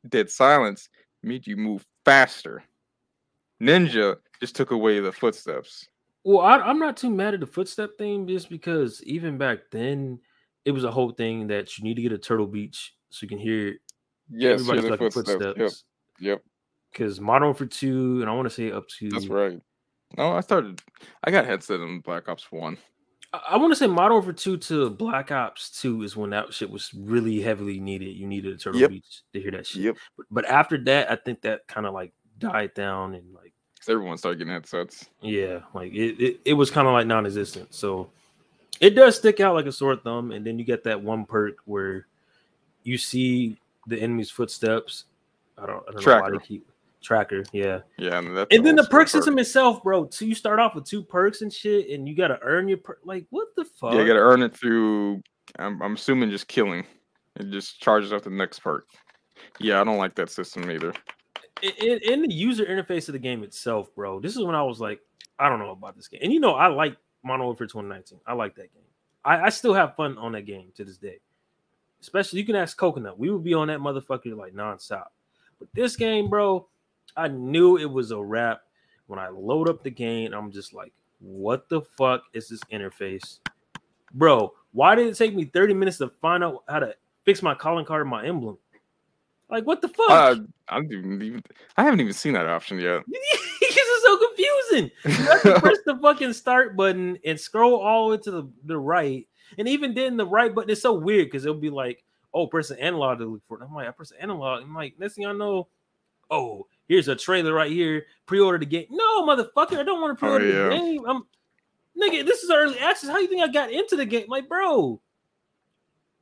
dead 0.08 0.30
silence 0.30 0.88
made 1.22 1.46
you 1.46 1.56
move 1.56 1.86
faster. 2.04 2.62
Ninja 3.60 4.16
just 4.40 4.56
took 4.56 4.70
away 4.70 5.00
the 5.00 5.12
footsteps. 5.12 5.86
Well, 6.24 6.40
I, 6.40 6.58
I'm 6.58 6.78
not 6.78 6.96
too 6.96 7.10
mad 7.10 7.34
at 7.34 7.40
the 7.40 7.46
footstep 7.46 7.90
thing 7.98 8.26
just 8.26 8.48
because 8.48 9.02
even 9.04 9.38
back 9.38 9.58
then, 9.70 10.20
it 10.64 10.72
was 10.72 10.84
a 10.84 10.90
whole 10.90 11.10
thing 11.10 11.46
that 11.48 11.76
you 11.78 11.84
need 11.84 11.94
to 11.94 12.02
get 12.02 12.12
a 12.12 12.18
Turtle 12.18 12.46
Beach 12.46 12.94
so 13.10 13.24
you 13.24 13.28
can 13.28 13.38
hear 13.38 13.76
Yes, 14.30 14.42
hear 14.42 14.52
everybody's 14.52 14.82
the 14.84 14.88
fucking 14.90 15.10
footsteps. 15.10 15.40
Yep, 15.40 15.54
footsteps. 15.56 15.84
yep. 16.20 16.42
Because 16.92 17.20
Modern 17.20 17.48
Warfare 17.48 17.66
2, 17.66 18.20
and 18.20 18.30
I 18.30 18.34
want 18.34 18.48
to 18.48 18.54
say 18.54 18.70
up 18.70 18.86
to 18.98 19.08
That's 19.10 19.26
right. 19.28 19.60
No, 20.16 20.32
I 20.32 20.40
started. 20.40 20.80
I 21.24 21.30
got 21.30 21.46
headset 21.46 21.80
in 21.80 22.00
Black 22.00 22.28
Ops 22.28 22.50
One. 22.50 22.76
I, 23.32 23.40
I 23.50 23.56
want 23.56 23.70
to 23.72 23.76
say 23.76 23.86
Modern 23.86 24.12
Warfare 24.14 24.32
2 24.32 24.56
to 24.58 24.90
Black 24.90 25.30
Ops 25.32 25.70
2 25.80 26.02
is 26.02 26.16
when 26.16 26.30
that 26.30 26.52
shit 26.52 26.70
was 26.70 26.92
really 26.94 27.40
heavily 27.40 27.80
needed. 27.80 28.16
You 28.16 28.26
needed 28.26 28.54
a 28.54 28.56
Turtle 28.56 28.80
Yep. 28.80 28.90
Beach 28.90 29.22
to 29.32 29.40
hear 29.40 29.50
that 29.52 29.66
shit. 29.66 29.82
Yep. 29.82 29.96
But, 30.16 30.26
but 30.30 30.44
after 30.46 30.78
that, 30.84 31.10
I 31.10 31.16
think 31.16 31.42
that 31.42 31.66
kind 31.66 31.86
of 31.86 31.94
like 31.94 32.12
died 32.38 32.74
down 32.74 33.14
and 33.14 33.34
like 33.34 33.52
Because 33.74 33.88
everyone 33.88 34.18
started 34.18 34.38
getting 34.38 34.52
headsets. 34.52 35.06
Yeah, 35.20 35.60
like 35.74 35.92
it, 35.92 36.20
it, 36.22 36.40
it 36.44 36.52
was 36.54 36.70
kind 36.70 36.86
of 36.88 36.92
like 36.94 37.06
non-existent. 37.06 37.74
So 37.74 38.10
it 38.80 38.90
does 38.90 39.16
stick 39.16 39.40
out 39.40 39.54
like 39.54 39.66
a 39.66 39.72
sore 39.72 39.96
thumb, 39.96 40.32
and 40.32 40.44
then 40.46 40.58
you 40.58 40.64
get 40.64 40.84
that 40.84 41.00
one 41.02 41.24
perk 41.26 41.58
where 41.66 42.06
you 42.82 42.96
see 42.96 43.58
the 43.86 44.00
enemy's 44.00 44.30
footsteps. 44.30 45.04
I 45.58 45.66
don't, 45.66 45.82
I 45.88 45.92
don't 45.92 46.06
know 46.06 46.12
why 46.12 46.20
Tracker. 46.20 46.38
they 46.38 46.44
keep 46.46 46.66
tracker. 47.02 47.42
Yeah, 47.52 47.80
Yeah, 47.98 48.18
and 48.18 48.36
that's 48.36 48.54
and 48.54 48.64
then 48.64 48.76
the 48.76 48.84
perk 48.84 49.08
system 49.08 49.38
itself, 49.38 49.82
bro. 49.82 50.08
So 50.10 50.24
you 50.24 50.34
start 50.34 50.58
off 50.58 50.74
with 50.74 50.84
two 50.84 51.02
perks 51.02 51.42
and 51.42 51.52
shit, 51.52 51.90
and 51.90 52.08
you 52.08 52.14
got 52.14 52.28
to 52.28 52.38
earn 52.42 52.68
your 52.68 52.78
per- 52.78 52.98
like 53.04 53.26
what 53.30 53.48
the 53.56 53.64
fuck? 53.64 53.94
Yeah, 53.94 54.00
you 54.00 54.06
got 54.06 54.14
to 54.14 54.20
earn 54.20 54.42
it 54.42 54.54
through. 54.56 55.22
I'm, 55.58 55.80
I'm 55.82 55.94
assuming 55.94 56.30
just 56.30 56.48
killing. 56.48 56.84
It 57.36 57.50
just 57.50 57.80
charges 57.80 58.12
up 58.12 58.22
the 58.22 58.30
next 58.30 58.60
perk. 58.60 58.86
Yeah, 59.58 59.80
I 59.80 59.84
don't 59.84 59.98
like 59.98 60.14
that 60.16 60.30
system 60.30 60.70
either. 60.70 60.92
in, 61.62 61.72
in- 61.78 62.12
in 62.12 62.22
the 62.22 62.32
user 62.32 62.64
interface 62.64 63.08
of 63.08 63.12
the 63.14 63.18
game 63.18 63.42
itself, 63.42 63.94
bro, 63.94 64.20
this 64.20 64.36
is 64.36 64.42
when 64.44 64.54
I 64.54 64.62
was 64.62 64.80
like, 64.80 65.00
I 65.38 65.48
don't 65.48 65.58
know 65.58 65.70
about 65.70 65.96
this 65.96 66.08
game. 66.08 66.20
And 66.22 66.32
you 66.32 66.40
know, 66.40 66.54
I 66.54 66.66
like 66.68 66.96
Modern 67.24 67.46
Warfare 67.46 67.66
2019. 67.66 68.20
I 68.26 68.34
like 68.34 68.54
that 68.56 68.72
game. 68.72 68.82
I, 69.24 69.42
I 69.42 69.48
still 69.48 69.74
have 69.74 69.96
fun 69.96 70.16
on 70.18 70.32
that 70.32 70.42
game 70.46 70.68
to 70.76 70.84
this 70.84 70.98
day. 70.98 71.18
Especially 72.00 72.40
you 72.40 72.46
can 72.46 72.56
ask 72.56 72.76
Coconut. 72.76 73.18
We 73.18 73.30
would 73.30 73.44
be 73.44 73.52
on 73.54 73.68
that 73.68 73.78
motherfucker 73.80 74.36
like 74.36 74.54
nonstop. 74.54 75.06
But 75.58 75.68
this 75.74 75.96
game, 75.96 76.30
bro, 76.30 76.66
I 77.16 77.28
knew 77.28 77.76
it 77.76 77.90
was 77.90 78.10
a 78.10 78.20
wrap. 78.20 78.62
When 79.06 79.18
I 79.18 79.28
load 79.28 79.68
up 79.68 79.82
the 79.82 79.90
game, 79.90 80.32
I'm 80.32 80.52
just 80.52 80.72
like, 80.72 80.92
what 81.18 81.68
the 81.68 81.82
fuck 81.82 82.22
is 82.32 82.48
this 82.48 82.60
interface? 82.72 83.40
Bro, 84.12 84.52
why 84.72 84.94
did 84.94 85.06
it 85.06 85.16
take 85.16 85.34
me 85.34 85.44
30 85.44 85.74
minutes 85.74 85.98
to 85.98 86.12
find 86.20 86.44
out 86.44 86.64
how 86.68 86.78
to 86.78 86.94
fix 87.24 87.42
my 87.42 87.54
calling 87.54 87.84
card 87.84 88.02
and 88.02 88.10
my 88.10 88.24
emblem? 88.24 88.56
Like, 89.50 89.66
what 89.66 89.82
the 89.82 89.88
fuck? 89.88 90.10
Uh, 90.10 90.36
I 90.68 90.80
didn't 90.80 91.22
even. 91.22 91.42
I 91.76 91.82
haven't 91.82 92.00
even 92.00 92.12
seen 92.12 92.34
that 92.34 92.46
option 92.46 92.78
yet. 92.78 93.02
this 93.08 93.76
is 93.76 94.02
so 94.04 94.16
confusing. 94.16 94.90
You 95.04 95.12
have 95.12 95.42
to 95.42 95.54
press 95.60 95.78
the 95.84 95.98
fucking 96.00 96.32
start 96.34 96.76
button 96.76 97.18
and 97.24 97.38
scroll 97.38 97.80
all 97.80 98.08
the 98.08 98.16
way 98.16 98.22
to 98.22 98.30
the, 98.30 98.48
the 98.64 98.78
right. 98.78 99.26
And 99.58 99.68
even 99.68 99.92
then, 99.92 100.16
the 100.16 100.26
right 100.26 100.54
button 100.54 100.70
is 100.70 100.80
so 100.80 100.92
weird 100.92 101.26
because 101.26 101.44
it'll 101.44 101.58
be 101.58 101.70
like, 101.70 102.04
oh, 102.32 102.46
press 102.46 102.68
the 102.68 102.80
analog 102.80 103.18
to 103.18 103.24
look 103.24 103.42
for 103.48 103.60
it. 103.60 103.64
I'm 103.64 103.74
like, 103.74 103.88
I 103.88 103.90
press 103.90 104.10
the 104.10 104.22
analog. 104.22 104.62
I'm 104.62 104.74
like, 104.74 104.94
next 104.98 105.14
thing 105.14 105.26
I 105.26 105.32
know, 105.32 105.66
oh, 106.30 106.66
here's 106.88 107.08
a 107.08 107.16
trailer 107.16 107.52
right 107.52 107.70
here. 107.70 108.06
Pre-order 108.26 108.58
the 108.58 108.66
game. 108.66 108.86
No, 108.90 109.26
motherfucker, 109.26 109.78
I 109.78 109.82
don't 109.82 110.00
want 110.00 110.18
to 110.18 110.26
Oh, 110.26 110.28
pre-order 110.28 110.52
the 110.52 110.74
yeah. 110.74 110.80
game. 110.80 111.04
I'm 111.06 111.22
nigga, 112.00 112.24
this 112.24 112.42
is 112.42 112.50
early 112.50 112.78
access. 112.78 113.10
How 113.10 113.18
you 113.18 113.26
think 113.26 113.42
I 113.42 113.48
got 113.48 113.70
into 113.70 113.96
the 113.96 114.06
game? 114.06 114.26
Like, 114.28 114.48
bro, 114.48 115.00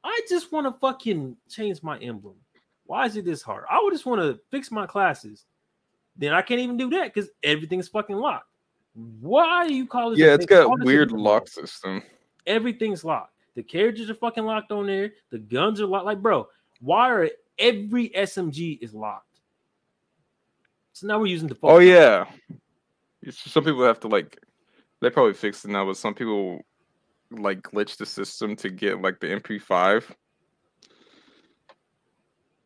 I 0.04 0.20
just 0.28 0.52
want 0.52 0.66
to 0.66 0.78
fucking 0.80 1.36
change 1.48 1.82
my 1.82 1.98
emblem. 1.98 2.36
Why 2.86 3.06
is 3.06 3.16
it 3.16 3.24
this 3.24 3.42
hard? 3.42 3.64
I 3.70 3.80
would 3.82 3.92
just 3.92 4.06
want 4.06 4.20
to 4.22 4.40
fix 4.50 4.70
my 4.70 4.86
classes. 4.86 5.44
Then 6.16 6.32
I 6.32 6.42
can't 6.42 6.60
even 6.60 6.76
do 6.76 6.90
that 6.90 7.12
because 7.12 7.30
everything's 7.42 7.88
fucking 7.88 8.16
locked. 8.16 8.46
Why 9.20 9.68
do 9.68 9.74
you 9.74 9.86
call 9.86 10.12
a 10.12 10.16
yeah, 10.16 10.34
it's 10.34 10.46
got 10.46 10.64
a 10.64 10.84
weird 10.84 11.12
lock 11.12 11.46
system. 11.48 12.02
Everything's 12.46 13.04
locked. 13.04 13.34
The 13.54 13.62
carriages 13.62 14.10
are 14.10 14.14
fucking 14.14 14.44
locked 14.44 14.72
on 14.72 14.86
there. 14.86 15.12
The 15.30 15.38
guns 15.38 15.80
are 15.80 15.86
locked. 15.86 16.06
Like, 16.06 16.22
bro, 16.22 16.48
why 16.80 17.10
are 17.10 17.30
every 17.58 18.08
SMG 18.10 18.78
is 18.80 18.94
locked? 18.94 19.27
So 20.98 21.06
now 21.06 21.20
we're 21.20 21.26
using 21.26 21.46
the. 21.46 21.56
Oh 21.62 21.78
yeah. 21.78 22.24
Some 23.30 23.62
people 23.62 23.84
have 23.84 24.00
to 24.00 24.08
like. 24.08 24.36
They 25.00 25.10
probably 25.10 25.34
fixed 25.34 25.64
it 25.64 25.68
now, 25.68 25.86
but 25.86 25.96
some 25.96 26.12
people 26.12 26.60
like 27.30 27.62
glitch 27.62 27.96
the 27.98 28.06
system 28.06 28.56
to 28.56 28.68
get 28.68 29.00
like 29.00 29.20
the 29.20 29.28
MP5. 29.28 30.02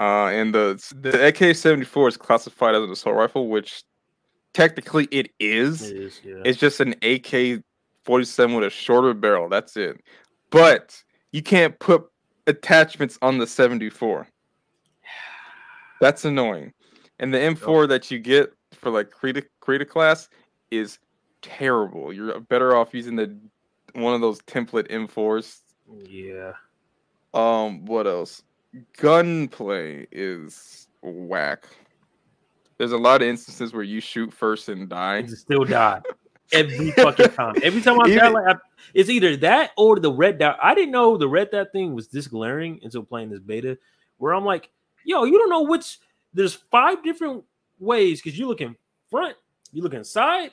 Uh, 0.00 0.28
and 0.28 0.54
the 0.54 0.82
the 0.98 1.26
AK-74 1.26 2.08
is 2.08 2.16
classified 2.16 2.74
as 2.74 2.82
an 2.82 2.90
assault 2.90 3.16
rifle, 3.16 3.48
which 3.48 3.82
technically 4.54 5.08
it 5.10 5.30
is. 5.38 5.90
It 5.90 5.96
is 5.98 6.20
yeah. 6.24 6.40
It's 6.42 6.58
just 6.58 6.80
an 6.80 6.92
AK-47 7.02 8.56
with 8.56 8.64
a 8.64 8.70
shorter 8.70 9.12
barrel. 9.12 9.50
That's 9.50 9.76
it. 9.76 10.00
But 10.48 11.02
you 11.32 11.42
can't 11.42 11.78
put 11.78 12.06
attachments 12.46 13.18
on 13.20 13.36
the 13.36 13.46
74. 13.46 14.26
That's 16.00 16.24
annoying. 16.24 16.72
And 17.22 17.32
the 17.32 17.38
M4 17.38 17.88
that 17.88 18.10
you 18.10 18.18
get 18.18 18.52
for 18.72 18.90
like 18.90 19.10
create 19.10 19.46
create 19.60 19.80
a 19.80 19.86
class 19.86 20.28
is 20.72 20.98
terrible. 21.40 22.12
You're 22.12 22.40
better 22.40 22.76
off 22.76 22.92
using 22.92 23.14
the 23.14 23.38
one 23.94 24.12
of 24.12 24.20
those 24.20 24.40
template 24.42 24.90
M4s. 24.90 25.60
Yeah. 26.04 26.52
Um, 27.32 27.84
what 27.84 28.08
else? 28.08 28.42
Gunplay 28.98 30.08
is 30.10 30.88
whack. 31.02 31.66
There's 32.78 32.92
a 32.92 32.98
lot 32.98 33.22
of 33.22 33.28
instances 33.28 33.72
where 33.72 33.84
you 33.84 34.00
shoot 34.00 34.32
first 34.32 34.68
and 34.68 34.88
die. 34.88 35.18
And 35.18 35.30
still 35.30 35.64
die. 35.64 36.00
Every 36.52 36.90
fucking 36.90 37.30
time. 37.30 37.54
Every 37.62 37.80
time 37.80 38.00
I 38.00 38.14
die, 38.14 38.28
like 38.28 38.56
I, 38.56 38.58
it's 38.94 39.08
either 39.08 39.36
that 39.38 39.70
or 39.76 40.00
the 40.00 40.12
red 40.12 40.38
dot. 40.38 40.58
I 40.60 40.74
didn't 40.74 40.90
know 40.90 41.16
the 41.16 41.28
red 41.28 41.50
dot 41.52 41.68
thing 41.72 41.94
was 41.94 42.08
this 42.08 42.26
glaring 42.26 42.80
until 42.82 43.04
playing 43.04 43.30
this 43.30 43.40
beta, 43.40 43.78
where 44.18 44.34
I'm 44.34 44.44
like, 44.44 44.70
yo, 45.04 45.22
you 45.22 45.38
don't 45.38 45.50
know 45.50 45.62
which. 45.62 45.98
There's 46.34 46.54
five 46.54 47.02
different 47.02 47.44
ways 47.78 48.20
because 48.22 48.38
you're 48.38 48.48
looking 48.48 48.76
front, 49.10 49.36
you're 49.72 49.82
looking 49.84 50.04
side, 50.04 50.50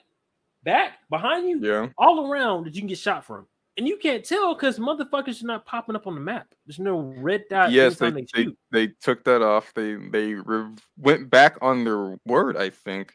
back, 0.64 1.00
behind 1.10 1.48
you, 1.50 1.60
Yeah. 1.62 1.88
all 1.98 2.30
around 2.32 2.66
that 2.66 2.76
you 2.76 2.82
can 2.82 2.88
get 2.88 2.98
shot 2.98 3.24
from. 3.26 3.46
And 3.78 3.88
you 3.88 3.96
can't 3.96 4.26
tell 4.26 4.54
because 4.56 4.78
motherfuckers 4.78 5.42
are 5.42 5.48
not 5.48 5.66
popping 5.66 5.96
up 5.96 6.06
on 6.06 6.14
the 6.16 6.20
map. 6.20 6.54
There's 6.66 6.80
no 6.80 7.00
red 7.18 7.46
dot. 7.50 7.72
yes, 7.72 7.96
they, 7.98 8.08
anytime 8.08 8.58
they, 8.72 8.88
they 8.88 8.94
took 9.02 9.24
that 9.24 9.42
off. 9.42 9.72
They 9.74 9.96
they 9.96 10.34
re- 10.34 10.76
went 10.98 11.30
back 11.30 11.58
on 11.62 11.86
their 11.86 12.18
word, 12.26 12.58
I 12.58 12.72
think. 12.72 13.14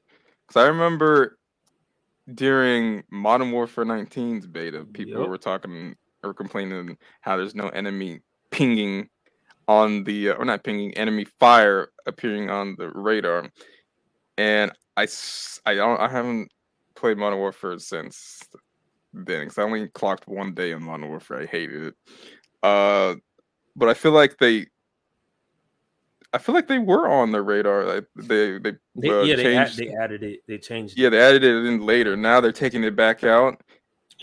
Because 0.48 0.62
I 0.62 0.68
remember 0.68 1.38
during 2.32 3.02
Modern 3.10 3.52
Warfare 3.52 3.84
19's 3.84 4.46
beta, 4.46 4.86
people 4.86 5.20
Yep. 5.20 5.28
were 5.28 5.36
talking 5.38 5.96
or 6.22 6.32
complaining 6.32 6.96
how 7.20 7.36
there's 7.36 7.54
no 7.54 7.68
enemy 7.68 8.20
pinging 8.50 9.10
on 9.68 10.04
the 10.04 10.30
uh, 10.30 10.34
or 10.34 10.44
not 10.44 10.64
pinging 10.64 10.94
enemy 10.94 11.26
fire 11.38 11.88
appearing 12.06 12.50
on 12.50 12.76
the 12.78 12.90
radar. 12.90 13.50
And 14.38 14.72
I 14.96 15.06
I 15.66 15.74
don't 15.74 16.00
I 16.00 16.08
haven't 16.08 16.50
played 16.94 17.18
Modern 17.18 17.38
Warfare 17.38 17.78
since 17.78 18.40
then 19.12 19.40
because 19.44 19.58
I 19.58 19.62
only 19.62 19.88
clocked 19.88 20.26
one 20.26 20.54
day 20.54 20.72
in 20.72 20.82
Modern 20.82 21.08
Warfare. 21.08 21.42
I 21.42 21.46
hated 21.46 21.82
it. 21.82 21.94
Uh, 22.62 23.16
but 23.76 23.88
I 23.88 23.94
feel 23.94 24.12
like 24.12 24.38
they, 24.38 24.66
I 26.32 26.38
feel 26.38 26.54
like 26.54 26.66
they 26.66 26.78
were 26.78 27.08
on 27.08 27.30
the 27.30 27.42
radar. 27.42 27.84
Like 27.84 28.06
they 28.16 28.58
they, 28.58 28.72
They, 28.96 29.08
uh, 29.08 29.22
yeah, 29.22 29.36
they, 29.36 29.56
add, 29.56 29.66
changed. 29.68 29.78
they 29.78 29.94
added 29.94 30.22
it. 30.22 30.40
They 30.48 30.58
changed. 30.58 30.98
yeah, 30.98 31.08
it. 31.08 31.10
they 31.10 31.20
added 31.20 31.44
it 31.44 31.66
in 31.66 31.80
later. 31.80 32.16
Now 32.16 32.40
they're 32.40 32.52
taking 32.52 32.84
it 32.84 32.96
back 32.96 33.22
out, 33.24 33.60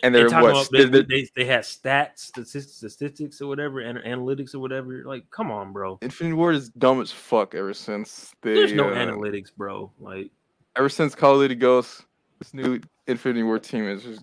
and 0.04 0.14
They 0.16 0.20
they're 0.20 0.30
talking 0.30 0.52
what? 0.54 0.70
about 0.70 0.72
they, 0.72 0.86
they- 0.86 1.02
they, 1.04 1.30
they 1.36 1.45
had 1.45 1.62
stats, 1.62 2.20
statistics, 2.20 2.76
statistics 2.78 3.41
or 3.41 3.47
whatever, 3.47 3.80
and 3.82 3.99
analytics 3.99 4.54
or 4.56 4.60
whatever. 4.60 5.04
Like, 5.06 5.30
come 5.30 5.52
on, 5.52 5.72
bro. 5.74 5.99
Infinity 6.02 6.34
Ward 6.36 6.56
is 6.56 6.70
dumb 6.70 7.02
as 7.02 7.12
fuck 7.12 7.54
ever 7.56 7.74
since 7.74 8.34
they. 8.41 8.54
There's 8.54 8.74
no 8.74 8.89
uh, 8.89 8.95
analytics, 8.95 9.56
bro. 9.56 9.91
Like, 9.99 10.32
Ever 10.78 10.89
since 10.89 11.14
Call 11.16 11.36
of 11.36 11.41
Duty 11.41 11.56
Ghosts, 11.56 12.04
this 12.39 12.54
new 12.54 12.80
Infinity 13.08 13.43
Ward 13.43 13.64
team 13.64 13.86
is 13.88 14.04
just 14.04 14.22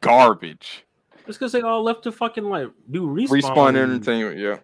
garbage. 0.00 0.84
it's 1.26 1.38
because 1.38 1.52
they 1.52 1.62
all 1.62 1.82
left 1.82 2.02
to 2.04 2.12
fucking 2.12 2.44
like 2.44 2.68
do 2.90 3.06
respawn. 3.06 3.40
Respawn 3.42 3.76
Entertainment, 3.76 4.38
yeah. 4.38 4.58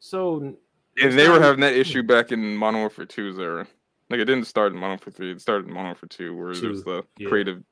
So 0.00 0.54
it's 0.96 1.04
And 1.04 1.18
they 1.18 1.28
were 1.28 1.40
having 1.40 1.60
that 1.60 1.74
issue 1.74 2.02
back 2.02 2.32
in 2.32 2.56
Modern 2.56 2.80
Warfare 2.80 3.06
2's 3.06 3.38
era. 3.38 3.66
Like 4.10 4.20
it 4.20 4.24
didn't 4.24 4.46
start 4.46 4.72
in 4.72 4.78
Modern 4.78 4.98
Warfare 4.98 5.12
3, 5.12 5.32
it 5.32 5.40
started 5.40 5.66
in 5.68 5.72
Modern 5.72 5.88
Warfare 5.88 6.08
2, 6.08 6.36
where 6.36 6.54
there's 6.54 6.60
Two, 6.60 6.82
the 6.82 7.04
yeah. 7.18 7.28
creative 7.28 7.62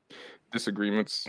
disagreements. 0.51 1.27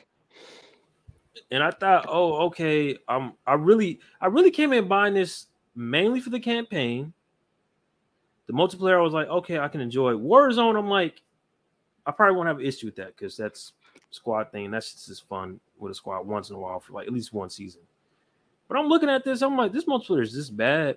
And 1.50 1.62
I 1.62 1.70
thought, 1.70 2.06
oh, 2.08 2.46
okay. 2.46 2.96
Um, 3.08 3.34
I 3.46 3.54
really, 3.54 4.00
I 4.20 4.26
really 4.26 4.50
came 4.50 4.72
in 4.72 4.88
buying 4.88 5.14
this 5.14 5.46
mainly 5.74 6.20
for 6.20 6.30
the 6.30 6.40
campaign. 6.40 7.12
The 8.46 8.52
multiplayer, 8.52 8.98
I 8.98 9.02
was 9.02 9.12
like, 9.12 9.28
okay, 9.28 9.58
I 9.58 9.68
can 9.68 9.80
enjoy. 9.80 10.12
Warzone, 10.12 10.78
I'm 10.78 10.88
like, 10.88 11.22
I 12.06 12.10
probably 12.10 12.36
won't 12.36 12.48
have 12.48 12.58
an 12.58 12.64
issue 12.64 12.86
with 12.86 12.96
that 12.96 13.16
because 13.16 13.36
that's 13.36 13.72
squad 14.10 14.50
thing. 14.50 14.70
That's 14.70 15.06
just 15.06 15.28
fun 15.28 15.60
with 15.78 15.92
a 15.92 15.94
squad 15.94 16.26
once 16.26 16.48
in 16.48 16.56
a 16.56 16.58
while 16.58 16.80
for 16.80 16.94
like 16.94 17.06
at 17.06 17.12
least 17.12 17.32
one 17.32 17.50
season. 17.50 17.82
But 18.68 18.78
I'm 18.78 18.88
looking 18.88 19.10
at 19.10 19.24
this, 19.24 19.42
I'm 19.42 19.56
like, 19.56 19.72
this 19.72 19.84
multiplayer 19.84 20.22
is 20.22 20.34
this 20.34 20.50
bad. 20.50 20.96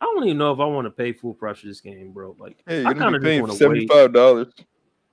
I 0.00 0.04
don't 0.04 0.24
even 0.24 0.38
know 0.38 0.52
if 0.52 0.60
I 0.60 0.64
want 0.64 0.86
to 0.86 0.90
pay 0.90 1.12
full 1.12 1.34
price 1.34 1.58
for 1.58 1.66
this 1.66 1.80
game, 1.80 2.12
bro. 2.12 2.36
Like, 2.38 2.58
Hey, 2.66 2.84
I 2.84 2.94
kind 2.94 3.16
of 3.16 3.22
just 3.22 3.40
want 3.40 3.58
to 3.58 3.68
wait. 3.68 3.88
$75. 3.88 4.52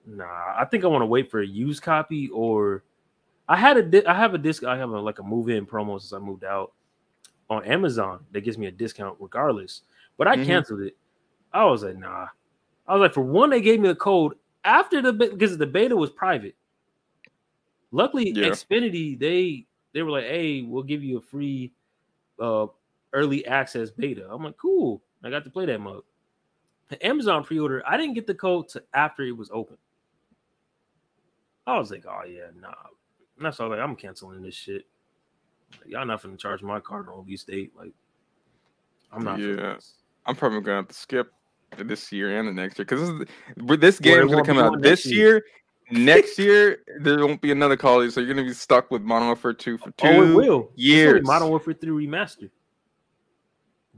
Nah, 0.08 0.26
I 0.26 0.66
think 0.70 0.84
I 0.84 0.88
want 0.88 1.02
to 1.02 1.08
wait 1.08 1.32
for 1.32 1.41
a 1.41 1.48
used 1.48 1.82
copy 1.82 2.30
or 2.30 2.84
I 3.48 3.56
had 3.58 3.78
a 3.78 3.84
di- 3.84 4.06
I 4.06 4.14
have 4.14 4.34
a 4.34 4.38
disc 4.38 4.64
I 4.64 4.78
have 4.78 4.89
a 4.91 5.00
like 5.00 5.20
a 5.20 5.24
move 5.24 5.50
in 5.50 5.66
promo 5.66 6.00
since 6.00 6.14
I 6.14 6.20
moved 6.20 6.43
out 6.43 6.74
on 7.50 7.64
Amazon 7.66 8.26
that 8.32 8.41
gives 8.41 8.58
me 8.58 8.68
a 8.68 8.72
discount 8.72 9.18
regardless. 9.20 9.82
But 10.18 10.28
I 10.28 10.36
Mhm. 10.38 10.46
canceled 10.46 10.82
it. 10.82 10.98
I 11.54 11.64
was 11.66 11.84
like, 11.84 11.98
nah. 11.98 12.28
I 12.88 12.93
was 12.93 13.02
like, 13.02 13.14
for 13.14 13.22
one, 13.24 13.50
they 13.50 13.62
gave 13.62 13.80
me 13.80 13.88
the 13.88 13.96
code 13.96 14.34
after 14.64 15.02
the 15.02 15.14
because 15.14 15.58
the 15.58 15.68
beta 15.68 15.96
was 15.96 16.10
private. 16.10 16.56
Luckily, 17.91 18.32
Yeah. 18.32 18.48
Xfinity 18.50 19.18
they 19.18 19.68
they 19.93 20.02
were 20.02 20.12
like, 20.12 20.26
hey, 20.26 20.62
we'll 20.64 20.84
give 20.84 21.04
you 21.04 21.18
a 21.18 21.22
free 21.22 21.72
uh 22.39 22.68
early 23.14 23.46
access 23.46 23.91
beta. 23.91 24.28
I'm 24.30 24.43
like, 24.43 24.58
cool. 24.58 25.02
I 25.24 25.30
got 25.30 25.43
to 25.46 25.50
play 25.50 25.66
that 25.68 25.80
mug. 25.80 26.04
The 26.89 27.04
Amazon 27.06 27.43
pre-order, 27.43 27.82
I 27.88 27.98
didn't 27.98 28.14
get 28.14 28.28
the 28.28 28.36
code 28.36 28.68
to 28.70 28.84
after 28.93 29.24
it 29.24 29.32
was 29.32 29.50
open. 29.52 29.78
I 31.66 31.78
was 31.80 31.89
like, 31.91 32.06
oh 32.06 32.24
yeah, 32.28 32.48
nah. 32.60 32.74
And 33.38 33.46
that's 33.46 33.60
all 33.60 33.70
like 33.70 33.80
I'm 33.80 33.96
canceling 33.96 34.42
this 34.42 34.56
shit. 34.56 34.84
Like, 35.82 35.90
y'all 35.92 36.06
not 36.06 36.22
finna 36.22 36.38
charge 36.38 36.62
my 36.62 36.80
card 36.80 37.07
on 37.10 37.26
release 37.26 37.44
date. 37.44 37.74
Like, 37.78 37.91
I'm 39.12 39.24
not. 39.24 39.40
Yeah. 39.40 39.78
I'm 40.26 40.36
probably 40.36 40.62
gonna 40.62 40.78
have 40.78 40.88
to 40.88 40.94
skip 40.94 41.32
this 41.78 42.12
year 42.12 42.38
and 42.40 42.48
the 42.48 42.53
next 42.53 42.80
year 42.80 42.86
because 42.86 43.02
this, 43.10 43.18
game 43.18 43.28
is- 43.70 43.80
this 43.80 43.99
it 43.99 44.03
game's 44.03 44.32
gonna 44.32 44.44
come 44.45 44.57
out 44.57 44.82
this 44.82 45.06
next 45.06 45.06
year. 45.07 45.44
Next 45.91 46.40
year, 46.40 46.80
there 47.02 47.20
won't 47.20 47.41
be 47.41 47.52
another 47.52 47.78
Call 47.78 47.98
of 47.98 48.03
Duty, 48.06 48.12
so 48.14 48.20
you're 48.22 48.34
gonna 48.34 48.48
be 48.48 48.53
stuck 48.53 48.90
with 48.90 49.03
Modern 49.03 49.28
Warfare 49.28 49.53
2 49.53 49.78
for 49.78 49.91
two 49.91 50.07
Oh, 50.07 50.24
it 50.24 50.34
will. 50.36 50.72
Years. 50.76 51.24
Modern 51.24 51.49
Warfare 51.49 51.74
3 51.76 52.07
remaster. 52.07 52.49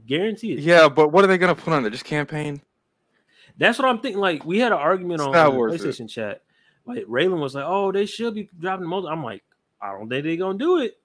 guaranteed. 0.06 0.58
Yeah, 0.60 0.88
but 0.88 1.12
what 1.12 1.24
are 1.24 1.26
they 1.28 1.38
gonna 1.38 1.54
put 1.54 1.72
on 1.72 1.82
there? 1.82 1.90
Just 1.90 2.04
campaign? 2.04 2.60
That's 3.58 3.78
what 3.78 3.88
I'm 3.88 4.00
thinking. 4.00 4.20
Like, 4.20 4.44
we 4.44 4.58
had 4.58 4.72
an 4.72 4.78
argument 4.78 5.20
It's 5.20 5.26
on, 5.28 5.34
on 5.34 5.56
worth 5.56 5.74
it. 5.74 5.80
PlayStation 5.80 6.08
chat. 6.08 6.42
Like, 6.88 7.04
Raylan 7.04 7.40
was 7.40 7.54
like, 7.54 7.64
"Oh, 7.66 7.92
they 7.92 8.06
should 8.06 8.34
be 8.34 8.48
dropping 8.58 8.82
the 8.82 8.88
most." 8.88 9.06
I'm 9.06 9.22
like, 9.22 9.44
I 9.80 9.92
don't 9.92 10.08
think 10.08 10.24
they're 10.24 10.36
gonna 10.36 10.58
do 10.58 10.78
it. 10.78 10.98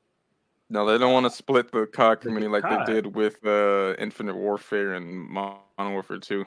No, 0.70 0.86
they 0.86 0.98
don't 0.98 1.14
want 1.14 1.26
to 1.26 1.30
split 1.30 1.72
the 1.72 1.86
COD 1.86 2.22
community 2.22 2.48
like 2.48 2.64
COD. 2.64 2.88
they 2.88 2.94
did 2.94 3.16
with 3.16 3.46
uh, 3.46 3.94
Infinite 4.00 4.36
Warfare 4.36 4.96
and 4.96 5.30
Modern 5.30 5.60
Warfare 5.78 6.18
2. 6.18 6.44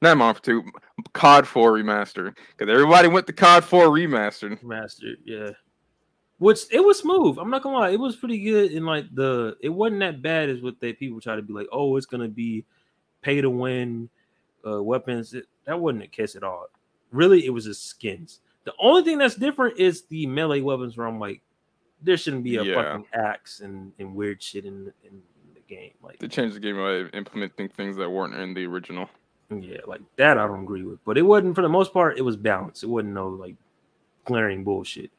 Not 0.00 0.16
Modern 0.16 0.40
Warfare 0.40 0.62
2, 0.62 1.12
COD 1.12 1.46
4 1.46 1.72
remaster. 1.72 2.34
Because 2.56 2.72
everybody 2.72 3.08
went 3.08 3.26
to 3.26 3.34
COD 3.34 3.64
4 3.64 3.86
remastered. 3.88 4.62
Master, 4.62 5.14
yeah. 5.24 5.50
Which 6.38 6.60
it 6.70 6.80
was 6.80 7.00
smooth. 7.00 7.36
I'm 7.38 7.50
not 7.50 7.62
gonna 7.62 7.76
lie, 7.76 7.90
it 7.90 8.00
was 8.00 8.16
pretty 8.16 8.42
good. 8.42 8.72
In 8.72 8.86
like 8.86 9.14
the, 9.14 9.56
it 9.60 9.68
wasn't 9.68 10.00
that 10.00 10.22
bad 10.22 10.48
as 10.48 10.62
what 10.62 10.80
they 10.80 10.94
people 10.94 11.20
try 11.20 11.36
to 11.36 11.42
be 11.42 11.52
like. 11.52 11.68
Oh, 11.70 11.96
it's 11.96 12.06
gonna 12.06 12.28
be 12.28 12.64
pay 13.20 13.42
to 13.42 13.50
win, 13.50 14.08
uh, 14.66 14.82
weapons. 14.82 15.34
It, 15.34 15.44
that 15.66 15.78
wasn't 15.78 16.00
the 16.00 16.08
case 16.08 16.34
at 16.34 16.42
all. 16.42 16.68
Really, 17.12 17.44
it 17.44 17.50
was 17.50 17.66
just 17.66 17.86
skins. 17.86 18.40
The 18.70 18.86
only 18.86 19.02
thing 19.02 19.18
that's 19.18 19.34
different 19.34 19.78
is 19.78 20.02
the 20.02 20.26
melee 20.26 20.60
weapons. 20.60 20.96
Where 20.96 21.06
I'm 21.06 21.18
like, 21.18 21.42
there 22.02 22.16
shouldn't 22.16 22.44
be 22.44 22.56
a 22.56 22.62
Yeah. 22.62 22.74
fucking 22.74 23.06
axe 23.12 23.60
and, 23.60 23.92
and 23.98 24.14
weird 24.14 24.40
shit 24.42 24.64
in 24.64 24.92
in 25.04 25.20
the 25.54 25.60
game. 25.68 25.92
Like, 26.02 26.18
They 26.20 26.28
changed 26.28 26.54
the 26.54 26.60
game 26.60 26.76
by 26.76 27.16
implementing 27.16 27.68
things 27.70 27.96
that 27.96 28.08
weren't 28.08 28.34
in 28.34 28.54
the 28.54 28.64
original. 28.66 29.08
yeah, 29.50 29.78
like 29.86 30.00
that 30.16 30.38
I 30.38 30.46
don't 30.46 30.62
agree 30.62 30.84
with. 30.84 31.04
But 31.04 31.18
it 31.18 31.22
wasn't 31.22 31.56
for 31.56 31.62
the 31.62 31.68
most 31.68 31.92
part. 31.92 32.16
It 32.16 32.22
was 32.22 32.36
balanced. 32.36 32.84
It 32.84 32.86
wasn't 32.88 33.14
no 33.14 33.28
like 33.28 33.56
glaring 34.24 34.62
bullshit. 34.62 35.10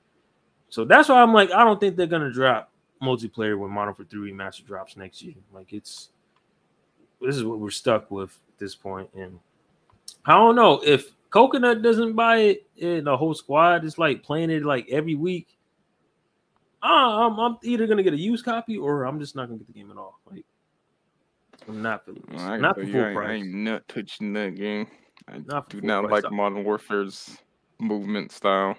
So 0.69 0.86
that's 0.86 1.10
why 1.10 1.22
I'm 1.22 1.34
like, 1.34 1.52
I 1.52 1.65
don't 1.65 1.80
think 1.80 1.98
they're 1.98 2.07
gonna 2.07 2.32
drop 2.32 2.72
multiplayer 3.03 3.57
when 3.60 3.72
Modern 3.72 3.88
Warfare 3.98 4.06
3 4.10 4.32
Remaster 4.32 4.65
drops 4.65 4.95
next 4.95 5.22
year. 5.22 5.36
Like 5.53 5.73
it's 5.73 6.10
this 7.19 7.36
is 7.36 7.44
what 7.44 7.60
we're 7.60 7.69
stuck 7.72 8.10
with 8.10 8.30
at 8.53 8.57
this 8.60 8.73
point. 8.76 9.10
And 9.14 9.40
I 10.26 10.34
don't 10.34 10.56
know 10.56 10.82
if 10.86 11.11
Coconut 11.32 11.82
doesn't 11.82 12.14
buy 12.14 12.38
it 12.38 12.68
and 12.82 13.08
the 13.08 13.18
whole 13.18 13.34
squad 13.34 13.84
is 13.86 13.98
like 13.98 14.22
playing 14.22 14.49
it 14.52 14.64
like 14.64 14.88
every 14.90 15.16
week. 15.16 15.58
uh, 16.84 16.88
I'm, 17.28 17.40
I'm 17.40 17.58
either 17.64 17.88
gonna 17.88 18.03
get 18.03 18.14
a 18.14 18.18
used 18.20 18.45
copy 18.45 18.78
or 18.78 19.03
I'm 19.06 19.20
just 19.20 19.36
not 19.36 19.48
gonna 19.48 19.58
get 19.58 19.68
the 19.68 19.74
game 19.74 19.90
at 19.91 19.98
all. 19.98 20.20
Like, 20.30 20.45
I'm 21.68 21.82
not 21.82 22.06
feeling 22.06 22.24
this. 22.28 22.41
Well, 22.41 22.60
not 22.60 22.78
you, 22.78 22.91
full 22.91 23.02
I, 23.02 23.10
ain't- 23.10 23.18
I 23.20 23.34
ain't 23.34 23.53
not 23.53 23.88
touching 23.88 24.34
that 24.34 24.56
game. 24.56 24.88
I 25.28 25.38
Not 25.45 25.70
do 25.70 25.80
not 25.82 26.06
price. 26.06 26.24
like 26.24 26.32
Modern 26.34 26.64
Warfare's 26.64 27.38
movement 27.80 28.32
style. 28.32 28.76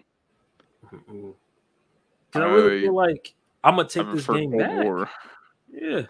'Cause 0.91 2.43
I 2.43 2.45
really 2.47 2.83
feel 2.83 2.95
like 2.95 3.35
I'm 3.65 3.77
gonna 3.77 3.89
take 3.89 4.11
this 4.13 4.27
game 4.27 4.57
back. 4.59 4.85
War. 4.85 5.09
Yeah. 5.73 6.03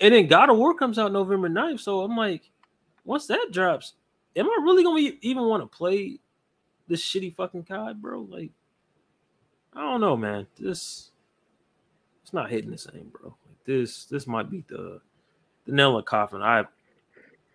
And 0.00 0.14
then 0.14 0.26
God 0.26 0.48
of 0.50 0.56
War 0.56 0.74
comes 0.74 0.98
out 0.98 1.12
November 1.12 1.48
9th. 1.48 1.80
So 1.80 2.00
I'm 2.00 2.16
like, 2.16 2.50
once 3.04 3.26
that 3.26 3.48
drops, 3.52 3.94
am 4.36 4.46
I 4.46 4.58
really 4.62 4.82
gonna 4.82 4.96
be, 4.96 5.18
even 5.22 5.44
want 5.44 5.62
to 5.62 5.76
play 5.76 6.18
this 6.88 7.02
shitty 7.02 7.34
fucking 7.34 7.64
COD, 7.64 8.00
bro? 8.00 8.26
Like, 8.28 8.50
I 9.74 9.80
don't 9.80 10.00
know, 10.00 10.16
man. 10.16 10.46
This 10.58 11.10
it's 12.22 12.32
not 12.32 12.50
hitting 12.50 12.70
the 12.70 12.78
same, 12.78 13.10
bro. 13.12 13.34
Like 13.46 13.64
this, 13.64 14.04
this 14.06 14.26
might 14.26 14.50
be 14.50 14.64
the 14.68 15.00
the 15.64 15.72
nail 15.72 15.90
in 15.90 15.96
the 15.96 16.02
coffin. 16.02 16.42
I 16.42 16.64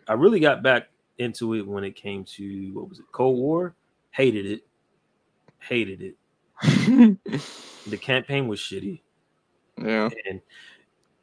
I 0.07 0.13
really 0.13 0.39
got 0.39 0.63
back 0.63 0.89
into 1.17 1.53
it 1.55 1.67
when 1.67 1.83
it 1.83 1.95
came 1.95 2.23
to 2.23 2.71
what 2.73 2.89
was 2.89 2.99
it, 2.99 3.05
Cold 3.11 3.37
War? 3.37 3.75
Hated 4.11 4.45
it. 4.45 4.67
Hated 5.59 6.01
it. 6.01 7.17
The 7.87 7.97
campaign 7.97 8.47
was 8.47 8.59
shitty. 8.59 9.01
yeah. 9.81 10.09
And 10.29 10.41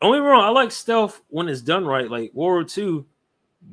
only 0.01 0.19
wrong, 0.19 0.43
I 0.43 0.49
like 0.49 0.71
stealth 0.71 1.21
when 1.29 1.49
it's 1.49 1.61
done 1.61 1.85
right. 1.85 2.11
Like 2.11 2.33
World 2.33 2.73
War 2.77 2.85
II, 2.87 3.05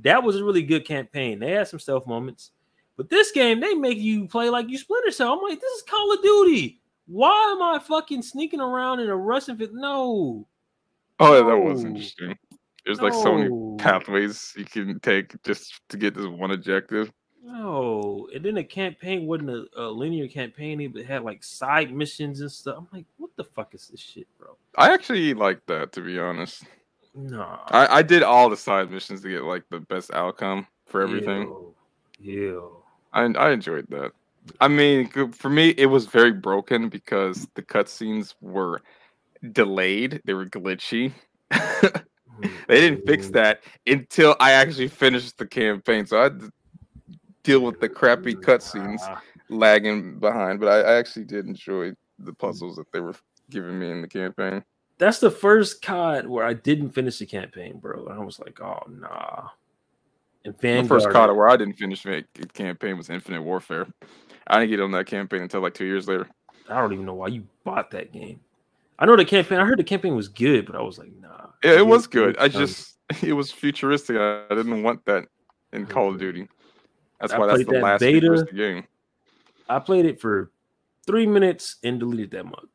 that 0.02 0.24
was 0.24 0.38
a 0.38 0.44
really 0.44 0.64
good 0.64 0.86
campaign. 0.86 1.40
They 1.40 1.52
had 1.52 1.68
some 1.68 1.80
stealth 1.80 2.08
moments, 2.08 2.52
but 2.98 3.10
this 3.10 3.32
game 3.32 3.60
they 3.60 3.74
make 3.74 3.98
you 3.98 4.28
play 4.28 4.50
like 4.50 4.70
you 4.70 4.78
Splinter 4.78 5.12
Cell. 5.12 5.34
I'm 5.34 5.42
like, 5.42 5.60
this 5.60 5.72
is 5.74 5.84
Call 5.84 6.14
of 6.14 6.22
Duty. 6.22 6.80
Why 7.08 7.52
am 7.56 7.62
I 7.62 7.80
fucking 7.80 8.22
sneaking 8.22 8.62
around 8.62 9.00
in 9.02 9.10
a 9.10 9.16
Russian 9.16 9.58
fit? 9.58 9.74
No, 9.74 10.48
Oh, 11.20 11.36
yeah, 11.38 11.44
that 11.50 11.58
was 11.58 11.84
interesting. 11.84 12.36
There's 12.86 13.00
like 13.00 13.14
so 13.14 13.36
many 13.38 13.50
pathways 13.78 14.54
you 14.58 14.66
can 14.66 15.00
take 15.02 15.40
just 15.44 15.80
to 15.90 15.98
get 15.98 16.16
this 16.16 16.26
one 16.26 16.50
objective. 16.52 17.12
no. 17.44 18.28
And 18.34 18.44
then 18.44 18.56
the 18.56 18.64
campaign 18.64 19.28
wasn't 19.28 19.52
a, 19.52 19.66
a 19.78 19.88
linear 19.90 20.28
campaign, 20.28 20.92
but 20.92 21.02
it 21.02 21.06
had 21.08 21.24
like 21.24 21.44
side 21.44 21.94
missions 21.94 22.42
and 22.42 22.52
stuff. 22.52 22.78
I'm 22.80 22.88
like, 22.92 23.06
what 23.18 23.30
the 23.36 23.44
fuck 23.44 23.76
is 23.76 23.88
this 23.90 24.00
shit, 24.00 24.26
bro? 24.40 24.58
I 24.78 24.94
actually 24.94 25.34
like 25.36 25.64
that 25.68 25.92
to 25.94 26.02
be 26.02 26.18
honest. 26.18 26.64
Nah, 27.14 27.60
I, 27.68 27.98
I 27.98 28.02
did 28.02 28.24
all 28.24 28.50
the 28.50 28.58
side 28.58 28.90
missions 28.90 29.22
to 29.22 29.30
get 29.30 29.44
like 29.44 29.64
the 29.70 29.80
best 29.80 30.14
outcome 30.14 30.68
for 30.88 31.02
everything. 31.02 31.52
Yeah. 32.20 32.60
I 33.14 33.24
I 33.24 33.52
enjoyed 33.52 33.88
that. 33.90 34.12
I 34.60 34.68
mean, 34.68 35.10
for 35.32 35.50
me, 35.50 35.70
it 35.70 35.86
was 35.88 36.06
very 36.08 36.32
broken 36.32 36.90
because 36.90 37.48
the 37.56 37.62
cutscenes 37.62 38.34
were 38.42 38.82
delayed. 39.52 40.22
They 40.26 40.34
were 40.34 40.46
glitchy. 40.46 41.14
they 41.52 42.82
didn't 42.82 43.06
fix 43.06 43.30
that 43.32 43.62
until 43.86 44.36
I 44.40 44.54
actually 44.54 44.88
finished 44.88 45.38
the 45.38 45.46
campaign. 45.46 46.06
So 46.06 46.20
I 46.20 46.24
had 46.24 46.40
to 46.40 46.52
deal 47.44 47.62
with 47.62 47.80
the 47.80 47.90
crappy 47.90 48.36
cutscenes 48.36 49.02
Ah, 49.02 49.22
lagging 49.50 50.20
behind. 50.20 50.60
But 50.60 50.70
I, 50.70 50.94
I 50.94 50.96
actually 50.96 51.26
did 51.26 51.46
enjoy 51.46 51.92
the 52.20 52.34
puzzles 52.34 52.78
that 52.78 52.92
they 52.94 53.00
were 53.00 53.16
giving 53.50 53.78
me 53.80 53.92
in 53.92 54.02
the 54.02 54.08
campaign. 54.08 54.64
That's 55.02 55.18
the 55.18 55.32
first 55.32 55.82
COD 55.82 56.28
where 56.28 56.46
I 56.46 56.54
didn't 56.54 56.92
finish 56.92 57.18
the 57.18 57.26
campaign, 57.26 57.80
bro. 57.80 58.06
And 58.06 58.20
I 58.20 58.24
was 58.24 58.40
like, 58.40 58.62
oh 58.62 58.84
nah. 58.88 59.48
And 60.46 60.54
The 60.54 60.62
Vanguard, 60.62 61.02
first 61.02 61.10
COD 61.12 61.36
where 61.36 61.50
I 61.50 61.58
didn't 61.58 61.74
finish 61.74 62.04
the 62.04 62.24
campaign 62.54 62.98
was 62.98 63.10
Infinite 63.10 63.42
Warfare. 63.42 63.88
I 64.46 64.60
didn't 64.60 64.70
get 64.70 64.80
on 64.80 64.92
that 64.92 65.08
campaign 65.08 65.42
until 65.42 65.62
like 65.62 65.74
two 65.74 65.86
years 65.86 66.08
later. 66.08 66.28
I 66.70 66.80
don't 66.80 66.94
even 66.94 67.08
know 67.08 67.16
why 67.16 67.30
you 67.30 67.48
bought 67.64 67.90
that 67.92 68.14
game. 68.14 68.42
I 69.00 69.08
know 69.08 69.16
the 69.16 69.26
campaign. 69.26 69.58
I 69.58 69.66
heard 69.66 69.80
the 69.80 69.84
campaign 69.84 70.16
was 70.16 70.28
good, 70.28 70.68
but 70.68 70.76
I 70.76 70.84
was 70.84 71.00
like, 71.00 71.12
nah. 71.20 71.48
Yeah, 71.64 71.80
it 71.80 71.88
was 71.88 72.06
good. 72.06 72.38
I 72.38 72.48
just 72.48 73.00
it 73.24 73.34
was 73.34 73.52
futuristic. 73.52 74.18
I, 74.18 74.46
didn't 74.50 74.84
want 74.84 75.04
that 75.06 75.26
in 75.74 75.88
Call 75.88 76.10
of 76.10 76.20
Duty. 76.20 76.48
That's 77.20 77.34
I 77.34 77.40
why 77.40 77.48
that's 77.48 77.66
the 77.66 77.72
that 77.72 77.82
last 77.82 78.02
beta. 78.02 78.20
futuristic 78.20 78.56
game. 78.56 78.84
I 79.68 79.80
played 79.80 80.06
it 80.06 80.22
for 80.22 80.52
three 81.08 81.26
minutes 81.26 81.78
and 81.84 82.00
deleted 82.00 82.30
that 82.32 82.44
mug. 82.46 82.68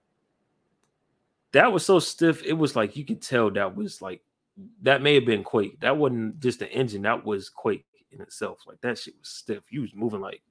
That 1.57 1.73
was 1.73 1.85
so 1.87 1.99
stiff. 1.99 2.43
It 2.45 2.53
was 2.53 2.77
like 2.77 2.97
you 2.97 3.05
could 3.07 3.23
tell 3.23 3.51
that 3.53 3.75
was 3.75 4.03
like 4.03 4.21
that 4.83 5.01
may 5.03 5.15
have 5.15 5.25
been 5.25 5.43
Quake. 5.43 5.81
That 5.81 5.97
wasn't 5.97 6.39
just 6.41 6.59
the 6.59 6.71
engine. 6.71 7.03
That 7.03 7.25
was 7.25 7.49
Quake 7.49 7.87
in 8.13 8.21
itself. 8.21 8.59
Like 8.67 8.81
that 8.83 8.99
shit 8.99 9.15
was 9.19 9.29
stiff. 9.29 9.63
You 9.71 9.81
was 9.81 9.95
moving 9.95 10.21
like 10.21 10.43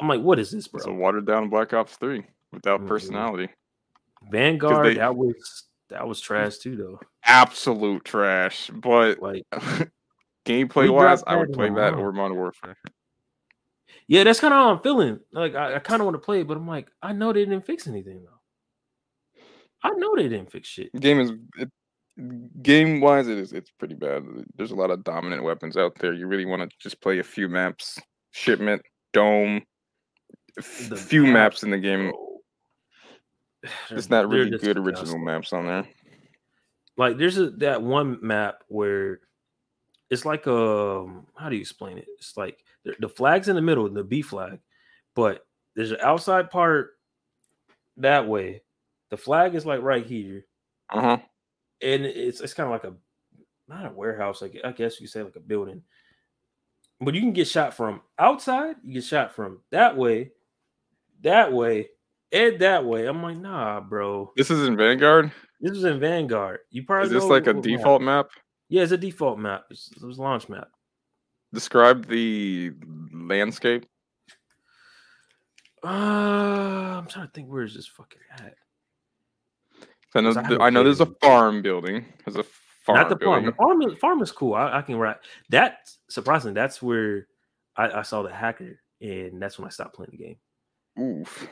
I'm 0.00 0.08
like, 0.08 0.20
what 0.22 0.38
is 0.38 0.50
this, 0.50 0.66
bro? 0.66 0.78
It's 0.78 0.86
a 0.86 0.92
watered 0.92 1.26
down 1.26 1.48
Black 1.50 1.72
Ops 1.74 1.96
3 1.96 2.24
without 2.52 2.80
Mhm. 2.80 2.88
personality. 2.88 3.48
Vanguard, 4.30 4.86
they- 4.86 4.94
that 4.94 5.14
was 5.14 5.64
that 5.88 6.08
was 6.08 6.20
trash 6.20 6.56
too, 6.56 6.74
though. 6.76 6.98
Absolute 7.24 8.02
trash. 8.04 8.70
But 8.72 9.20
Like, 9.20 9.44
gameplay 10.46 10.90
wise, 10.92 11.22
I 11.26 11.36
would 11.36 11.52
play 11.52 11.68
that 11.68 11.92
over 11.94 12.12
Modern 12.12 12.36
Warfare. 12.38 12.78
yeah, 14.06 14.24
that's 14.24 14.40
kind 14.40 14.54
of 14.54 14.58
how 14.58 14.70
I'm 14.74 14.80
feeling. 14.80 15.20
Like, 15.32 15.54
I, 15.54 15.74
I 15.74 15.78
kind 15.80 16.00
of 16.00 16.06
want 16.06 16.14
to 16.14 16.18
play 16.24 16.40
it, 16.40 16.46
but 16.48 16.56
I'm 16.56 16.66
like, 16.66 16.88
I 17.02 17.12
know 17.12 17.32
they 17.32 17.44
didn't 17.44 17.66
fix 17.66 17.86
anything 17.86 18.22
though. 18.22 18.38
I 19.82 19.90
know 19.90 20.14
they 20.16 20.28
didn't 20.28 20.50
fix 20.50 20.68
shit. 20.68 20.92
Game 21.00 21.20
is 21.20 21.32
it, 21.56 21.70
game 22.62 23.00
wise, 23.00 23.28
it 23.28 23.38
is 23.38 23.52
it's 23.52 23.70
pretty 23.70 23.94
bad. 23.94 24.24
There's 24.56 24.70
a 24.70 24.76
lot 24.76 24.90
of 24.90 25.04
dominant 25.04 25.42
weapons 25.42 25.76
out 25.76 25.98
there. 25.98 26.12
You 26.12 26.26
really 26.26 26.44
want 26.44 26.68
to 26.68 26.76
just 26.78 27.00
play 27.00 27.18
a 27.18 27.24
few 27.24 27.48
maps. 27.48 27.98
Shipment, 28.32 28.82
Dome, 29.12 29.62
a 30.56 30.60
f- 30.60 30.88
The 30.88 30.96
few 30.96 31.24
map, 31.24 31.32
maps 31.32 31.62
in 31.62 31.70
the 31.70 31.78
game. 31.78 32.12
It's 33.90 34.10
not 34.10 34.28
really 34.28 34.58
good 34.58 34.76
original 34.76 35.18
maps 35.18 35.52
on 35.52 35.66
there. 35.66 35.86
Like, 36.96 37.16
there's 37.16 37.38
a, 37.38 37.50
that 37.50 37.80
one 37.80 38.18
map 38.20 38.64
where 38.66 39.20
it's 40.10 40.24
like 40.24 40.48
um, 40.48 41.26
how 41.36 41.48
do 41.48 41.54
you 41.54 41.60
explain 41.60 41.96
it? 41.96 42.06
It's 42.18 42.36
like 42.36 42.58
the, 42.84 42.94
the 42.98 43.08
flag's 43.08 43.48
in 43.48 43.54
the 43.54 43.62
middle, 43.62 43.88
the 43.88 44.02
B 44.02 44.20
flag, 44.20 44.58
but 45.14 45.46
there's 45.76 45.92
an 45.92 46.00
outside 46.02 46.50
part 46.50 46.98
that 47.98 48.26
way. 48.26 48.62
The 49.12 49.18
flag 49.18 49.54
is 49.54 49.66
like 49.66 49.82
right 49.82 50.06
here, 50.06 50.46
Uh 50.88 51.00
huh. 51.02 51.18
and 51.82 52.06
it's 52.06 52.40
it's 52.40 52.54
kind 52.54 52.66
of 52.66 52.72
like 52.72 52.84
a 52.90 52.96
not 53.68 53.92
a 53.92 53.94
warehouse, 53.94 54.40
like 54.40 54.56
I 54.64 54.72
guess 54.72 55.02
you 55.02 55.06
say 55.06 55.22
like 55.22 55.36
a 55.36 55.40
building. 55.40 55.82
But 56.98 57.12
you 57.12 57.20
can 57.20 57.34
get 57.34 57.46
shot 57.46 57.74
from 57.74 58.00
outside, 58.18 58.76
you 58.82 58.94
get 58.94 59.04
shot 59.04 59.34
from 59.34 59.60
that 59.70 59.98
way, 59.98 60.30
that 61.20 61.52
way, 61.52 61.90
and 62.32 62.58
that 62.60 62.86
way. 62.86 63.04
I'm 63.04 63.22
like, 63.22 63.36
nah, 63.36 63.80
bro. 63.80 64.32
This 64.34 64.50
is 64.50 64.66
in 64.66 64.78
Vanguard. 64.78 65.30
This 65.60 65.76
is 65.76 65.84
in 65.84 66.00
Vanguard. 66.00 66.60
You 66.70 66.84
probably 66.84 67.08
Is 67.08 67.12
this 67.12 67.24
like 67.30 67.46
a 67.48 67.52
what 67.52 67.56
map. 67.56 67.64
default 67.64 68.00
map? 68.02 68.30
Yeah, 68.70 68.82
it's 68.82 68.92
a 68.92 68.96
default 68.96 69.38
map. 69.38 69.64
It's, 69.70 69.90
it 69.94 70.02
was 70.02 70.16
a 70.16 70.22
launch 70.22 70.48
map. 70.48 70.68
Describe 71.52 72.06
the 72.06 72.72
landscape. 73.12 73.84
Uh, 75.84 75.88
I'm 76.98 77.06
trying 77.08 77.26
to 77.26 77.32
think 77.32 77.48
where 77.48 77.64
is 77.64 77.74
this 77.74 77.86
fucking 77.88 78.20
at? 78.38 78.54
I 80.14 80.20
know, 80.20 80.34
I 80.60 80.66
I 80.66 80.70
know 80.70 80.82
there's 80.84 81.00
a 81.00 81.06
farm 81.22 81.62
building. 81.62 82.04
There's 82.24 82.36
a 82.36 82.42
farm 82.84 82.98
Not 82.98 83.08
the 83.08 83.16
farm. 83.24 83.44
building. 83.44 83.46
The 83.46 83.52
farm, 83.52 83.82
is, 83.82 83.98
farm 83.98 84.22
is 84.22 84.30
cool. 84.32 84.54
I, 84.54 84.78
I 84.78 84.82
can 84.82 84.96
write 84.96 85.16
that. 85.50 85.78
Surprisingly, 86.08 86.54
that's 86.54 86.82
where 86.82 87.26
I, 87.76 87.90
I 87.90 88.02
saw 88.02 88.22
the 88.22 88.32
hacker, 88.32 88.80
and 89.00 89.40
that's 89.40 89.58
when 89.58 89.66
I 89.66 89.70
stopped 89.70 89.94
playing 89.94 90.10
the 90.12 90.18
game. 90.18 90.36
Oof. 90.98 91.48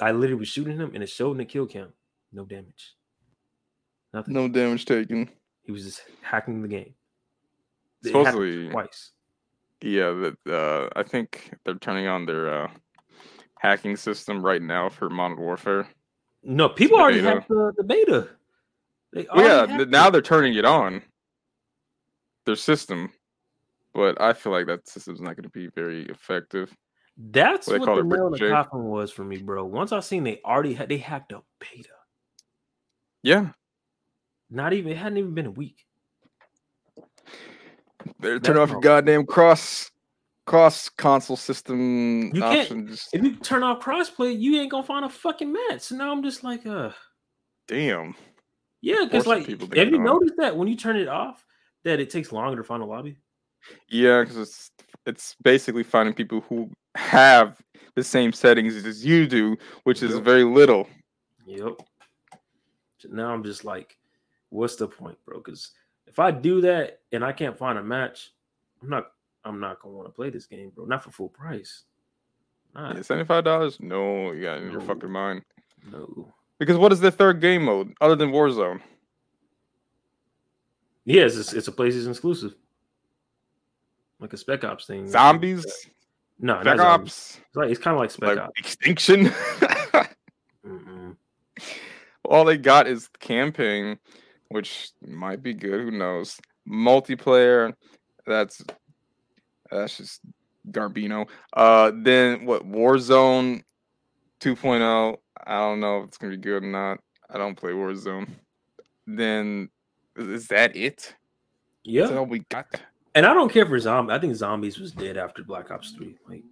I 0.00 0.12
literally 0.12 0.38
was 0.38 0.48
shooting 0.48 0.76
him, 0.78 0.92
and 0.94 1.02
it 1.02 1.08
showed 1.08 1.32
in 1.32 1.38
the 1.38 1.44
kill 1.44 1.66
cam, 1.66 1.92
no 2.32 2.44
damage, 2.44 2.94
nothing. 4.14 4.32
No 4.32 4.48
damage 4.48 4.84
taken. 4.84 5.28
He 5.62 5.72
was 5.72 5.84
just 5.84 6.02
hacking 6.22 6.62
the 6.62 6.68
game. 6.68 6.94
It 8.04 8.08
Supposedly, 8.08 8.70
twice. 8.70 9.10
yeah. 9.82 10.12
That 10.12 10.36
uh, 10.54 10.88
I 10.98 11.02
think 11.02 11.52
they're 11.64 11.74
turning 11.74 12.06
on 12.06 12.24
their 12.24 12.64
uh, 12.64 12.70
hacking 13.58 13.96
system 13.96 14.42
right 14.42 14.62
now 14.62 14.88
for 14.88 15.10
Modern 15.10 15.38
Warfare. 15.38 15.88
No, 16.48 16.66
people 16.66 16.98
already 16.98 17.20
have 17.20 17.46
the, 17.46 17.74
the 17.76 17.84
beta. 17.84 18.26
They 19.12 19.26
Well, 19.34 19.68
yeah, 19.68 19.84
now 19.84 20.08
it. 20.08 20.12
they're 20.12 20.22
turning 20.22 20.54
it 20.54 20.64
on. 20.64 21.02
Their 22.46 22.56
system, 22.56 23.12
but 23.92 24.18
I 24.18 24.32
feel 24.32 24.52
like 24.52 24.66
that 24.68 24.88
system's 24.88 25.20
not 25.20 25.36
going 25.36 25.42
to 25.42 25.50
be 25.50 25.66
very 25.68 26.06
effective. 26.06 26.74
That's 27.18 27.66
what 27.66 27.80
what 27.80 27.96
the 27.96 28.02
nail 28.02 28.26
in 28.28 28.32
the 28.32 28.48
coffin 28.48 28.84
was 28.84 29.12
for 29.12 29.24
me, 29.24 29.36
bro. 29.36 29.66
Once 29.66 29.92
I 29.92 30.00
seen 30.00 30.24
they 30.24 30.40
already 30.42 30.72
had 30.72 30.88
they 30.88 30.96
hacked 30.96 31.32
a 31.32 31.42
beta. 31.60 31.90
Yeah, 33.22 33.50
Not 34.48 34.72
even 34.72 34.92
it 34.92 34.96
hadn't 34.96 35.18
even 35.18 35.34
been 35.34 35.46
a 35.46 35.50
week. 35.50 35.84
they're 38.20 38.40
turning 38.40 38.62
off 38.62 38.70
your 38.70 38.80
goddamn 38.80 39.26
cross 39.26 39.90
cross 40.48 40.88
console 40.88 41.36
system 41.36 42.32
You 42.34 42.40
can't- 42.40 42.60
options. 42.60 43.08
If 43.12 43.22
you 43.22 43.36
turn 43.36 43.62
off 43.62 43.80
crossplay, 43.80 44.38
you 44.38 44.58
ain't 44.60 44.70
gonna 44.70 44.82
find 44.82 45.04
a 45.04 45.08
fucking 45.08 45.52
match. 45.52 45.82
So 45.82 45.96
now 45.96 46.10
I'm 46.10 46.22
just 46.22 46.42
like, 46.42 46.64
uh, 46.66 46.90
Damn. 47.66 48.14
yeah, 48.80 49.04
because 49.04 49.26
like, 49.26 49.46
have 49.46 49.90
you 49.90 49.98
on. 49.98 50.04
noticed 50.04 50.34
that 50.38 50.56
when 50.56 50.66
you 50.68 50.76
turn 50.76 50.96
it 50.96 51.08
off, 51.08 51.44
that 51.84 52.00
it 52.00 52.10
takes 52.10 52.32
longer 52.32 52.56
to 52.56 52.64
find 52.64 52.82
a 52.82 52.86
lobby? 52.86 53.16
Yeah, 53.88 54.22
because 54.22 54.36
it's 54.38 54.70
it's 55.06 55.36
basically 55.42 55.82
finding 55.82 56.14
people 56.14 56.40
who 56.42 56.70
have 56.94 57.60
the 57.94 58.02
same 58.04 58.32
settings 58.32 58.74
as 58.84 59.04
you 59.04 59.26
do, 59.26 59.56
which 59.84 60.02
is 60.02 60.14
Yep. 60.14 60.22
very 60.24 60.44
little. 60.44 60.88
Yep. 61.46 61.74
Now 63.10 63.32
I'm 63.32 63.44
just 63.44 63.64
like, 63.64 63.96
what's 64.48 64.76
the 64.76 64.88
point, 64.88 65.18
bro? 65.24 65.38
Because 65.38 65.72
if 66.06 66.18
I 66.18 66.30
do 66.30 66.60
that 66.62 67.00
and 67.12 67.24
I 67.24 67.32
can't 67.32 67.56
find 67.56 67.78
a 67.78 67.82
match, 67.82 68.32
I'm 68.82 68.88
not 68.88 69.12
I'm 69.44 69.60
not 69.60 69.80
gonna 69.80 69.94
want 69.94 70.08
to 70.08 70.12
play 70.12 70.30
this 70.30 70.46
game, 70.46 70.70
bro. 70.74 70.84
Not 70.84 71.02
for 71.04 71.10
full 71.10 71.28
price. 71.28 71.84
Not. 72.74 72.96
Yeah, 72.96 73.02
Seventy-five 73.02 73.44
dollars? 73.44 73.78
No, 73.80 74.32
you 74.32 74.42
got 74.42 74.58
in 74.58 74.66
no. 74.66 74.72
your 74.72 74.80
fucking 74.80 75.10
mind. 75.10 75.42
No. 75.90 76.32
Because 76.58 76.76
what 76.76 76.92
is 76.92 77.00
the 77.00 77.10
third 77.10 77.40
game 77.40 77.64
mode 77.64 77.94
other 78.00 78.16
than 78.16 78.30
Warzone? 78.30 78.80
Yes, 81.04 81.36
it's, 81.36 81.54
it's 81.54 81.68
a 81.68 81.72
PlayStation 81.72 82.10
exclusive, 82.10 82.54
like 84.20 84.32
a 84.34 84.36
Spec 84.36 84.64
Ops 84.64 84.86
thing. 84.86 85.08
Zombies. 85.08 85.64
No, 86.38 86.60
Spec 86.60 86.78
Ops. 86.80 87.40
It's, 87.46 87.56
like, 87.56 87.70
it's 87.70 87.80
kind 87.80 87.94
of 87.94 88.00
like 88.00 88.10
Spec 88.10 88.36
like 88.36 88.38
Ops. 88.38 88.58
Extinction. 88.58 89.32
All 92.26 92.44
they 92.44 92.58
got 92.58 92.86
is 92.86 93.08
camping, 93.20 93.98
which 94.50 94.90
might 95.00 95.42
be 95.42 95.54
good. 95.54 95.80
Who 95.80 95.90
knows? 95.92 96.38
Multiplayer. 96.68 97.72
That's 98.26 98.62
that's 99.70 99.96
just 99.96 100.20
Garbino. 100.70 101.28
Uh, 101.52 101.92
then 101.94 102.44
what? 102.44 102.68
Warzone 102.68 103.62
2.0. 104.40 105.16
I 105.46 105.58
don't 105.58 105.80
know 105.80 106.00
if 106.00 106.08
it's 106.08 106.18
gonna 106.18 106.32
be 106.32 106.38
good 106.38 106.62
or 106.62 106.66
not. 106.66 107.00
I 107.30 107.38
don't 107.38 107.56
play 107.56 107.72
Warzone. 107.72 108.28
Then 109.06 109.68
is 110.16 110.48
that 110.48 110.76
it? 110.76 111.14
Yeah, 111.84 112.02
that's 112.02 112.14
all 112.14 112.26
we 112.26 112.40
got. 112.50 112.66
And 113.14 113.26
I 113.26 113.32
don't 113.34 113.52
care 113.52 113.66
for 113.66 113.78
zombie. 113.78 114.12
I 114.12 114.18
think 114.18 114.34
zombies 114.34 114.78
was 114.78 114.92
dead 114.92 115.16
after 115.16 115.42
Black 115.42 115.70
Ops 115.70 115.92
Three. 115.92 116.16
Like, 116.28 116.44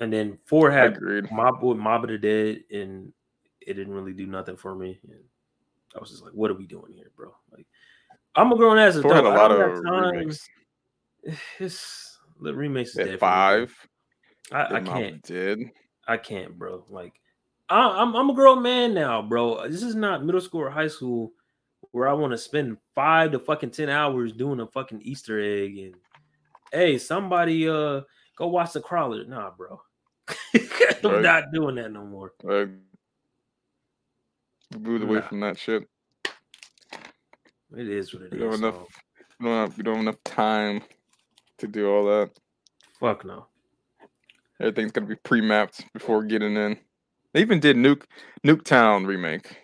and 0.00 0.12
then 0.12 0.38
four 0.46 0.70
had 0.70 0.98
Mob 1.30 1.62
with 1.62 1.78
Mob 1.78 2.04
of 2.04 2.10
the 2.10 2.18
Dead, 2.18 2.64
and 2.70 3.12
it 3.60 3.74
didn't 3.74 3.92
really 3.92 4.12
do 4.12 4.26
nothing 4.26 4.56
for 4.56 4.74
me. 4.74 4.98
And 5.08 5.18
I 5.96 6.00
was 6.00 6.10
just 6.10 6.22
like, 6.22 6.32
"What 6.32 6.50
are 6.50 6.54
we 6.54 6.66
doing 6.66 6.92
here, 6.92 7.10
bro?" 7.16 7.34
Like, 7.52 7.66
I'm 8.34 8.52
a 8.52 8.56
grown 8.56 8.78
ass 8.78 8.96
adult. 8.96 9.14
Had 9.14 9.24
a 9.24 9.28
lot 9.28 9.50
of. 9.50 9.82
It's 11.58 12.18
the 12.40 12.54
remakes 12.54 12.96
is 12.96 13.18
five. 13.18 13.74
I, 14.52 14.76
I 14.76 14.80
can't. 14.80 15.22
Did 15.22 15.70
I 16.06 16.16
can't, 16.16 16.58
bro. 16.58 16.84
Like, 16.88 17.14
I, 17.68 18.02
I'm 18.02 18.14
I'm 18.14 18.30
a 18.30 18.34
grown 18.34 18.62
man 18.62 18.94
now, 18.94 19.22
bro. 19.22 19.68
This 19.68 19.82
is 19.82 19.94
not 19.94 20.24
middle 20.24 20.40
school 20.40 20.60
or 20.60 20.70
high 20.70 20.88
school 20.88 21.32
where 21.92 22.08
I 22.08 22.12
want 22.12 22.32
to 22.32 22.38
spend 22.38 22.76
five 22.94 23.32
to 23.32 23.38
fucking 23.38 23.70
ten 23.70 23.88
hours 23.88 24.32
doing 24.32 24.60
a 24.60 24.66
fucking 24.66 25.02
Easter 25.02 25.40
egg 25.40 25.78
and 25.78 25.94
hey, 26.72 26.98
somebody 26.98 27.68
uh 27.68 28.02
go 28.36 28.48
watch 28.48 28.72
the 28.72 28.80
crawler. 28.80 29.24
Nah, 29.24 29.50
bro. 29.56 29.80
I'm 30.54 31.10
right. 31.10 31.22
not 31.22 31.44
doing 31.52 31.76
that 31.76 31.92
no 31.92 32.04
more. 32.04 32.32
Right. 32.42 32.68
Moved 34.78 35.04
away 35.04 35.16
nah. 35.16 35.28
from 35.28 35.40
that 35.40 35.58
shit. 35.58 35.88
It 37.76 37.88
is 37.88 38.12
what 38.12 38.24
it 38.24 38.32
we 38.32 38.38
is. 38.38 38.42
Don't 38.42 38.54
enough, 38.54 38.86
we, 39.38 39.46
don't 39.46 39.56
have, 39.56 39.76
we 39.76 39.82
don't 39.82 39.94
have 39.96 40.02
enough 40.02 40.24
time 40.24 40.82
to 41.64 41.72
do 41.72 41.90
all 41.90 42.04
that. 42.04 42.30
Fuck 43.00 43.24
no. 43.24 43.46
Everything's 44.60 44.92
gonna 44.92 45.06
be 45.06 45.16
pre-mapped 45.16 45.92
before 45.92 46.22
getting 46.24 46.56
in. 46.56 46.78
They 47.32 47.40
even 47.40 47.60
did 47.60 47.76
Nuke 47.76 48.04
Nuketown 48.46 49.06
remake. 49.06 49.56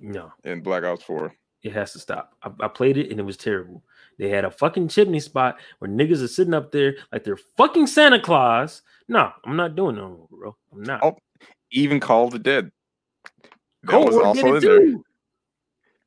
No. 0.00 0.32
In 0.44 0.60
Black 0.60 0.84
Ops 0.84 1.02
4. 1.02 1.32
It 1.64 1.72
has 1.72 1.92
to 1.92 1.98
stop. 1.98 2.34
I, 2.42 2.50
I, 2.60 2.68
played 2.68 2.96
it 2.96 3.10
and 3.10 3.18
it 3.18 3.24
was 3.24 3.36
terrible. 3.36 3.82
They 4.16 4.28
had 4.28 4.44
a 4.44 4.50
fucking 4.50 4.88
chimney 4.88 5.18
spot 5.18 5.58
where 5.80 5.90
niggas 5.90 6.22
are 6.22 6.28
sitting 6.28 6.54
up 6.54 6.70
there 6.70 6.96
like 7.12 7.24
they're 7.24 7.38
fucking 7.56 7.88
Santa 7.88 8.20
Claus. 8.20 8.82
No, 9.08 9.32
I'm 9.44 9.56
not 9.56 9.74
doing 9.74 9.96
no 9.96 10.08
more, 10.08 10.28
bro. 10.30 10.56
I'm 10.72 10.82
not. 10.84 11.00
Oh, 11.02 11.16
even 11.72 11.98
Call 11.98 12.26
of 12.26 12.32
the 12.32 12.38
Dead. 12.38 12.70
That 13.82 13.90
Cold 13.90 14.06
was 14.06 14.14
War 14.14 14.26
also 14.26 14.54
in 14.54 14.60
there. 14.60 15.00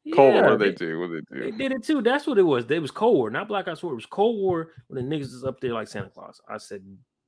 Yeah, 0.03 0.15
Cold 0.15 0.34
War, 0.34 0.57
they, 0.57 0.69
they 0.69 0.76
do. 0.76 0.99
What 0.99 1.10
they 1.11 1.36
do? 1.36 1.44
They 1.44 1.52
did 1.52 1.72
it 1.72 1.84
too. 1.84 2.02
That's 2.02 2.26
what 2.26 2.40
it 2.40 2.44
was. 2.44 2.65
It 2.69 2.82
was 2.82 2.91
Cold 2.91 3.18
War, 3.18 3.30
not 3.30 3.48
Black 3.48 3.68
Ops 3.68 3.82
4. 3.82 3.91
It 3.91 3.95
was 3.95 4.06
Cold 4.07 4.40
War 4.40 4.72
when 4.88 5.07
the 5.07 5.15
niggas 5.15 5.34
is 5.34 5.44
up 5.44 5.60
there 5.60 5.73
like 5.73 5.88
Santa 5.88 6.10
Claus. 6.10 6.41
I 6.49 6.57
said, 6.57 6.82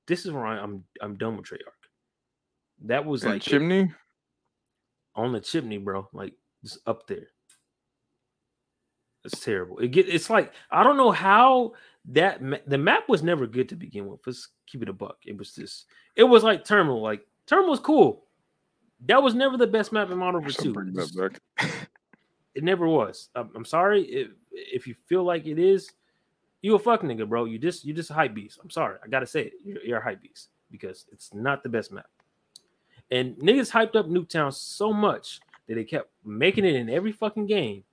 "This 0.07 0.25
is 0.25 0.31
where 0.31 0.45
I, 0.45 0.61
am 0.61 0.83
I'm 1.01 1.15
done 1.15 1.37
with 1.37 1.45
Treyarch." 1.45 1.59
That 2.85 3.05
was 3.05 3.23
and 3.23 3.33
like 3.33 3.41
chimney 3.43 3.91
on 5.15 5.31
the 5.31 5.39
chimney, 5.39 5.77
bro. 5.77 6.07
Like 6.13 6.33
just 6.63 6.79
up 6.87 7.07
there. 7.07 7.27
It's 9.25 9.39
terrible. 9.39 9.79
It 9.79 9.89
get 9.89 10.09
it's 10.09 10.29
like 10.29 10.51
I 10.71 10.83
don't 10.83 10.97
know 10.97 11.11
how 11.11 11.73
that 12.09 12.41
ma- 12.41 12.57
the 12.67 12.77
map 12.77 13.07
was 13.07 13.23
never 13.23 13.47
good 13.47 13.69
to 13.69 13.75
begin 13.75 14.07
with. 14.07 14.19
Let's 14.25 14.49
keep 14.67 14.81
it 14.81 14.89
a 14.89 14.93
buck. 14.93 15.17
It 15.25 15.37
was 15.37 15.53
just 15.53 15.85
it 16.15 16.23
was 16.23 16.43
like 16.43 16.65
Terminal. 16.65 17.01
Like 17.01 17.21
Terminal 17.47 17.71
was 17.71 17.79
cool. 17.79 18.25
That 19.05 19.21
was 19.21 19.33
never 19.33 19.57
the 19.57 19.67
best 19.67 19.91
map 19.91 20.09
in 20.11 20.17
Modern 20.17 20.41
Warfare 20.41 20.73
2. 20.73 21.29
It 22.55 22.63
never 22.63 22.87
was. 22.87 23.29
I'm, 23.35 23.49
I'm, 23.55 23.65
sorry 23.65 24.03
if 24.03 24.27
if 24.51 24.87
you 24.87 24.95
feel 25.07 25.23
like 25.23 25.45
it 25.45 25.59
is. 25.59 25.91
You 26.61 26.75
a 26.75 26.79
fuck 26.79 27.01
nigga, 27.01 27.27
bro. 27.27 27.45
You 27.45 27.59
just 27.59 27.83
you 27.83 27.93
just 27.93 28.09
a 28.09 28.13
hype 28.13 28.33
beast. 28.33 28.59
I'm 28.63 28.69
sorry. 28.69 28.97
I 29.03 29.07
gotta 29.07 29.27
say 29.27 29.45
it. 29.45 29.53
You're, 29.63 29.83
you're 29.83 29.97
a 29.99 30.03
hype 30.03 30.21
beast 30.21 30.49
because 30.71 31.05
it's 31.11 31.33
not 31.33 31.63
the 31.63 31.69
best 31.69 31.91
map. 31.91 32.07
And 33.11 33.35
niggas 33.35 33.71
hyped 33.71 33.95
up 33.95 34.07
Nuketown 34.07 34.53
so 34.53 34.93
much 34.93 35.39
that 35.67 35.75
they 35.75 35.83
kept 35.83 36.09
making 36.23 36.65
it 36.65 36.75
in 36.75 36.89
every 36.89 37.11
fucking 37.11 37.47
game 37.47 37.83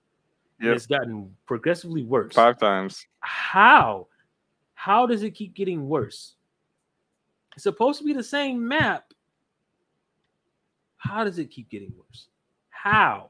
Yep. 0.61 0.77
It's 0.77 0.87
gotten 0.87 1.35
progressively 1.47 2.03
worse. 2.05 2.35
Five 2.35 2.59
times. 2.59 3.07
How? 3.21 4.09
How 4.75 5.07
does 5.07 5.23
it 5.23 5.31
keep 5.31 5.55
getting 5.55 5.89
worse? 5.89 6.35
It's 7.55 7.63
supposed 7.63 7.99
to 7.99 8.05
be 8.05 8.13
the 8.13 8.23
same 8.23 8.67
map. 8.67 9.13
How 10.99 11.25
does 11.25 11.39
it 11.39 11.51
keep 11.51 11.71
getting 11.71 11.93
worse? 11.97 12.29
How? 12.69 13.30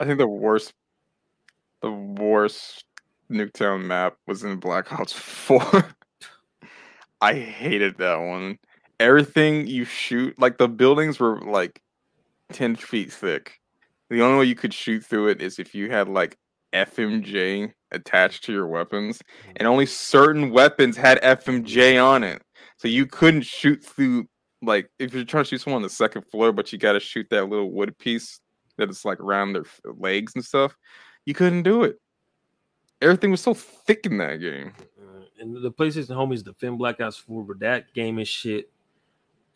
I 0.00 0.04
think 0.04 0.18
the 0.18 0.26
worst, 0.26 0.72
the 1.82 1.90
worst 1.90 2.84
Nuketown 3.30 3.84
map 3.84 4.16
was 4.26 4.44
in 4.44 4.56
Black 4.56 4.92
Ops 4.92 5.12
4. 5.12 5.86
I 7.20 7.34
hated 7.34 7.98
that 7.98 8.16
one. 8.16 8.58
Everything 9.00 9.66
you 9.66 9.84
shoot, 9.84 10.38
like 10.38 10.58
the 10.58 10.68
buildings 10.68 11.20
were 11.20 11.40
like 11.40 11.80
10 12.52 12.76
feet 12.76 13.12
thick. 13.12 13.60
The 14.10 14.22
only 14.22 14.38
way 14.38 14.44
you 14.44 14.54
could 14.54 14.72
shoot 14.72 15.04
through 15.04 15.28
it 15.28 15.42
is 15.42 15.58
if 15.58 15.74
you 15.74 15.90
had 15.90 16.08
like 16.08 16.36
FMJ 16.72 17.72
attached 17.90 18.44
to 18.44 18.52
your 18.52 18.66
weapons, 18.66 19.20
and 19.48 19.58
mm-hmm. 19.58 19.66
only 19.66 19.86
certain 19.86 20.50
weapons 20.50 20.96
had 20.96 21.20
FMJ 21.22 22.02
on 22.02 22.22
it. 22.22 22.42
So 22.78 22.88
you 22.88 23.06
couldn't 23.06 23.42
shoot 23.42 23.84
through 23.84 24.26
like 24.62 24.88
if 24.98 25.12
you're 25.14 25.24
trying 25.24 25.44
to 25.44 25.48
shoot 25.50 25.60
someone 25.60 25.78
on 25.78 25.82
the 25.82 25.90
second 25.90 26.22
floor, 26.30 26.52
but 26.52 26.72
you 26.72 26.78
got 26.78 26.92
to 26.92 27.00
shoot 27.00 27.26
that 27.30 27.48
little 27.48 27.70
wood 27.70 27.96
piece 27.98 28.40
that 28.76 28.90
is 28.90 29.04
like 29.04 29.20
around 29.20 29.52
their 29.52 29.64
legs 29.84 30.32
and 30.34 30.44
stuff. 30.44 30.76
You 31.24 31.34
couldn't 31.34 31.62
do 31.62 31.82
it. 31.82 32.00
Everything 33.02 33.30
was 33.30 33.40
so 33.40 33.54
thick 33.54 34.06
in 34.06 34.18
that 34.18 34.36
game. 34.36 34.72
Uh, 34.98 35.24
and 35.40 35.62
the 35.62 35.70
PlayStation 35.70 36.08
homies 36.08 36.44
defend 36.44 36.78
Black 36.78 37.00
Ops 37.00 37.16
4, 37.16 37.44
but 37.44 37.58
that 37.60 37.92
game 37.94 38.18
is 38.18 38.28
shit. 38.28 38.70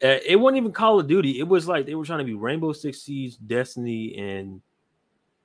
Uh, 0.03 0.19
it 0.27 0.37
wasn't 0.37 0.59
even 0.59 0.73
Call 0.73 0.99
of 0.99 1.07
Duty. 1.07 1.39
It 1.39 1.47
was 1.47 1.69
like 1.69 1.87
they 1.87 1.95
were 1.95 2.05
trying 2.05 2.21
to 2.21 2.25
be 2.25 2.35
Rainbow 2.35 2.73
Six 2.73 3.03
Siege, 3.03 3.37
Destiny, 3.47 4.17
and 4.17 4.63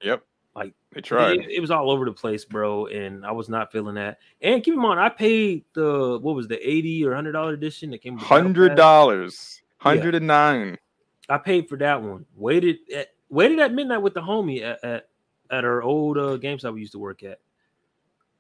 yep, 0.02 0.24
like 0.56 0.74
they 0.94 1.02
tried. 1.02 1.40
It, 1.40 1.52
it, 1.52 1.60
was 1.60 1.72
all 1.72 1.92
over 1.92 2.06
the 2.06 2.14
place, 2.14 2.46
bro, 2.46 2.86
and 2.86 3.26
I 3.26 3.34
was 3.34 3.50
not 3.50 3.74
feeling 3.74 3.96
that. 3.96 4.20
And 4.42 4.64
keep 4.64 4.74
in 4.74 4.80
mind, 4.80 5.02
I 5.02 5.10
paid 5.10 5.66
the 5.74 6.20
what 6.22 6.36
was 6.36 6.48
the 6.48 6.58
eighty 6.66 7.04
or 7.04 7.14
hundred 7.14 7.34
dollar 7.34 7.54
edition 7.54 7.92
that 7.92 8.02
came. 8.02 8.18
Hundred 8.18 8.76
dollars, 8.76 9.62
hundred 9.78 10.16
and 10.16 10.28
nine. 10.28 10.78
I 11.28 11.38
paid 11.38 11.68
for 11.68 11.78
that 11.80 12.02
one. 12.02 12.26
Waited 12.36 12.78
at 12.96 13.10
waited 13.30 13.60
at 13.60 13.74
midnight 13.74 14.02
with 14.02 14.14
the 14.14 14.22
homie 14.22 14.62
at 14.62 14.84
at, 14.84 15.10
at 15.52 15.66
our 15.66 15.82
old 15.82 16.18
uh, 16.18 16.38
GameStop 16.38 16.74
we 16.74 16.82
used 16.82 16.94
to 16.94 17.00
work 17.00 17.24
at. 17.24 17.40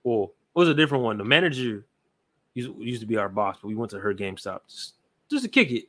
Well, 0.04 0.34
it 0.56 0.60
was 0.60 0.70
a 0.70 0.74
different 0.74 1.04
one. 1.04 1.18
The 1.18 1.24
manager 1.24 1.86
used, 2.54 2.72
used 2.80 3.02
to 3.02 3.08
be 3.08 3.18
our 3.18 3.30
boss, 3.30 3.58
but 3.62 3.68
we 3.68 3.76
went 3.76 3.92
to 3.92 4.00
her 4.00 4.14
GameStop 4.14 4.62
just, 4.70 4.94
just 5.30 5.44
to 5.44 5.50
kick 5.50 5.72
it. 5.72 5.86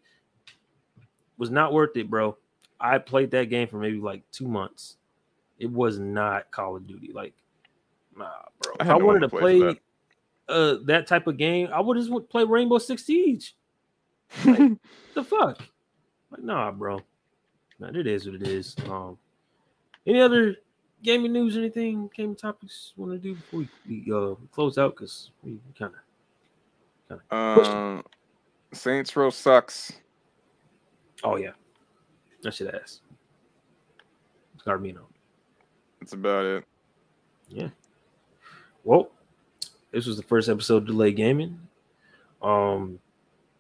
Was 1.39 1.51
not 1.51 1.73
worth 1.73 1.97
it, 1.97 2.09
bro. 2.09 2.36
I 2.81 2.98
played 2.98 3.31
that 3.32 3.51
game 3.51 3.68
for 3.68 3.78
maybe 3.78 3.98
like 3.98 4.23
two 4.32 4.48
months 4.48 4.97
it 5.59 5.70
was 5.70 5.98
not 5.98 6.51
Call 6.51 6.77
of 6.77 6.86
Duty. 6.86 7.12
Like, 7.12 7.35
nah, 8.16 8.31
bro. 8.60 8.74
I 8.81 8.85
if 8.85 8.90
I 8.90 8.97
wanted 8.97 9.20
to 9.20 9.28
play 9.28 9.60
that. 9.60 9.78
uh 10.48 10.77
that 10.85 11.06
type 11.06 11.27
of 11.27 11.36
game, 11.36 11.68
I 11.73 11.81
would 11.81 11.97
just 11.97 12.10
play 12.28 12.44
Rainbow 12.44 12.78
Six 12.78 13.05
Siege. 13.05 13.55
Like, 14.44 14.73
the 15.14 15.23
fuck? 15.23 15.60
Like, 16.31 16.43
nah, 16.43 16.73
bro. 16.73 17.01
Man, 17.78 17.94
it 17.94 18.06
is 18.06 18.26
what 18.26 18.36
it 18.36 18.46
is. 18.46 18.74
Um, 18.88 19.18
any 20.06 20.20
other 20.20 20.56
gaming 21.02 21.32
news, 21.32 21.56
anything, 21.56 22.10
gaming 22.14 22.36
topics 22.36 22.92
want 22.96 23.12
to 23.12 23.18
do 23.18 23.34
before 23.34 23.60
we, 23.60 23.68
we 23.88 24.12
uh 24.12 24.34
close 24.52 24.78
out? 24.78 24.94
Because 24.96 25.30
we 25.42 25.58
kind 25.78 25.92
of, 27.10 27.20
uh, 27.30 28.02
Saints 28.72 29.14
Row 29.14 29.30
sucks. 29.30 29.92
Oh 31.22 31.36
yeah, 31.36 31.52
I 32.44 32.50
should 32.50 32.74
ask. 32.74 33.00
Garbino. 34.66 35.02
That's 36.00 36.12
about 36.12 36.44
it. 36.44 36.64
Yeah. 37.48 37.68
Well, 38.84 39.10
this 39.92 40.06
was 40.06 40.16
the 40.16 40.22
first 40.22 40.48
episode 40.48 40.78
of 40.78 40.86
Delayed 40.86 41.16
Gaming. 41.16 41.58
Um, 42.42 42.98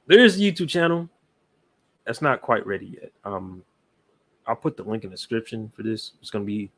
there's 0.06 0.36
a 0.36 0.40
YouTube 0.40 0.68
channel 0.68 1.08
that's 2.04 2.22
not 2.22 2.42
quite 2.42 2.66
ready 2.66 2.98
yet. 3.00 3.12
Um, 3.24 3.62
I'll 4.46 4.56
put 4.56 4.76
the 4.76 4.82
link 4.84 5.04
in 5.04 5.10
the 5.10 5.16
description 5.16 5.70
for 5.74 5.82
this. 5.82 6.12
It's 6.20 6.30
gonna 6.30 6.44
be 6.44 6.70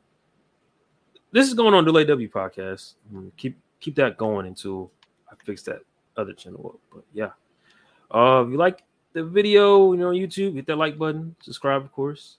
this 1.31 1.47
is 1.47 1.53
going 1.53 1.73
on 1.73 1.85
Delayed 1.85 2.07
W 2.07 2.29
podcast. 2.29 2.93
Mm, 3.13 3.31
Keep 3.37 3.57
keep 3.79 3.95
that 3.95 4.17
going 4.17 4.47
until 4.47 4.91
I 5.31 5.35
fix 5.43 5.63
that 5.63 5.81
other 6.17 6.33
channel 6.33 6.73
up. 6.73 6.79
But 6.93 7.03
yeah. 7.13 7.31
Uh 8.11 8.43
if 8.45 8.51
you 8.51 8.57
like 8.57 8.83
the 9.13 9.23
video, 9.23 9.93
you 9.93 9.99
know, 9.99 10.09
on 10.09 10.15
YouTube, 10.15 10.55
hit 10.55 10.67
that 10.67 10.75
like 10.77 10.97
button, 10.97 11.35
subscribe, 11.41 11.83
of 11.83 11.91
course. 11.91 12.37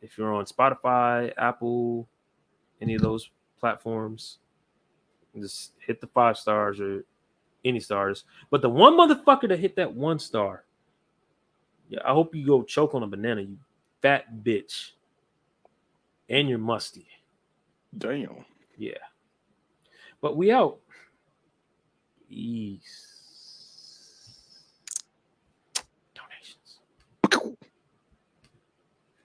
If 0.00 0.16
you're 0.16 0.32
on 0.32 0.44
Spotify, 0.44 1.32
Apple, 1.36 2.06
any 2.80 2.94
of 2.94 3.02
those 3.02 3.30
platforms, 3.58 4.38
just 5.36 5.72
hit 5.78 6.00
the 6.00 6.06
five 6.06 6.36
stars 6.36 6.80
or 6.80 7.04
any 7.64 7.80
stars. 7.80 8.24
But 8.50 8.62
the 8.62 8.68
one 8.68 8.94
motherfucker 8.94 9.48
that 9.48 9.58
hit 9.58 9.76
that 9.76 9.92
one 9.92 10.18
star, 10.18 10.64
yeah, 11.88 12.00
I 12.04 12.12
hope 12.12 12.34
you 12.34 12.46
go 12.46 12.62
choke 12.62 12.94
on 12.94 13.02
a 13.02 13.06
banana, 13.06 13.42
you 13.42 13.58
fat 14.02 14.24
bitch. 14.42 14.90
And 16.28 16.48
you're 16.48 16.58
musty. 16.58 17.06
Damn. 17.96 18.44
Yeah. 18.76 18.92
But 20.20 20.36
we 20.36 20.52
out. 20.52 20.78
Peace. 22.28 23.07